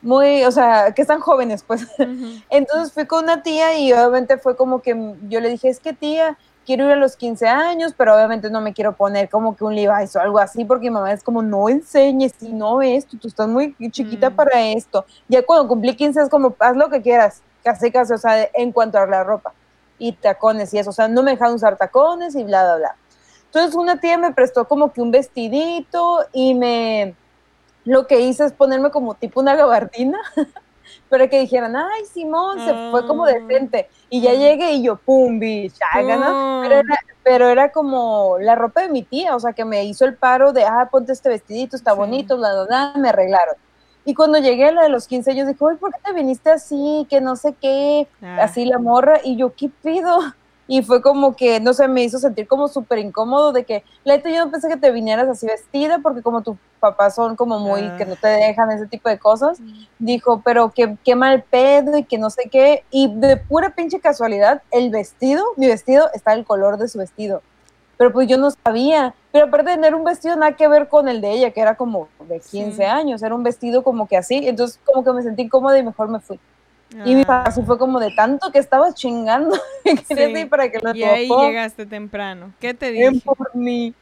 muy, 0.02 0.44
o 0.44 0.50
sea, 0.52 0.92
que 0.92 1.00
están 1.02 1.20
jóvenes, 1.20 1.64
pues. 1.66 1.86
Entonces 2.50 2.92
fui 2.92 3.06
con 3.06 3.24
una 3.24 3.42
tía 3.42 3.78
y 3.78 3.92
obviamente 3.94 4.36
fue 4.36 4.54
como 4.54 4.82
que 4.82 5.14
yo 5.28 5.40
le 5.40 5.48
dije, 5.48 5.70
es 5.70 5.80
que 5.80 5.94
tía, 5.94 6.36
quiero 6.66 6.84
ir 6.84 6.90
a 6.92 6.96
los 6.96 7.16
15 7.16 7.48
años, 7.48 7.94
pero 7.96 8.14
obviamente 8.14 8.50
no 8.50 8.60
me 8.60 8.74
quiero 8.74 8.94
poner 8.94 9.30
como 9.30 9.56
que 9.56 9.64
un 9.64 9.74
Levi's 9.74 10.14
o 10.16 10.20
algo 10.20 10.38
así, 10.38 10.66
porque 10.66 10.90
mi 10.90 10.94
mamá 10.94 11.12
es 11.12 11.22
como, 11.22 11.40
no 11.40 11.70
enseñes, 11.70 12.34
y 12.42 12.52
no 12.52 12.82
esto, 12.82 13.16
tú 13.18 13.28
estás 13.28 13.48
muy 13.48 13.74
chiquita 13.90 14.28
Mm. 14.30 14.34
para 14.36 14.60
esto. 14.60 15.06
Ya 15.28 15.42
cuando 15.42 15.68
cumplí 15.68 15.96
15 15.96 16.20
es 16.20 16.28
como, 16.28 16.54
haz 16.58 16.76
lo 16.76 16.90
que 16.90 17.00
quieras, 17.00 17.40
casi 17.66 17.90
casi, 17.90 18.12
o 18.12 18.18
sea, 18.18 18.48
en 18.54 18.70
cuanto 18.72 18.96
a 18.98 19.06
la 19.08 19.24
ropa 19.24 19.52
y 19.98 20.12
tacones 20.12 20.72
y 20.72 20.78
eso, 20.78 20.90
o 20.90 20.92
sea, 20.92 21.08
no 21.08 21.24
me 21.24 21.32
dejaron 21.32 21.56
usar 21.56 21.76
tacones 21.76 22.36
y 22.36 22.44
bla, 22.44 22.62
bla, 22.64 22.76
bla. 22.76 22.96
Entonces 23.46 23.74
una 23.74 23.98
tía 23.98 24.18
me 24.18 24.32
prestó 24.32 24.68
como 24.68 24.92
que 24.92 25.00
un 25.00 25.10
vestidito 25.10 26.24
y 26.32 26.54
me, 26.54 27.18
lo 27.84 28.06
que 28.06 28.20
hice 28.20 28.44
es 28.44 28.52
ponerme 28.52 28.90
como 28.92 29.16
tipo 29.16 29.40
una 29.40 29.56
gabardina, 29.56 30.18
para 31.08 31.28
que 31.28 31.40
dijeran, 31.40 31.74
ay, 31.74 32.04
Simón, 32.12 32.60
se 32.60 32.74
fue 32.90 33.04
como 33.06 33.24
Ah. 33.24 33.32
decente. 33.32 33.88
Y 34.08 34.20
ya 34.22 34.32
Mm. 34.34 34.38
llegué 34.38 34.72
y 34.74 34.82
yo, 34.84 35.00
pum, 35.04 35.40
bitch, 35.40 35.76
haga, 35.92 36.16
¿no? 36.16 36.26
Pero 36.62 36.76
Pum. 36.76 36.84
era, 36.90 36.98
pero 37.24 37.48
era 37.48 37.72
como 37.72 38.36
la 38.38 38.54
ropa 38.54 38.82
de 38.82 38.90
mi 38.90 39.04
tía, 39.04 39.34
o 39.34 39.40
sea, 39.40 39.52
que 39.52 39.64
me 39.64 39.84
hizo 39.84 40.04
el 40.04 40.16
paro 40.16 40.52
de, 40.52 40.64
ah, 40.64 40.88
ponte 40.92 41.12
este 41.12 41.28
vestidito, 41.28 41.74
está 41.76 41.92
Sí. 41.92 41.96
bonito, 41.98 42.36
bla, 42.36 42.52
bla, 42.54 42.64
bla, 42.66 42.92
me 43.00 43.08
arreglaron. 43.08 43.56
Y 44.06 44.14
cuando 44.14 44.38
llegué 44.38 44.68
a 44.68 44.72
la 44.72 44.82
de 44.84 44.88
los 44.88 45.06
15 45.06 45.32
años, 45.32 45.48
dijo, 45.48 45.68
ay, 45.68 45.76
¿por 45.76 45.92
qué 45.92 45.98
te 46.02 46.12
viniste 46.14 46.48
así? 46.50 47.06
Que 47.10 47.20
no 47.20 47.36
sé 47.36 47.54
qué, 47.60 48.08
Ah. 48.22 48.38
así 48.44 48.64
la 48.64 48.78
morra. 48.78 49.20
Y 49.22 49.36
yo, 49.36 49.52
¿qué 49.54 49.68
pido? 49.82 50.18
Y 50.68 50.82
fue 50.82 51.00
como 51.00 51.36
que, 51.36 51.60
no 51.60 51.72
sé, 51.74 51.86
me 51.86 52.02
hizo 52.02 52.18
sentir 52.18 52.48
como 52.48 52.66
súper 52.66 52.98
incómodo 52.98 53.52
de 53.52 53.62
que, 53.64 53.84
la 54.02 54.16
neta, 54.16 54.30
yo 54.30 54.44
no 54.44 54.50
pensé 54.50 54.68
que 54.68 54.76
te 54.76 54.90
vinieras 54.90 55.28
así 55.28 55.46
vestida, 55.46 56.00
porque 56.02 56.22
como 56.22 56.42
tus 56.42 56.56
papás 56.80 57.14
son 57.14 57.36
como 57.36 57.60
muy, 57.60 57.82
Ah. 57.82 57.94
que 57.96 58.04
no 58.04 58.16
te 58.16 58.26
dejan 58.26 58.72
ese 58.72 58.86
tipo 58.88 59.08
de 59.08 59.16
cosas. 59.16 59.58
Dijo, 60.00 60.42
pero 60.44 60.72
que 60.72 60.96
qué 61.04 61.14
mal 61.14 61.44
pedo 61.44 61.96
y 61.96 62.02
que 62.02 62.18
no 62.18 62.30
sé 62.30 62.48
qué. 62.50 62.82
Y 62.90 63.12
de 63.14 63.36
pura 63.36 63.70
pinche 63.76 64.00
casualidad, 64.00 64.60
el 64.72 64.90
vestido, 64.90 65.44
mi 65.56 65.68
vestido, 65.68 66.08
está 66.14 66.32
el 66.32 66.44
color 66.44 66.78
de 66.78 66.88
su 66.88 66.98
vestido. 66.98 67.42
Pero 67.98 68.12
pues 68.12 68.28
yo 68.28 68.36
no 68.38 68.50
sabía. 68.50 69.14
Pero 69.32 69.46
aparte 69.46 69.70
de 69.70 69.76
tener 69.76 69.94
un 69.94 70.04
vestido 70.04 70.36
nada 70.36 70.52
que 70.52 70.68
ver 70.68 70.88
con 70.88 71.08
el 71.08 71.20
de 71.20 71.30
ella, 71.32 71.50
que 71.50 71.60
era 71.60 71.76
como 71.76 72.08
de 72.28 72.40
15 72.40 72.76
Sí. 72.76 72.82
años, 72.84 73.22
era 73.22 73.34
un 73.34 73.42
vestido 73.42 73.82
como 73.82 74.06
que 74.06 74.16
así. 74.16 74.46
Entonces 74.46 74.78
como 74.84 75.02
que 75.04 75.12
me 75.12 75.22
sentí 75.22 75.42
incómoda 75.42 75.78
y 75.78 75.82
mejor 75.82 76.08
me 76.08 76.20
fui. 76.20 76.38
Y 77.04 77.14
mi 77.14 77.22
Ah, 77.22 77.26
papá 77.26 77.50
sí 77.50 77.62
fue 77.62 77.78
como 77.78 77.98
de 77.98 78.10
tanto 78.14 78.50
que 78.52 78.58
estaba 78.58 78.92
chingando. 78.94 79.56
que 79.84 79.96
quería 79.96 80.26
Sí. 80.26 80.40
ir 80.42 80.48
para 80.48 80.70
que 80.70 80.78
lo 80.80 80.94
y 80.94 81.02
ahí 81.02 81.28
llegaste 81.28 81.84
temprano. 81.86 82.52
¿Qué 82.60 82.74
te 82.74 82.92
Ven 82.92 83.14
dije? 83.14 83.24
por 83.26 83.54
mí. 83.56 83.92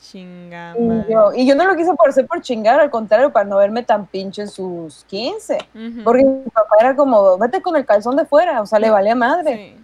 Chinga 0.00 0.74
Y 0.76 1.12
yo, 1.12 1.32
y 1.32 1.46
yo 1.46 1.54
no 1.54 1.64
lo 1.64 1.76
quise 1.76 1.94
por 1.94 2.08
hacer 2.08 2.26
por 2.26 2.40
chingar, 2.40 2.80
al 2.80 2.90
contrario, 2.90 3.30
para 3.32 3.44
no 3.48 3.56
verme 3.58 3.84
tan 3.84 4.06
pinche 4.06 4.42
en 4.42 4.48
sus 4.48 5.04
15. 5.04 5.58
Ujú. 5.74 6.02
Porque 6.02 6.24
mi 6.24 6.50
papá 6.50 6.74
era 6.80 6.96
como, 6.96 7.38
vete 7.38 7.62
con 7.62 7.76
el 7.76 7.86
calzón 7.86 8.16
de 8.16 8.24
fuera, 8.24 8.60
o 8.62 8.66
sea, 8.66 8.80
le 8.80 8.90
valía 8.90 9.14
madre. 9.14 9.54
Sí. 9.76 9.81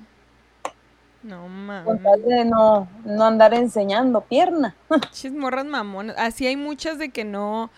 No 1.23 1.43
Con 1.85 2.03
tal 2.03 2.21
mames. 2.21 2.25
de 2.25 2.45
no, 2.45 2.89
no 3.05 3.25
andar 3.25 3.55
enseñando 3.55 4.21
pierna. 4.23 4.75
Pinches 4.89 5.33
morras 5.33 5.67
mamonas. 5.67 6.17
Así 6.19 6.47
hay 6.47 6.57
muchas 6.57 6.99
de 6.99 7.11
que 7.11 7.25
no, 7.25 7.71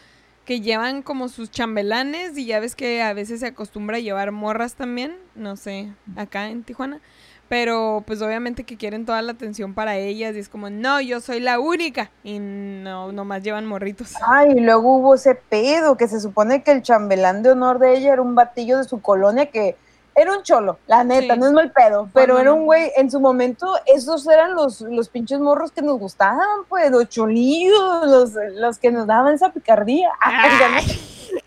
que 0.44 0.60
llevan 0.60 1.02
como 1.02 1.28
sus 1.28 1.50
chambelanes 1.50 2.36
y 2.36 2.46
ya 2.46 2.60
ves 2.60 2.74
que 2.74 3.02
a 3.02 3.12
veces 3.12 3.40
se 3.40 3.46
acostumbra 3.46 3.96
a 3.96 4.00
llevar 4.00 4.32
morras 4.32 4.74
también, 4.74 5.16
no 5.34 5.56
sé, 5.56 5.92
acá 6.16 6.48
en 6.48 6.64
Tijuana. 6.64 7.00
Pero 7.48 8.04
pues 8.06 8.22
obviamente 8.22 8.62
que 8.62 8.76
quieren 8.76 9.04
toda 9.04 9.22
la 9.22 9.32
atención 9.32 9.74
para 9.74 9.96
ellas 9.96 10.36
y 10.36 10.38
es 10.38 10.48
como, 10.48 10.70
no, 10.70 11.00
yo 11.00 11.20
soy 11.20 11.40
la 11.40 11.58
única. 11.58 12.12
Y 12.22 12.38
no, 12.38 13.10
nomás 13.10 13.42
llevan 13.42 13.66
morritos. 13.66 14.12
Ay, 14.24 14.52
y 14.56 14.60
luego 14.60 14.96
hubo 14.98 15.16
ese 15.16 15.34
pedo 15.34 15.96
que 15.96 16.06
se 16.06 16.20
supone 16.20 16.62
que 16.62 16.70
el 16.70 16.82
chambelán 16.82 17.42
de 17.42 17.50
honor 17.50 17.80
de 17.80 17.96
ella 17.96 18.12
era 18.12 18.22
un 18.22 18.36
batillo 18.36 18.78
de 18.78 18.84
su 18.84 19.00
colonia 19.02 19.46
que 19.46 19.76
era 20.22 20.36
un 20.36 20.42
cholo, 20.42 20.78
la 20.86 21.02
neta, 21.04 21.34
Sí. 21.34 21.40
no 21.40 21.46
es 21.46 21.52
mal 21.52 21.72
pedo, 21.72 22.08
pero 22.12 22.34
no, 22.34 22.40
era 22.40 22.52
un 22.52 22.64
güey, 22.64 22.90
en 22.96 23.10
su 23.10 23.20
momento, 23.20 23.74
esos 23.86 24.26
eran 24.28 24.54
los, 24.54 24.80
los 24.82 25.08
pinches 25.08 25.40
morros 25.40 25.72
que 25.72 25.82
nos 25.82 25.98
gustaban, 25.98 26.46
pues, 26.68 26.90
los 26.90 27.08
cholillos, 27.08 28.06
los, 28.06 28.32
los 28.54 28.78
que 28.78 28.90
nos 28.90 29.06
daban 29.06 29.34
esa 29.34 29.50
picardía. 29.50 30.10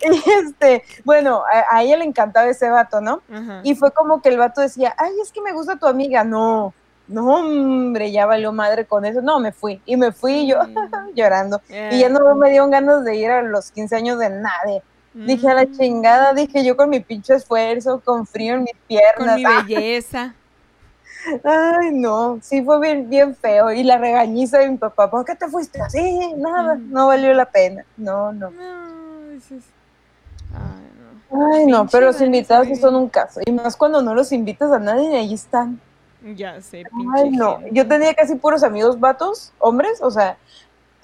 Y 0.00 0.30
este, 0.40 0.82
bueno, 1.04 1.42
a, 1.70 1.76
a 1.76 1.82
ella 1.82 1.98
le 1.98 2.04
encantaba 2.04 2.48
ese 2.48 2.68
vato, 2.70 3.00
¿no? 3.02 3.20
Y 3.62 3.74
fue 3.74 3.90
como 3.92 4.22
que 4.22 4.30
el 4.30 4.38
vato 4.38 4.60
decía, 4.62 4.94
ay, 4.96 5.12
es 5.22 5.30
que 5.30 5.42
me 5.42 5.52
gusta 5.52 5.76
tu 5.76 5.86
amiga. 5.86 6.24
No, 6.24 6.72
no, 7.06 7.34
hombre, 7.36 8.10
ya 8.10 8.24
valió 8.24 8.50
madre 8.52 8.86
con 8.86 9.04
eso. 9.04 9.20
No, 9.20 9.40
me 9.40 9.52
fui. 9.52 9.82
Y 9.84 9.96
me 9.98 10.10
fui 10.12 10.46
yo 10.46 10.56
llorando. 11.14 11.60
Y 11.68 11.98
ya 12.00 12.08
no 12.08 12.34
me 12.34 12.48
dieron 12.50 12.70
ganas 12.70 13.04
de 13.04 13.14
ir 13.16 13.30
a 13.30 13.42
los 13.42 13.70
15 13.72 13.96
años 13.96 14.18
de 14.18 14.30
nadie. 14.30 14.82
Dije 15.22 15.48
a 15.48 15.54
la 15.54 15.66
Mm, 15.66 15.70
chingada, 15.70 16.34
dije 16.34 16.64
yo 16.64 16.76
con 16.76 16.90
mi 16.90 17.00
pinche 17.00 17.34
esfuerzo, 17.34 18.00
con 18.04 18.26
frío 18.26 18.54
en 18.54 18.62
mis 18.64 18.74
Con 18.74 18.86
piernas. 18.86 19.34
mi 19.34 19.44
Ah, 19.44 19.62
belleza. 19.68 20.34
Ay, 21.44 21.90
no, 21.92 22.38
sí 22.42 22.62
fue 22.64 22.80
bien, 22.80 23.08
bien 23.08 23.34
feo. 23.36 23.72
Y 23.72 23.82
la 23.84 23.98
regañiza 23.98 24.58
de 24.58 24.68
mi 24.70 24.78
papá, 24.78 25.10
¿por 25.10 25.24
qué 25.24 25.34
te 25.36 25.48
fuiste 25.48 25.80
así? 25.82 26.00
Nada, 26.36 26.78
Mm. 26.78 26.90
no 26.90 27.06
valió 27.08 27.32
la 27.34 27.46
pena. 27.50 27.84
No, 27.96 28.32
no. 28.32 28.52
No, 28.52 29.28
dices, 29.30 29.64
Ay, 30.52 30.84
no. 30.98 31.22
Ay, 31.54 31.66
no, 31.66 31.86
pero 31.88 32.06
los 32.06 32.20
invitados 32.20 32.68
sí 32.68 32.76
son 32.76 32.94
un 32.96 33.08
caso. 33.08 33.40
Y 33.44 33.52
más 33.52 33.76
cuando 33.76 34.02
no 34.02 34.14
los 34.14 34.30
invitas 34.32 34.70
a 34.70 34.78
nadie 34.78 35.10
y 35.12 35.16
ahí 35.16 35.34
están. 35.34 35.80
Ya 36.36 36.60
sé, 36.60 36.86
Ay, 37.16 37.30
pinche 37.30 37.30
no. 37.30 37.58
gente. 37.58 37.70
Yo 37.72 37.86
tenía 37.88 38.14
casi 38.14 38.36
puros 38.36 38.62
amigos 38.62 38.98
vatos, 39.00 39.52
hombres, 39.58 40.00
o 40.02 40.10
sea, 40.10 40.36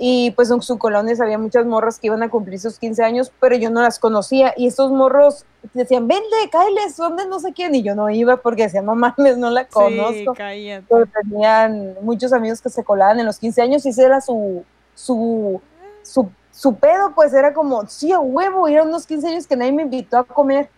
y 0.03 0.30
pues 0.30 0.51
en 0.51 0.62
su 0.62 0.78
colonia 0.78 1.14
había 1.20 1.36
muchas 1.36 1.66
morras 1.66 1.98
que 2.01 2.07
iban 2.07 2.22
a 2.22 2.30
cumplir 2.30 2.59
sus 2.59 2.78
15 2.78 3.05
años, 3.05 3.30
pero 3.38 3.55
yo 3.57 3.68
no 3.68 3.82
las 3.82 3.98
conocía. 3.98 4.55
Y 4.57 4.66
estos 4.66 4.90
morros 4.90 5.44
decían, 5.74 6.09
vente, 6.09 6.24
cállate, 6.51 6.88
son 6.90 7.18
de 7.18 7.26
no 7.26 7.38
sé 7.38 7.53
quién. 7.53 7.74
Y 7.74 7.82
yo 7.82 7.94
no 7.94 8.09
iba 8.09 8.38
porque 8.38 8.62
decía, 8.62 8.80
no 8.80 8.94
mames, 8.94 9.36
no 9.36 9.51
la 9.51 9.64
Sí, 9.64 9.68
conozco. 9.70 10.32
cállate. 10.34 10.86
Pero 10.88 11.05
tenían 11.07 11.96
muchos 12.01 12.32
amigos 12.32 12.62
que 12.62 12.70
se 12.70 12.82
colaban 12.82 13.20
en 13.20 13.26
los 13.26 13.38
15 13.38 13.61
años 13.61 13.84
y 13.84 13.90
ese 13.90 14.03
era 14.05 14.22
su, 14.22 14.64
su, 14.94 15.61
su, 16.03 16.30
su 16.51 16.74
pedo, 16.76 17.12
pues 17.14 17.34
era 17.34 17.53
como, 17.53 17.86
sí, 17.86 18.11
a 18.11 18.20
huevo, 18.20 18.70
ir 18.70 18.78
a 18.78 18.84
unos 18.84 19.07
15 19.07 19.28
años 19.28 19.46
que 19.46 19.55
nadie 19.55 19.72
me 19.72 19.82
invitó 19.82 20.16
a 20.16 20.24
comer. 20.24 20.70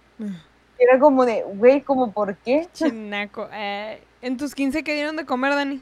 Era 0.81 0.99
como 0.99 1.25
de, 1.25 1.45
güey, 1.45 1.81
como, 1.83 2.11
¿por 2.11 2.35
qué? 2.39 2.67
Chinaco. 2.75 3.47
Eh, 3.53 4.03
¿En 4.21 4.37
tus 4.37 4.53
15 4.53 4.83
qué 4.83 4.95
dieron 4.95 5.15
de 5.15 5.25
comer, 5.25 5.55
Dani? 5.55 5.81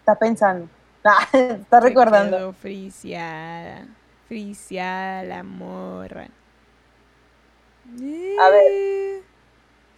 Está 0.00 0.16
pensando. 0.16 0.66
Ah, 1.04 1.26
está 1.32 1.80
Se 1.80 1.88
recordando. 1.88 2.36
quedó 2.36 2.52
friciada. 2.52 3.86
Friciada 4.28 5.22
la 5.24 5.42
morra. 5.42 6.28
A 8.40 8.48
ver. 8.50 8.62
Eh, 8.70 9.22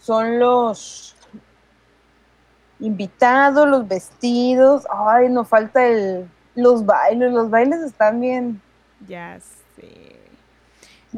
son 0.00 0.38
los 0.38 1.14
invitados, 2.80 3.68
los 3.68 3.86
vestidos. 3.86 4.86
Ay, 4.90 5.28
nos 5.28 5.48
falta 5.48 5.86
el, 5.86 6.28
los 6.54 6.84
bailes. 6.84 7.32
Los 7.32 7.50
bailes 7.50 7.80
están 7.80 8.20
bien. 8.20 8.60
Ya 9.06 9.38
sé. 9.76 10.18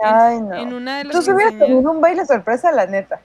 Ay, 0.03 0.37
en, 0.37 0.49
no. 0.49 0.55
en 0.57 0.73
una 0.75 0.99
de 0.99 1.05
las 1.05 1.17
Tú 1.17 1.23
se 1.23 1.33
hubieras 1.33 1.55
quinceañeras- 1.55 1.67
tenido 1.75 1.91
un 1.91 2.01
baile 2.01 2.27
sorpresa, 2.27 2.71
la 2.73 2.87
neta. 2.87 3.21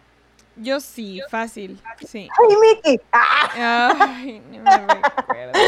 Yo 0.58 0.80
sí, 0.80 1.22
fácil. 1.30 1.80
Sí. 2.06 2.28
¡Ay, 2.50 2.56
Mickey! 2.62 3.02
¡Ah! 3.14 3.94
Ay, 4.18 4.42
no 4.52 4.64
me 4.64 4.78
recuerdo. 4.78 5.60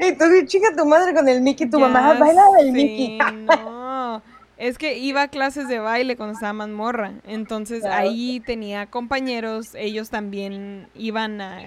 Y 0.00 0.12
tú, 0.18 0.46
chica, 0.46 0.68
tu 0.76 0.84
madre 0.84 1.14
con 1.14 1.28
el 1.28 1.40
Mickey, 1.40 1.70
tu 1.70 1.78
Ya 1.78 1.88
mamá 1.88 2.14
baila 2.14 2.42
del 2.58 2.66
sé, 2.66 2.72
Mickey. 2.72 3.18
No, 3.18 4.22
es 4.56 4.78
que 4.78 4.98
iba 4.98 5.22
a 5.22 5.28
clases 5.28 5.68
de 5.68 5.78
baile 5.78 6.16
cuando 6.16 6.34
estaba 6.34 6.52
más 6.52 6.68
morra. 6.68 7.12
Entonces 7.24 7.80
Claro. 7.82 8.08
ahí 8.08 8.40
tenía 8.40 8.86
compañeros, 8.86 9.74
ellos 9.74 10.10
también 10.10 10.88
iban 10.94 11.40
a, 11.40 11.58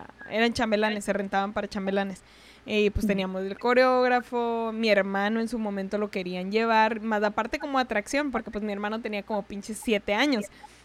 a- 0.00 0.06
eran 0.30 0.52
chambelanes, 0.54 1.04
se 1.04 1.12
rentaban 1.12 1.52
para 1.52 1.68
chambelanes. 1.68 2.22
Y 2.64 2.90
pues 2.90 3.06
teníamos 3.06 3.42
el 3.44 3.58
coreógrafo, 3.58 4.72
mi 4.74 4.90
hermano 4.90 5.40
en 5.40 5.48
su 5.48 5.58
momento 5.58 5.96
lo 5.96 6.10
querían 6.10 6.50
llevar, 6.52 7.00
más 7.00 7.22
aparte 7.22 7.58
como 7.58 7.78
atracción, 7.78 8.30
porque 8.30 8.50
pues 8.50 8.62
mi 8.62 8.72
hermano 8.72 9.00
tenía 9.00 9.22
como 9.22 9.42
pinches 9.42 9.78
siete 9.82 10.12
años. 10.14 10.44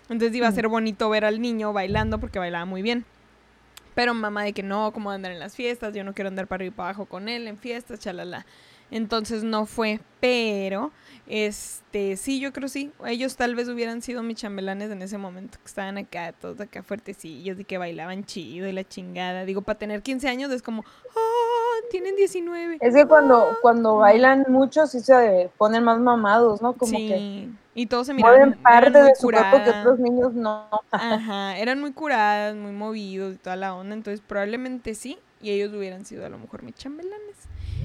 Entonces 0.10 0.36
iba 0.36 0.47
a 0.47 0.51
ser 0.51 0.68
bonito 0.68 1.10
ver 1.10 1.26
al 1.26 1.41
niño 1.41 1.74
bailando 1.74 2.20
porque 2.20 2.39
bailaba 2.39 2.65
muy 2.65 2.82
bien. 2.82 3.06
Pero 3.95 4.14
mamá 4.14 4.44
de 4.44 4.53
que 4.53 4.64
no, 4.64 4.91
como 4.91 5.11
andar 5.11 5.32
en 5.32 5.40
las 5.40 5.56
fiestas, 5.56 5.94
yo 5.94 6.03
no 6.03 6.14
quiero 6.14 6.28
andar 6.28 6.48
para 6.48 6.61
arriba 6.61 6.73
y 6.73 6.76
para 6.76 6.90
abajo 6.90 7.06
con 7.06 7.30
él 7.30 7.48
en 7.48 7.57
fiestas, 7.57 7.99
chalala. 7.99 8.45
Entonces 8.91 9.44
no 9.44 9.65
fue, 9.65 9.99
pero 10.19 10.91
este 11.26 12.15
sí, 12.15 12.40
yo 12.40 12.53
creo 12.53 12.68
sí. 12.68 12.91
Ellos 13.06 13.36
tal 13.36 13.56
vez 13.56 13.68
hubieran 13.68 14.02
sido 14.02 14.22
mis 14.22 14.38
chambelanes 14.38 14.91
en 14.91 15.02
ese 15.02 15.18
momento, 15.18 15.57
que 15.57 15.65
estaban 15.65 15.98
acá, 15.98 16.32
todos 16.34 16.60
acá 16.60 16.84
fuertecillos 16.84 17.60
y 17.60 17.65
que 17.65 17.78
bailaban 17.78 18.23
chido 18.23 18.68
y 18.68 18.72
la 18.72 18.84
chingada. 18.84 19.45
Digo, 19.45 19.61
para 19.61 19.80
tener 19.80 20.03
15 20.03 20.28
años 20.28 20.52
es 20.52 20.61
como, 20.61 20.84
ah, 21.15 21.88
tienen 21.90 22.15
19. 22.15 22.78
Es 22.82 22.94
que 22.94 23.06
cuando, 23.06 23.57
cuando 23.61 23.98
bailan 23.98 24.45
mucho 24.49 24.86
sí 24.86 24.99
se 24.99 25.49
ponen 25.57 25.84
más 25.84 25.99
mamados, 25.99 26.61
¿no? 26.61 26.73
Como 26.73 26.95
sí. 26.95 27.07
que 27.07 27.49
y 27.76 27.88
todos 27.88 28.08
se 28.08 28.14
miraban 28.14 28.38
mueven 28.38 28.62
parte 28.62 28.90
muy 28.90 29.10
de 29.10 29.16
su 29.16 29.24
cuerpo 29.30 29.64
que 29.64 29.70
otros 29.70 30.00
niños 30.00 30.34
no. 30.34 30.68
Ajá, 30.91 31.58
eran 31.58 31.80
muy 31.80 31.91
curadas, 31.91 32.56
muy 32.56 32.72
movidos 32.72 33.36
y 33.36 33.38
toda 33.38 33.56
la 33.56 33.76
onda, 33.76 33.94
entonces 33.95 34.22
probablemente 34.26 34.95
sí, 34.95 35.18
y 35.41 35.52
ellos 35.52 35.74
hubieran 35.74 36.06
sido 36.06 36.26
a 36.26 36.30
lo 36.30 36.38
mejor 36.38 36.64
mis 36.64 36.76
chambelanes. 36.76 37.36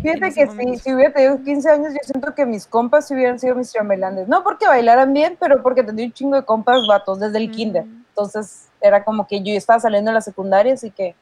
Fíjate 0.03 0.33
que 0.33 0.47
momento. 0.47 0.75
sí, 0.75 0.81
si 0.81 0.95
hubiera 0.95 1.13
tenido 1.13 1.43
15 1.43 1.71
años, 1.71 1.93
yo 1.93 1.99
siento 2.03 2.35
que 2.35 2.47
mis 2.47 2.67
compas 2.67 3.11
hubieran 3.11 3.39
sido 3.39 3.57
mis 3.57 3.73
chambelanes. 3.73 4.29
No 4.29 4.45
porque 4.45 4.67
bailaran 4.67 5.13
bien, 5.13 5.37
pero 5.41 5.61
porque 5.63 5.83
tenía 5.83 6.07
un 6.07 6.13
chingo 6.13 6.37
de 6.37 6.45
compas 6.45 6.87
vatos 6.87 7.19
desde 7.19 7.39
el 7.39 7.51
kinder. 7.51 7.85
Entonces 8.11 8.69
era 8.81 9.03
como 9.05 9.27
que 9.27 9.43
yo 9.43 9.53
estaba 9.55 9.81
saliendo 9.81 10.11
de 10.11 10.15
la 10.15 10.21
secundaria, 10.21 10.75
así 10.75 10.91
que 10.91 11.17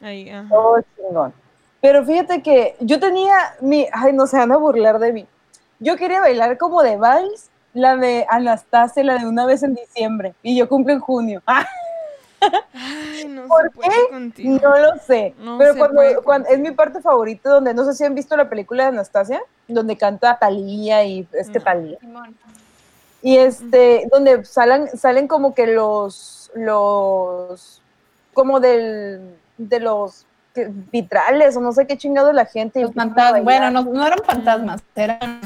ahí, 0.00 0.30
ajá. 0.30 0.48
todo 0.48 0.84
chingón. 0.96 1.32
Pero 1.80 2.04
fíjate 2.04 2.42
que 2.42 2.76
yo 2.80 3.00
tenía 3.00 3.34
mi, 3.60 3.86
ay, 3.92 4.12
no 4.12 4.26
se 4.26 4.36
van 4.36 4.52
a 4.52 4.56
burlar 4.56 4.98
de 4.98 5.12
mí. 5.12 5.26
Yo 5.80 5.96
quería 5.96 6.20
bailar 6.20 6.58
como 6.58 6.82
de 6.82 6.96
vals, 6.96 7.48
la 7.72 7.96
de 7.96 8.26
Anastasia, 8.28 9.02
la 9.02 9.18
de 9.18 9.26
una 9.26 9.46
vez 9.46 9.62
en 9.62 9.74
diciembre, 9.74 10.34
y 10.42 10.56
yo 10.56 10.68
cumplo 10.68 10.92
en 10.92 11.00
junio. 11.00 11.42
Ah, 12.42 12.48
Ay, 12.72 13.26
no 13.28 13.46
¿Por 13.48 13.64
se 13.64 13.70
puede 13.72 14.08
contigo. 14.08 14.58
no 14.62 14.78
lo 14.78 14.98
sé. 15.06 15.34
No 15.38 15.58
pero 15.58 15.74
cuando, 16.24 16.48
es 16.48 16.58
mi 16.58 16.70
parte 16.70 17.02
favorita, 17.02 17.50
donde 17.50 17.74
no 17.74 17.84
sé 17.84 17.92
si 17.92 18.02
han 18.02 18.14
visto 18.14 18.34
la 18.34 18.48
película 18.48 18.84
de 18.84 18.88
Anastasia, 18.88 19.42
donde 19.68 19.94
canta 19.98 20.38
Talía 20.38 21.04
y 21.04 21.28
es 21.32 21.50
que 21.50 21.58
No. 21.58 21.64
Talía. 21.66 21.98
Simón. 22.00 22.34
Y 23.20 23.36
este, 23.36 24.08
donde 24.10 24.42
salen, 24.46 24.88
salen 24.96 25.28
como 25.28 25.52
que 25.54 25.66
los, 25.66 26.50
los, 26.54 27.82
como 28.32 28.58
del, 28.58 29.36
de 29.58 29.80
los 29.80 30.24
vitrales 30.90 31.56
o 31.56 31.60
no 31.60 31.72
sé 31.72 31.86
qué 31.86 31.98
chingado 31.98 32.32
la 32.32 32.46
gente. 32.46 32.80
Los 32.80 32.94
fantasmas. 32.94 33.44
Bueno, 33.44 33.70
no, 33.70 33.82
no 33.82 34.06
eran 34.06 34.20
fantasmas, 34.24 34.82
eran 34.94 35.42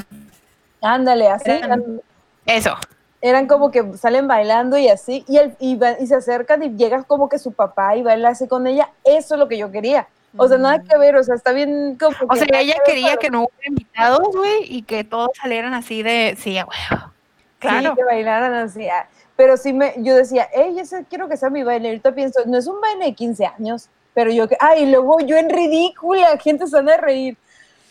Ándale, 0.85 1.29
así. 1.29 1.49
Eran- 1.51 2.01
Eso. 2.45 2.75
eran 3.21 3.47
como 3.47 3.71
que 3.71 3.97
salen 3.97 4.27
bailando 4.27 4.77
y 4.77 4.87
así, 4.87 5.25
y, 5.27 5.37
el, 5.37 5.55
y, 5.59 5.75
va- 5.77 5.97
y 5.99 6.05
se 6.07 6.15
acercan 6.15 6.61
y 6.63 6.69
llega 6.75 7.03
como 7.03 7.27
que 7.27 7.39
su 7.39 7.51
papá 7.53 7.95
y 7.95 8.03
baila 8.03 8.29
así 8.29 8.47
con 8.47 8.67
ella, 8.67 8.89
eso 9.03 9.35
es 9.35 9.39
lo 9.39 9.47
que 9.47 9.57
yo 9.57 9.71
quería. 9.71 10.07
O 10.37 10.47
sea, 10.49 10.57
nada 10.57 10.79
que 10.83 10.97
ver, 10.97 11.15
o 11.15 11.23
sea, 11.23 11.33
está 11.35 11.53
bien 11.53 11.97
como 11.97 12.13
O 12.29 12.35
sea, 12.35 12.45
ella 12.59 12.75
quería 12.85 13.15
que 13.15 13.29
no 13.29 13.43
hubiera 13.45 13.67
invitados, 13.69 14.35
güey, 14.35 14.63
y 14.65 14.81
que 14.81 15.03
todos 15.05 15.29
salieran 15.41 15.73
así 15.73 16.03
de, 16.03 16.35
sí, 16.37 16.57
a 16.57 16.65
huevo. 16.65 17.13
Claro. 17.59 17.91
Sí, 17.91 17.95
que 17.95 18.03
bailaran 18.03 18.53
así. 18.53 18.87
ah, 18.89 19.07
Pero 19.37 19.55
sí 19.55 19.71
me, 19.71 19.93
yo 19.97 20.13
decía, 20.13 20.47
hey, 20.53 20.75
ese 20.77 21.05
quiero 21.09 21.29
que 21.29 21.37
sea 21.37 21.49
mi 21.49 21.63
baile. 21.63 21.87
Ahorita 21.87 22.13
pienso, 22.13 22.41
no 22.45 22.57
es 22.57 22.67
un 22.67 22.81
baile 22.81 23.05
de 23.05 23.13
15 23.13 23.45
años, 23.45 23.87
pero 24.13 24.29
yo 24.29 24.47
que, 24.49 24.57
ay, 24.59 24.85
luego 24.91 25.21
yo 25.21 25.37
en 25.37 25.49
ridícula, 25.49 26.37
gente 26.37 26.67
se 26.67 26.75
van 26.75 26.89
a 26.89 26.97
reír. 26.97 27.37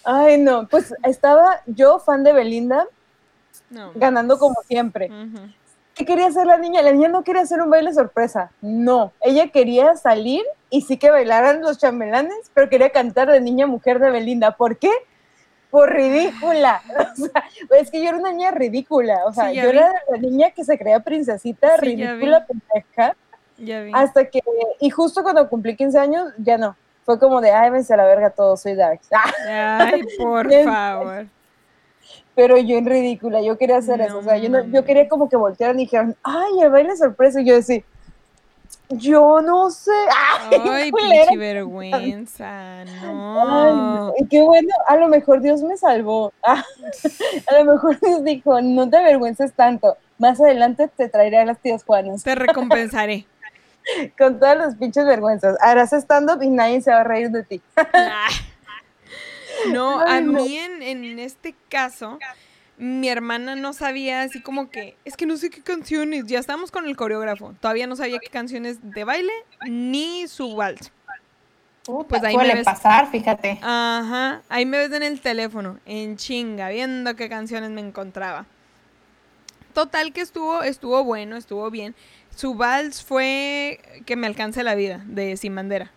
Ay, 0.04 0.38
no, 0.38 0.66
pues 0.68 0.94
estaba 1.02 1.60
yo 1.66 1.98
fan 1.98 2.24
de 2.24 2.32
Belinda, 2.32 2.86
No. 3.70 3.92
ganando 3.94 4.38
como 4.38 4.56
siempre. 4.66 5.10
¿Qué 5.94 6.04
quería 6.04 6.26
hacer 6.26 6.46
la 6.46 6.58
niña? 6.58 6.82
La 6.82 6.90
niña 6.92 7.08
no 7.08 7.22
quería 7.22 7.42
hacer 7.42 7.60
un 7.62 7.70
baile 7.70 7.92
sorpresa. 7.94 8.50
No, 8.60 9.12
ella 9.20 9.48
quería 9.48 9.96
salir 9.96 10.42
y 10.68 10.80
sí 10.82 10.96
que 10.96 11.10
bailaran 11.10 11.62
los 11.62 11.78
chambelanes, 11.78 12.50
pero 12.52 12.68
quería 12.68 12.90
cantar 12.90 13.30
de 13.30 13.40
niña 13.40 13.66
mujer 13.66 14.00
de 14.00 14.10
Belinda. 14.10 14.56
¿Por 14.56 14.76
qué? 14.76 14.90
Por 15.70 15.92
ridícula. 15.92 16.82
O 17.12 17.26
sea, 17.26 17.44
es 17.80 17.90
que 17.92 18.02
yo 18.02 18.08
era 18.08 18.18
una 18.18 18.32
niña 18.32 18.50
ridícula. 18.50 19.20
O 19.26 19.32
sea, 19.32 19.50
Sí, 19.50 19.56
yo 19.56 19.62
vi. 19.62 19.68
era 19.78 19.92
la 20.10 20.18
niña 20.18 20.50
que 20.50 20.64
se 20.64 20.76
creía 20.76 20.98
princesita, 21.00 21.76
Sí, 21.76 21.82
ridícula, 21.96 22.44
pendeja. 22.44 23.16
Ya 23.58 23.80
vi. 23.82 23.92
Hasta 23.94 24.24
que, 24.28 24.40
y 24.80 24.90
justo 24.90 25.22
cuando 25.22 25.48
cumplí 25.48 25.76
15 25.76 25.96
años, 25.98 26.32
ya 26.38 26.58
no. 26.58 26.76
Fue 27.04 27.18
como 27.18 27.40
de, 27.40 27.50
ay, 27.52 27.70
vence 27.70 27.92
a 27.92 27.96
la 27.98 28.04
verga 28.06 28.30
todo, 28.30 28.56
soy 28.56 28.74
Darks. 28.74 29.08
Ay, 29.48 30.02
por 30.18 30.50
favor. 30.64 31.26
pero 32.34 32.56
yo 32.58 32.78
en 32.78 32.86
ridícula, 32.86 33.42
yo 33.42 33.56
quería 33.58 33.76
hacer 33.76 34.00
eso. 34.00 34.18
O 34.18 34.22
sea, 34.22 34.38
yo, 34.38 34.48
no- 34.48 34.64
yo 34.64 34.84
quería 34.84 35.08
como 35.08 35.28
que 35.28 35.36
voltearan 35.36 35.78
y 35.78 35.84
dijeran, 35.84 36.16
ay, 36.22 36.60
el 36.62 36.70
baile 36.70 36.96
sorpresa. 36.96 37.40
Y 37.40 37.46
yo 37.46 37.54
decía, 37.56 37.82
yo 38.88 39.40
no 39.42 39.70
sé. 39.70 39.90
Ay, 40.50 40.60
Ay, 40.68 40.92
pinche 40.92 41.36
vergüenza. 41.36 42.80
Ay, 42.80 42.86
No. 43.02 44.12
y 44.18 44.26
qué 44.26 44.42
bueno, 44.42 44.68
a 44.88 44.96
lo 44.96 45.08
mejor 45.08 45.40
Dios 45.40 45.62
me 45.62 45.76
salvó. 45.76 46.32
A 46.42 46.64
lo 47.58 47.72
mejor 47.72 47.98
Dios 48.00 48.24
dijo, 48.24 48.60
no 48.60 48.88
te 48.88 48.96
avergüences 48.96 49.52
tanto. 49.54 49.96
Más 50.18 50.40
adelante 50.40 50.88
te 50.88 51.08
traeré 51.08 51.38
a 51.38 51.44
las 51.44 51.58
tías 51.58 51.84
Juanas 51.84 52.22
Te 52.22 52.34
recompensaré. 52.34 53.26
con 54.18 54.38
todas 54.38 54.56
las 54.56 54.76
pinches 54.76 55.04
vergüenzas. 55.06 55.56
Harás 55.60 55.92
stand-up 55.92 56.42
y 56.42 56.48
nadie 56.48 56.80
se 56.80 56.90
va 56.90 57.00
a 57.00 57.04
reír 57.04 57.30
de 57.30 57.42
ti. 57.42 57.60
No, 59.70 60.00
a 60.00 60.20
no. 60.20 60.32
mí 60.44 60.58
en, 60.58 60.82
en 60.82 61.18
este 61.18 61.54
caso, 61.70 62.18
mi 62.76 63.08
hermana 63.08 63.54
no 63.56 63.72
sabía 63.72 64.22
así 64.22 64.42
como 64.42 64.68
que, 64.68 64.96
es 65.04 65.16
que 65.16 65.26
no 65.26 65.36
sé 65.36 65.48
qué 65.48 65.62
canciones, 65.62 66.26
ya 66.26 66.38
estábamos 66.38 66.70
con 66.70 66.86
el 66.86 66.96
coreógrafo, 66.96 67.54
todavía 67.60 67.86
no 67.86 67.96
sabía 67.96 68.18
qué 68.18 68.28
canciones 68.28 68.78
de 68.82 69.04
baile 69.04 69.32
ni 69.66 70.26
su 70.28 70.54
vals. 70.56 70.92
Pues 72.08 72.22
ahí 72.24 72.34
me 72.34 72.40
Suele 72.42 72.54
ves. 72.54 72.64
pasar, 72.64 73.10
fíjate. 73.10 73.58
Ajá, 73.62 74.42
ahí 74.48 74.64
me 74.66 74.78
ves 74.78 74.92
en 74.92 75.02
el 75.02 75.20
teléfono, 75.20 75.78
en 75.86 76.16
chinga, 76.16 76.68
viendo 76.70 77.14
qué 77.14 77.28
canciones 77.28 77.70
me 77.70 77.80
encontraba. 77.80 78.46
Total 79.74 80.12
que 80.12 80.20
estuvo, 80.20 80.62
estuvo 80.62 81.04
bueno, 81.04 81.36
estuvo 81.36 81.70
bien. 81.70 81.94
Su 82.36 82.54
vals 82.54 83.02
fue 83.02 83.80
Que 84.06 84.16
me 84.16 84.26
alcance 84.26 84.62
la 84.62 84.74
vida, 84.74 85.02
de 85.06 85.36
Sin 85.36 85.54
Bandera. 85.54 85.90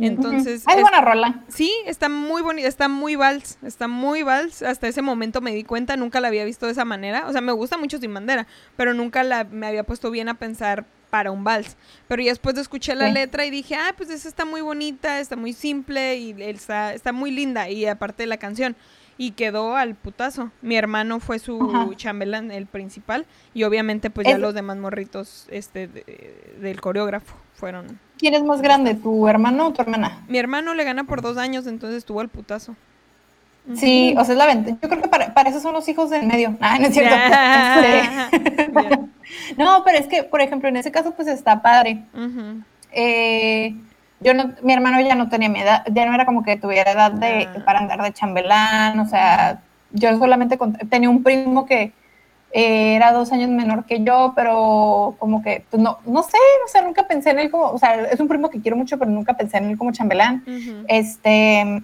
Entonces, 0.00 0.62
Ujú. 0.62 0.70
Es 0.70 0.76
es- 0.76 0.82
buena 0.82 1.00
rola. 1.00 1.40
Sí, 1.48 1.72
está 1.84 2.08
muy 2.08 2.40
bonita, 2.42 2.68
está 2.68 2.88
muy 2.88 3.16
vals, 3.16 3.58
está 3.64 3.88
muy 3.88 4.22
vals. 4.22 4.62
Hasta 4.62 4.86
ese 4.86 5.02
momento 5.02 5.40
me 5.40 5.52
di 5.52 5.64
cuenta, 5.64 5.96
nunca 5.96 6.20
la 6.20 6.28
había 6.28 6.44
visto 6.44 6.66
de 6.66 6.72
esa 6.72 6.84
manera. 6.84 7.26
O 7.26 7.32
sea, 7.32 7.40
me 7.40 7.50
gusta 7.52 7.76
mucho 7.78 7.98
Sin 7.98 8.14
Bandera, 8.14 8.46
pero 8.76 8.94
nunca 8.94 9.24
la, 9.24 9.42
me 9.44 9.66
había 9.66 9.82
puesto 9.82 10.10
bien 10.12 10.28
a 10.28 10.34
pensar 10.34 10.84
para 11.10 11.32
un 11.32 11.42
vals. 11.42 11.76
Pero 12.06 12.22
ya 12.22 12.30
después 12.30 12.54
de 12.54 12.60
escuché 12.60 12.94
la 12.94 13.08
Sí. 13.08 13.14
letra 13.14 13.44
y 13.44 13.50
dije, 13.50 13.74
ah, 13.74 13.92
pues 13.96 14.10
esa 14.10 14.28
está 14.28 14.44
muy 14.44 14.60
bonita, 14.60 15.18
está 15.18 15.34
muy 15.34 15.52
simple 15.52 16.16
y 16.16 16.34
está, 16.42 16.94
está 16.94 17.12
muy 17.12 17.32
linda. 17.32 17.68
Y 17.68 17.86
aparte 17.86 18.24
la 18.26 18.36
canción. 18.36 18.76
Y 19.20 19.32
quedó 19.32 19.74
al 19.76 19.96
putazo. 19.96 20.50
Mi 20.62 20.76
hermano 20.76 21.18
fue 21.20 21.38
su 21.40 21.60
Ajá. 21.74 21.88
chambelán, 21.96 22.50
el 22.52 22.66
principal. 22.66 23.26
Y 23.52 23.64
obviamente, 23.64 24.10
pues 24.10 24.26
ya 24.28 24.34
Es- 24.34 24.38
los 24.40 24.54
demás 24.54 24.76
morritos 24.76 25.46
este, 25.50 25.88
de- 25.88 26.56
del 26.60 26.80
coreógrafo 26.80 27.34
fueron. 27.54 27.98
¿Quién 28.16 28.34
es 28.34 28.44
más 28.44 28.62
grande, 28.62 28.94
tu 28.94 29.26
hermano 29.28 29.66
o 29.66 29.72
tu 29.72 29.82
hermana? 29.82 30.22
Mi 30.28 30.38
hermano 30.38 30.72
le 30.74 30.84
gana 30.84 31.04
por 31.04 31.20
dos 31.20 31.36
años, 31.36 31.66
entonces 31.66 31.98
estuvo 31.98 32.20
al 32.20 32.28
putazo. 32.28 32.76
Sí, 33.74 34.14
o 34.16 34.24
sea, 34.24 34.32
es 34.32 34.38
la 34.38 34.46
venta. 34.46 34.70
Yo 34.80 34.88
creo 34.88 35.02
que 35.02 35.08
para, 35.08 35.34
para 35.34 35.50
eso 35.50 35.60
son 35.60 35.74
los 35.74 35.86
hijos 35.88 36.08
del 36.10 36.26
medio. 36.26 36.56
Ah, 36.60 36.78
no 36.78 36.86
es 36.86 36.94
cierto. 36.94 37.14
Este, 38.32 38.68
no, 39.58 39.82
pero 39.84 39.98
es 39.98 40.06
que, 40.06 40.22
por 40.22 40.40
ejemplo, 40.40 40.68
en 40.68 40.76
ese 40.76 40.90
caso, 40.90 41.12
pues 41.14 41.28
está 41.28 41.60
padre. 41.60 42.02
Eh, 42.92 43.74
yo 44.20 44.34
no, 44.34 44.52
mi 44.62 44.72
hermano 44.72 45.00
ya 45.00 45.14
no 45.14 45.28
tenía 45.28 45.48
mi 45.48 45.60
edad, 45.60 45.84
ya 45.92 46.06
no 46.06 46.14
era 46.14 46.26
como 46.26 46.42
que 46.42 46.56
tuviera 46.56 46.92
edad 46.92 47.12
de, 47.12 47.48
Ah. 47.54 47.62
para 47.64 47.78
andar 47.78 48.02
de 48.02 48.12
chambelán, 48.12 48.98
o 49.00 49.06
sea, 49.06 49.60
yo 49.92 50.16
solamente 50.18 50.58
tenía 50.90 51.08
un 51.08 51.22
primo 51.22 51.66
que 51.66 51.92
eh, 52.52 52.94
era 52.96 53.12
dos 53.12 53.30
años 53.32 53.50
menor 53.50 53.84
que 53.84 54.02
yo, 54.02 54.32
pero 54.34 55.14
como 55.18 55.42
que, 55.42 55.64
pues 55.70 55.82
no, 55.82 55.98
no 56.06 56.22
sé, 56.22 56.38
o 56.64 56.68
sea, 56.68 56.82
nunca 56.82 57.06
pensé 57.06 57.30
en 57.30 57.38
él 57.40 57.50
como, 57.50 57.66
o 57.66 57.78
sea, 57.78 57.94
es 58.06 58.18
un 58.20 58.28
primo 58.28 58.48
que 58.48 58.60
quiero 58.60 58.76
mucho, 58.76 58.98
pero 58.98 59.10
nunca 59.10 59.34
pensé 59.34 59.58
en 59.58 59.70
él 59.70 59.78
como 59.78 59.92
chambelán. 59.92 60.44
Este, 60.88 61.82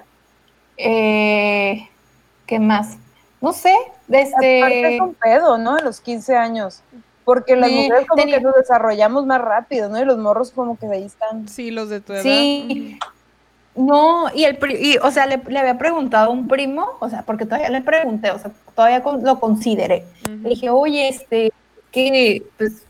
eh, 0.76 1.88
¿qué 2.46 2.58
más? 2.58 2.96
No 3.40 3.52
sé, 3.52 3.74
Aparte 4.08 4.22
este, 4.22 4.94
es 4.96 5.00
un 5.00 5.14
pedo, 5.14 5.58
¿no? 5.58 5.76
A 5.76 5.80
los 5.80 6.00
15 6.00 6.34
años. 6.36 6.82
Porque 7.24 7.56
las 7.56 7.70
Sí, 7.70 7.76
mujeres 7.76 8.06
como 8.06 8.20
tenía- 8.22 8.38
que 8.38 8.44
nos 8.44 8.54
desarrollamos 8.54 9.24
más 9.26 9.40
rápido, 9.40 9.88
¿no? 9.88 9.98
Y 10.00 10.04
los 10.04 10.18
morros 10.18 10.50
como 10.50 10.78
que 10.78 10.86
ahí 10.86 11.04
están. 11.04 11.48
Sí, 11.48 11.70
los 11.70 11.88
de 11.88 12.00
tu 12.00 12.12
edad. 12.12 12.22
Sí. 12.22 12.98
No, 13.76 14.26
y 14.34 14.44
el 14.44 14.56
pri- 14.58 14.76
y, 14.80 14.98
o 14.98 15.10
sea, 15.10 15.26
le, 15.26 15.38
le 15.48 15.58
había 15.58 15.78
preguntado 15.78 16.26
a 16.26 16.32
un 16.32 16.46
primo, 16.46 16.90
o 17.00 17.08
sea, 17.08 17.22
porque 17.22 17.44
todavía 17.44 17.70
le 17.70 17.80
pregunté, 17.82 18.30
o 18.30 18.38
sea, 18.38 18.52
todavía 18.76 19.02
con- 19.02 19.24
lo 19.24 19.40
consideré. 19.40 20.04
Le 20.42 20.50
dije, 20.50 20.70
oye, 20.70 21.08
este, 21.08 21.52
que, 21.90 22.44
pues, 22.56 22.84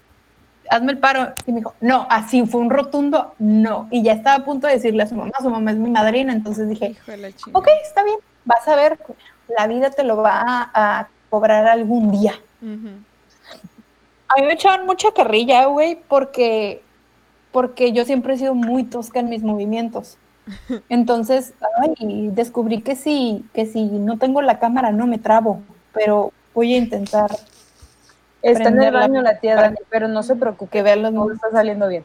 hazme 0.70 0.92
el 0.92 0.98
paro. 0.98 1.32
Y 1.46 1.52
me 1.52 1.60
dijo, 1.60 1.74
no, 1.80 2.06
así 2.10 2.44
fue 2.46 2.60
un 2.60 2.68
rotundo 2.70 3.34
no. 3.38 3.88
Y 3.90 4.02
ya 4.02 4.12
estaba 4.12 4.36
a 4.36 4.44
punto 4.44 4.66
de 4.66 4.74
decirle 4.74 5.04
a 5.04 5.06
su 5.06 5.14
mamá, 5.14 5.32
su 5.40 5.48
mamá 5.48 5.70
es 5.70 5.78
mi 5.78 5.90
madrina, 5.90 6.32
entonces 6.34 6.68
dije, 6.68 6.90
Hijo 6.90 7.10
de 7.12 7.16
la 7.18 7.32
chingada. 7.32 7.58
ok, 7.60 7.68
está 7.82 8.04
bien, 8.04 8.18
vas 8.44 8.66
a 8.68 8.76
ver, 8.76 8.98
la 9.56 9.66
vida 9.66 9.90
te 9.90 10.04
lo 10.04 10.16
va 10.18 10.42
a, 10.46 10.98
a 11.00 11.08
cobrar 11.30 11.66
algún 11.66 12.10
día. 12.10 12.34
Ujú. 12.60 12.90
A 14.36 14.40
mí 14.40 14.46
me 14.46 14.54
echaban 14.54 14.86
mucha 14.86 15.12
carrilla, 15.12 15.66
güey, 15.66 16.00
porque, 16.08 16.82
porque 17.52 17.92
yo 17.92 18.04
siempre 18.04 18.34
he 18.34 18.38
sido 18.38 18.54
muy 18.54 18.84
tosca 18.84 19.20
en 19.20 19.28
mis 19.28 19.42
movimientos. 19.42 20.18
Entonces, 20.88 21.54
ay, 21.80 22.30
descubrí 22.32 22.82
que 22.82 22.96
si, 22.96 23.44
que 23.54 23.66
si 23.66 23.84
no 23.84 24.18
tengo 24.18 24.42
la 24.42 24.58
cámara 24.58 24.92
no 24.92 25.06
me 25.06 25.18
trabo, 25.18 25.62
pero 25.92 26.32
voy 26.52 26.74
a 26.74 26.78
intentar 26.78 27.30
Está 28.44 28.68
en 28.68 28.82
el 28.82 28.92
baño 28.92 29.22
la 29.22 29.38
tía 29.38 29.56
Dani, 29.56 29.78
pero 29.88 30.06
no 30.06 30.22
se 30.22 30.36
preocupe, 30.36 30.70
que 30.70 30.82
vean 30.82 31.00
los 31.00 31.12
números. 31.12 31.36
está 31.36 31.50
saliendo 31.50 31.88
bien. 31.88 32.04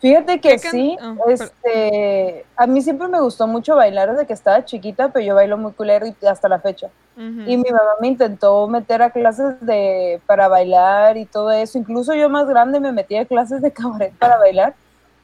Fíjate 0.00 0.40
que 0.40 0.56
¿Qué 0.56 0.58
can- 0.58 0.70
sí, 0.70 0.96
ah, 1.00 1.14
este, 1.28 2.46
a 2.56 2.66
mí 2.66 2.80
siempre 2.80 3.06
me 3.08 3.20
gustó 3.20 3.46
mucho 3.46 3.76
bailar 3.76 4.10
desde 4.10 4.26
que 4.26 4.32
estaba 4.32 4.64
chiquita, 4.64 5.10
pero 5.12 5.24
yo 5.24 5.34
bailo 5.34 5.58
muy 5.58 5.72
culero 5.72 6.06
y 6.06 6.14
hasta 6.26 6.48
la 6.48 6.58
fecha. 6.58 6.88
Ujú. 7.16 7.42
Y 7.46 7.56
mi 7.58 7.70
mamá 7.70 7.90
me 8.00 8.08
intentó 8.08 8.66
meter 8.66 9.02
a 9.02 9.10
clases 9.10 9.60
de 9.60 10.20
para 10.26 10.48
bailar 10.48 11.18
y 11.18 11.26
todo 11.26 11.50
eso. 11.50 11.76
Incluso 11.76 12.14
yo 12.14 12.30
más 12.30 12.46
grande 12.48 12.80
me 12.80 12.92
metí 12.92 13.16
a 13.16 13.26
clases 13.26 13.60
de 13.60 13.72
cabaret 13.72 14.14
para 14.18 14.38
bailar 14.38 14.74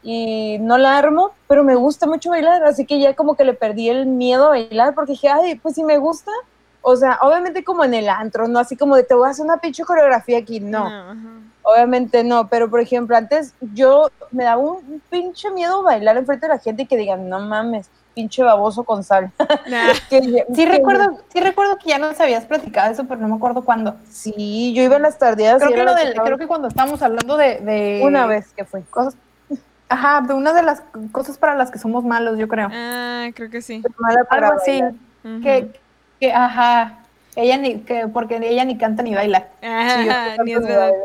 y 0.03 0.59
no 0.61 0.77
la 0.77 0.99
armo, 0.99 1.33
pero 1.49 1.65
me 1.65 1.75
gusta 1.75 2.07
mucho 2.07 2.31
bailar, 2.31 2.63
así 2.65 2.85
que 2.87 3.01
ya 3.01 3.15
como 3.17 3.35
que 3.35 3.45
le 3.45 3.55
perdí 3.55 3.89
el 3.89 4.07
miedo 4.07 4.47
a 4.47 4.51
bailar 4.51 4.95
porque 4.95 5.13
dije, 5.13 5.29
ay, 5.29 5.57
pues 5.57 5.75
si 5.75 5.83
me 5.83 5.99
gusta, 5.99 6.31
o 6.83 6.95
sea, 6.97 7.19
obviamente 7.23 7.65
como 7.65 7.83
en 7.83 7.95
el 7.95 8.09
antro, 8.09 8.47
no 8.47 8.59
así 8.59 8.77
como 8.77 8.95
de 8.95 9.03
te 9.03 9.15
voy 9.15 9.27
a 9.27 9.31
hacer 9.31 9.45
una 9.45 9.57
pinche 9.57 9.85
coreografía 9.85 10.39
aquí, 10.39 10.61
no. 10.61 10.85
Obviamente 11.69 12.23
no, 12.23 12.47
pero 12.47 12.71
por 12.71 12.79
ejemplo, 12.81 13.17
antes 13.17 13.53
yo 13.75 14.09
me 14.31 14.45
daba 14.45 14.63
un, 14.63 15.03
pinche 15.11 15.51
miedo 15.51 15.83
bailar 15.83 16.17
enfrente 16.17 16.47
de 16.47 16.53
la 16.55 16.61
gente 16.61 16.83
y 16.83 16.87
que 16.87 16.97
digan, 16.97 17.29
no 17.29 17.41
mames, 17.41 17.91
pinche 18.15 18.41
baboso 18.45 18.85
con 18.85 19.03
sal. 19.03 19.33
Nah. 19.67 19.93
Que- 20.09 20.21
Sí 20.55 20.65
que- 20.65 20.71
recuerdo, 20.71 21.19
sí 21.33 21.41
recuerdo 21.41 21.77
que 21.79 21.91
ya 21.91 21.99
nos 21.99 22.21
habías 22.21 22.45
platicado 22.45 22.93
eso, 22.93 23.05
pero 23.09 23.21
no 23.21 23.27
me 23.27 23.35
acuerdo 23.35 23.65
cuándo. 23.65 23.97
Sí, 24.09 24.73
yo 24.77 24.83
iba 24.85 24.95
en 24.95 25.03
las 25.03 25.19
tardeadas 25.19 25.61
Creo 25.61 25.71
y 25.73 25.75
que, 25.75 25.85
lo 25.85 25.95
del- 25.97 26.15
creo 26.15 26.39
que 26.39 26.47
cuando 26.47 26.69
estábamos 26.69 27.03
hablando 27.03 27.37
de, 27.37 27.59
de 27.59 28.01
una 28.05 28.27
vez 28.27 28.47
que 28.57 28.65
fui. 28.65 28.83
cosas, 28.83 29.17
ajá, 29.89 30.21
de 30.21 30.35
una 30.35 30.53
de 30.53 30.63
las 30.63 30.83
cosas 31.11 31.37
para 31.37 31.57
las 31.57 31.73
que 31.73 31.79
somos 31.81 32.05
malos, 32.05 32.39
yo 32.39 32.47
creo. 32.47 32.69
Ah, 32.73 33.27
creo 33.35 33.51
que 33.51 33.61
sí. 33.61 33.83
Mala 33.99 34.23
para 34.25 34.49
Algo 34.51 34.61
así, 34.61 34.81
que, 35.43 35.69
que, 36.21 36.33
ajá, 36.33 37.01
ella 37.35 37.57
ni, 37.59 37.81
que, 37.81 38.07
porque 38.07 38.37
ella 38.41 38.65
ni 38.65 38.79
canta 38.79 39.03
ni 39.03 39.17
baila. 39.17 39.49
Ah, 39.65 39.97
Sí, 39.99 40.07
yo 40.07 40.13
sí 40.13 40.43
ni 40.45 40.53
es 40.53 40.63
verdad. 40.63 40.91
bailo. 40.93 41.05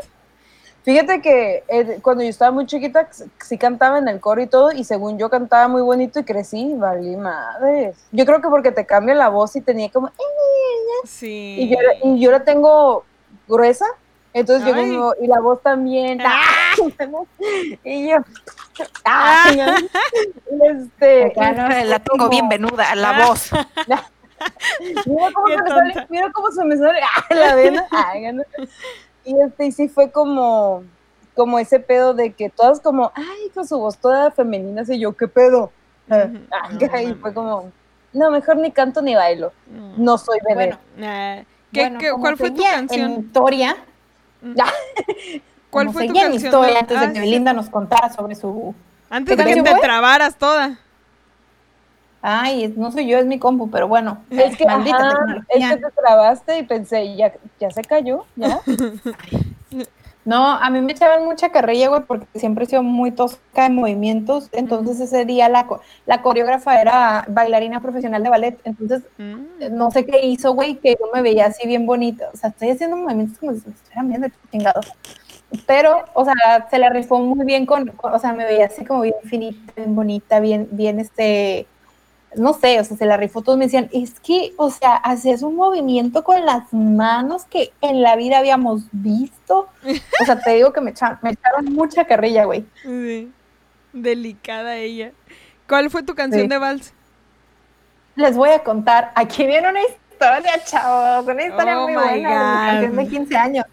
Fíjate 0.83 1.21
que 1.21 1.63
eh, 1.67 1.99
cuando 2.01 2.23
yo 2.23 2.29
estaba 2.29 2.51
muy 2.51 2.65
chiquita 2.65 3.07
sí 3.39 3.57
cantaba 3.57 3.99
en 3.99 4.07
el 4.07 4.19
coro 4.19 4.41
y 4.41 4.47
todo 4.47 4.71
y 4.71 4.83
según 4.83 5.19
yo 5.19 5.29
cantaba 5.29 5.67
muy 5.67 5.81
bonito 5.83 6.19
y 6.19 6.23
crecí, 6.23 6.73
valí 6.75 7.15
madres. 7.17 7.95
Yo 8.11 8.25
creo 8.25 8.41
que 8.41 8.49
porque 8.49 8.71
te 8.71 8.85
cambia 8.85 9.13
la 9.13 9.29
voz 9.29 9.55
y 9.55 9.61
tenía 9.61 9.89
como 9.91 10.07
"Eh, 10.07 10.11
Sí. 11.05 11.55
Y 11.59 11.69
yo, 11.69 11.77
y 12.03 12.19
yo 12.19 12.31
la 12.31 12.43
tengo 12.43 13.05
gruesa. 13.47 13.85
Entonces 14.33 14.73
Ay. 14.73 14.89
llegó 14.91 15.13
mi- 15.19 15.25
y 15.25 15.27
la 15.27 15.39
voz 15.41 15.61
también. 15.61 16.19
Ah. 16.23 16.73
y 17.83 18.09
yo. 18.09 18.17
Y 20.51 20.65
este, 20.67 21.25
Acá, 21.25 21.51
¿no? 21.51 21.67
La 21.85 21.99
tengo 21.99 22.17
como- 22.17 22.29
bien 22.29 22.49
venuda, 22.49 22.95
la 22.95 23.27
voz. 23.27 23.51
Mira 25.05 25.29
cómo, 25.33 25.47
se 25.47 25.55
me 25.61 25.69
sale, 25.69 26.07
mira 26.09 26.31
cómo 26.33 26.51
se 26.51 26.63
me 26.65 26.75
sale 26.77 26.99
¡ah! 27.03 27.35
la 27.35 27.53
vena. 27.55 27.85
Ay. 27.91 28.25
Y 29.25 29.39
este, 29.39 29.65
y 29.67 29.71
sí 29.71 29.87
fue 29.87 30.11
como, 30.11 30.83
como 31.35 31.59
ese 31.59 31.79
pedo 31.79 32.13
de 32.13 32.33
que 32.33 32.49
todas 32.49 32.79
como, 32.79 33.11
ay, 33.15 33.49
con 33.53 33.67
su 33.67 33.77
voz 33.77 33.97
toda 33.97 34.31
femenina, 34.31 34.81
así 34.81 34.99
yo, 34.99 35.15
¿qué 35.15 35.27
pedo? 35.27 35.71
Ah, 36.09 36.27
ah, 36.51 36.69
que 36.77 36.87
mames. 36.87 37.17
fue 37.21 37.33
como, 37.33 37.71
no, 38.13 38.31
mejor 38.31 38.57
ni 38.57 38.71
canto 38.71 39.01
ni 39.01 39.15
bailo. 39.15 39.53
No. 39.97 40.17
Soy 40.17 40.39
bebé. 40.47 40.75
Bueno, 40.95 41.07
Ah, 41.09 41.41
¿qué- 41.71 41.81
bueno, 41.81 41.99
qué- 41.99 42.09
como 42.11 42.21
¿Cuál 42.23 42.37
fue 42.37 42.51
tu 42.51 42.63
canción? 42.63 43.11
En 43.11 43.19
historia, 43.21 43.77
¿Cuál 45.69 45.91
fue 45.91 46.07
tu 46.07 46.13
en 46.15 46.21
canción? 46.21 46.33
historia 46.45 46.79
antes 46.81 46.97
Ah, 46.97 47.01
de 47.01 47.07
que 47.07 47.13
sí. 47.13 47.19
Belinda 47.21 47.53
nos 47.53 47.69
contara 47.69 48.11
sobre 48.11 48.35
su... 48.35 48.75
Antes 49.09 49.35
¿Qué 49.37 49.43
de 49.43 49.53
que 49.53 49.61
te 49.61 49.75
trabaras 49.81 50.35
toda. 50.37 50.79
Ay, 52.21 52.73
no 52.77 52.91
soy 52.91 53.07
yo, 53.07 53.17
es 53.17 53.25
mi 53.25 53.39
compu, 53.39 53.69
pero 53.69 53.87
bueno. 53.87 54.23
Es 54.29 54.55
que, 54.57 54.65
maldita 54.65 54.97
ajá, 54.97 55.09
tecnología. 55.09 55.45
es 55.49 55.69
que 55.69 55.77
te 55.77 55.91
trabaste 55.91 56.59
y 56.59 56.63
pensé, 56.63 57.15
ya, 57.15 57.33
ya 57.59 57.71
se 57.71 57.81
cayó, 57.81 58.25
ya. 58.35 58.59
No, 60.23 60.49
a 60.51 60.69
mí 60.69 60.81
me 60.81 60.91
echaban 60.91 61.25
mucha 61.25 61.49
carrilla, 61.49 61.87
güey, 61.89 62.01
porque 62.03 62.27
siempre 62.37 62.65
he 62.65 62.67
sido 62.67 62.83
muy 62.83 63.09
tosca 63.09 63.65
en 63.65 63.73
movimientos. 63.73 64.49
Entonces 64.51 64.99
ese 64.99 65.25
día 65.25 65.49
la, 65.49 65.65
co- 65.65 65.81
la 66.05 66.21
coreógrafa 66.21 66.79
era 66.79 67.25
bailarina 67.27 67.81
profesional 67.81 68.21
de 68.21 68.29
ballet. 68.29 68.59
Entonces 68.63 69.01
Mm. 69.17 69.75
no 69.75 69.89
sé 69.89 70.05
qué 70.05 70.23
hizo, 70.23 70.53
güey, 70.53 70.75
que 70.75 70.91
yo 70.91 71.07
me 71.11 71.23
veía 71.23 71.47
así 71.47 71.65
bien 71.67 71.87
bonita. 71.87 72.29
O 72.31 72.37
sea, 72.37 72.51
estoy 72.51 72.69
haciendo 72.69 72.97
movimientos 72.97 73.39
como 73.39 73.53
si 73.53 73.61
me 73.65 73.73
estuvieran 73.73 74.09
viendo 74.09 74.27
chingados. 74.51 74.91
Pero, 75.65 76.03
o 76.13 76.23
sea, 76.23 76.67
se 76.69 76.77
la 76.77 76.89
rifó 76.91 77.17
muy 77.17 77.43
bien 77.43 77.65
con, 77.65 77.87
con- 77.87 78.13
o 78.13 78.19
sea, 78.19 78.31
me 78.33 78.45
veía 78.45 78.67
así 78.67 78.85
como 78.85 79.01
bien 79.01 79.15
finita, 79.23 79.73
bien 79.75 79.95
bonita, 79.95 80.39
bien, 80.39 80.67
bien, 80.71 80.99
este, 80.99 81.65
no 82.35 82.53
sé, 82.53 82.79
o 82.79 82.83
sea, 82.83 82.95
se 82.97 83.05
la 83.05 83.17
rifó. 83.17 83.41
Todos 83.41 83.57
me 83.57 83.65
decían, 83.65 83.89
es 83.91 84.19
que, 84.19 84.53
o 84.57 84.69
sea, 84.71 84.95
haces 84.95 85.41
un 85.43 85.55
movimiento 85.55 86.23
con 86.23 86.45
las 86.45 86.71
manos 86.73 87.45
que 87.45 87.71
en 87.81 88.01
la 88.01 88.15
vida 88.15 88.37
habíamos 88.39 88.83
visto. 88.91 89.67
O 90.21 90.25
sea, 90.25 90.39
te 90.39 90.51
digo 90.55 90.71
que 90.73 90.81
me, 90.81 90.91
echa- 90.93 91.19
me 91.21 91.31
echaron 91.31 91.65
mucha 91.65 92.05
carrilla, 92.05 92.45
güey. 92.45 92.65
Sí. 92.83 93.31
Delicada 93.93 94.75
ella. 94.77 95.11
¿Cuál 95.67 95.89
fue 95.89 96.03
tu 96.03 96.15
canción 96.15 96.43
Sí. 96.43 96.47
de 96.47 96.57
vals? 96.57 96.93
Les 98.15 98.35
voy 98.35 98.49
a 98.49 98.63
contar, 98.63 99.11
aquí 99.15 99.45
viene 99.45 99.69
una 99.69 99.81
historia, 99.83 100.63
chavos, 100.65 101.25
una 101.27 101.43
historia 101.45 101.79
Oh 101.79 101.83
muy 101.85 101.93
buena 101.93 102.29
God. 102.29 102.71
canción 102.71 102.95
de 102.95 103.07
15 103.07 103.35
años. 103.37 103.65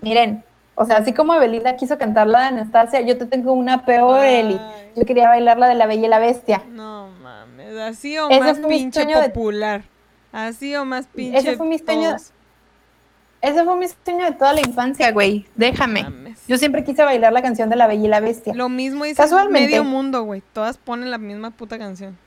Miren, 0.00 0.44
o 0.76 0.84
sea, 0.84 0.98
así 0.98 1.12
como 1.12 1.36
Belinda 1.38 1.74
quiso 1.76 1.98
cantar 1.98 2.26
la 2.28 2.40
de 2.42 2.46
Anastasia, 2.46 3.00
yo 3.00 3.18
te 3.18 3.26
tengo 3.26 3.52
una 3.52 3.84
peor, 3.84 4.24
Eli. 4.24 4.60
Yo 4.94 5.04
quería 5.04 5.26
bailar 5.28 5.58
la 5.58 5.68
de 5.68 5.74
La 5.74 5.86
Bella 5.86 6.06
y 6.06 6.08
la 6.10 6.18
Bestia. 6.20 6.62
No 6.70 7.08
mames, 7.22 7.76
así 7.78 8.16
o 8.18 8.28
más 8.30 8.58
pinche 8.58 9.04
de- 9.04 9.14
popular. 9.28 9.82
Así 10.32 10.76
o 10.76 10.84
más 10.84 11.06
pinche. 11.06 11.38
Ese 11.38 11.56
fue 11.56 11.66
mi 11.66 11.78
sueño-. 11.78 12.16
Ese 13.40 13.64
fue 13.64 13.76
mi 13.76 13.86
sueño 14.04 14.24
de 14.26 14.32
toda 14.32 14.52
la 14.52 14.60
infancia, 14.60 15.10
güey. 15.12 15.46
Déjame. 15.54 16.02
Mames. 16.04 16.46
Yo 16.46 16.58
siempre 16.58 16.84
quise 16.84 17.02
bailar 17.04 17.32
la 17.32 17.42
canción 17.42 17.68
de 17.68 17.76
La 17.76 17.86
Bella 17.86 18.04
y 18.04 18.08
la 18.08 18.20
Bestia. 18.20 18.54
Lo 18.54 18.68
mismo 18.68 19.04
Casualmente. 19.16 19.68
medio 19.70 19.84
mundo, 19.84 20.22
güey. 20.24 20.42
Todas 20.52 20.78
ponen 20.78 21.10
la 21.10 21.18
misma 21.18 21.50
puta 21.50 21.78
canción. 21.78 22.18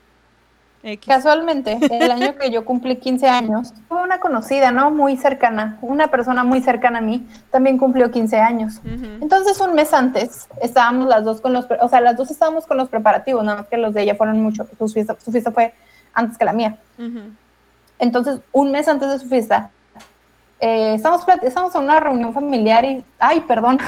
X. 0.82 1.06
Casualmente, 1.06 1.78
el 1.90 2.10
año 2.10 2.36
que 2.36 2.50
yo 2.50 2.64
cumplí 2.64 2.96
15 2.96 3.28
años, 3.28 3.74
fue 3.88 4.02
una 4.02 4.18
conocida, 4.18 4.70
¿no? 4.70 4.90
Muy 4.90 5.16
cercana, 5.16 5.78
una 5.82 6.08
persona 6.08 6.44
muy 6.44 6.62
cercana 6.62 6.98
a 6.98 7.02
mí, 7.02 7.26
también 7.50 7.78
cumplió 7.78 8.10
15 8.10 8.38
años. 8.38 8.80
Entonces, 8.84 9.60
un 9.60 9.74
mes 9.74 9.92
antes, 9.92 10.48
estábamos 10.62 11.08
las 11.08 11.24
dos 11.24 11.40
con 11.40 11.52
los, 11.52 11.66
o 11.80 11.88
sea, 11.88 12.00
las 12.00 12.16
dos 12.16 12.30
estábamos 12.30 12.66
con 12.66 12.76
los 12.76 12.88
preparativos, 12.88 13.44
nada 13.44 13.58
más 13.58 13.66
que 13.68 13.76
los 13.76 13.92
de 13.92 14.02
ella 14.02 14.14
fueron 14.14 14.40
mucho, 14.40 14.66
su 14.78 14.88
fiesta, 14.88 15.16
su 15.22 15.30
fiesta 15.30 15.50
fue 15.50 15.74
antes 16.14 16.38
que 16.38 16.44
la 16.44 16.52
mía. 16.52 16.78
Entonces, 17.98 18.40
un 18.52 18.72
mes 18.72 18.88
antes 18.88 19.10
de 19.10 19.18
su 19.18 19.28
fiesta, 19.28 19.70
eh, 20.60 20.94
estamos, 20.94 21.24
estamos 21.42 21.74
en 21.74 21.82
una 21.82 22.00
reunión 22.00 22.32
familiar 22.32 22.84
y, 22.84 23.04
ay, 23.18 23.40
perdón. 23.40 23.78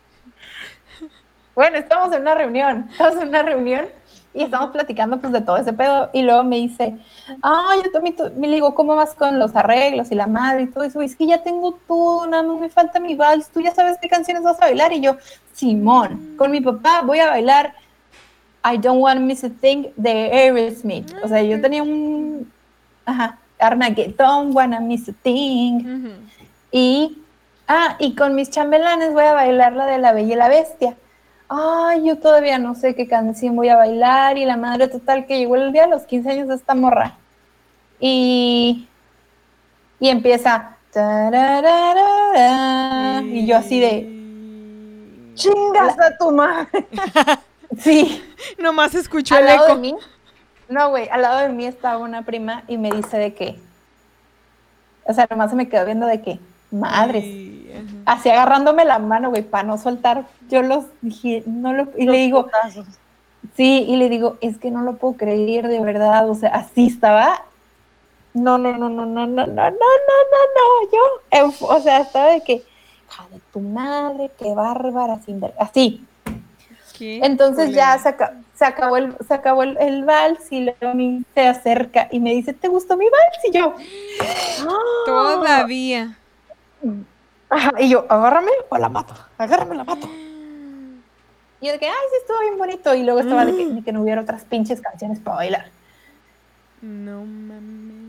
bueno, 1.54 1.78
estamos 1.78 2.14
en 2.14 2.22
una 2.22 2.34
reunión, 2.34 2.88
estamos 2.90 3.22
en 3.22 3.28
una 3.28 3.42
reunión 3.42 3.86
y 4.34 4.42
estamos 4.42 4.70
platicando 4.70 5.20
pues 5.20 5.32
de 5.32 5.40
todo 5.40 5.56
ese 5.56 5.72
pedo 5.72 6.08
y 6.12 6.22
luego 6.22 6.44
me 6.44 6.56
dice, 6.56 6.96
ay, 7.42 7.80
yo 7.84 7.90
también, 7.90 8.16
tu-" 8.16 8.30
me 8.36 8.48
digo, 8.48 8.74
¿cómo 8.74 8.96
vas 8.96 9.14
con 9.14 9.38
los 9.38 9.54
arreglos 9.54 10.10
y 10.10 10.14
la 10.14 10.26
madre 10.26 10.62
y 10.62 10.66
todo 10.66 10.84
eso? 10.84 11.02
Y 11.02 11.06
es 11.06 11.16
que 11.16 11.26
ya 11.26 11.42
tengo 11.42 11.78
todo, 11.86 12.26
nada 12.26 12.42
más 12.42 12.58
me 12.58 12.68
falta 12.68 13.00
mi 13.00 13.14
vals, 13.14 13.48
tú 13.48 13.60
ya 13.60 13.74
sabes 13.74 13.98
qué 14.00 14.08
canciones 14.08 14.42
vas 14.42 14.60
a 14.60 14.66
bailar 14.66 14.92
y 14.92 15.00
yo, 15.00 15.16
Simón, 15.52 16.34
con 16.36 16.50
mi 16.50 16.60
papá 16.60 17.02
voy 17.02 17.18
a 17.18 17.28
bailar 17.28 17.74
I 18.64 18.78
Don't 18.78 19.00
Want 19.02 19.18
to 19.18 19.26
Miss 19.26 19.44
a 19.44 19.50
Thing 19.50 19.88
de 19.96 20.30
Aerosmith. 20.32 21.12
O 21.22 21.28
sea, 21.28 21.42
yo 21.42 21.60
tenía 21.60 21.82
un, 21.82 22.50
ajá, 23.04 23.38
Armageddon, 23.58 24.54
Wanna 24.54 24.80
Miss 24.80 25.08
a 25.08 25.12
Thing. 25.12 26.10
Y, 26.70 27.18
ah, 27.68 27.96
y 27.98 28.14
con 28.14 28.34
mis 28.34 28.50
chambelanes 28.50 29.12
voy 29.12 29.24
a 29.24 29.34
bailar 29.34 29.72
la 29.72 29.86
de 29.86 29.98
La 29.98 30.12
Bella 30.12 30.34
y 30.34 30.36
la 30.36 30.48
Bestia. 30.48 30.96
Ay, 31.54 32.06
yo 32.06 32.16
todavía 32.16 32.58
no 32.58 32.74
sé 32.74 32.94
qué 32.94 33.06
canción 33.06 33.54
voy 33.56 33.68
a 33.68 33.76
bailar 33.76 34.38
y 34.38 34.46
la 34.46 34.56
madre 34.56 34.88
total 34.88 35.26
que 35.26 35.36
llegó 35.36 35.56
el 35.56 35.70
día 35.70 35.82
de 35.82 35.90
los 35.90 36.04
15 36.04 36.30
años 36.30 36.48
de 36.48 36.54
esta 36.54 36.74
morra. 36.74 37.18
Y, 38.00 38.88
y 40.00 40.08
empieza. 40.08 40.78
y 43.26 43.46
yo 43.46 43.58
así 43.58 43.80
de, 43.80 45.34
¡Chingas 45.34 45.98
a 46.00 46.16
tu 46.16 46.30
madre! 46.30 46.86
sí, 47.78 48.24
Nomás 48.58 48.94
escuchó 48.94 49.34
al 49.34 49.42
el 49.42 49.46
lado 49.48 49.66
eco. 49.66 49.74
de 49.74 49.80
mí. 49.82 49.94
No, 50.70 50.88
güey, 50.88 51.06
al 51.10 51.20
lado 51.20 51.40
de 51.40 51.50
mí 51.50 51.66
estaba 51.66 51.98
una 51.98 52.22
prima 52.22 52.62
y 52.66 52.78
me 52.78 52.90
dice 52.90 53.18
de 53.18 53.34
que, 53.34 53.58
o 55.04 55.12
sea, 55.12 55.26
nomás 55.28 55.50
se 55.50 55.56
me 55.56 55.68
quedó 55.68 55.84
viendo 55.84 56.06
de 56.06 56.22
que, 56.22 56.40
madres. 56.72 57.24
Así 58.04 58.28
agarrándome 58.30 58.84
la 58.84 58.98
mano, 58.98 59.30
güey, 59.30 59.42
para 59.42 59.62
no 59.64 59.78
soltar. 59.78 60.26
Yo 60.48 60.62
los 60.62 60.84
dije, 61.00 61.42
no 61.46 61.72
lo, 61.72 61.88
y 61.96 62.06
le 62.06 62.18
digo, 62.18 62.44
Putazos. 62.44 62.86
sí, 63.56 63.84
y 63.88 63.96
le 63.96 64.08
digo, 64.08 64.36
es 64.40 64.58
que 64.58 64.70
no 64.70 64.82
lo 64.82 64.96
puedo 64.96 65.14
creer, 65.14 65.68
de 65.68 65.80
verdad, 65.80 66.28
o 66.28 66.34
sea, 66.34 66.50
así 66.50 66.86
estaba. 66.88 67.42
No, 68.34 68.58
no, 68.58 68.72
no, 68.76 68.88
no, 68.88 69.04
no, 69.06 69.26
no, 69.26 69.26
no, 69.26 69.46
no, 69.46 69.46
no, 69.46 69.70
no, 69.70 69.72
no, 70.56 70.90
yo, 70.92 71.52
o 71.66 71.80
sea, 71.80 71.98
estaba 72.00 72.30
de 72.30 72.40
que, 72.42 72.54
hija 72.54 73.26
de 73.30 73.40
tu 73.52 73.60
madre, 73.60 74.30
qué 74.38 74.54
bárbara, 74.54 75.18
sin 75.24 75.38
ver, 75.40 75.52
así. 75.58 76.04
¿Qué? 76.98 77.20
Entonces 77.22 77.74
ya 77.74 77.98
se, 77.98 78.08
aca- 78.10 78.34
se 78.54 78.64
acabó, 78.64 78.96
el, 78.96 79.14
se 79.26 79.34
acabó 79.34 79.62
el, 79.62 79.76
el 79.80 80.04
vals 80.04 80.50
y 80.50 80.60
luego 80.64 80.88
a 80.88 80.94
mí 80.94 81.22
se 81.34 81.46
acerca 81.46 82.08
y 82.10 82.20
me 82.20 82.30
dice, 82.32 82.52
¿te 82.52 82.68
gustó 82.68 82.96
mi 82.96 83.04
vals? 83.06 83.44
Y 83.44 83.58
yo, 83.58 83.74
Todavía. 85.06 86.18
Ajá, 87.50 87.72
y 87.80 87.88
yo, 87.90 88.06
agárrame 88.08 88.50
o 88.68 88.78
la 88.78 88.88
mato, 88.88 89.14
agárrame 89.38 89.72
o 89.72 89.74
la 89.74 89.84
mato. 89.84 90.08
Y 91.60 91.66
yo 91.66 91.72
de 91.72 91.78
que, 91.78 91.86
ay, 91.86 91.94
sí, 92.10 92.16
estuvo 92.20 92.40
bien 92.40 92.58
bonito. 92.58 92.94
Y 92.94 93.04
luego 93.04 93.20
estaba 93.20 93.44
de 93.44 93.56
que, 93.56 93.66
de 93.66 93.82
que 93.82 93.92
no 93.92 94.02
hubiera 94.02 94.20
otras 94.20 94.44
pinches 94.44 94.80
canciones 94.80 95.20
para 95.20 95.36
bailar. 95.36 95.66
No 96.80 97.24
mames. 97.24 98.02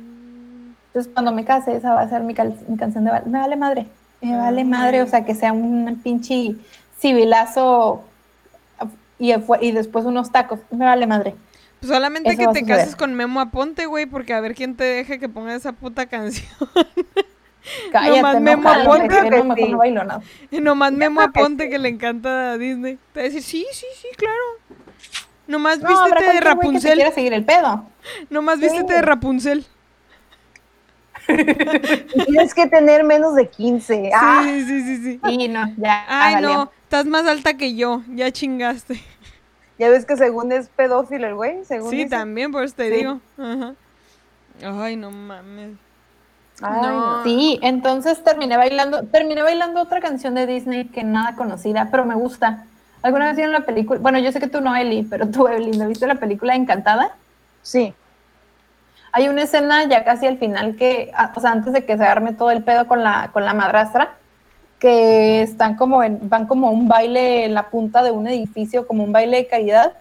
Entonces, 0.88 1.12
cuando 1.14 1.32
me 1.32 1.44
case, 1.45 1.76
esa 1.76 1.94
va 1.94 2.02
a 2.02 2.10
ser 2.10 2.22
mi, 2.22 2.34
mi 2.68 2.78
canción 2.78 3.04
de 3.04 3.12
vals. 3.12 3.28
Me 3.28 3.40
vale 3.40 3.56
madre, 3.56 3.88
me 4.22 4.38
vale 4.38 4.64
madre, 4.64 5.02
o 5.02 5.08
sea, 5.08 5.26
que 5.26 5.36
sea 5.36 5.52
un 5.52 6.00
pinche 6.04 6.56
civilazo 7.00 8.04
y, 9.20 9.72
después 9.72 10.06
unos 10.06 10.32
tacos. 10.32 10.60
Me 10.72 10.86
vale 10.86 11.08
madre. 11.08 11.36
Pues 11.80 11.91
solamente 11.91 12.30
Eso 12.30 12.52
que 12.52 12.60
te 12.60 12.66
cases 12.66 12.95
con 12.95 13.14
Memo 13.14 13.40
Aponte, 13.40 13.86
güey, 13.86 14.06
porque 14.06 14.34
a 14.34 14.41
ver 14.41 14.56
quién 14.56 14.76
te 14.76 14.84
deja 14.84 15.18
que 15.18 15.30
ponga 15.30 15.54
esa 15.54 15.74
puta 15.74 16.06
canción. 16.06 16.48
Cállate, 17.91 18.18
Nomás 18.18 18.34
no, 18.35 18.41
Memo 18.41 18.64
cálmate, 18.64 18.90
Aponte. 18.90 19.07
que 19.07 19.30
no, 19.38 19.44
mejor 19.56 19.77
bailo 19.77 20.03
nada. 20.03 20.22
Nomás 20.52 20.91
Memo 20.94 21.22
Aponte 21.22 21.69
que 21.69 21.80
le 21.80 21.90
encanta 21.90 22.52
a 22.53 22.57
Disney. 22.57 22.98
Te 23.14 23.19
va 23.19 23.22
a 23.22 23.30
decir, 23.30 23.41
sí, 23.44 23.65
sí, 23.72 23.85
sí, 24.02 24.07
claro. 24.18 24.35
Nomás 25.48 25.80
No, 25.80 25.90
vístete 25.90 26.19
de 26.19 26.26
güey 26.26 26.38
que 26.40 26.44
Rapunzel. 26.44 26.94
quiera 26.95 27.11
seguir 27.11 27.34
el 27.34 27.44
pedo. 27.45 27.85
Nomás 28.30 28.56
Sí. 28.60 28.64
vístete 28.65 28.94
de 28.94 29.02
Rapunzel. 29.02 29.65
Tienes 32.26 32.53
que 32.53 32.68
tener 32.68 33.03
menos 33.03 33.35
de 33.35 33.48
15. 33.49 34.11
Ah, 34.14 34.41
Sí, 34.45 34.65
sí, 34.65 34.81
sí, 34.81 35.03
sí. 35.03 35.19
Y 35.30 35.48
no, 35.48 35.73
ya. 35.77 36.06
Ay, 36.07 36.41
no, 36.41 36.72
estás 36.84 37.06
más 37.06 37.26
alta 37.26 37.56
que 37.56 37.76
yo. 37.76 38.02
Ya 38.10 38.31
chingaste. 38.31 39.02
ya 39.80 39.90
ves 39.90 40.06
que 40.06 40.18
según 40.18 40.52
es 40.52 40.68
pedófilo 40.69 41.27
el 41.27 41.35
güey, 41.35 41.64
según 41.65 41.90
Sí, 41.91 41.98
dice. 41.98 42.10
también, 42.10 42.52
por 42.52 42.64
eso 42.64 42.76
te 42.76 42.90
Sí. 42.90 42.95
digo. 42.98 43.19
Ajá. 43.38 43.73
Ay, 44.64 44.95
no 44.98 45.11
mames. 45.11 45.77
Ay, 46.62 46.82
No. 46.82 47.18
no. 47.18 47.24
Sí, 47.24 47.60
entonces 47.62 48.24
terminé 48.24 48.58
bailando, 48.58 49.04
terminé 49.08 49.42
bailando 49.42 49.82
otra 49.82 50.00
canción 50.02 50.36
de 50.36 50.46
Disney 50.46 50.86
que 50.90 51.04
nada 51.04 51.36
conocida, 51.36 51.88
pero 51.92 52.06
me 52.06 52.16
gusta. 52.16 52.66
¿Alguna 53.02 53.26
vez 53.28 53.36
vieron 53.36 53.54
la 53.54 53.62
película? 53.62 54.00
Bueno, 54.00 54.20
yo 54.20 54.32
sé 54.32 54.40
que 54.40 54.48
tú 54.48 54.62
no, 54.62 54.76
Eli, 54.76 55.04
pero 55.04 55.28
tú, 55.30 55.48
Evelyn, 55.50 55.78
¿no 55.80 55.88
viste 55.88 56.08
la 56.08 56.16
película 56.16 56.56
Encantada? 56.56 57.12
Sí. 57.62 57.94
hay 59.12 59.30
una 59.30 59.44
escena 59.44 59.84
ya 59.86 60.04
casi 60.04 60.26
al 60.28 60.38
final 60.38 60.76
que, 60.76 61.12
o 61.36 61.40
sea, 61.40 61.52
antes 61.52 61.72
de 61.74 61.86
que 61.86 61.98
se 61.98 62.04
arme 62.04 62.34
todo 62.34 62.52
el 62.52 62.64
pedo 62.64 62.88
con 62.88 63.04
la, 63.04 63.30
con 63.32 63.46
la 63.46 63.54
madrastra, 63.54 64.16
que 64.80 65.42
están 65.44 65.76
como 65.76 66.04
en, 66.04 66.28
van 66.30 66.46
como 66.48 66.68
a 66.68 66.72
un 66.72 66.88
baile 66.88 67.46
en 67.46 67.54
la 67.54 67.70
punta 67.70 68.04
de 68.04 68.12
un 68.12 68.28
edificio, 68.28 68.86
como 68.88 69.04
un 69.04 69.12
baile 69.14 69.38
de 69.38 69.48
caridad, 69.48 69.94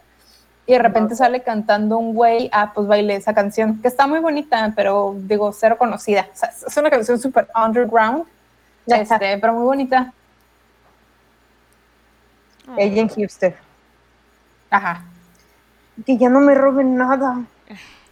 y 0.66 0.72
de 0.74 0.78
repente 0.78 1.16
sale 1.16 1.42
cantando 1.42 1.98
un 1.98 2.14
güey, 2.14 2.48
ah, 2.52 2.72
pues 2.74 2.86
baile 2.86 3.16
esa 3.16 3.34
canción, 3.34 3.80
que 3.82 3.88
está 3.88 4.06
muy 4.06 4.20
bonita, 4.20 4.72
pero 4.76 5.14
digo, 5.18 5.52
cero 5.52 5.76
conocida. 5.78 6.28
O 6.32 6.36
sea, 6.36 6.50
es 6.66 6.76
una 6.76 6.88
canción 6.90 7.18
súper 7.18 7.48
underground, 7.54 8.24
este, 8.86 9.38
pero 9.38 9.52
muy 9.54 9.64
bonita. 9.64 10.12
Ella 12.76 13.02
en 13.02 13.08
Hipster. 13.08 13.56
Ajá. 14.70 15.02
Que 16.06 16.16
ya 16.16 16.28
no 16.28 16.40
me 16.40 16.54
roben 16.54 16.96
nada. 16.96 17.42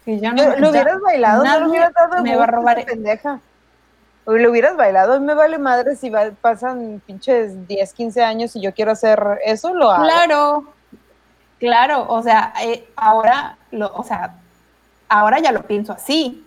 Que 0.05 0.19
ya 0.19 0.31
Lo, 0.31 0.57
lo 0.57 0.69
hubieras 0.69 0.99
bailado, 1.01 1.43
no 1.43 1.59
lo 1.59 1.69
hubieras 1.69 1.93
dado 1.93 2.21
me 2.23 2.35
va 2.35 2.43
a 2.43 2.47
robar- 2.47 2.85
pendeja. 2.85 3.39
O 4.25 4.33
lo 4.33 4.51
hubieras 4.51 4.75
bailado, 4.75 5.19
me 5.19 5.33
vale 5.33 5.57
madre 5.57 5.95
si 5.95 6.09
va- 6.09 6.29
pasan 6.41 7.01
pinches 7.07 7.67
10, 7.67 7.93
15 7.93 8.23
años 8.23 8.55
y 8.55 8.61
yo 8.61 8.71
quiero 8.73 8.91
hacer 8.91 9.39
eso, 9.45 9.73
lo 9.73 9.89
hago. 9.89 10.03
Claro, 10.03 10.73
claro, 11.61 12.07
o 12.09 12.23
sea, 12.23 12.53
eh, 12.63 12.89
ahora, 12.95 13.55
lo, 13.69 13.93
o 13.93 14.03
sea, 14.03 14.33
ahora 15.07 15.39
ya 15.39 15.51
lo 15.51 15.61
pienso 15.67 15.93
así. 15.93 16.43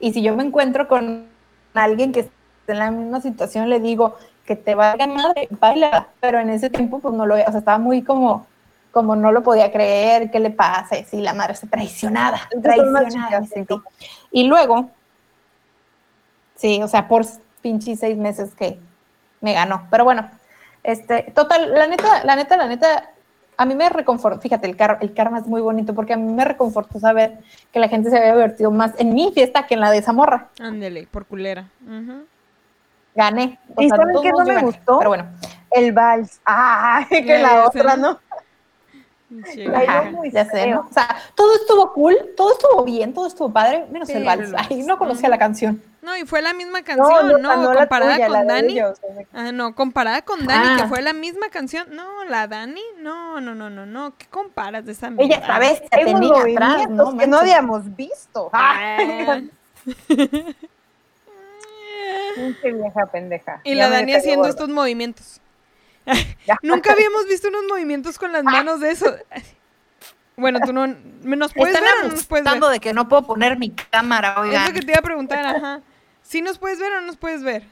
Y 0.00 0.12
si 0.12 0.22
yo 0.22 0.34
me 0.34 0.44
encuentro 0.44 0.88
con 0.88 1.26
alguien 1.74 2.12
que 2.12 2.20
está 2.20 2.72
en 2.72 2.78
la 2.78 2.90
misma 2.90 3.20
situación, 3.20 3.68
le 3.68 3.80
digo 3.80 4.16
que 4.46 4.56
te 4.56 4.74
valga 4.74 5.06
madre, 5.06 5.48
baila. 5.50 6.08
Pero 6.20 6.40
en 6.40 6.48
ese 6.48 6.70
tiempo, 6.70 7.00
pues 7.00 7.14
no 7.14 7.26
lo, 7.26 7.34
o 7.34 7.38
sea, 7.38 7.58
estaba 7.58 7.78
muy 7.78 8.02
como, 8.02 8.46
como 8.92 9.14
no 9.14 9.30
lo 9.30 9.42
podía 9.42 9.70
creer, 9.70 10.30
¿qué 10.30 10.40
le 10.40 10.50
pasa? 10.50 10.98
Y 10.98 11.04
sí, 11.04 11.20
la 11.20 11.34
madre 11.34 11.52
está 11.52 11.66
traicionada, 11.66 12.48
traicionada 12.62 13.04
me 13.04 13.10
chicas, 13.10 13.48
sentí. 13.50 13.74
Y 14.30 14.44
luego, 14.44 14.88
sí, 16.54 16.82
o 16.82 16.88
sea, 16.88 17.08
por 17.08 17.26
pinche 17.60 17.94
seis 17.94 18.16
meses 18.16 18.54
que 18.54 18.78
me 19.42 19.52
ganó. 19.52 19.86
Pero 19.90 20.04
bueno, 20.04 20.30
este, 20.82 21.32
total, 21.34 21.74
la 21.74 21.86
neta, 21.88 22.24
la 22.24 22.36
neta, 22.36 22.56
la 22.56 22.66
neta, 22.66 23.10
a 23.56 23.64
mí 23.64 23.74
me 23.74 23.88
reconfortó, 23.88 24.40
fíjate, 24.40 24.66
el, 24.66 24.76
car- 24.76 24.98
el 25.00 25.12
karma 25.14 25.38
es 25.38 25.46
muy 25.46 25.60
bonito 25.60 25.94
porque 25.94 26.12
a 26.12 26.16
mí 26.16 26.32
me 26.32 26.44
reconfortó 26.44 26.98
saber 27.00 27.38
que 27.72 27.78
la 27.80 27.88
gente 27.88 28.10
se 28.10 28.18
había 28.18 28.32
divertido 28.34 28.70
más 28.70 28.92
en 28.98 29.14
mi 29.14 29.32
fiesta 29.32 29.66
que 29.66 29.74
en 29.74 29.80
la 29.80 29.90
de 29.90 30.02
Zamorra. 30.02 30.48
Ándele, 30.60 31.06
por 31.10 31.24
culera. 31.26 31.66
Gané. 33.14 33.58
O 33.76 33.82
¿Y 33.82 33.88
sea, 33.88 33.96
saben 33.96 34.16
qué 34.22 34.30
no 34.30 34.38
me 34.44 34.54
gané. 34.54 34.66
gustó? 34.66 34.98
Pero 34.98 35.10
bueno, 35.10 35.26
El 35.70 35.92
vals. 35.92 36.40
Ah, 36.46 37.06
que 37.08 37.38
la 37.38 37.66
otra. 37.66 37.96
¿no? 37.96 38.18
Vieja. 39.30 40.02
muy 40.12 40.30
ya 40.30 40.44
sé. 40.44 40.68
¿no? 40.70 40.86
O 40.88 40.92
sea, 40.92 41.16
todo 41.34 41.54
estuvo 41.56 41.92
cool, 41.92 42.16
todo 42.36 42.52
estuvo 42.52 42.84
bien, 42.84 43.12
todo 43.12 43.26
estuvo 43.26 43.52
padre, 43.52 43.86
menos 43.90 44.08
Sí, 44.08 44.14
el 44.14 44.24
vals. 44.24 44.46
el 44.48 44.52
vals. 44.52 44.66
Ay, 44.70 44.82
no 44.84 44.96
conocía 44.98 45.28
la 45.28 45.38
canción. 45.38 45.82
No, 46.04 46.16
y 46.18 46.24
fue 46.26 46.42
la 46.42 46.52
misma 46.52 46.82
canción, 46.82 47.28
no, 47.28 47.38
¿no? 47.38 47.56
no, 47.56 47.72
la 47.72 47.80
comparada 47.80 48.14
tuya, 48.16 48.28
con 48.28 48.46
Dani. 48.46 48.72
ellos, 48.74 49.00
Ah, 49.32 49.52
no, 49.52 49.74
comparada 49.74 50.20
con 50.22 50.44
Dani, 50.46 50.76
que 50.76 50.82
Ah. 50.82 50.88
fue 50.88 51.00
la 51.00 51.14
misma 51.14 51.48
canción. 51.48 51.88
No, 51.96 52.24
la 52.24 52.46
Dani, 52.46 52.82
no, 52.98 53.40
no, 53.40 53.54
no, 53.54 53.70
no, 53.70 53.86
no. 53.86 54.14
¿Qué 54.18 54.26
comparas 54.26 54.84
de 54.84 54.92
esa 54.92 55.10
Ella 55.16 55.36
esta 55.36 55.58
vez 55.58 55.78
se 55.78 55.88
Hay 55.92 56.04
unos 56.12 56.20
tenía 56.20 56.42
atrás, 56.56 56.68
movimientos 56.76 57.14
¿no? 57.14 57.18
que 57.20 57.26
no 57.26 57.38
habíamos 57.38 57.96
visto. 57.96 58.50
Ah. 58.52 59.40
Pinche 62.34 62.72
vieja 62.72 63.06
pendeja. 63.06 63.60
Y 63.64 63.74
Ya 63.76 63.84
la 63.84 63.90
Dani 63.90 64.14
haciendo 64.14 64.40
gorda. 64.40 64.50
estos 64.50 64.68
movimientos. 64.68 65.40
Nunca 66.62 66.92
habíamos 66.92 67.26
visto 67.26 67.48
unos 67.48 67.62
movimientos 67.68 68.18
con 68.18 68.32
las 68.32 68.44
manos 68.44 68.80
de 68.80 68.90
eso. 68.90 69.06
Bueno, 70.36 70.58
tú 70.60 70.72
no. 70.72 70.86
¿Nos 70.86 71.54
puedes 71.54 71.74
Están 71.74 71.84
ver 71.84 71.94
o 72.04 72.08
no 72.08 72.14
nos 72.14 72.26
puedes 72.26 72.44
ver? 72.44 72.50
abusando 72.52 72.68
de 72.68 72.80
que 72.80 72.92
no 72.92 73.08
puedo 73.08 73.22
poner 73.22 73.56
mi 73.58 73.70
cámara, 73.70 74.32
Es 74.32 74.38
oigan. 74.40 74.66
lo 74.66 74.72
que 74.74 74.80
te 74.80 74.90
iba 74.92 74.98
a 74.98 75.02
preguntar, 75.02 75.46
ajá. 75.46 75.80
¿Sí 76.24 76.42
nos 76.42 76.58
puedes 76.58 76.80
ver 76.80 76.92
o 76.92 77.00
no 77.00 77.06
nos 77.06 77.16
puedes 77.16 77.42
ver? 77.44 77.62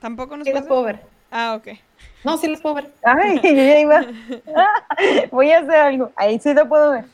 ¿Tampoco 0.00 0.36
nos 0.36 0.44
Sí 0.46 0.52
puedes 0.52 0.54
las 0.54 0.62
ver? 0.64 0.68
puedo 0.68 0.82
ver. 0.84 1.00
Ah, 1.30 1.54
ok. 1.58 1.78
No, 2.24 2.36
sí 2.36 2.46
las 2.48 2.60
puedo 2.60 2.76
ver. 2.76 2.92
Ay, 3.02 3.40
yo 3.42 3.50
ya 3.54 3.78
iba. 3.80 4.00
Voy 5.32 5.50
a 5.50 5.58
hacer 5.58 5.74
algo. 5.76 6.12
Ahí 6.16 6.38
sí 6.38 6.52
lo 6.54 6.68
puedo 6.68 6.92
ver. 6.92 7.04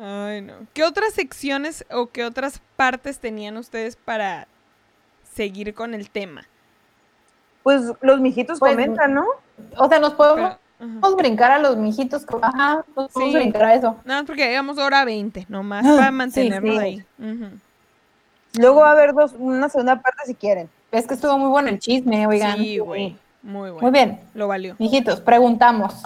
Ay, 0.00 0.40
no. 0.40 0.54
¿Qué 0.72 0.82
otras 0.84 1.12
secciones 1.14 1.84
o 1.90 2.08
qué 2.08 2.24
otras 2.24 2.60
partes 2.76 3.18
tenían 3.20 3.56
ustedes 3.56 3.94
para 3.96 4.48
seguir 5.34 5.74
con 5.74 5.94
el 5.94 6.10
tema? 6.10 6.44
Pues 7.62 7.82
los 8.00 8.20
mijitos 8.20 8.58
Pues, 8.58 8.72
comentan, 8.72 9.14
¿no? 9.14 9.26
O 9.78 9.88
sea, 9.88 9.98
nos 10.00 10.14
podemos 10.14 10.36
Pero- 10.36 10.46
ajá. 10.90 11.00
podemos 11.00 11.16
brincar 11.16 11.50
a 11.52 11.58
los 11.58 11.76
mijitos. 11.76 12.26
Ajá, 12.42 12.84
nos 12.96 13.12
podemos 13.12 13.32
Sí. 13.32 13.38
brincar 13.38 13.64
a 13.64 13.74
eso. 13.74 13.96
Nada 14.04 14.20
más 14.22 14.26
porque 14.26 14.46
llegamos 14.46 14.78
hora 14.78 15.04
20, 15.04 15.46
nomás 15.48 15.86
Ah, 15.86 15.94
para 15.96 16.10
mantenernos 16.10 16.74
sí. 16.74 16.78
ahí. 16.80 17.04
Ujú. 17.18 17.50
Luego 18.58 18.80
va 18.80 18.88
a 18.88 18.92
haber 18.92 19.12
dos, 19.14 19.34
una 19.38 19.68
segunda 19.68 20.00
parte 20.00 20.22
si 20.26 20.34
quieren. 20.34 20.68
Es 20.92 21.06
que 21.06 21.14
estuvo 21.14 21.36
muy 21.38 21.48
bueno 21.50 21.68
el 21.68 21.78
chisme, 21.78 22.26
oigan. 22.26 22.56
Sí, 22.58 22.78
güey. 22.78 23.16
Muy 23.42 23.70
bueno. 23.70 23.82
Muy 23.82 23.90
bien. 23.90 24.20
Lo 24.34 24.48
valió. 24.48 24.74
Mijitos, 24.78 25.20
preguntamos. 25.20 26.02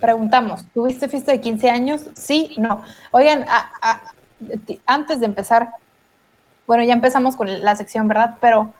Preguntamos, 0.00 0.64
¿tuviste 0.74 1.08
fiesta 1.08 1.30
de 1.32 1.40
15 1.40 1.70
años? 1.70 2.02
Sí, 2.14 2.54
no. 2.58 2.82
Oigan, 3.12 3.44
a- 3.48 4.00
antes 4.86 5.20
de 5.20 5.26
empezar, 5.26 5.70
bueno, 6.66 6.82
ya 6.82 6.94
empezamos 6.94 7.36
con 7.36 7.62
la 7.62 7.76
sección, 7.76 8.08
¿verdad? 8.08 8.36
Pero, 8.40 8.72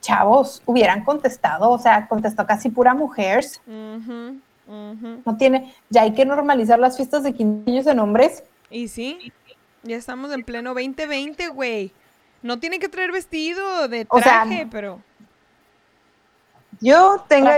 chavos, 0.00 0.62
hubieran 0.66 1.04
contestado, 1.04 1.70
o 1.70 1.78
sea, 1.78 2.06
contestó 2.06 2.46
casi 2.46 2.70
pura 2.70 2.94
mujeres. 2.94 3.60
No 3.66 5.36
tiene, 5.38 5.74
ya 5.88 6.02
hay 6.02 6.12
que 6.12 6.24
normalizar 6.26 6.78
las 6.78 6.96
fiestas 6.96 7.22
de 7.22 7.32
15 7.32 7.70
años 7.70 7.86
en 7.86 7.98
hombres. 7.98 8.44
Y 8.70 8.88
sí, 8.88 9.32
ya 9.82 9.96
estamos 9.96 10.30
en 10.32 10.44
pleno 10.44 10.74
2020, 10.74 11.48
güey. 11.48 11.92
No 12.42 12.58
tiene 12.58 12.78
que 12.78 12.88
traer 12.88 13.12
vestido 13.12 13.88
de 13.88 14.06
O 14.08 14.20
sea, 14.20 14.44
traje, 14.44 14.66
pero... 14.70 15.02
Yo 16.80 17.24
tengo 17.28 17.48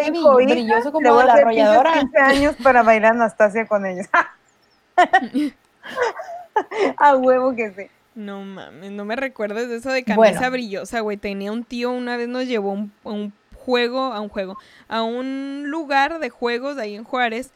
hija, 0.41 0.55
brilloso 0.55 0.93
como 0.93 1.03
le 1.05 1.11
voy 1.11 1.19
de 1.19 1.23
a 1.25 1.27
la 1.27 1.33
arrolladora. 1.43 1.93
15 2.01 2.19
años 2.19 2.57
para 2.63 2.83
bailar 2.83 3.13
Anastasia 3.13 3.67
con 3.67 3.85
ellos. 3.85 4.07
a 6.97 7.17
huevo 7.17 7.55
que 7.55 7.71
sí. 7.73 7.87
No 8.15 8.43
mames, 8.43 8.91
no 8.91 9.05
me 9.05 9.17
recuerdes 9.17 9.69
de 9.69 9.77
eso 9.77 9.91
de 9.91 10.05
camisa 10.05 10.17
Bueno. 10.39 10.51
brillosa, 10.51 11.01
güey. 11.01 11.17
Tenía 11.17 11.53
un 11.53 11.65
tío, 11.65 11.91
una 11.91 12.17
vez 12.17 12.29
nos 12.29 12.47
llevó 12.47 12.73
un- 12.73 12.93
a 13.05 13.11
un 13.11 13.33
juego, 13.55 14.13
a 14.13 14.21
un 14.21 14.29
juego, 14.29 14.57
a 14.89 15.03
un 15.03 15.65
lugar 15.69 16.19
de 16.19 16.31
juegos 16.31 16.77
ahí 16.79 16.97
en 16.97 17.05
Juárez, 17.05 17.53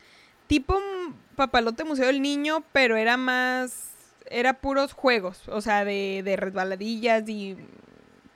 tipo 0.46 0.76
un 0.76 1.16
papalote 1.34 1.84
museo 1.84 2.06
del 2.06 2.22
niño, 2.22 2.62
pero 2.72 2.96
era 2.96 3.16
más, 3.16 3.93
era 4.30 4.54
puros 4.54 4.92
juegos, 4.92 5.48
o 5.48 5.60
sea, 5.60 5.84
de, 5.84 6.22
de 6.24 6.36
resbaladillas 6.36 7.28
y 7.28 7.56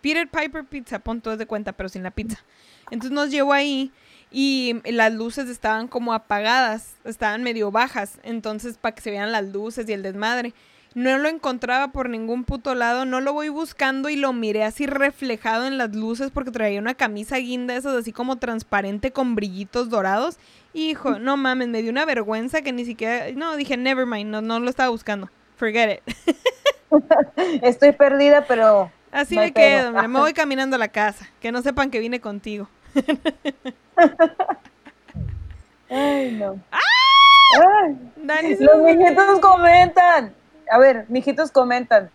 Peter 0.00 0.28
Piper 0.28 0.64
Pizza, 0.64 0.98
pon 1.00 1.20
todo 1.20 1.36
de 1.36 1.46
cuenta, 1.46 1.72
pero 1.72 1.88
sin 1.88 2.02
la 2.02 2.10
pizza. 2.10 2.44
Entonces 2.90 3.12
nos 3.12 3.30
llevó 3.30 3.52
ahí 3.52 3.92
y 4.30 4.76
las 4.84 5.12
luces 5.12 5.48
estaban 5.48 5.88
como 5.88 6.12
apagadas, 6.12 6.94
estaban 7.04 7.42
medio 7.42 7.70
bajas, 7.70 8.18
entonces 8.22 8.78
para 8.78 8.94
que 8.94 9.02
se 9.02 9.10
vean 9.10 9.32
las 9.32 9.48
luces 9.48 9.88
y 9.88 9.92
el 9.92 10.02
desmadre. 10.02 10.54
No 10.94 11.18
lo 11.18 11.28
encontraba 11.28 11.92
por 11.92 12.08
ningún 12.08 12.44
puto 12.44 12.74
lado, 12.74 13.04
no 13.04 13.20
lo 13.20 13.32
voy 13.32 13.50
buscando 13.50 14.08
y 14.08 14.16
lo 14.16 14.32
miré 14.32 14.64
así 14.64 14.86
reflejado 14.86 15.66
en 15.66 15.76
las 15.76 15.94
luces 15.94 16.30
porque 16.32 16.50
traía 16.50 16.80
una 16.80 16.94
camisa 16.94 17.36
guinda, 17.36 17.76
esas 17.76 17.94
así 17.94 18.10
como 18.10 18.36
transparente 18.36 19.12
con 19.12 19.34
brillitos 19.34 19.90
dorados. 19.90 20.38
Hijo, 20.72 21.18
no 21.18 21.36
mames, 21.36 21.68
me 21.68 21.82
dio 21.82 21.90
una 21.90 22.06
vergüenza 22.06 22.62
que 22.62 22.72
ni 22.72 22.84
siquiera, 22.84 23.26
no, 23.34 23.56
dije, 23.56 23.76
never 23.76 24.06
mind, 24.06 24.30
no, 24.30 24.40
no 24.40 24.60
lo 24.60 24.70
estaba 24.70 24.88
buscando. 24.88 25.30
Forget 25.58 25.98
it. 25.98 26.02
Estoy 27.62 27.92
perdida, 27.92 28.46
pero 28.46 28.90
Así 29.10 29.36
me 29.36 29.52
quedo, 29.52 29.90
mira, 29.90 30.08
me 30.08 30.20
voy 30.20 30.32
caminando 30.32 30.76
a 30.76 30.78
la 30.78 30.88
casa, 30.88 31.28
que 31.40 31.52
no 31.52 31.62
sepan 31.62 31.90
que 31.90 31.98
vine 31.98 32.20
contigo. 32.20 32.68
Ay, 35.90 36.32
no. 36.32 36.60
Ay, 36.70 37.98
Dani, 38.16 38.54
se 38.54 38.64
los 38.64 38.82
mijitos 38.82 39.40
comentan. 39.40 40.34
A 40.70 40.78
ver, 40.78 41.06
mijitos 41.08 41.50
comentan. 41.50 42.10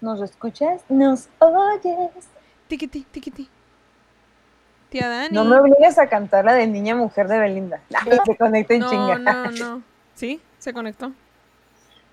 ¿Nos 0.00 0.20
escuchas? 0.20 0.82
¿Nos 0.88 1.28
oyes? 1.38 2.28
Tiquiti, 2.68 3.06
tiquiti. 3.10 3.48
Tía 4.90 5.08
Dani. 5.08 5.34
No 5.34 5.44
me 5.44 5.58
obligues 5.58 5.98
a 5.98 6.08
cantar 6.08 6.44
la 6.44 6.52
de 6.52 6.66
Niña 6.66 6.94
Mujer 6.94 7.28
de 7.28 7.38
Belinda. 7.38 7.80
Se 8.26 8.36
conecta 8.36 8.74
en 8.74 8.80
no, 8.80 8.90
chinga. 8.90 9.18
no, 9.18 9.50
no. 9.50 9.82
¿Sí? 10.14 10.42
¿Se 10.58 10.74
conectó? 10.74 11.12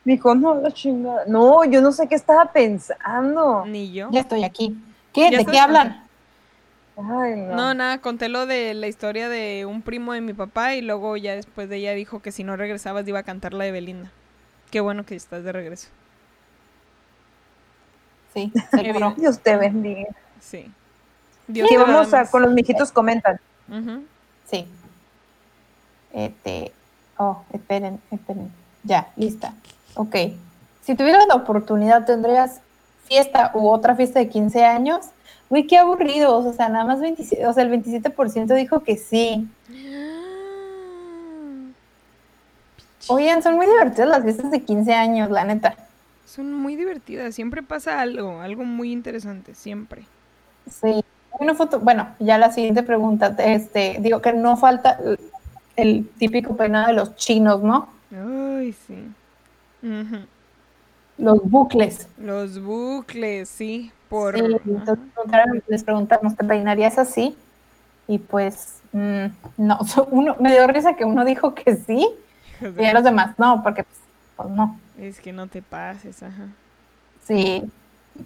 Dijo, 0.05 0.33
no, 0.35 0.55
la 0.55 0.71
chingada. 0.71 1.25
No, 1.27 1.63
yo 1.65 1.81
no 1.81 1.91
sé 1.91 2.07
qué 2.07 2.15
estaba 2.15 2.51
pensando. 2.51 3.65
Ni 3.65 3.91
yo. 3.91 4.09
Ya 4.11 4.21
estoy 4.21 4.43
aquí. 4.43 4.77
¿Qué? 5.13 5.29
¿De 5.29 5.45
qué 5.45 5.59
hablan? 5.59 6.03
Ay, 6.97 7.35
no. 7.35 7.55
No, 7.55 7.73
nada, 7.73 7.99
conté 7.99 8.27
lo 8.29 8.45
de 8.45 8.73
la 8.73 8.87
historia 8.87 9.29
de 9.29 9.65
un 9.65 9.81
primo 9.81 10.13
de 10.13 10.21
mi 10.21 10.33
papá 10.33 10.75
y 10.75 10.81
luego 10.81 11.15
ya 11.17 11.35
después 11.35 11.69
de 11.69 11.77
ella 11.77 11.93
dijo 11.93 12.21
que 12.21 12.31
si 12.31 12.43
no 12.43 12.57
regresabas 12.57 13.07
iba 13.07 13.19
a 13.19 13.23
cantar 13.23 13.53
la 13.53 13.63
de 13.63 13.71
Belinda. 13.71 14.11
Qué 14.71 14.81
bueno 14.81 15.05
que 15.05 15.15
estás 15.15 15.43
de 15.43 15.51
regreso. 15.51 15.87
Sí, 18.33 18.51
seguro. 18.71 19.13
Dios 19.17 19.39
te 19.39 19.55
bendiga. 19.57 20.09
Sí. 20.39 20.71
Y 21.47 21.65
te 21.65 21.77
vamos 21.77 22.13
a, 22.13 22.29
con 22.29 22.41
los 22.43 22.53
mijitos 22.53 22.91
comentan. 22.91 23.39
Sí. 24.45 24.67
Este. 26.13 26.71
Oh, 27.17 27.43
esperen, 27.53 27.99
esperen. 28.11 28.51
Ya, 28.83 29.11
lista. 29.15 29.53
Ok. 29.95 30.15
si 30.81 30.95
tuvieras 30.95 31.27
la 31.27 31.35
oportunidad, 31.35 32.05
¿tendrías 32.05 32.61
fiesta 33.05 33.51
u 33.53 33.67
otra 33.67 33.95
fiesta 33.95 34.19
de 34.19 34.29
15 34.29 34.63
años? 34.63 35.07
Uy, 35.49 35.65
qué 35.65 35.77
aburridos, 35.77 36.45
o 36.45 36.53
sea, 36.53 36.69
nada 36.69 36.85
más 36.85 36.99
27, 36.99 37.45
o 37.47 37.53
sea, 37.53 37.63
el 37.63 37.71
27% 37.71 38.53
dijo 38.55 38.81
que 38.81 38.97
sí. 38.97 39.47
Oigan, 43.07 43.41
son 43.41 43.55
muy 43.55 43.65
divertidas 43.65 44.09
las 44.09 44.23
fiestas 44.23 44.51
de 44.51 44.61
15 44.61 44.93
años, 44.93 45.31
la 45.31 45.43
neta. 45.43 45.75
Son 46.25 46.53
muy 46.53 46.75
divertidas, 46.75 47.33
siempre 47.33 47.63
pasa 47.63 47.99
algo, 47.99 48.41
algo 48.41 48.63
muy 48.63 48.91
interesante, 48.91 49.55
siempre. 49.55 50.05
Sí. 50.69 51.03
Una 51.39 51.55
foto, 51.55 51.79
bueno, 51.79 52.09
ya 52.19 52.37
la 52.37 52.51
siguiente 52.51 52.83
pregunta, 52.83 53.35
este, 53.39 53.97
digo 53.99 54.21
que 54.21 54.33
no 54.33 54.57
falta 54.57 54.99
el, 55.03 55.19
el 55.75 56.07
típico 56.19 56.55
peinado 56.55 56.87
de 56.87 56.93
los 56.93 57.15
chinos, 57.15 57.63
¿no? 57.63 57.89
Ay, 58.11 58.75
sí. 58.85 58.95
Los 61.17 61.43
bucles. 61.43 62.07
Los 62.17 62.61
bucles, 62.61 63.49
sí, 63.49 63.91
por... 64.09 64.37
Sí, 64.37 64.45
entonces 64.65 64.99
les 65.67 65.83
preguntamos, 65.83 66.35
¿te 66.35 66.43
peinarías 66.43 66.97
así? 66.97 67.35
Y 68.07 68.19
pues, 68.19 68.81
mm, 68.93 69.25
no, 69.57 69.79
uno, 70.11 70.35
me 70.39 70.51
dio 70.51 70.65
risa 70.67 70.95
que 70.95 71.05
uno 71.05 71.25
dijo 71.25 71.53
que 71.53 71.75
sí, 71.75 72.07
y 72.61 72.85
a 72.85 72.93
los 72.93 73.03
demás 73.03 73.37
no, 73.37 73.61
porque 73.63 73.83
pues, 73.83 73.99
pues 74.35 74.49
no. 74.49 74.79
Es 74.97 75.19
que 75.19 75.31
no 75.31 75.47
te 75.47 75.61
pases, 75.61 76.23
ajá. 76.23 76.47
Sí, 77.25 77.63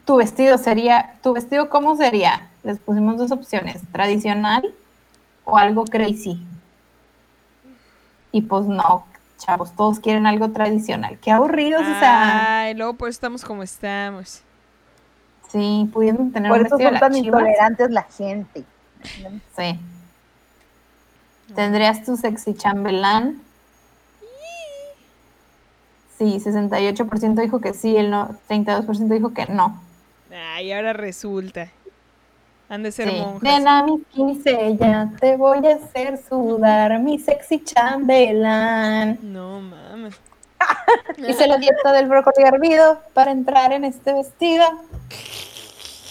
tu 0.05 0.15
vestido 0.17 0.57
sería, 0.57 1.15
¿tu 1.21 1.34
vestido 1.34 1.69
cómo 1.69 1.95
sería? 1.95 2.49
Les 2.63 2.80
pusimos 2.80 3.17
dos 3.17 3.31
opciones, 3.31 3.81
tradicional 3.91 4.73
o 5.45 5.57
algo 5.57 5.85
crazy. 5.85 6.41
Y 8.31 8.41
pues 8.41 8.65
no, 8.65 9.05
chavos, 9.43 9.75
todos 9.75 9.99
quieren 9.99 10.25
algo 10.25 10.49
tradicional. 10.51 11.17
Qué 11.19 11.31
aburridos, 11.31 11.81
o 11.81 11.99
sea, 11.99 12.61
Ay, 12.61 12.73
luego 12.75 12.93
pues 12.93 13.15
estamos 13.15 13.43
como 13.43 13.63
estamos. 13.63 14.41
sí, 15.51 15.89
pudiendo 15.91 16.31
tener 16.31 16.49
Por 16.49 16.61
un 16.61 16.65
eso 16.65 16.77
son 16.77 16.93
de 16.93 16.99
tan 16.99 17.15
intolerantes 17.15 17.91
la 17.91 18.03
gente. 18.03 18.63
Sí. 19.55 19.79
¿Tendrías 21.53 22.03
tu 22.03 22.15
sexy 22.15 22.53
chambelán? 22.55 23.41
Sí, 26.17 26.39
68% 26.39 27.41
dijo 27.41 27.59
que 27.59 27.73
sí, 27.73 27.97
el 27.97 28.09
no, 28.09 28.29
32% 28.47 29.07
dijo 29.13 29.33
que 29.33 29.45
no. 29.47 29.81
Ay, 30.31 30.71
ahora 30.71 30.93
resulta. 30.93 31.69
Han 32.73 32.81
de 32.81 32.91
ser 32.91 33.07
Sí. 33.09 33.17
monjas. 33.19 33.41
Ven 33.41 33.67
a 33.67 33.83
mis 33.83 34.03
15 34.07 34.77
ya, 34.77 35.11
te 35.19 35.37
voy 35.37 35.65
a 35.67 35.75
hacer 35.75 36.17
sudar 36.17 36.99
mi 36.99 37.19
sexy 37.19 37.63
chambelán. 37.63 39.19
No 39.21 39.61
mames. 39.61 40.15
Hice 41.17 41.47
la 41.47 41.57
dieta 41.57 41.91
del 41.91 42.07
brócoli 42.07 42.43
hervido 42.43 42.99
para 43.13 43.29
entrar 43.31 43.73
en 43.73 43.85
este 43.85 44.11
vestido. 44.13 44.65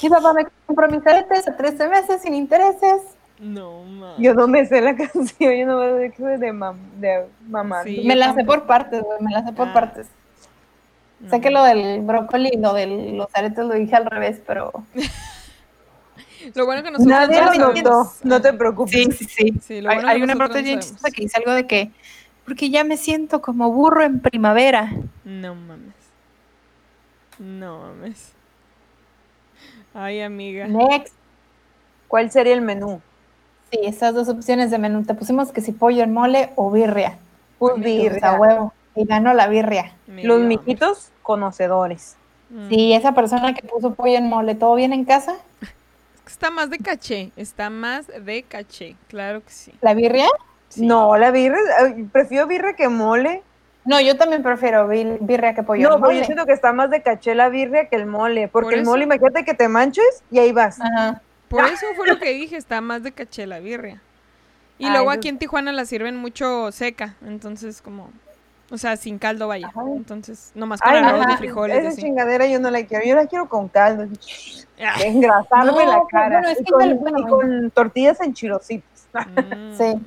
Mi 0.04 0.08
papá 0.08 0.32
me 0.34 0.46
compró 0.66 0.88
mis 0.88 1.04
aretes 1.04 1.48
a 1.48 1.56
13 1.56 1.88
meses 1.88 2.22
sin 2.22 2.34
intereses. 2.34 3.02
No 3.40 3.82
mames. 3.82 4.18
Yo 4.18 4.34
no 4.34 4.46
me 4.46 4.64
sé 4.64 4.80
la 4.80 4.94
canción, 4.96 5.52
yo 5.54 5.66
no 5.66 5.78
me 5.80 5.98
sé 5.98 6.12
que 6.12 6.34
es 6.34 6.38
de, 6.40 6.52
mam 6.52 6.78
de 7.00 7.26
mamá. 7.48 7.82
Sí. 7.82 8.02
me 8.04 8.14
la 8.14 8.34
sé 8.34 8.44
por 8.44 8.66
partes, 8.66 9.02
güey, 9.02 9.20
me 9.20 9.32
la 9.32 9.42
sé 9.44 9.52
por 9.52 9.66
Ah. 9.68 9.72
partes. 9.72 10.06
No. 11.18 11.28
Sé 11.28 11.40
que 11.40 11.50
lo 11.50 11.64
del 11.64 12.02
brócoli 12.02 12.50
y 12.52 12.56
lo 12.58 12.72
de 12.72 12.86
los 12.86 13.26
aretes 13.34 13.64
lo 13.64 13.74
dije 13.74 13.96
al 13.96 14.06
revés, 14.06 14.40
pero... 14.46 14.70
Lo 16.54 16.66
bueno 16.66 16.82
que 16.82 16.90
nosotros 16.90 17.08
Nadie 17.08 17.40
no 17.40 17.54
lo 17.54 17.74
notó, 17.74 18.12
no 18.22 18.40
te 18.40 18.52
preocupes. 18.52 19.16
sí, 19.16 19.24
sí. 19.24 19.54
Sí, 19.62 19.80
lo 19.80 19.90
hay 19.90 19.96
bueno 19.96 20.08
que 20.08 20.14
hay 20.14 20.22
una 20.22 20.36
parte 20.36 20.58
no 20.58 20.64
bien 20.64 20.80
chistosa 20.80 21.10
que 21.10 21.22
dice 21.22 21.38
algo 21.38 21.52
de 21.52 21.66
que... 21.66 21.90
Porque 22.44 22.70
ya 22.70 22.82
me 22.82 22.96
siento 22.96 23.40
como 23.40 23.70
burro 23.70 24.02
en 24.02 24.20
primavera. 24.20 24.92
No 25.24 25.54
mames. 25.54 25.94
No 27.38 27.78
mames. 27.80 28.32
Ay, 29.94 30.20
amiga. 30.20 30.66
Next. 30.66 31.14
¿Cuál 32.08 32.30
sería 32.30 32.54
el 32.54 32.62
menú? 32.62 33.00
Sí, 33.70 33.78
esas 33.84 34.14
dos 34.14 34.28
opciones 34.28 34.70
de 34.70 34.78
menú. 34.78 35.04
Te 35.04 35.14
pusimos 35.14 35.52
que 35.52 35.60
si 35.60 35.72
pollo 35.72 36.02
en 36.02 36.12
mole 36.12 36.50
o 36.56 36.70
birria. 36.70 37.18
Pues 37.58 37.80
birria. 37.80 38.30
a 38.30 38.40
huevo. 38.40 38.72
Y 38.94 39.06
ganó 39.06 39.32
la 39.34 39.48
birria. 39.48 39.94
Me 40.06 40.24
Los 40.24 40.40
mijitos 40.40 41.10
conocedores. 41.22 42.16
Mm. 42.50 42.68
Sí, 42.68 42.92
esa 42.92 43.14
persona 43.14 43.54
que 43.54 43.66
puso 43.66 43.94
pollo 43.94 44.18
en 44.18 44.28
mole, 44.28 44.54
¿todo 44.54 44.74
bien 44.74 44.92
en 44.92 45.04
casa? 45.04 45.36
Está 46.26 46.50
más 46.50 46.70
de 46.70 46.78
caché. 46.78 47.32
Está 47.36 47.70
más 47.70 48.06
de 48.06 48.42
caché. 48.44 48.96
Claro 49.08 49.44
que 49.44 49.50
sí. 49.52 49.72
¿La 49.80 49.94
birria? 49.94 50.26
Sí. 50.68 50.86
No, 50.86 51.16
la 51.16 51.30
birria, 51.30 51.58
prefiero 52.12 52.46
birria 52.46 52.74
que 52.74 52.88
mole. 52.88 53.42
No, 53.84 54.00
yo 54.00 54.16
también 54.16 54.42
prefiero 54.42 54.86
bir- 54.88 55.18
birria 55.20 55.54
que 55.54 55.62
pollo 55.64 55.88
no, 55.88 55.96
pero 55.96 56.10
yo 56.12 56.14
mole. 56.14 56.24
siento 56.24 56.46
que 56.46 56.52
está 56.52 56.72
más 56.72 56.88
de 56.90 57.02
caché 57.02 57.34
la 57.34 57.48
birria 57.48 57.88
que 57.88 57.96
el 57.96 58.06
mole. 58.06 58.48
Porque 58.48 58.66
Por 58.66 58.74
el 58.74 58.84
mole, 58.84 59.04
imagínate 59.04 59.44
que 59.44 59.54
te 59.54 59.68
manches 59.68 60.22
y 60.30 60.38
ahí 60.38 60.52
vas. 60.52 60.80
Ajá. 60.80 61.20
Por 61.48 61.64
eso 61.66 61.84
fue 61.96 62.06
lo 62.06 62.18
que 62.18 62.30
dije. 62.32 62.56
Está 62.56 62.80
más 62.80 63.02
de 63.02 63.12
caché 63.12 63.46
la 63.46 63.58
birria. 63.58 64.00
Y 64.78 64.86
Ay, 64.86 64.92
luego 64.92 65.10
aquí 65.10 65.28
en 65.28 65.38
Tijuana 65.38 65.72
la 65.72 65.84
sirven 65.84 66.16
mucho 66.16 66.70
seca. 66.72 67.16
Entonces, 67.26 67.82
como. 67.82 68.10
O 68.72 68.78
sea, 68.78 68.96
sin 68.96 69.18
caldo, 69.18 69.48
vaya. 69.48 69.66
Ajá. 69.68 69.82
Entonces, 69.94 70.50
nomás 70.54 70.80
con 70.80 70.94
arroz 70.96 71.20
ajá. 71.20 71.30
de 71.32 71.36
frijoles. 71.36 71.76
y 71.76 71.80
Esa 71.80 71.88
así. 71.90 72.00
chingadera 72.00 72.46
yo 72.46 72.58
no 72.58 72.70
la 72.70 72.82
quiero. 72.86 73.04
Yo 73.04 73.14
la 73.14 73.26
quiero 73.26 73.46
con 73.46 73.68
caldo. 73.68 74.06
Ah, 74.80 74.94
Engrasarme 75.04 75.72
No, 75.72 75.78
la 75.92 75.98
pues, 75.98 76.08
cara. 76.10 76.38
bueno, 76.40 76.48
es 76.48 76.60
y, 76.60 76.64
que 76.64 76.72
con, 76.72 76.98
bueno, 77.00 77.18
y 77.18 77.26
con 77.28 77.70
tortillas 77.72 78.18
en 78.22 78.32
chirocitos. 78.32 78.88
mm. 79.12 79.76
Sí. 79.76 80.00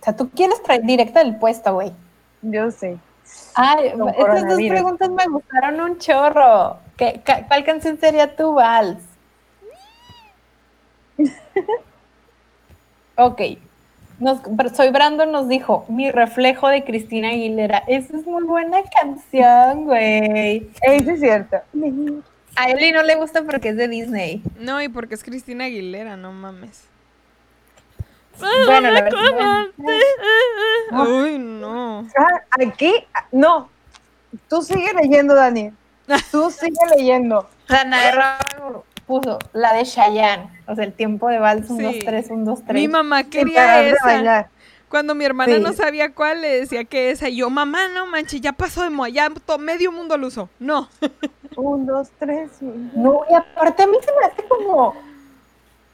O 0.00 0.04
sea, 0.04 0.16
tú 0.16 0.30
quieres 0.30 0.62
traer 0.62 0.80
directa 0.82 1.20
del 1.22 1.36
puesto, 1.36 1.74
güey. 1.74 1.92
Yo 2.40 2.70
sé. 2.70 2.96
Ay, 3.54 3.92
Con 3.92 4.08
estas 4.08 4.48
dos 4.48 4.56
preguntas 4.56 5.10
me 5.10 5.26
gustaron 5.26 5.80
un 5.82 5.98
chorro. 5.98 6.78
¿Qué, 6.96 7.20
ca- 7.22 7.46
¿Cuál 7.46 7.62
canción 7.64 7.98
sería 8.00 8.34
tu 8.34 8.54
vals? 8.54 9.02
ok. 13.16 13.40
Nos, 14.20 14.40
Soy 14.76 14.90
Brandon 14.90 15.32
nos 15.32 15.48
dijo, 15.48 15.86
mi 15.88 16.10
reflejo 16.10 16.68
de 16.68 16.84
Cristina 16.84 17.30
Aguilera. 17.30 17.82
Esa 17.88 18.18
es 18.18 18.26
muy 18.26 18.44
buena 18.44 18.78
canción, 18.82 19.84
güey. 19.84 20.70
Eso 20.82 21.10
es 21.10 21.20
cierto. 21.20 21.56
A 22.54 22.70
Eli 22.70 22.92
no 22.92 23.02
le 23.02 23.14
gusta 23.16 23.42
porque 23.42 23.70
es 23.70 23.76
de 23.76 23.88
Disney. 23.88 24.42
No, 24.58 24.82
y 24.82 24.88
porque 24.88 25.14
es 25.14 25.24
Cristina 25.24 25.64
Aguilera, 25.64 26.18
no 26.18 26.32
mames. 26.32 26.84
Bueno, 28.38 28.90
la 28.90 29.02
verdad. 29.02 29.66
Uy, 30.92 31.38
no. 31.38 32.06
Ah, 32.16 32.42
aquí, 32.62 32.92
no. 33.32 33.70
Tú 34.48 34.62
sigue 34.62 34.92
leyendo, 35.00 35.34
Dani. 35.34 35.72
Tú 36.30 36.50
sigue 36.50 36.78
leyendo. 36.96 37.48
Puso 39.10 39.38
la 39.52 39.74
de 39.74 39.82
Chayanne. 39.84 40.48
O 40.66 40.74
sea, 40.76 40.84
el 40.84 40.92
tiempo 40.92 41.28
de 41.28 41.38
vals, 41.40 41.68
un, 41.68 41.78
Sí. 41.78 41.82
dos, 41.82 41.98
tres, 42.04 42.30
un, 42.30 42.44
dos, 42.44 42.60
tres. 42.62 42.74
Mi 42.74 42.86
mamá 42.88 43.24
quería 43.24 43.86
esa. 43.88 44.04
bailar. 44.04 44.48
Cuando 44.88 45.14
mi 45.14 45.24
hermana 45.24 45.54
Sí. 45.56 45.60
no 45.62 45.72
sabía 45.72 46.12
cuál, 46.14 46.40
le 46.40 46.60
decía 46.60 46.84
que 46.84 47.10
esa. 47.10 47.28
Y 47.28 47.36
yo, 47.36 47.50
mamá, 47.50 47.88
no 47.88 48.06
manches, 48.06 48.40
ya 48.40 48.52
pasó 48.52 48.82
de 48.82 48.90
moda, 48.90 49.08
ya 49.08 49.28
to- 49.30 49.58
medio 49.58 49.90
mundo 49.92 50.16
lo 50.16 50.28
usó. 50.28 50.48
No. 50.58 50.88
Un, 51.56 51.86
dos, 51.86 52.08
tres. 52.18 52.50
y- 52.60 52.90
No, 52.98 53.22
y 53.28 53.34
aparte 53.34 53.82
a 53.82 53.86
mí 53.88 53.96
se 54.00 54.10
me 54.12 54.26
hace 54.26 54.48
como, 54.48 54.94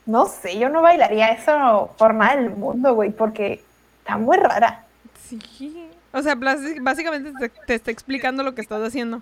no 0.06 0.26
sé, 0.26 0.58
yo 0.58 0.68
no 0.68 0.82
bailaría 0.82 1.28
eso 1.28 1.90
por 1.98 2.14
nada 2.14 2.36
del 2.36 2.50
mundo, 2.50 2.94
güey, 2.94 3.10
porque 3.10 3.62
está 4.00 4.16
muy 4.18 4.36
rara. 4.36 4.84
Sí. 5.28 5.88
O 6.12 6.22
sea, 6.22 6.34
básicamente 6.80 7.32
te, 7.38 7.48
te 7.66 7.74
está 7.74 7.90
explicando 7.90 8.42
lo 8.42 8.54
que 8.54 8.60
estás 8.62 8.82
haciendo. 8.82 9.20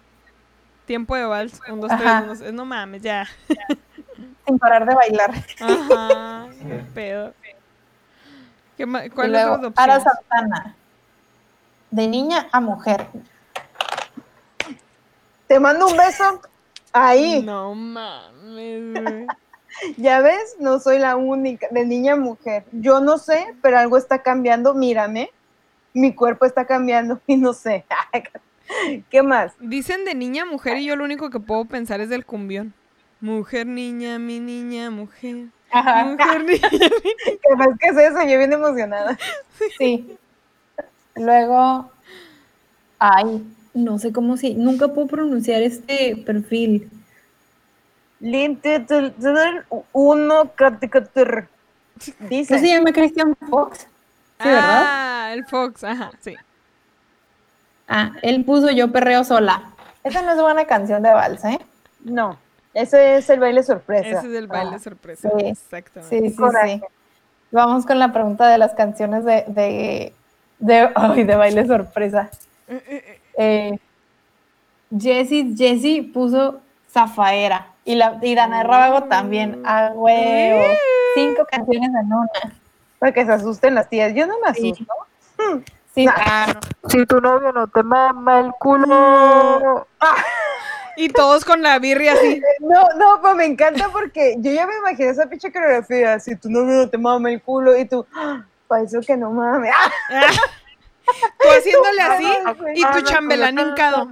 Tiempo 0.87 1.17
de 1.17 1.25
vals. 1.25 1.61
Un, 1.69 1.81
dos, 1.81 1.91
tres, 1.97 2.11
un, 2.23 2.27
dos. 2.29 2.53
No 2.53 2.65
mames, 2.65 3.03
ya. 3.03 3.27
Sin 4.47 4.59
parar 4.59 4.87
de 4.87 4.95
bailar. 4.95 5.31
Ajá. 5.61 6.47
Qué 6.59 6.85
pedo. 6.95 7.35
¿Qué 8.77 8.87
ma- 8.87 9.07
Y 9.07 9.11
¿Cuál 9.11 9.35
es 9.35 9.45
luego, 9.47 9.63
las 9.63 9.73
Ara 9.77 9.97
opciones? 9.97 10.03
Santana. 10.29 10.77
De 11.91 12.09
niña 12.09 12.49
a 12.53 12.61
mujer. 12.61 13.07
Te 15.47 15.61
mando 15.61 15.87
un 15.87 15.97
beso. 15.97 16.41
Ahí. 16.93 17.43
No 17.43 17.75
mames. 17.75 19.27
Ya 19.97 20.21
ves, 20.21 20.55
no 20.61 20.79
soy 20.79 21.01
la 21.01 21.17
única, 21.17 21.67
de 21.73 21.85
niña 21.85 22.13
a 22.13 22.17
mujer. 22.17 22.65
Yo 22.71 23.01
no 23.01 23.19
sé, 23.19 23.57
pero 23.61 23.77
algo 23.77 23.99
está 23.99 24.23
cambiando. 24.23 24.73
Mírame. 24.73 25.31
Mi 25.93 26.15
cuerpo 26.15 26.47
está 26.47 26.65
cambiando 26.65 27.21
y 27.27 27.37
no 27.37 27.53
sé. 27.53 27.85
¿Qué 29.11 29.23
más? 29.23 29.53
Dicen 29.61 30.05
de 30.05 30.15
niña 30.15 30.43
a 30.43 30.47
mujer 30.47 30.79
y 30.79 30.85
yo 30.87 30.97
lo 30.97 31.05
único 31.05 31.31
que 31.31 31.41
puedo 31.41 31.65
pensar 31.65 32.01
es 32.01 32.09
del 32.09 32.25
cumbión. 32.25 32.73
Mujer, 33.21 33.67
niña, 33.67 34.19
mi 34.19 34.41
niña, 34.41 34.91
mujer. 34.91 35.47
Ajá, 35.71 36.05
Mujer, 36.05 36.45
niña, 36.45 36.69
mi 36.71 36.79
¿Qué 36.79 37.57
más 37.57 37.69
que 37.79 37.89
es 37.89 37.97
eso? 37.97 38.21
Yo 38.23 38.39
bien 38.39 38.53
emocionada. 38.53 39.19
sí. 39.79 40.17
Luego, 41.17 41.91
ay, 42.99 43.43
no 43.73 43.99
sé 43.99 44.13
cómo 44.13 44.37
si, 44.37 44.55
nunca 44.55 44.89
puedo 44.89 45.07
pronunciar 45.07 45.63
este 45.63 46.17
perfil. 46.17 46.91
Uno, 49.93 50.53
caticatur. 50.55 51.49
¿No 51.97 52.05
se 52.17 52.27
Dice. 52.29 52.67
llama 52.67 52.93
Christian 52.93 53.37
Fox? 53.49 53.87
Sí, 54.41 54.49
¿verdad? 54.49 54.83
Ah, 54.87 55.31
el 55.33 55.45
Fox, 55.45 55.85
ajá, 55.85 56.11
sí. 56.21 56.35
Ah, 57.89 58.13
él 58.23 58.45
puso 58.45 58.71
Yo 58.71 58.91
perreo 58.93 59.25
sola. 59.25 59.71
Esa 60.03 60.23
no 60.23 60.33
es 60.33 60.41
buena 60.41 60.65
canción 60.67 61.03
de 61.03 61.13
vals, 61.13 61.45
¿eh? 61.45 61.59
No, 62.05 62.39
ese 62.75 63.17
es 63.17 63.31
el 63.31 63.41
baile 63.41 63.63
sorpresa. 63.63 64.09
Ese 64.19 64.29
es 64.29 64.35
el 64.35 64.47
baile 64.47 64.77
Ah, 64.77 64.79
sorpresa. 64.79 65.31
sí. 65.39 65.47
Exactamente. 65.47 66.19
Sí, 66.21 66.31
sí, 66.31 66.37
Coraje. 66.37 66.81
sí. 66.81 66.87
Vamos 67.51 67.87
con 67.87 67.99
la 67.99 68.13
pregunta 68.13 68.49
de 68.49 68.59
las 68.59 68.75
canciones 68.75 69.25
de, 69.25 69.45
de, 69.49 70.13
de, 70.59 70.91
ay, 70.95 71.23
de 71.25 71.37
baile 71.37 71.67
sorpresa. 71.67 72.31
Eh, 73.39 73.79
Jessie, 74.99 75.55
Jessie 75.57 76.03
puso 76.03 76.61
Zafaera. 76.91 77.69
Y, 77.85 77.95
la, 77.97 78.19
y 78.23 78.35
Dana 78.35 78.63
Rábago 78.63 79.05
también. 79.05 79.63
A 79.65 79.93
huevo. 79.95 80.65
Cinco 81.15 81.47
canciones 81.51 81.91
en 81.91 82.13
una. 82.13 82.29
Para 82.99 83.13
que 83.13 83.25
se 83.25 83.33
asusten 83.33 83.75
las 83.75 83.89
tías. 83.89 84.13
Yo 84.15 84.27
no 84.27 84.35
me 84.41 84.49
asusto. 84.49 84.85
Sí, 85.37 85.43
Ah. 86.09 86.59
Si 86.89 87.07
tu 87.07 87.21
novio 87.21 87.53
no 87.53 87.67
te 87.69 87.83
mama 87.83 88.41
el 88.41 88.53
culo. 88.59 89.87
Y 90.97 91.09
todos 91.09 91.45
con 91.45 91.61
la 91.61 91.79
birria 91.81 92.13
así. 92.13 92.41
No, 92.61 92.87
no, 92.97 93.21
pues 93.21 93.35
me 93.35 93.47
encanta 93.47 93.89
porque 93.89 94.37
yo 94.39 94.53
ya 94.53 94.65
me 94.67 94.77
imaginé 94.77 95.09
esa 95.09 95.27
pinche 95.27 95.53
coreografía. 95.53 96.21
Si 96.21 96.37
tu 96.37 96.49
novio 96.49 96.77
no 96.77 96.89
te 96.89 96.99
mama 96.99 97.33
el 97.33 97.43
culo 97.43 97.77
y 97.77 97.85
tú, 97.85 98.07
para 98.69 98.83
eso 98.83 99.01
que 99.01 99.17
no 99.17 99.31
mames. 99.31 99.73
¡Ah! 99.75 99.91
Tú 101.39 101.49
haciéndole 101.51 102.01
así 102.01 102.27
y 102.77 102.83
tu 102.83 103.01
chambelán 103.03 103.59
hincado. 103.59 104.09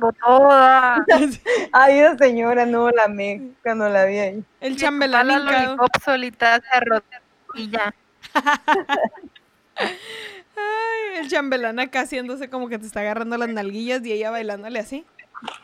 Ay, 1.72 2.00
esa 2.00 2.18
señora 2.18 2.66
no 2.66 2.90
la 2.90 3.04
amé 3.04 3.52
cuando 3.62 3.88
la 3.88 4.04
vi 4.04 4.18
ahí. 4.18 4.44
El 4.60 4.76
chambelán 4.76 5.28
la 5.28 5.38
hincado. 5.38 5.86
solita 6.04 6.60
se 6.60 6.68
arrodilla. 6.76 7.94
Ay, 10.62 11.18
el 11.20 11.28
chambelán 11.28 11.78
acá 11.80 12.00
haciéndose 12.02 12.48
como 12.50 12.68
que 12.68 12.78
te 12.78 12.86
está 12.86 13.00
agarrando 13.00 13.36
las 13.36 13.48
nalguillas 13.48 14.04
y 14.04 14.12
ella 14.12 14.30
bailándole 14.30 14.78
así. 14.78 15.04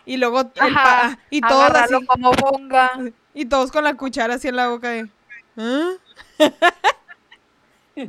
Y 0.04 0.16
luego 0.16 0.40
el 0.40 0.46
pa- 0.48 0.64
Ajá, 0.66 1.00
ah, 1.12 1.18
y 1.30 1.40
todos 1.40 1.70
así, 1.74 2.06
como 2.06 2.32
bonga. 2.32 2.90
y 3.34 3.44
todos 3.46 3.70
con 3.70 3.84
la 3.84 3.94
cuchara 3.94 4.34
así 4.34 4.48
en 4.48 4.56
la 4.56 4.68
boca 4.68 4.88
de 4.90 5.08
¿Ah? 5.56 5.92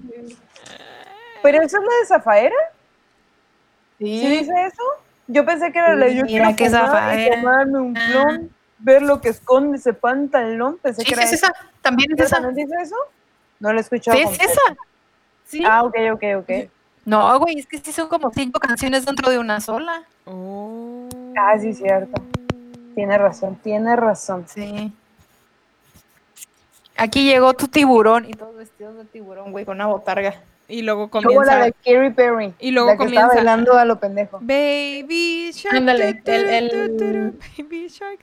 ¿Pero 1.43 1.61
eso 1.61 1.77
es 1.77 1.83
la 1.83 1.95
de 2.01 2.05
Zafaera? 2.07 2.55
Sí. 3.97 4.19
¿Sí 4.19 4.27
dice 4.29 4.51
eso? 4.65 4.83
Yo 5.27 5.45
pensé 5.45 5.71
que 5.71 5.79
era 5.79 5.95
la 5.95 6.05
de 6.07 6.15
yo 6.15 6.23
Mira 6.25 6.55
que 6.55 6.69
Zafaera. 6.69 7.35
tomarme 7.35 7.79
un 7.79 7.93
plon, 7.93 8.51
ver 8.79 9.01
lo 9.01 9.21
que 9.21 9.29
esconde 9.29 9.77
ese 9.77 9.93
pantalón. 9.93 10.77
Pensé 10.81 11.01
Sí, 11.01 11.07
que 11.07 11.13
era 11.13 11.23
es 11.23 11.33
esa. 11.33 11.51
También 11.81 12.11
es 12.11 12.17
¿Pero 12.17 12.27
esa. 12.27 12.41
también 12.41 12.67
dice 12.67 12.81
eso? 12.81 12.95
No 13.59 13.71
lo 13.71 13.77
he 13.77 13.81
escuchado. 13.81 14.17
Sí, 14.17 14.23
es 14.23 14.39
esa. 14.39 14.61
Sí. 15.45 15.63
Ah, 15.65 15.83
ok, 15.83 15.95
ok, 16.13 16.23
ok. 16.39 16.49
No, 17.09 17.39
güey, 17.39 17.57
es 17.57 17.65
que 17.65 17.79
sí 17.79 17.91
son 17.91 18.07
como 18.07 18.29
cinco 18.31 18.59
canciones 18.59 19.03
dentro 19.03 19.31
de 19.31 19.39
una 19.39 19.59
sola. 19.61 20.03
Oh. 20.25 21.09
Ah, 21.35 21.57
sí, 21.59 21.73
cierto. 21.73 22.21
Tiene 22.93 23.17
razón, 23.17 23.55
tiene 23.63 23.95
razón. 23.95 24.45
Sí. 24.47 24.93
Aquí 26.95 27.23
llegó 27.23 27.55
tu 27.55 27.67
tiburón 27.67 28.25
y 28.25 28.33
todo. 28.33 28.49
Todos 28.49 28.57
vestidos 28.59 28.95
de 28.97 29.05
tiburón, 29.05 29.51
güey, 29.51 29.65
con 29.65 29.77
una 29.77 29.87
botarga. 29.87 30.35
Y 30.67 30.83
luego 30.83 31.09
Luego 31.11 31.43
la 31.43 31.63
comienza 31.63 31.65
de 31.65 31.71
Katy 31.71 32.13
Perry. 32.13 32.53
Y 32.59 32.69
luego 32.69 32.89
la 32.89 32.93
que 32.93 32.97
comienza. 32.99 33.21
Está 33.25 33.35
bailando 33.37 33.73
a 33.73 33.85
lo 33.85 33.99
pendejo. 33.99 34.37
Baby 34.39 35.49
Shark. 35.51 35.77
Ándale, 35.77 36.21
el- 36.25 36.49
el- 36.49 37.39
Baby 37.57 37.87
Shark. 37.87 38.19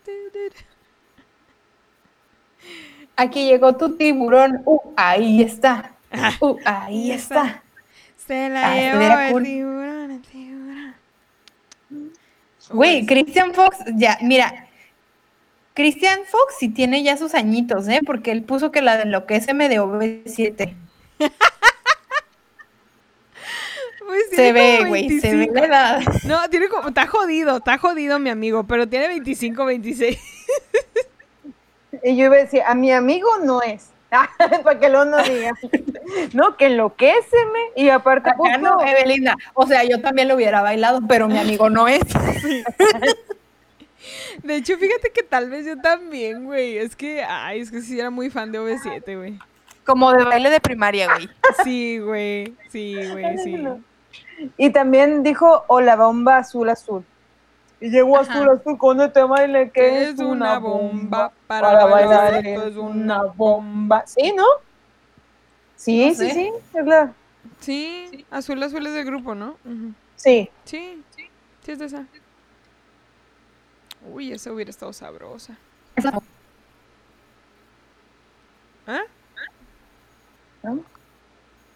Aquí 3.17 3.47
llegó 3.47 3.77
tu 3.77 3.97
tiburón. 3.97 4.63
Uh, 4.65 4.79
ahí 4.97 5.43
está. 5.43 5.91
Uh, 6.41 6.57
ahí 6.65 7.11
está. 7.11 7.63
Se 8.27 8.49
la 8.49 8.73
Ah, 8.73 8.75
llevó 8.77 9.01
el 9.21 9.31
cool. 9.33 9.43
tiburón, 9.45 10.11
el 10.11 10.23
tiburón. 10.23 10.95
Güey, 12.71 13.07
Christian 13.07 13.55
Fox, 13.55 13.79
ya, 13.95 14.19
mira. 14.23 14.67
Christian 15.75 16.21
Fox 16.27 16.55
sí 16.59 16.69
tiene 16.71 17.03
ya 17.03 17.17
sus 17.17 17.35
añitos, 17.35 17.87
¿eh? 17.89 18.01
Porque 18.05 18.33
él 18.33 18.43
puso 18.43 18.73
que 18.73 18.81
la 18.83 18.97
de 18.97 19.03
enloqueceme 19.05 19.69
de 19.69 19.81
OV7. 19.81 20.75
Pues 24.07 24.23
Se 24.31 24.53
ve, 24.53 24.85
güey, 24.89 25.09
se 25.21 25.31
ve 25.33 25.37
25. 25.49 25.55
la 25.55 25.67
edad. 25.67 26.01
No, 26.25 26.49
tiene 26.49 26.69
como, 26.69 26.89
está 26.89 27.07
jodido, 27.09 27.57
está 27.59 27.77
jodido 27.79 28.19
mi 28.21 28.31
amigo, 28.31 28.65
pero 28.65 28.89
tiene 28.89 29.09
25, 29.09 29.65
26. 29.65 30.19
Y 32.05 32.15
yo 32.17 32.27
iba 32.27 32.37
a 32.37 32.41
decir, 32.41 32.61
a 32.65 32.75
mi 32.75 32.93
amigo 32.93 33.29
no 33.43 33.63
es. 33.63 33.87
Para 34.65 34.79
que 34.79 34.89
luego 34.89 35.05
no 35.05 35.23
diga. 35.23 35.53
no, 36.33 36.57
que 36.57 36.67
enloquéceme. 36.67 37.61
Y 37.75 37.89
aparte, 37.89 38.31
Acá 38.31 38.59
no, 38.59 38.81
Evelina. 38.85 39.35
O 39.55 39.67
sea, 39.67 39.85
yo 39.85 40.01
también 40.01 40.29
lo 40.29 40.37
hubiera 40.37 40.63
bailado, 40.63 41.01
pero 41.09 41.29
mi 41.29 41.39
amigo 41.39 41.69
no 41.71 41.89
es. 41.89 42.03
De 44.43 44.57
hecho, 44.57 44.77
fíjate 44.79 45.11
que 45.11 45.23
tal 45.23 45.51
vez 45.51 45.67
yo 45.67 45.81
también, 45.81 46.45
güey. 46.45 46.79
Es 46.79 46.95
que, 46.95 47.23
ay, 47.23 47.61
es 47.61 47.71
que 47.71 47.81
sí 47.81 47.99
era 47.99 48.11
muy 48.11 48.31
fan 48.31 48.53
de 48.53 48.61
OV7, 48.61 49.17
güey. 49.17 49.39
Como 49.85 50.13
de 50.13 50.25
baile 50.25 50.51
de 50.51 50.61
primaria, 50.61 51.13
güey. 51.13 51.29
Sí, 51.65 51.99
güey. 51.99 52.55
Sí, 52.71 52.95
güey, 53.11 53.39
sí. 53.39 53.65
Y 54.57 54.71
también 54.71 55.23
dijo, 55.23 55.65
o 55.69 55.81
la 55.81 55.97
bomba 55.97 56.39
azul 56.39 56.69
azul. 56.69 57.05
Y 57.81 57.91
llegó 57.91 58.19
azul 58.19 58.49
azul 58.49 58.79
con 58.79 59.01
este 59.03 59.23
baile 59.23 59.71
que 59.71 60.05
es, 60.05 60.19
una 60.19 60.59
bomba. 60.59 61.31
para, 61.47 61.85
bailar. 61.85 62.33
bailar, 62.33 62.47
Esto 62.47 62.67
es 62.69 62.77
una 62.77 63.23
bomba. 63.25 64.03
¿Sí, 64.07 64.33
no? 64.35 64.45
Sí, 65.77 66.07
No 66.09 66.15
sí, 66.15 66.17
sé. 66.17 66.31
sí, 66.33 66.51
es 66.75 66.87
la... 66.87 67.13
Sí, 67.61 68.25
azul, 68.31 68.63
azul 68.63 68.87
es 68.87 68.95
del 68.95 69.05
grupo, 69.05 69.35
¿no? 69.35 69.57
Sí. 70.17 70.49
Sí, 70.65 71.03
sí, 71.15 71.29
sí 71.63 71.71
es 71.73 71.79
de 71.79 71.85
esa. 71.85 72.07
Uy, 74.11 74.33
esa 74.33 74.53
hubiera 74.53 74.71
estado 74.71 74.93
sabrosa. 74.93 75.57
¿Ah? 78.87 79.01
¿No? 80.63 80.79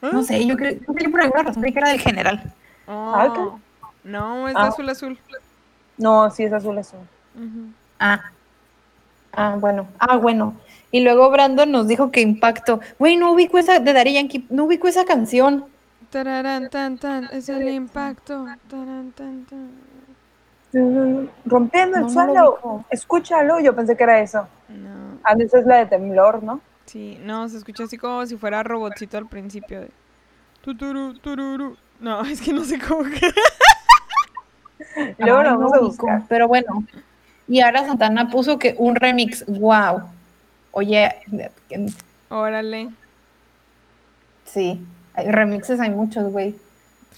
No 0.00 0.22
sé, 0.22 0.46
yo 0.46 0.56
creo 0.56 0.72
yo 0.72 0.94
creo 0.94 1.10
por 1.10 1.20
alguna 1.20 1.42
razón 1.42 1.60
creí 1.62 1.72
que 1.74 1.78
era 1.78 1.90
del 1.90 2.00
general. 2.00 2.54
Oh, 2.86 3.14
ok. 3.26 3.60
No, 4.04 4.48
es 4.48 4.54
de 4.54 4.60
Ah. 4.60 4.66
azul, 4.68 4.88
azul. 4.88 5.18
No, 6.00 6.30
sí 6.30 6.44
es 6.44 6.52
azul 6.52 6.78
azul. 6.78 7.00
Ah. 7.98 8.20
Ah, 9.32 9.56
bueno. 9.60 9.86
Ah, 9.98 10.16
bueno. 10.16 10.54
Y 10.90 11.02
luego 11.04 11.30
Brandon 11.30 11.70
nos 11.70 11.86
dijo 11.86 12.10
que 12.10 12.20
impacto. 12.20 12.80
Güey, 12.98 13.16
no 13.16 13.32
ubico 13.32 13.58
esa 13.58 13.78
de 13.78 13.92
Daddy 13.92 14.14
Yankee, 14.14 14.46
no 14.50 14.64
ubico 14.64 14.88
esa 14.88 15.04
canción. 15.04 15.66
Tararán, 16.10 16.68
tan, 16.70 16.98
tan, 16.98 17.28
es 17.32 17.48
el 17.48 17.68
impacto. 17.68 18.44
Tarán, 18.68 19.12
tan, 19.12 19.44
tan. 19.44 19.70
Rompiendo 21.44 21.96
el 21.98 22.02
No, 22.04 22.10
suelo. 22.10 22.84
Escúchalo. 22.90 23.60
Yo 23.60 23.74
pensé 23.76 23.96
que 23.96 24.02
era 24.04 24.20
eso. 24.20 24.48
No, 24.68 25.18
A 25.22 25.34
veces 25.34 25.60
es 25.60 25.66
la 25.66 25.76
de 25.76 25.86
temblor, 25.86 26.42
¿no? 26.42 26.60
sí, 26.86 27.20
no, 27.22 27.48
se 27.48 27.56
escucha 27.58 27.84
así 27.84 27.96
como 27.96 28.26
si 28.26 28.36
fuera 28.36 28.64
robotcito 28.64 29.16
al 29.16 29.28
principio. 29.28 29.80
De... 29.82 29.90
Tuturu, 30.62 31.14
tururu. 31.18 31.76
No, 32.00 32.22
es 32.24 32.40
que 32.40 32.52
no 32.52 32.64
sé 32.64 32.80
cómo 32.80 33.04
que. 33.04 33.32
Luego 35.18 35.38
Ay, 35.38 35.44
lo 35.44 35.50
no 35.52 35.58
vamos 35.58 35.72
a 35.74 35.80
buscar. 35.80 36.22
Pero 36.28 36.48
bueno. 36.48 36.84
Y 37.48 37.60
ahora 37.60 37.84
Santana 37.84 38.28
puso 38.30 38.58
que 38.58 38.74
un 38.78 38.94
remix. 38.96 39.44
Wow. 39.46 40.02
Oye, 40.72 41.10
Órale. 42.28 42.90
sí. 44.44 44.80
Hay 45.14 45.30
remixes 45.30 45.80
hay 45.80 45.90
muchos, 45.90 46.30
güey. 46.30 46.54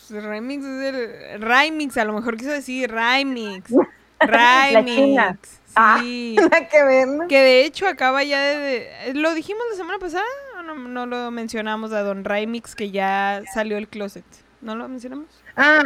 Pues 0.08 0.22
remix 0.24 0.64
es 0.64 0.94
el. 0.94 1.42
Remix, 1.42 1.96
a 1.98 2.04
lo 2.04 2.14
mejor 2.14 2.36
quiso 2.36 2.50
decir 2.50 2.90
remix. 2.90 3.70
Remix. 4.20 5.60
Ah. 5.74 5.98
Sí. 6.00 6.36
Nada 6.40 6.68
que. 6.68 7.26
Que 7.28 7.38
de 7.38 7.64
hecho 7.64 7.86
acaba 7.86 8.22
ya 8.24 8.40
de, 8.40 8.56
de- 8.58 9.14
¿Lo 9.14 9.34
dijimos 9.34 9.62
la 9.70 9.76
semana 9.76 9.98
pasada? 9.98 10.24
¿O 10.58 10.62
no, 10.62 10.74
no 10.76 11.06
lo 11.06 11.30
mencionamos 11.30 11.92
a 11.92 12.02
Don 12.02 12.24
Remix 12.24 12.74
que 12.74 12.90
ya 12.90 13.42
salió 13.52 13.76
el 13.76 13.88
closet? 13.88 14.24
¿No 14.60 14.74
lo 14.76 14.88
mencionamos? 14.88 15.26
Ah. 15.56 15.82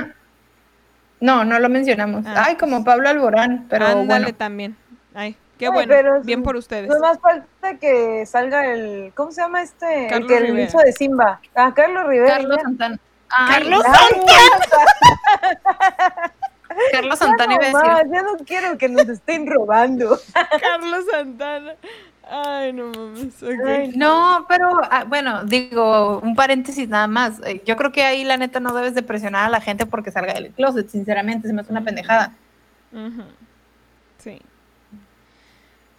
No, 1.20 1.44
no 1.44 1.58
lo 1.58 1.68
mencionamos. 1.68 2.24
Ah. 2.26 2.44
Ay, 2.46 2.56
como 2.56 2.84
Pablo 2.84 3.08
Alborán, 3.08 3.66
pero 3.70 3.86
Ándale 3.86 4.24
bueno. 4.24 4.36
también. 4.36 4.76
Ay, 5.14 5.36
qué 5.58 5.66
Ay, 5.66 5.72
bueno. 5.72 5.88
pero 5.88 6.20
Bien 6.22 6.40
sí. 6.40 6.44
por 6.44 6.56
ustedes. 6.56 6.88
Nomás 6.88 7.18
falta 7.20 7.74
que 7.80 8.24
salga 8.26 8.66
el. 8.66 9.12
¿Cómo 9.14 9.32
se 9.32 9.40
llama 9.40 9.62
este? 9.62 10.08
Carlos 10.10 10.30
el 10.30 10.36
que 10.36 10.40
Rivera. 10.44 10.68
hizo 10.68 10.78
de 10.78 10.92
Simba. 10.92 11.40
Ah, 11.54 11.72
Carlos 11.74 12.06
Rivera. 12.06 12.34
Carlos. 12.36 12.58
Santana. 12.62 12.98
Carlos, 13.48 13.82
Ay, 13.86 14.20
Carlos 16.92 17.18
Santana 17.18 17.54
iba 17.54 17.64
a 17.66 17.70
no 17.72 17.78
decir. 17.78 17.92
más, 17.92 18.02
ya 18.12 18.22
no 18.22 18.36
quiero 18.44 18.78
que 18.78 18.88
nos 18.88 19.08
estén 19.08 19.46
robando. 19.46 20.18
Carlos 20.60 21.04
Santana. 21.10 21.74
Ay, 22.28 22.72
no 22.72 22.88
mames. 22.88 23.96
No, 23.96 24.46
pero 24.48 24.80
ah, 24.90 25.04
bueno, 25.06 25.44
digo, 25.44 26.18
un 26.20 26.34
paréntesis 26.34 26.88
nada 26.88 27.06
más. 27.06 27.40
Eh, 27.44 27.62
Yo 27.64 27.76
creo 27.76 27.92
que 27.92 28.02
ahí 28.02 28.24
la 28.24 28.36
neta 28.36 28.58
no 28.60 28.74
debes 28.74 28.94
de 28.94 29.02
presionar 29.02 29.46
a 29.46 29.50
la 29.50 29.60
gente 29.60 29.86
porque 29.86 30.10
salga 30.10 30.34
del 30.34 30.50
Closet, 30.52 30.88
sinceramente, 30.88 31.46
se 31.46 31.54
me 31.54 31.60
hace 31.60 31.70
una 31.70 31.84
pendejada. 31.84 32.32
Ujú. 32.92 33.22
Sí. 34.18 34.40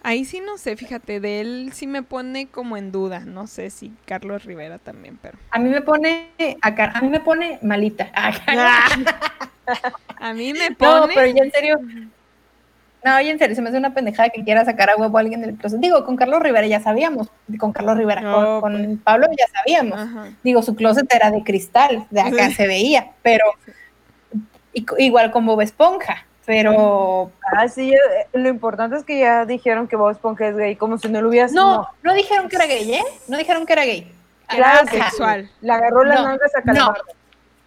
Ahí 0.03 0.23
sí 0.25 0.41
no 0.41 0.57
sé, 0.57 0.77
fíjate, 0.77 1.19
de 1.19 1.41
él 1.41 1.71
sí 1.73 1.85
me 1.87 2.03
pone 2.03 2.47
como 2.47 2.77
en 2.77 2.91
duda. 2.91 3.21
No 3.21 3.47
sé 3.47 3.69
si 3.69 3.91
Carlos 4.05 4.43
Rivera 4.45 4.79
también, 4.79 5.17
pero. 5.21 5.37
A 5.51 5.59
mí 5.59 5.69
me 5.69 5.81
pone, 5.81 6.29
a, 6.61 6.75
Car- 6.75 6.91
a 6.95 7.01
mí 7.01 7.09
me 7.09 7.19
pone 7.19 7.59
malita. 7.61 8.09
Ah, 8.13 8.31
A 10.19 10.33
mí 10.33 10.53
me 10.53 10.69
No, 10.69 10.75
pone. 10.77 11.13
pero 11.13 11.27
ya 11.35 11.43
en 11.43 11.51
serio. 11.51 11.79
No, 13.03 13.21
ya 13.21 13.31
en 13.31 13.39
serio, 13.39 13.55
se 13.55 13.61
me 13.61 13.69
hace 13.69 13.77
una 13.77 13.93
pendejada 13.93 14.29
que 14.29 14.43
quiera 14.43 14.65
sacar 14.65 14.89
a 14.89 14.95
huevo 14.97 15.17
a 15.17 15.21
alguien 15.21 15.39
del 15.41 15.55
closet. 15.55 15.79
Digo, 15.79 16.03
con 16.03 16.15
Carlos 16.17 16.41
Rivera 16.41 16.67
ya 16.67 16.79
sabíamos. 16.81 17.29
Con 17.59 17.71
Carlos 17.71 17.95
Rivera, 17.97 18.21
No, 18.21 18.59
con, 18.59 18.73
con 18.73 18.85
pues. 18.85 18.97
Pablo 19.03 19.27
ya 19.37 19.45
sabíamos. 19.53 19.99
Ajá. 19.99 20.25
Digo, 20.43 20.61
su 20.61 20.75
closet 20.75 21.13
era 21.13 21.31
de 21.31 21.43
cristal, 21.43 22.05
de 22.09 22.21
acá 22.21 22.47
Sí. 22.49 22.55
se 22.55 22.67
veía, 22.67 23.11
pero 23.21 23.45
y- 24.73 24.85
igual 24.97 25.31
con 25.31 25.45
Bob 25.45 25.61
Esponja, 25.61 26.25
pero 26.45 27.31
Ah, 27.55 27.67
sí, 27.67 27.91
ya- 27.91 28.39
lo 28.39 28.49
importante 28.49 28.97
es 28.97 29.03
que 29.03 29.19
ya 29.19 29.45
dijeron 29.45 29.87
que 29.87 29.95
Bob 29.95 30.11
Esponja 30.11 30.47
es 30.47 30.57
gay, 30.57 30.75
como 30.75 30.97
si 30.97 31.07
no 31.07 31.21
lo 31.21 31.29
hubieras... 31.29 31.51
no, 31.51 31.87
no 32.03 32.13
dijeron 32.13 32.49
que 32.49 32.55
era 32.57 32.65
gay, 32.65 32.93
¿eh? 32.93 33.03
No 33.27 33.37
dijeron 33.37 33.65
que 33.65 33.73
era 33.73 33.85
gay. 33.85 34.11
Claro 34.47 34.81
Era 34.83 34.91
que 34.91 34.97
sexual. 35.03 35.49
Le 35.61 35.71
agarró 35.73 36.03
las 36.03 36.19
No, 36.21 36.27
nalgas 36.29 36.55
a 36.55 36.59
no. 36.59 36.65
Calamardo. 36.65 37.03
No, 37.07 37.13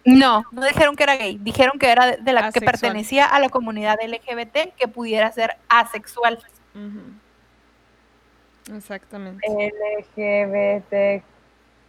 no 0.05 0.45
dijeron 0.67 0.95
que 0.95 1.03
era 1.03 1.15
gay, 1.15 1.37
dijeron 1.41 1.77
que 1.79 1.91
era 1.91 2.17
de, 2.17 2.33
la 2.33 2.51
que 2.51 2.61
pertenecía 2.61 3.25
a 3.25 3.39
la 3.39 3.49
comunidad 3.49 3.97
LGBT 4.01 4.73
que 4.75 4.87
pudiera 4.87 5.31
ser 5.31 5.57
asexual. 5.69 6.39
Ujú. 6.73 7.01
Exactamente. 8.75 9.45
LGBTQ. 10.15 11.23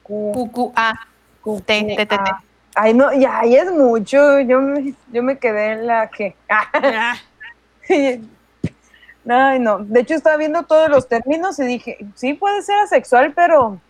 QQA. 0.04 1.08
T, 1.44 1.60
T, 1.64 1.96
T, 1.96 2.06
T. 2.06 2.18
Ay, 2.74 2.94
no, 2.94 3.12
ya, 3.12 3.44
ya 3.44 3.62
es 3.62 3.72
mucho. 3.72 4.40
Yo 4.40 4.60
me, 4.60 4.94
yo 5.12 5.22
me 5.22 5.38
quedé 5.38 5.72
en 5.72 5.86
la 5.86 6.10
G. 6.10 6.34
Ah, 6.48 7.16
Ay, 9.28 9.58
no. 9.60 9.78
De 9.78 10.00
hecho, 10.00 10.14
estaba 10.14 10.36
viendo 10.36 10.64
todos 10.64 10.88
los 10.88 11.06
términos 11.08 11.58
y 11.58 11.64
dije, 11.64 11.98
sí 12.14 12.34
puede 12.34 12.62
ser 12.62 12.78
asexual, 12.78 13.32
pero. 13.34 13.80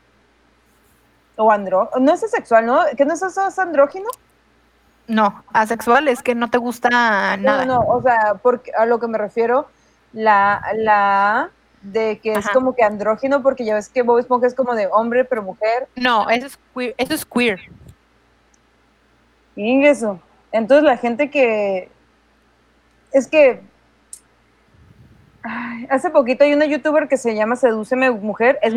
O 1.42 1.50
andro. 1.50 1.90
No 2.00 2.12
es 2.12 2.22
asexual, 2.22 2.66
¿no? 2.66 2.80
¿Que 2.96 3.04
no 3.04 3.14
es 3.14 3.22
es 3.22 3.58
andrógino? 3.58 4.08
No, 5.08 5.42
asexual 5.52 6.06
es 6.06 6.22
que 6.22 6.36
no 6.36 6.48
te 6.48 6.58
gusta 6.58 6.88
nada. 6.88 7.36
No, 7.36 7.64
no, 7.64 7.80
o 7.80 8.00
sea, 8.00 8.34
porque 8.40 8.70
a 8.72 8.86
lo 8.86 9.00
que 9.00 9.08
me 9.08 9.18
refiero, 9.18 9.66
la, 10.12 10.62
la 10.76 11.50
de 11.82 12.20
que 12.20 12.34
es 12.34 12.48
como 12.50 12.74
que 12.74 12.84
andrógino, 12.84 13.42
porque 13.42 13.64
ya 13.64 13.74
ves 13.74 13.88
que 13.88 14.02
Bob 14.02 14.18
Esponja 14.18 14.46
es 14.46 14.54
como 14.54 14.74
de 14.74 14.86
hombre, 14.86 15.24
pero 15.24 15.42
mujer. 15.42 15.88
No, 15.96 16.30
eso 16.30 16.46
es 16.46 16.58
queer. 16.74 16.94
Eso 16.96 17.14
es 17.14 17.24
queer. 17.24 17.60
Y 19.56 19.84
eso. 19.84 20.20
Entonces 20.52 20.84
la 20.84 20.96
gente 20.96 21.30
que 21.30 21.90
es 23.10 23.26
que 23.26 23.60
ay, 25.42 25.86
hace 25.90 26.10
poquito 26.10 26.44
hay 26.44 26.54
una 26.54 26.66
youtuber 26.66 27.08
que 27.08 27.16
se 27.16 27.34
llama 27.34 27.56
Sedúceme 27.56 28.10
Mujer, 28.12 28.58
es 28.62 28.74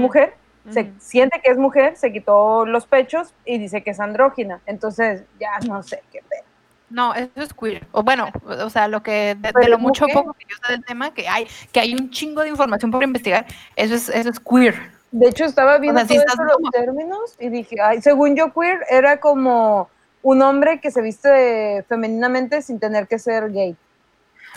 Se 0.72 0.92
siente 1.00 1.40
que 1.44 1.52
es 1.52 1.58
mujer, 1.58 1.96
se 1.96 2.12
quitó 2.12 2.66
los 2.66 2.86
pechos 2.88 3.34
y 3.46 3.58
dice 3.58 3.84
que 3.84 3.92
es 3.92 4.00
andrógina. 4.00 4.62
Entonces, 4.66 5.24
ya 5.40 5.60
no 5.68 5.84
sé 5.84 6.02
qué 6.12 6.22
pedo. 6.28 6.42
No, 6.90 7.14
eso 7.14 7.30
es 7.36 7.54
queer. 7.54 7.86
O 7.92 8.04
bueno, 8.04 8.30
o 8.46 8.70
sea, 8.70 8.88
lo 8.88 9.04
que 9.04 9.36
de, 9.40 9.70
lo 9.70 9.78
mucho 9.78 10.04
mujer. 10.06 10.16
poco 10.24 10.34
que 10.34 10.46
yo 10.50 10.56
sé 10.66 10.72
del 10.74 10.86
tema, 10.86 11.14
que 11.14 11.28
hay, 11.28 11.48
que 11.72 11.80
hay 11.80 11.94
un 11.94 12.10
chingo 12.10 12.42
de 12.42 12.50
información 12.50 12.92
por 12.92 13.04
investigar, 13.04 13.46
eso 13.76 13.96
es, 13.96 14.10
eso 14.10 14.30
es 14.30 14.40
queer. 14.40 14.76
De 15.12 15.30
hecho, 15.30 15.46
estaba 15.46 15.78
viendo 15.78 16.06
sea, 16.06 16.26
todos 16.26 16.46
los 16.46 16.56
como- 16.58 16.72
términos 16.72 17.36
y 17.40 17.50
dije, 17.50 17.78
ay, 17.82 18.02
según 18.02 18.36
yo 18.36 18.54
queer 18.54 18.80
era 18.90 19.20
como 19.20 19.90
un 20.22 20.42
hombre 20.42 20.80
que 20.80 20.92
se 20.92 21.02
viste 21.02 21.84
femeninamente 21.88 22.62
sin 22.62 22.80
tener 22.80 23.08
que 23.08 23.20
ser 23.20 23.52
gay. 23.52 23.76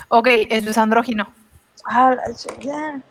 Ok, 0.07 0.27
eso 0.49 0.69
es 0.71 0.77
andrógino. 0.77 1.31
Ah. 1.85 2.15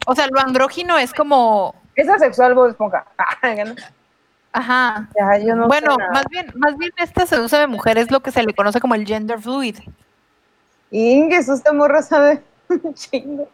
O 0.07 0.15
sea, 0.15 0.27
lo 0.29 0.41
andrógino 0.41 0.99
es 0.99 1.13
como, 1.13 1.75
Es 1.99 2.09
asexual 2.09 2.55
Bob 2.55 2.69
Esponja. 2.69 3.05
ajá. 4.53 5.09
Ya, 5.19 5.39
yo 5.39 5.57
no 5.57 5.65
sé 5.65 5.67
bueno, 5.67 5.97
más 6.13 6.25
bien, 6.31 6.53
más 6.55 6.79
bien 6.79 6.93
esta 6.97 7.27
seduce 7.27 7.57
de 7.57 7.67
mujer 7.67 7.99
es 7.99 8.13
lo 8.13 8.21
que 8.21 8.31
se 8.31 8.45
le 8.45 8.55
conoce 8.55 8.79
como 8.79 8.95
el 8.95 9.05
gender 9.05 9.41
fluid. 9.41 9.79
Inges, 10.93 11.49
esta 11.49 11.73
morra 11.73 12.01
sabe 12.03 12.41
un 12.69 12.95
chingo. 12.95 13.49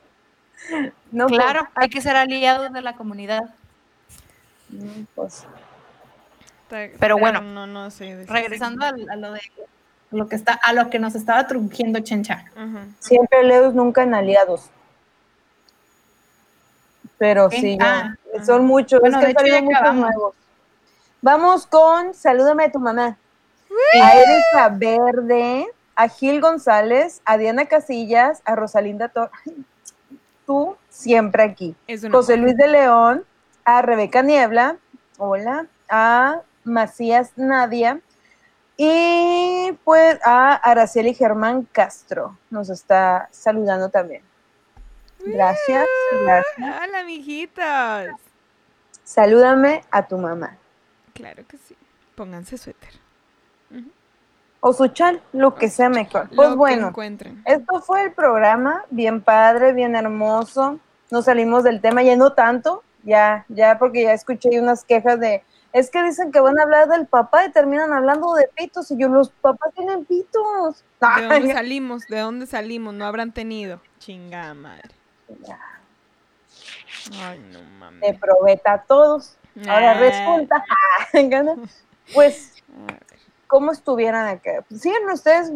No, 1.10 1.26
pues, 1.26 1.40
Claro, 1.40 1.66
hay 1.74 1.88
que 1.88 2.02
ser 2.02 2.16
aliados 2.16 2.70
de 2.70 2.82
la 2.82 2.94
comunidad. 2.96 3.44
mm, 4.68 5.04
pues, 5.14 5.46
Pero 6.68 7.16
bueno, 7.16 7.40
no, 7.40 7.66
no 7.66 7.88
Regresando 8.26 8.84
a, 8.84 8.92
lo 9.16 9.32
de 9.32 9.40
a 9.40 10.16
lo 10.16 10.28
que 10.28 10.36
está, 10.36 10.52
a 10.52 10.74
lo 10.74 10.90
que 10.90 10.98
nos 10.98 11.14
estaba 11.14 11.46
trujiendo 11.46 11.98
Chencha. 12.00 12.44
Ajá. 12.54 12.84
siempre 12.98 13.42
leos, 13.42 13.72
nunca 13.74 14.02
en 14.02 14.12
aliados. 14.12 14.68
Pero 17.16 17.48
¿Qué? 17.48 17.60
sí, 17.60 17.78
yo- 17.78 17.84
Ah, 17.86 18.14
son 18.44 18.64
muchos. 18.64 19.00
Bueno, 19.00 19.18
es 19.20 19.26
que 19.26 19.26
de 19.26 19.32
hecho 19.32 19.54
ya 19.54 19.62
muchos 19.62 19.80
acabamos. 19.80 20.10
nuevos. 20.14 20.34
Vamos 21.22 21.66
con 21.66 22.14
Salúdame 22.14 22.64
a 22.64 22.72
tu 22.72 22.78
mamá. 22.78 23.16
A 24.00 24.14
Erika 24.14 24.68
Verde, 24.70 25.66
a 25.96 26.08
Gil 26.08 26.40
González, 26.40 27.22
a 27.24 27.38
Diana 27.38 27.66
Casillas, 27.66 28.42
a 28.44 28.54
Rosalinda 28.54 29.08
Torres. 29.08 29.32
Tú 30.46 30.76
siempre 30.88 31.42
aquí. 31.42 31.74
José 32.10 32.36
Luis 32.36 32.56
de 32.56 32.68
León, 32.68 33.24
a 33.64 33.82
Rebeca 33.82 34.22
Niebla, 34.22 34.76
hola, 35.18 35.66
a 35.88 36.42
Macías 36.64 37.32
Nadia 37.36 38.00
y 38.76 39.72
pues 39.84 40.18
a 40.24 40.54
Araceli 40.54 41.14
Germán 41.14 41.66
Castro 41.70 42.36
nos 42.50 42.68
está 42.70 43.28
saludando 43.30 43.88
también. 43.88 44.22
Gracias, 45.26 45.86
gracias. 46.22 46.82
Hola, 46.82 47.04
mijitos. 47.04 48.20
Salúdame 49.04 49.82
a 49.90 50.06
tu 50.06 50.18
mamá. 50.18 50.56
Claro 51.12 51.46
que 51.46 51.56
sí. 51.56 51.76
Pónganse 52.14 52.58
suéter. 52.58 52.90
O 54.60 54.72
su 54.72 54.88
chal, 54.88 55.22
lo 55.32 55.54
que 55.54 55.68
sea 55.68 55.90
mejor. 55.90 56.28
Lo 56.30 56.36
Pues 56.36 56.48
que 56.50 56.54
bueno, 56.54 56.92
esto 57.44 57.82
fue 57.82 58.04
el 58.04 58.12
programa, 58.12 58.84
bien 58.88 59.20
padre, 59.20 59.74
bien 59.74 59.94
hermoso. 59.94 60.78
Nos 61.10 61.26
salimos 61.26 61.64
del 61.64 61.82
tema, 61.82 62.02
ya 62.02 62.16
no 62.16 62.32
tanto, 62.32 62.82
ya, 63.02 63.44
ya 63.48 63.78
porque 63.78 64.04
ya 64.04 64.14
escuché 64.14 64.58
unas 64.58 64.84
quejas 64.84 65.20
de, 65.20 65.44
es 65.74 65.90
que 65.90 66.02
dicen 66.02 66.32
que 66.32 66.40
van 66.40 66.58
a 66.58 66.62
hablar 66.62 66.88
del 66.88 67.06
papá 67.06 67.44
y 67.44 67.52
terminan 67.52 67.92
hablando 67.92 68.32
de 68.34 68.48
pitos 68.56 68.90
y 68.90 68.96
yo, 68.96 69.08
los 69.08 69.28
papás 69.28 69.74
tienen 69.74 70.06
pitos. 70.06 70.82
¿De 71.18 71.26
dónde 71.26 71.52
salimos? 71.52 72.06
¿De 72.06 72.20
dónde 72.20 72.46
salimos? 72.46 72.94
No 72.94 73.04
habrán 73.04 73.32
tenido. 73.32 73.80
Chingada 73.98 74.54
madre. 74.54 75.03
Ay, 77.20 77.38
no 77.52 77.62
mames. 77.78 78.00
de 78.00 78.14
probeta 78.18 78.72
a 78.74 78.82
todos. 78.82 79.36
Ahora 79.68 79.92
Ah, 79.92 79.94
resulta, 79.94 80.64
pues, 82.14 82.62
a 82.88 82.92
ver. 82.92 83.00
¿cómo 83.46 83.70
estuvieran 83.72 84.26
acá? 84.26 84.64
Siguen 84.74 85.08
ustedes 85.10 85.52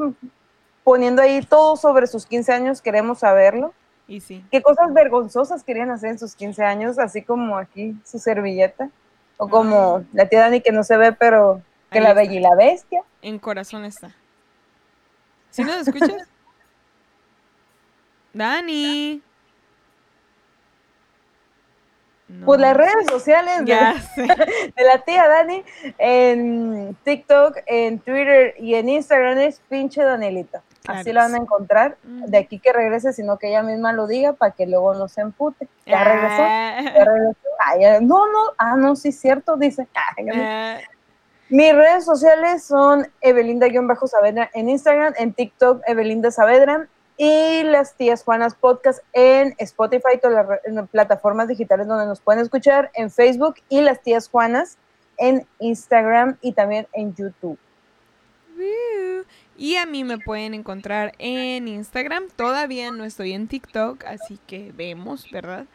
poniendo 0.85 1.21
ahí 1.23 1.43
todo 1.43 1.77
sobre 1.77 2.07
sus 2.07 2.25
15 2.27 2.53
años, 2.53 2.81
queremos 2.81 3.19
saberlo. 3.21 3.75
Y 4.07 4.21
sí. 4.21 4.45
¿Qué 4.51 4.63
cosas 4.63 4.93
vergonzosas 4.95 5.65
querían 5.65 5.91
hacer 5.91 6.11
en 6.11 6.19
sus 6.19 6.35
15 6.35 6.65
años? 6.65 6.99
Así 6.99 7.23
como 7.23 7.59
aquí 7.59 7.95
su 8.05 8.19
servilleta. 8.19 8.89
O 9.37 9.49
como 9.49 10.05
la 10.13 10.29
tía 10.29 10.41
Dani 10.41 10.61
que 10.61 10.73
no 10.73 10.83
se 10.85 10.97
ve, 10.97 11.13
pero 11.13 11.61
que 11.91 11.99
Ahí 11.99 12.05
la 12.05 12.15
bella 12.15 12.33
y 12.33 12.41
la 12.41 12.55
bestia. 12.55 13.03
En 13.23 13.39
corazón 13.39 13.85
está. 13.85 14.11
¿Sí 15.51 15.63
nos 15.63 15.87
escuchas? 15.87 16.29
Dani. 18.33 19.23
No, 22.29 22.45
Pues 22.45 22.61
las 22.61 22.77
redes 22.77 23.07
sociales 23.11 23.65
de, 23.65 24.85
la 24.85 24.99
tía 25.05 25.27
Dani 25.29 25.65
en 25.97 26.95
TikTok, 27.03 27.57
en 27.67 27.99
Twitter 28.01 28.55
y 28.59 28.75
en 28.75 28.89
Instagram 28.91 29.39
es 29.39 29.61
pinche 29.69 30.03
Danielita. 30.03 30.63
Claro 30.83 31.01
Así 31.01 31.13
la 31.13 31.23
van 31.23 31.35
a 31.35 31.39
encontrar. 31.39 31.97
De 32.03 32.39
aquí 32.39 32.59
que 32.59 32.73
regrese, 32.73 33.13
sino 33.13 33.39
que 33.39 33.49
ella 33.49 33.63
misma 33.63 33.93
lo 33.93 34.07
diga 34.07 34.35
para 34.35 34.53
que 34.53 34.67
luego 34.67 34.95
no 34.95 35.09
se 35.09 35.23
empute. 35.23 35.69
Ya 35.87 36.05
regresó. 36.05 36.43
Ah, 36.43 36.81
Ya 36.83 37.05
regresó. 37.05 37.39
Ah, 37.61 37.77
ya- 37.79 38.01
No, 38.01 38.27
no, 38.31 38.53
ah, 38.59 38.77
no, 38.77 38.95
sí, 38.95 39.11
cierto, 39.13 39.57
dice. 39.57 39.89
Ah, 39.95 40.15
ah, 40.35 40.79
Mis 41.51 41.75
redes 41.75 42.05
sociales 42.05 42.63
son 42.63 43.07
Evelinda-Saavedra 43.23 44.51
en 44.53 44.69
Instagram, 44.69 45.15
en 45.17 45.33
TikTok 45.33 45.83
Evelinda 45.87 46.31
Saavedra 46.31 46.89
y 47.19 47.65
las 47.65 47.97
tías 47.97 48.23
Juanas 48.23 48.55
Podcast 48.55 49.01
en 49.12 49.55
Spotify 49.59 50.19
todas 50.23 50.61
las 50.66 50.89
plataformas 50.89 51.49
digitales 51.49 51.89
donde 51.89 52.07
nos 52.07 52.20
pueden 52.20 52.40
escuchar, 52.40 52.90
en 52.95 53.11
Facebook 53.11 53.57
y 53.69 53.81
las 53.81 54.01
tías 54.01 54.28
Juanas 54.28 54.78
en 55.19 55.45
Instagram 55.59 56.39
y 56.40 56.53
también 56.53 56.86
en 56.93 57.15
YouTube. 57.15 57.59
Y 59.57 59.74
a 59.77 59.86
mí 59.86 60.05
me 60.05 60.19
pueden 60.19 60.55
encontrar 60.55 61.12
en 61.19 61.66
Instagram. 61.66 62.28
Todavía 62.36 62.93
no 62.93 63.05
estoy 63.05 63.32
en 63.32 63.49
TikTok, 63.49 64.05
así 64.05 64.39
que 64.47 64.73
vemos, 64.73 65.28
¿verdad? 65.32 65.66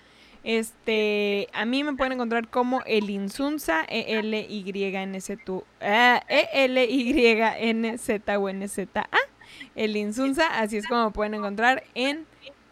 Este, 0.46 1.50
a 1.54 1.66
mí 1.66 1.84
me 1.84 1.94
pueden 1.94 2.14
encontrar 2.14 2.50
como 2.50 2.82
el 2.86 3.10
Insunza, 3.10 3.84
E 3.88 4.20
L 4.20 4.46
Y 4.50 4.84
N 4.96 5.20
Z 5.20 5.42
E 5.82 6.50
L 6.54 6.86
Y 6.86 7.42
N 7.58 7.98
Z 7.98 8.40
o 8.40 8.50
N 8.50 8.68
Z 8.68 9.02
A. 9.02 9.33
El 9.76 9.96
Insunza, 9.96 10.60
así 10.60 10.78
es 10.78 10.88
como 10.88 11.12
pueden 11.12 11.34
encontrar 11.34 11.84
en 11.96 12.26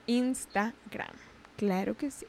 Instagram. 0.08 1.14
Claro 1.58 1.96
que 1.96 2.12
sí. 2.12 2.26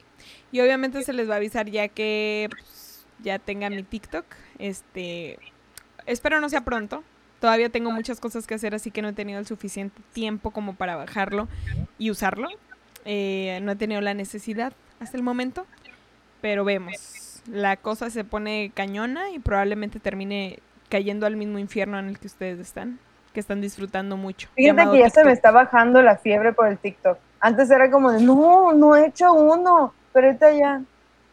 Y 0.51 0.61
obviamente 0.61 1.03
se 1.03 1.13
les 1.13 1.29
va 1.29 1.35
a 1.35 1.37
avisar 1.39 1.69
ya 1.69 1.89
que 1.89 2.49
pues, 2.51 3.07
ya 3.23 3.39
tenga 3.39 3.71
mi 3.71 3.83
TikTok. 3.83 4.25
Este, 4.59 5.39
espero 6.07 6.41
no 6.41 6.49
sea 6.49 6.65
pronto, 6.65 7.03
Todavía 7.43 7.71
tengo 7.71 7.91
muchas 7.91 8.21
cosas 8.21 8.47
que 8.47 8.55
hacer, 8.55 8.73
así 8.73 8.93
que 8.93 9.03
no 9.03 9.09
he 9.09 9.13
tenido 9.15 9.41
el 9.41 9.47
suficiente 9.47 10.01
tiempo 10.13 10.53
como 10.53 10.77
para 10.77 10.95
bajarlo 10.95 11.49
y 11.99 12.13
usarlo. 12.13 12.49
Eh, 13.05 13.59
no 13.63 13.73
he 13.73 13.75
tenido 13.75 14.01
la 14.01 14.15
necesidad 14.15 14.73
hasta 15.01 15.17
el 15.17 15.25
momento, 15.25 15.67
pero 16.41 16.65
vemos. 16.65 17.43
La 17.51 17.77
cosa 17.77 18.11
se 18.11 18.23
pone 18.23 18.71
cañona 18.73 19.33
y 19.33 19.41
probablemente 19.41 19.99
termine 19.99 20.61
cayendo 20.89 21.27
al 21.27 21.35
mismo 21.35 21.59
infierno 21.59 21.99
en 21.99 22.11
el 22.11 22.21
que 22.21 22.29
ustedes 22.29 22.61
están, 22.61 23.01
que 23.33 23.41
están 23.41 23.61
disfrutando 23.61 24.17
mucho. 24.17 24.49
Fíjate 24.55 24.91
que 24.91 24.99
ya 25.01 25.11
se 25.11 25.25
me 25.25 25.33
está 25.33 25.51
bajando 25.51 26.03
la 26.03 26.17
fiebre 26.17 26.53
por 26.53 26.67
el 26.69 26.79
TikTok. 26.79 27.19
Antes 27.41 27.71
era 27.71 27.91
como 27.91 28.13
de, 28.13 28.21
no, 28.23 28.73
no 28.73 28.95
he 28.95 29.07
hecho 29.07 29.33
uno, 29.33 29.93
pero 30.13 30.27
ahorita 30.29 30.53
ya, 30.53 30.83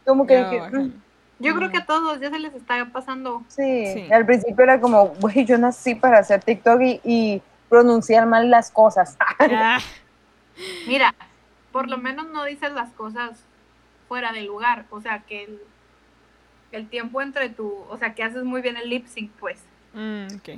como 0.04 0.26
que, 0.26 0.42
mm, 0.42 0.92
Yo 1.38 1.54
creo 1.54 1.70
que 1.70 1.78
a 1.78 1.86
todos 1.86 2.20
ya 2.20 2.30
se 2.30 2.38
les 2.38 2.54
está 2.54 2.84
pasando. 2.86 3.42
sí. 3.48 3.86
Sí. 3.92 4.12
Al 4.12 4.26
principio 4.26 4.64
era 4.64 4.80
como, 4.80 5.08
güey, 5.20 5.44
yo 5.44 5.56
nací 5.58 5.94
para 5.94 6.18
hacer 6.18 6.42
TikTok 6.42 6.80
y, 6.80 7.00
y 7.04 7.42
pronunciar 7.68 8.26
mal 8.26 8.50
las 8.50 8.70
cosas. 8.70 9.16
Ah, 9.38 9.78
Mira, 10.86 11.14
por 11.72 11.88
lo 11.88 11.96
menos 11.96 12.28
no 12.30 12.44
dices 12.44 12.72
las 12.72 12.90
cosas 12.90 13.38
fuera 14.08 14.32
de 14.32 14.42
lugar. 14.42 14.84
O 14.90 15.00
sea, 15.00 15.20
que 15.20 15.44
el, 15.44 15.58
el 16.72 16.88
tiempo 16.88 17.22
entre 17.22 17.48
tu. 17.48 17.72
O 17.88 17.96
sea, 17.96 18.14
que 18.14 18.22
haces 18.22 18.44
muy 18.44 18.60
bien 18.60 18.76
el 18.76 18.90
lip 18.90 19.06
sync, 19.06 19.30
pues. 19.38 19.58
mm, 19.94 20.26
ok. 20.36 20.48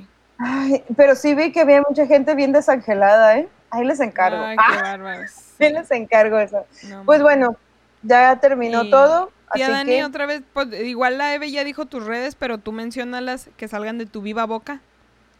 Ay, 0.45 0.83
pero 0.97 1.15
sí 1.15 1.33
vi 1.35 1.51
que 1.51 1.61
había 1.61 1.81
mucha 1.87 2.05
gente 2.05 2.35
bien 2.35 2.51
desangelada, 2.51 3.37
¿eh? 3.37 3.47
Ahí 3.69 3.85
les 3.85 3.99
encargo. 3.99 4.43
Ay, 4.43 4.57
Ah, 4.59 4.67
qué 4.75 4.81
bárbaros. 4.81 5.31
ahí 5.59 5.71
les 5.73 5.89
encargo 5.91 6.37
eso. 6.39 6.65
No, 6.89 7.03
Pues 7.05 7.21
bueno, 7.21 7.55
ya 8.01 8.39
terminó 8.39 8.83
Y- 8.83 8.89
todo. 8.91 9.31
Tía 9.53 9.69
Dani, 9.69 9.91
que, 9.91 10.03
otra 10.03 10.25
vez, 10.25 10.41
pues, 10.51 10.67
igual 10.81 11.19
la 11.19 11.35
Eve 11.35 11.51
ya 11.51 11.63
dijo 11.63 11.85
tus 11.85 12.03
redes, 12.05 12.33
pero 12.33 12.57
tú 12.57 12.71
menciónalas 12.71 13.51
que 13.55 13.67
salgan 13.67 13.99
de 13.99 14.07
tu 14.07 14.23
viva 14.23 14.45
boca. 14.47 14.79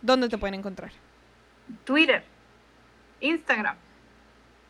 ¿Dónde 0.04 0.30
te 0.30 0.38
pueden 0.38 0.54
encontrar? 0.54 0.92
Twitter, 1.84 2.24
Instagram 3.22 3.76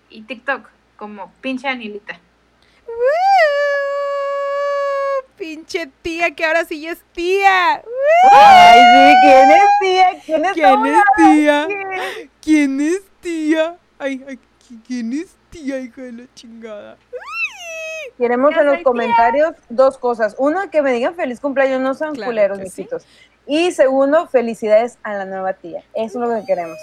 y 0.09 0.21
TikTok, 0.21 0.69
como 0.95 1.29
pinche 1.41 1.67
Anilita. 1.67 2.19
¡Woo! 2.87 2.93
Pinche 5.37 5.89
tía, 6.01 6.31
que 6.31 6.45
ahora 6.45 6.63
sí 6.65 6.81
ya 6.81 6.91
es 6.91 7.01
tía. 7.13 7.81
Ay, 8.31 8.79
sí, 8.93 9.15
¿quién 9.23 9.51
es 9.51 9.63
tía? 9.81 10.07
¿Quién 10.25 10.45
es 10.45 10.53
¿Quién 10.53 10.85
es 10.85 11.01
tía? 11.17 11.65
¿Quién? 11.67 12.29
¿Quién 12.41 12.81
es 12.81 13.01
tía? 13.21 13.77
Ay, 13.99 14.23
ay, 14.27 14.35
¿qui- 14.37 14.81
¿quién 14.85 15.13
es 15.13 15.35
tía, 15.49 15.79
hija 15.79 16.01
de 16.01 16.11
la 16.11 16.23
chingada? 16.35 16.97
Queremos 18.17 18.55
en 18.55 18.65
los 18.67 18.75
tía. 18.75 18.83
comentarios 18.83 19.53
dos 19.69 19.97
cosas. 19.97 20.35
Uno, 20.37 20.69
que 20.69 20.81
me 20.83 20.93
digan 20.93 21.15
feliz 21.15 21.39
cumpleaños, 21.39 21.81
no 21.81 21.93
sean 21.95 22.13
Claro 22.13 22.29
culeros, 22.29 22.59
que 22.59 22.69
sí. 22.69 22.81
mijitos. 22.81 23.05
Y 23.47 23.71
segundo, 23.71 24.27
felicidades 24.27 24.97
a 25.03 25.13
la 25.15 25.25
nueva 25.25 25.53
tía. 25.53 25.83
Eso 25.95 26.21
es 26.23 26.29
lo 26.29 26.35
que 26.39 26.45
queremos. 26.45 26.77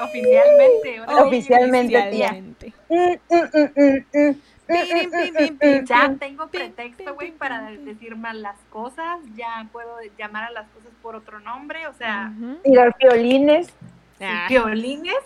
Oficialmente. 0.00 1.00
Oficialmente, 1.22 2.02
tía. 2.10 2.26
Oficialmente. 2.28 2.72
Mm, 2.88 3.34
mm, 3.34 3.48
mm, 3.52 3.70
mm, 3.76 4.28
mm, 4.30 4.40
Pim, 4.68 5.10
pim, 5.10 5.34
pim, 5.34 5.58
pim. 5.58 5.84
Ya 5.86 6.14
tengo 6.18 6.46
pretexto, 6.48 7.14
güey, 7.14 7.32
para 7.32 7.70
decir 7.70 8.14
mal 8.16 8.42
las 8.42 8.58
cosas. 8.70 9.18
Ya 9.34 9.66
puedo 9.72 9.96
llamar 10.18 10.44
a 10.44 10.50
las 10.50 10.68
cosas 10.68 10.90
por 11.02 11.16
otro 11.16 11.40
nombre. 11.40 11.86
O 11.88 11.94
sea, 11.94 12.30
Ujú. 12.36 12.56
Tirar 12.62 12.94
violines. 13.00 13.72
Ah, 14.20 14.46
violines 14.48 15.16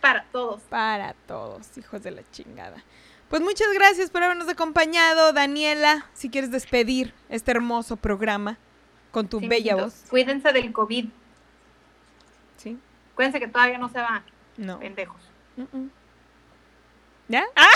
para 0.00 0.24
todos. 0.32 0.60
para 0.62 1.14
todos, 1.26 1.76
hijos 1.78 2.02
de 2.02 2.10
la 2.10 2.22
chingada. 2.30 2.82
Pues 3.28 3.42
muchas 3.42 3.68
gracias 3.74 4.10
por 4.10 4.22
habernos 4.24 4.48
acompañado, 4.48 5.32
Daniela. 5.32 6.06
Si 6.14 6.30
quieres 6.30 6.50
despedir 6.50 7.14
este 7.28 7.52
hermoso 7.52 7.96
programa 7.96 8.58
con 9.12 9.28
tu 9.28 9.38
Sí, 9.40 9.46
bella 9.48 9.76
voz. 9.76 10.04
Cuídense 10.10 10.52
del 10.52 10.72
COVID. 10.72 11.08
¿Sí? 12.56 12.76
Cuídense 13.14 13.38
que 13.38 13.46
todavía 13.48 13.78
no 13.78 13.88
se 13.88 14.00
va, 14.00 14.22
No. 14.56 14.78
pendejos. 14.80 15.20
¿Ya? 17.28 17.44
¡Ah! 17.54 17.68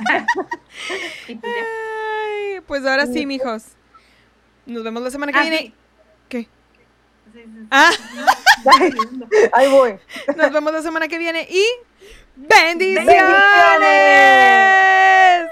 Pues. 1.26 1.38
Ay, 1.44 2.60
pues 2.66 2.84
ahora 2.86 3.06
sí, 3.06 3.26
mijos. 3.26 3.64
Nos 4.66 4.82
vemos 4.84 5.02
la 5.02 5.10
semana 5.10 5.32
que 5.32 5.38
Ah, 5.38 5.42
viene. 5.42 5.58
sí. 5.58 5.74
¿Qué? 6.28 6.38
Sí, 6.40 6.48
sí, 7.34 7.42
sí. 7.44 7.66
Ah, 7.70 7.90
ahí 9.52 9.70
voy. 9.70 9.98
nos 10.36 10.52
vemos 10.52 10.72
la 10.72 10.82
semana 10.82 11.08
que 11.08 11.18
viene 11.18 11.46
y 11.50 11.64
¡bendiciones! 12.36 13.06
¡Bendiciones! 13.06 15.49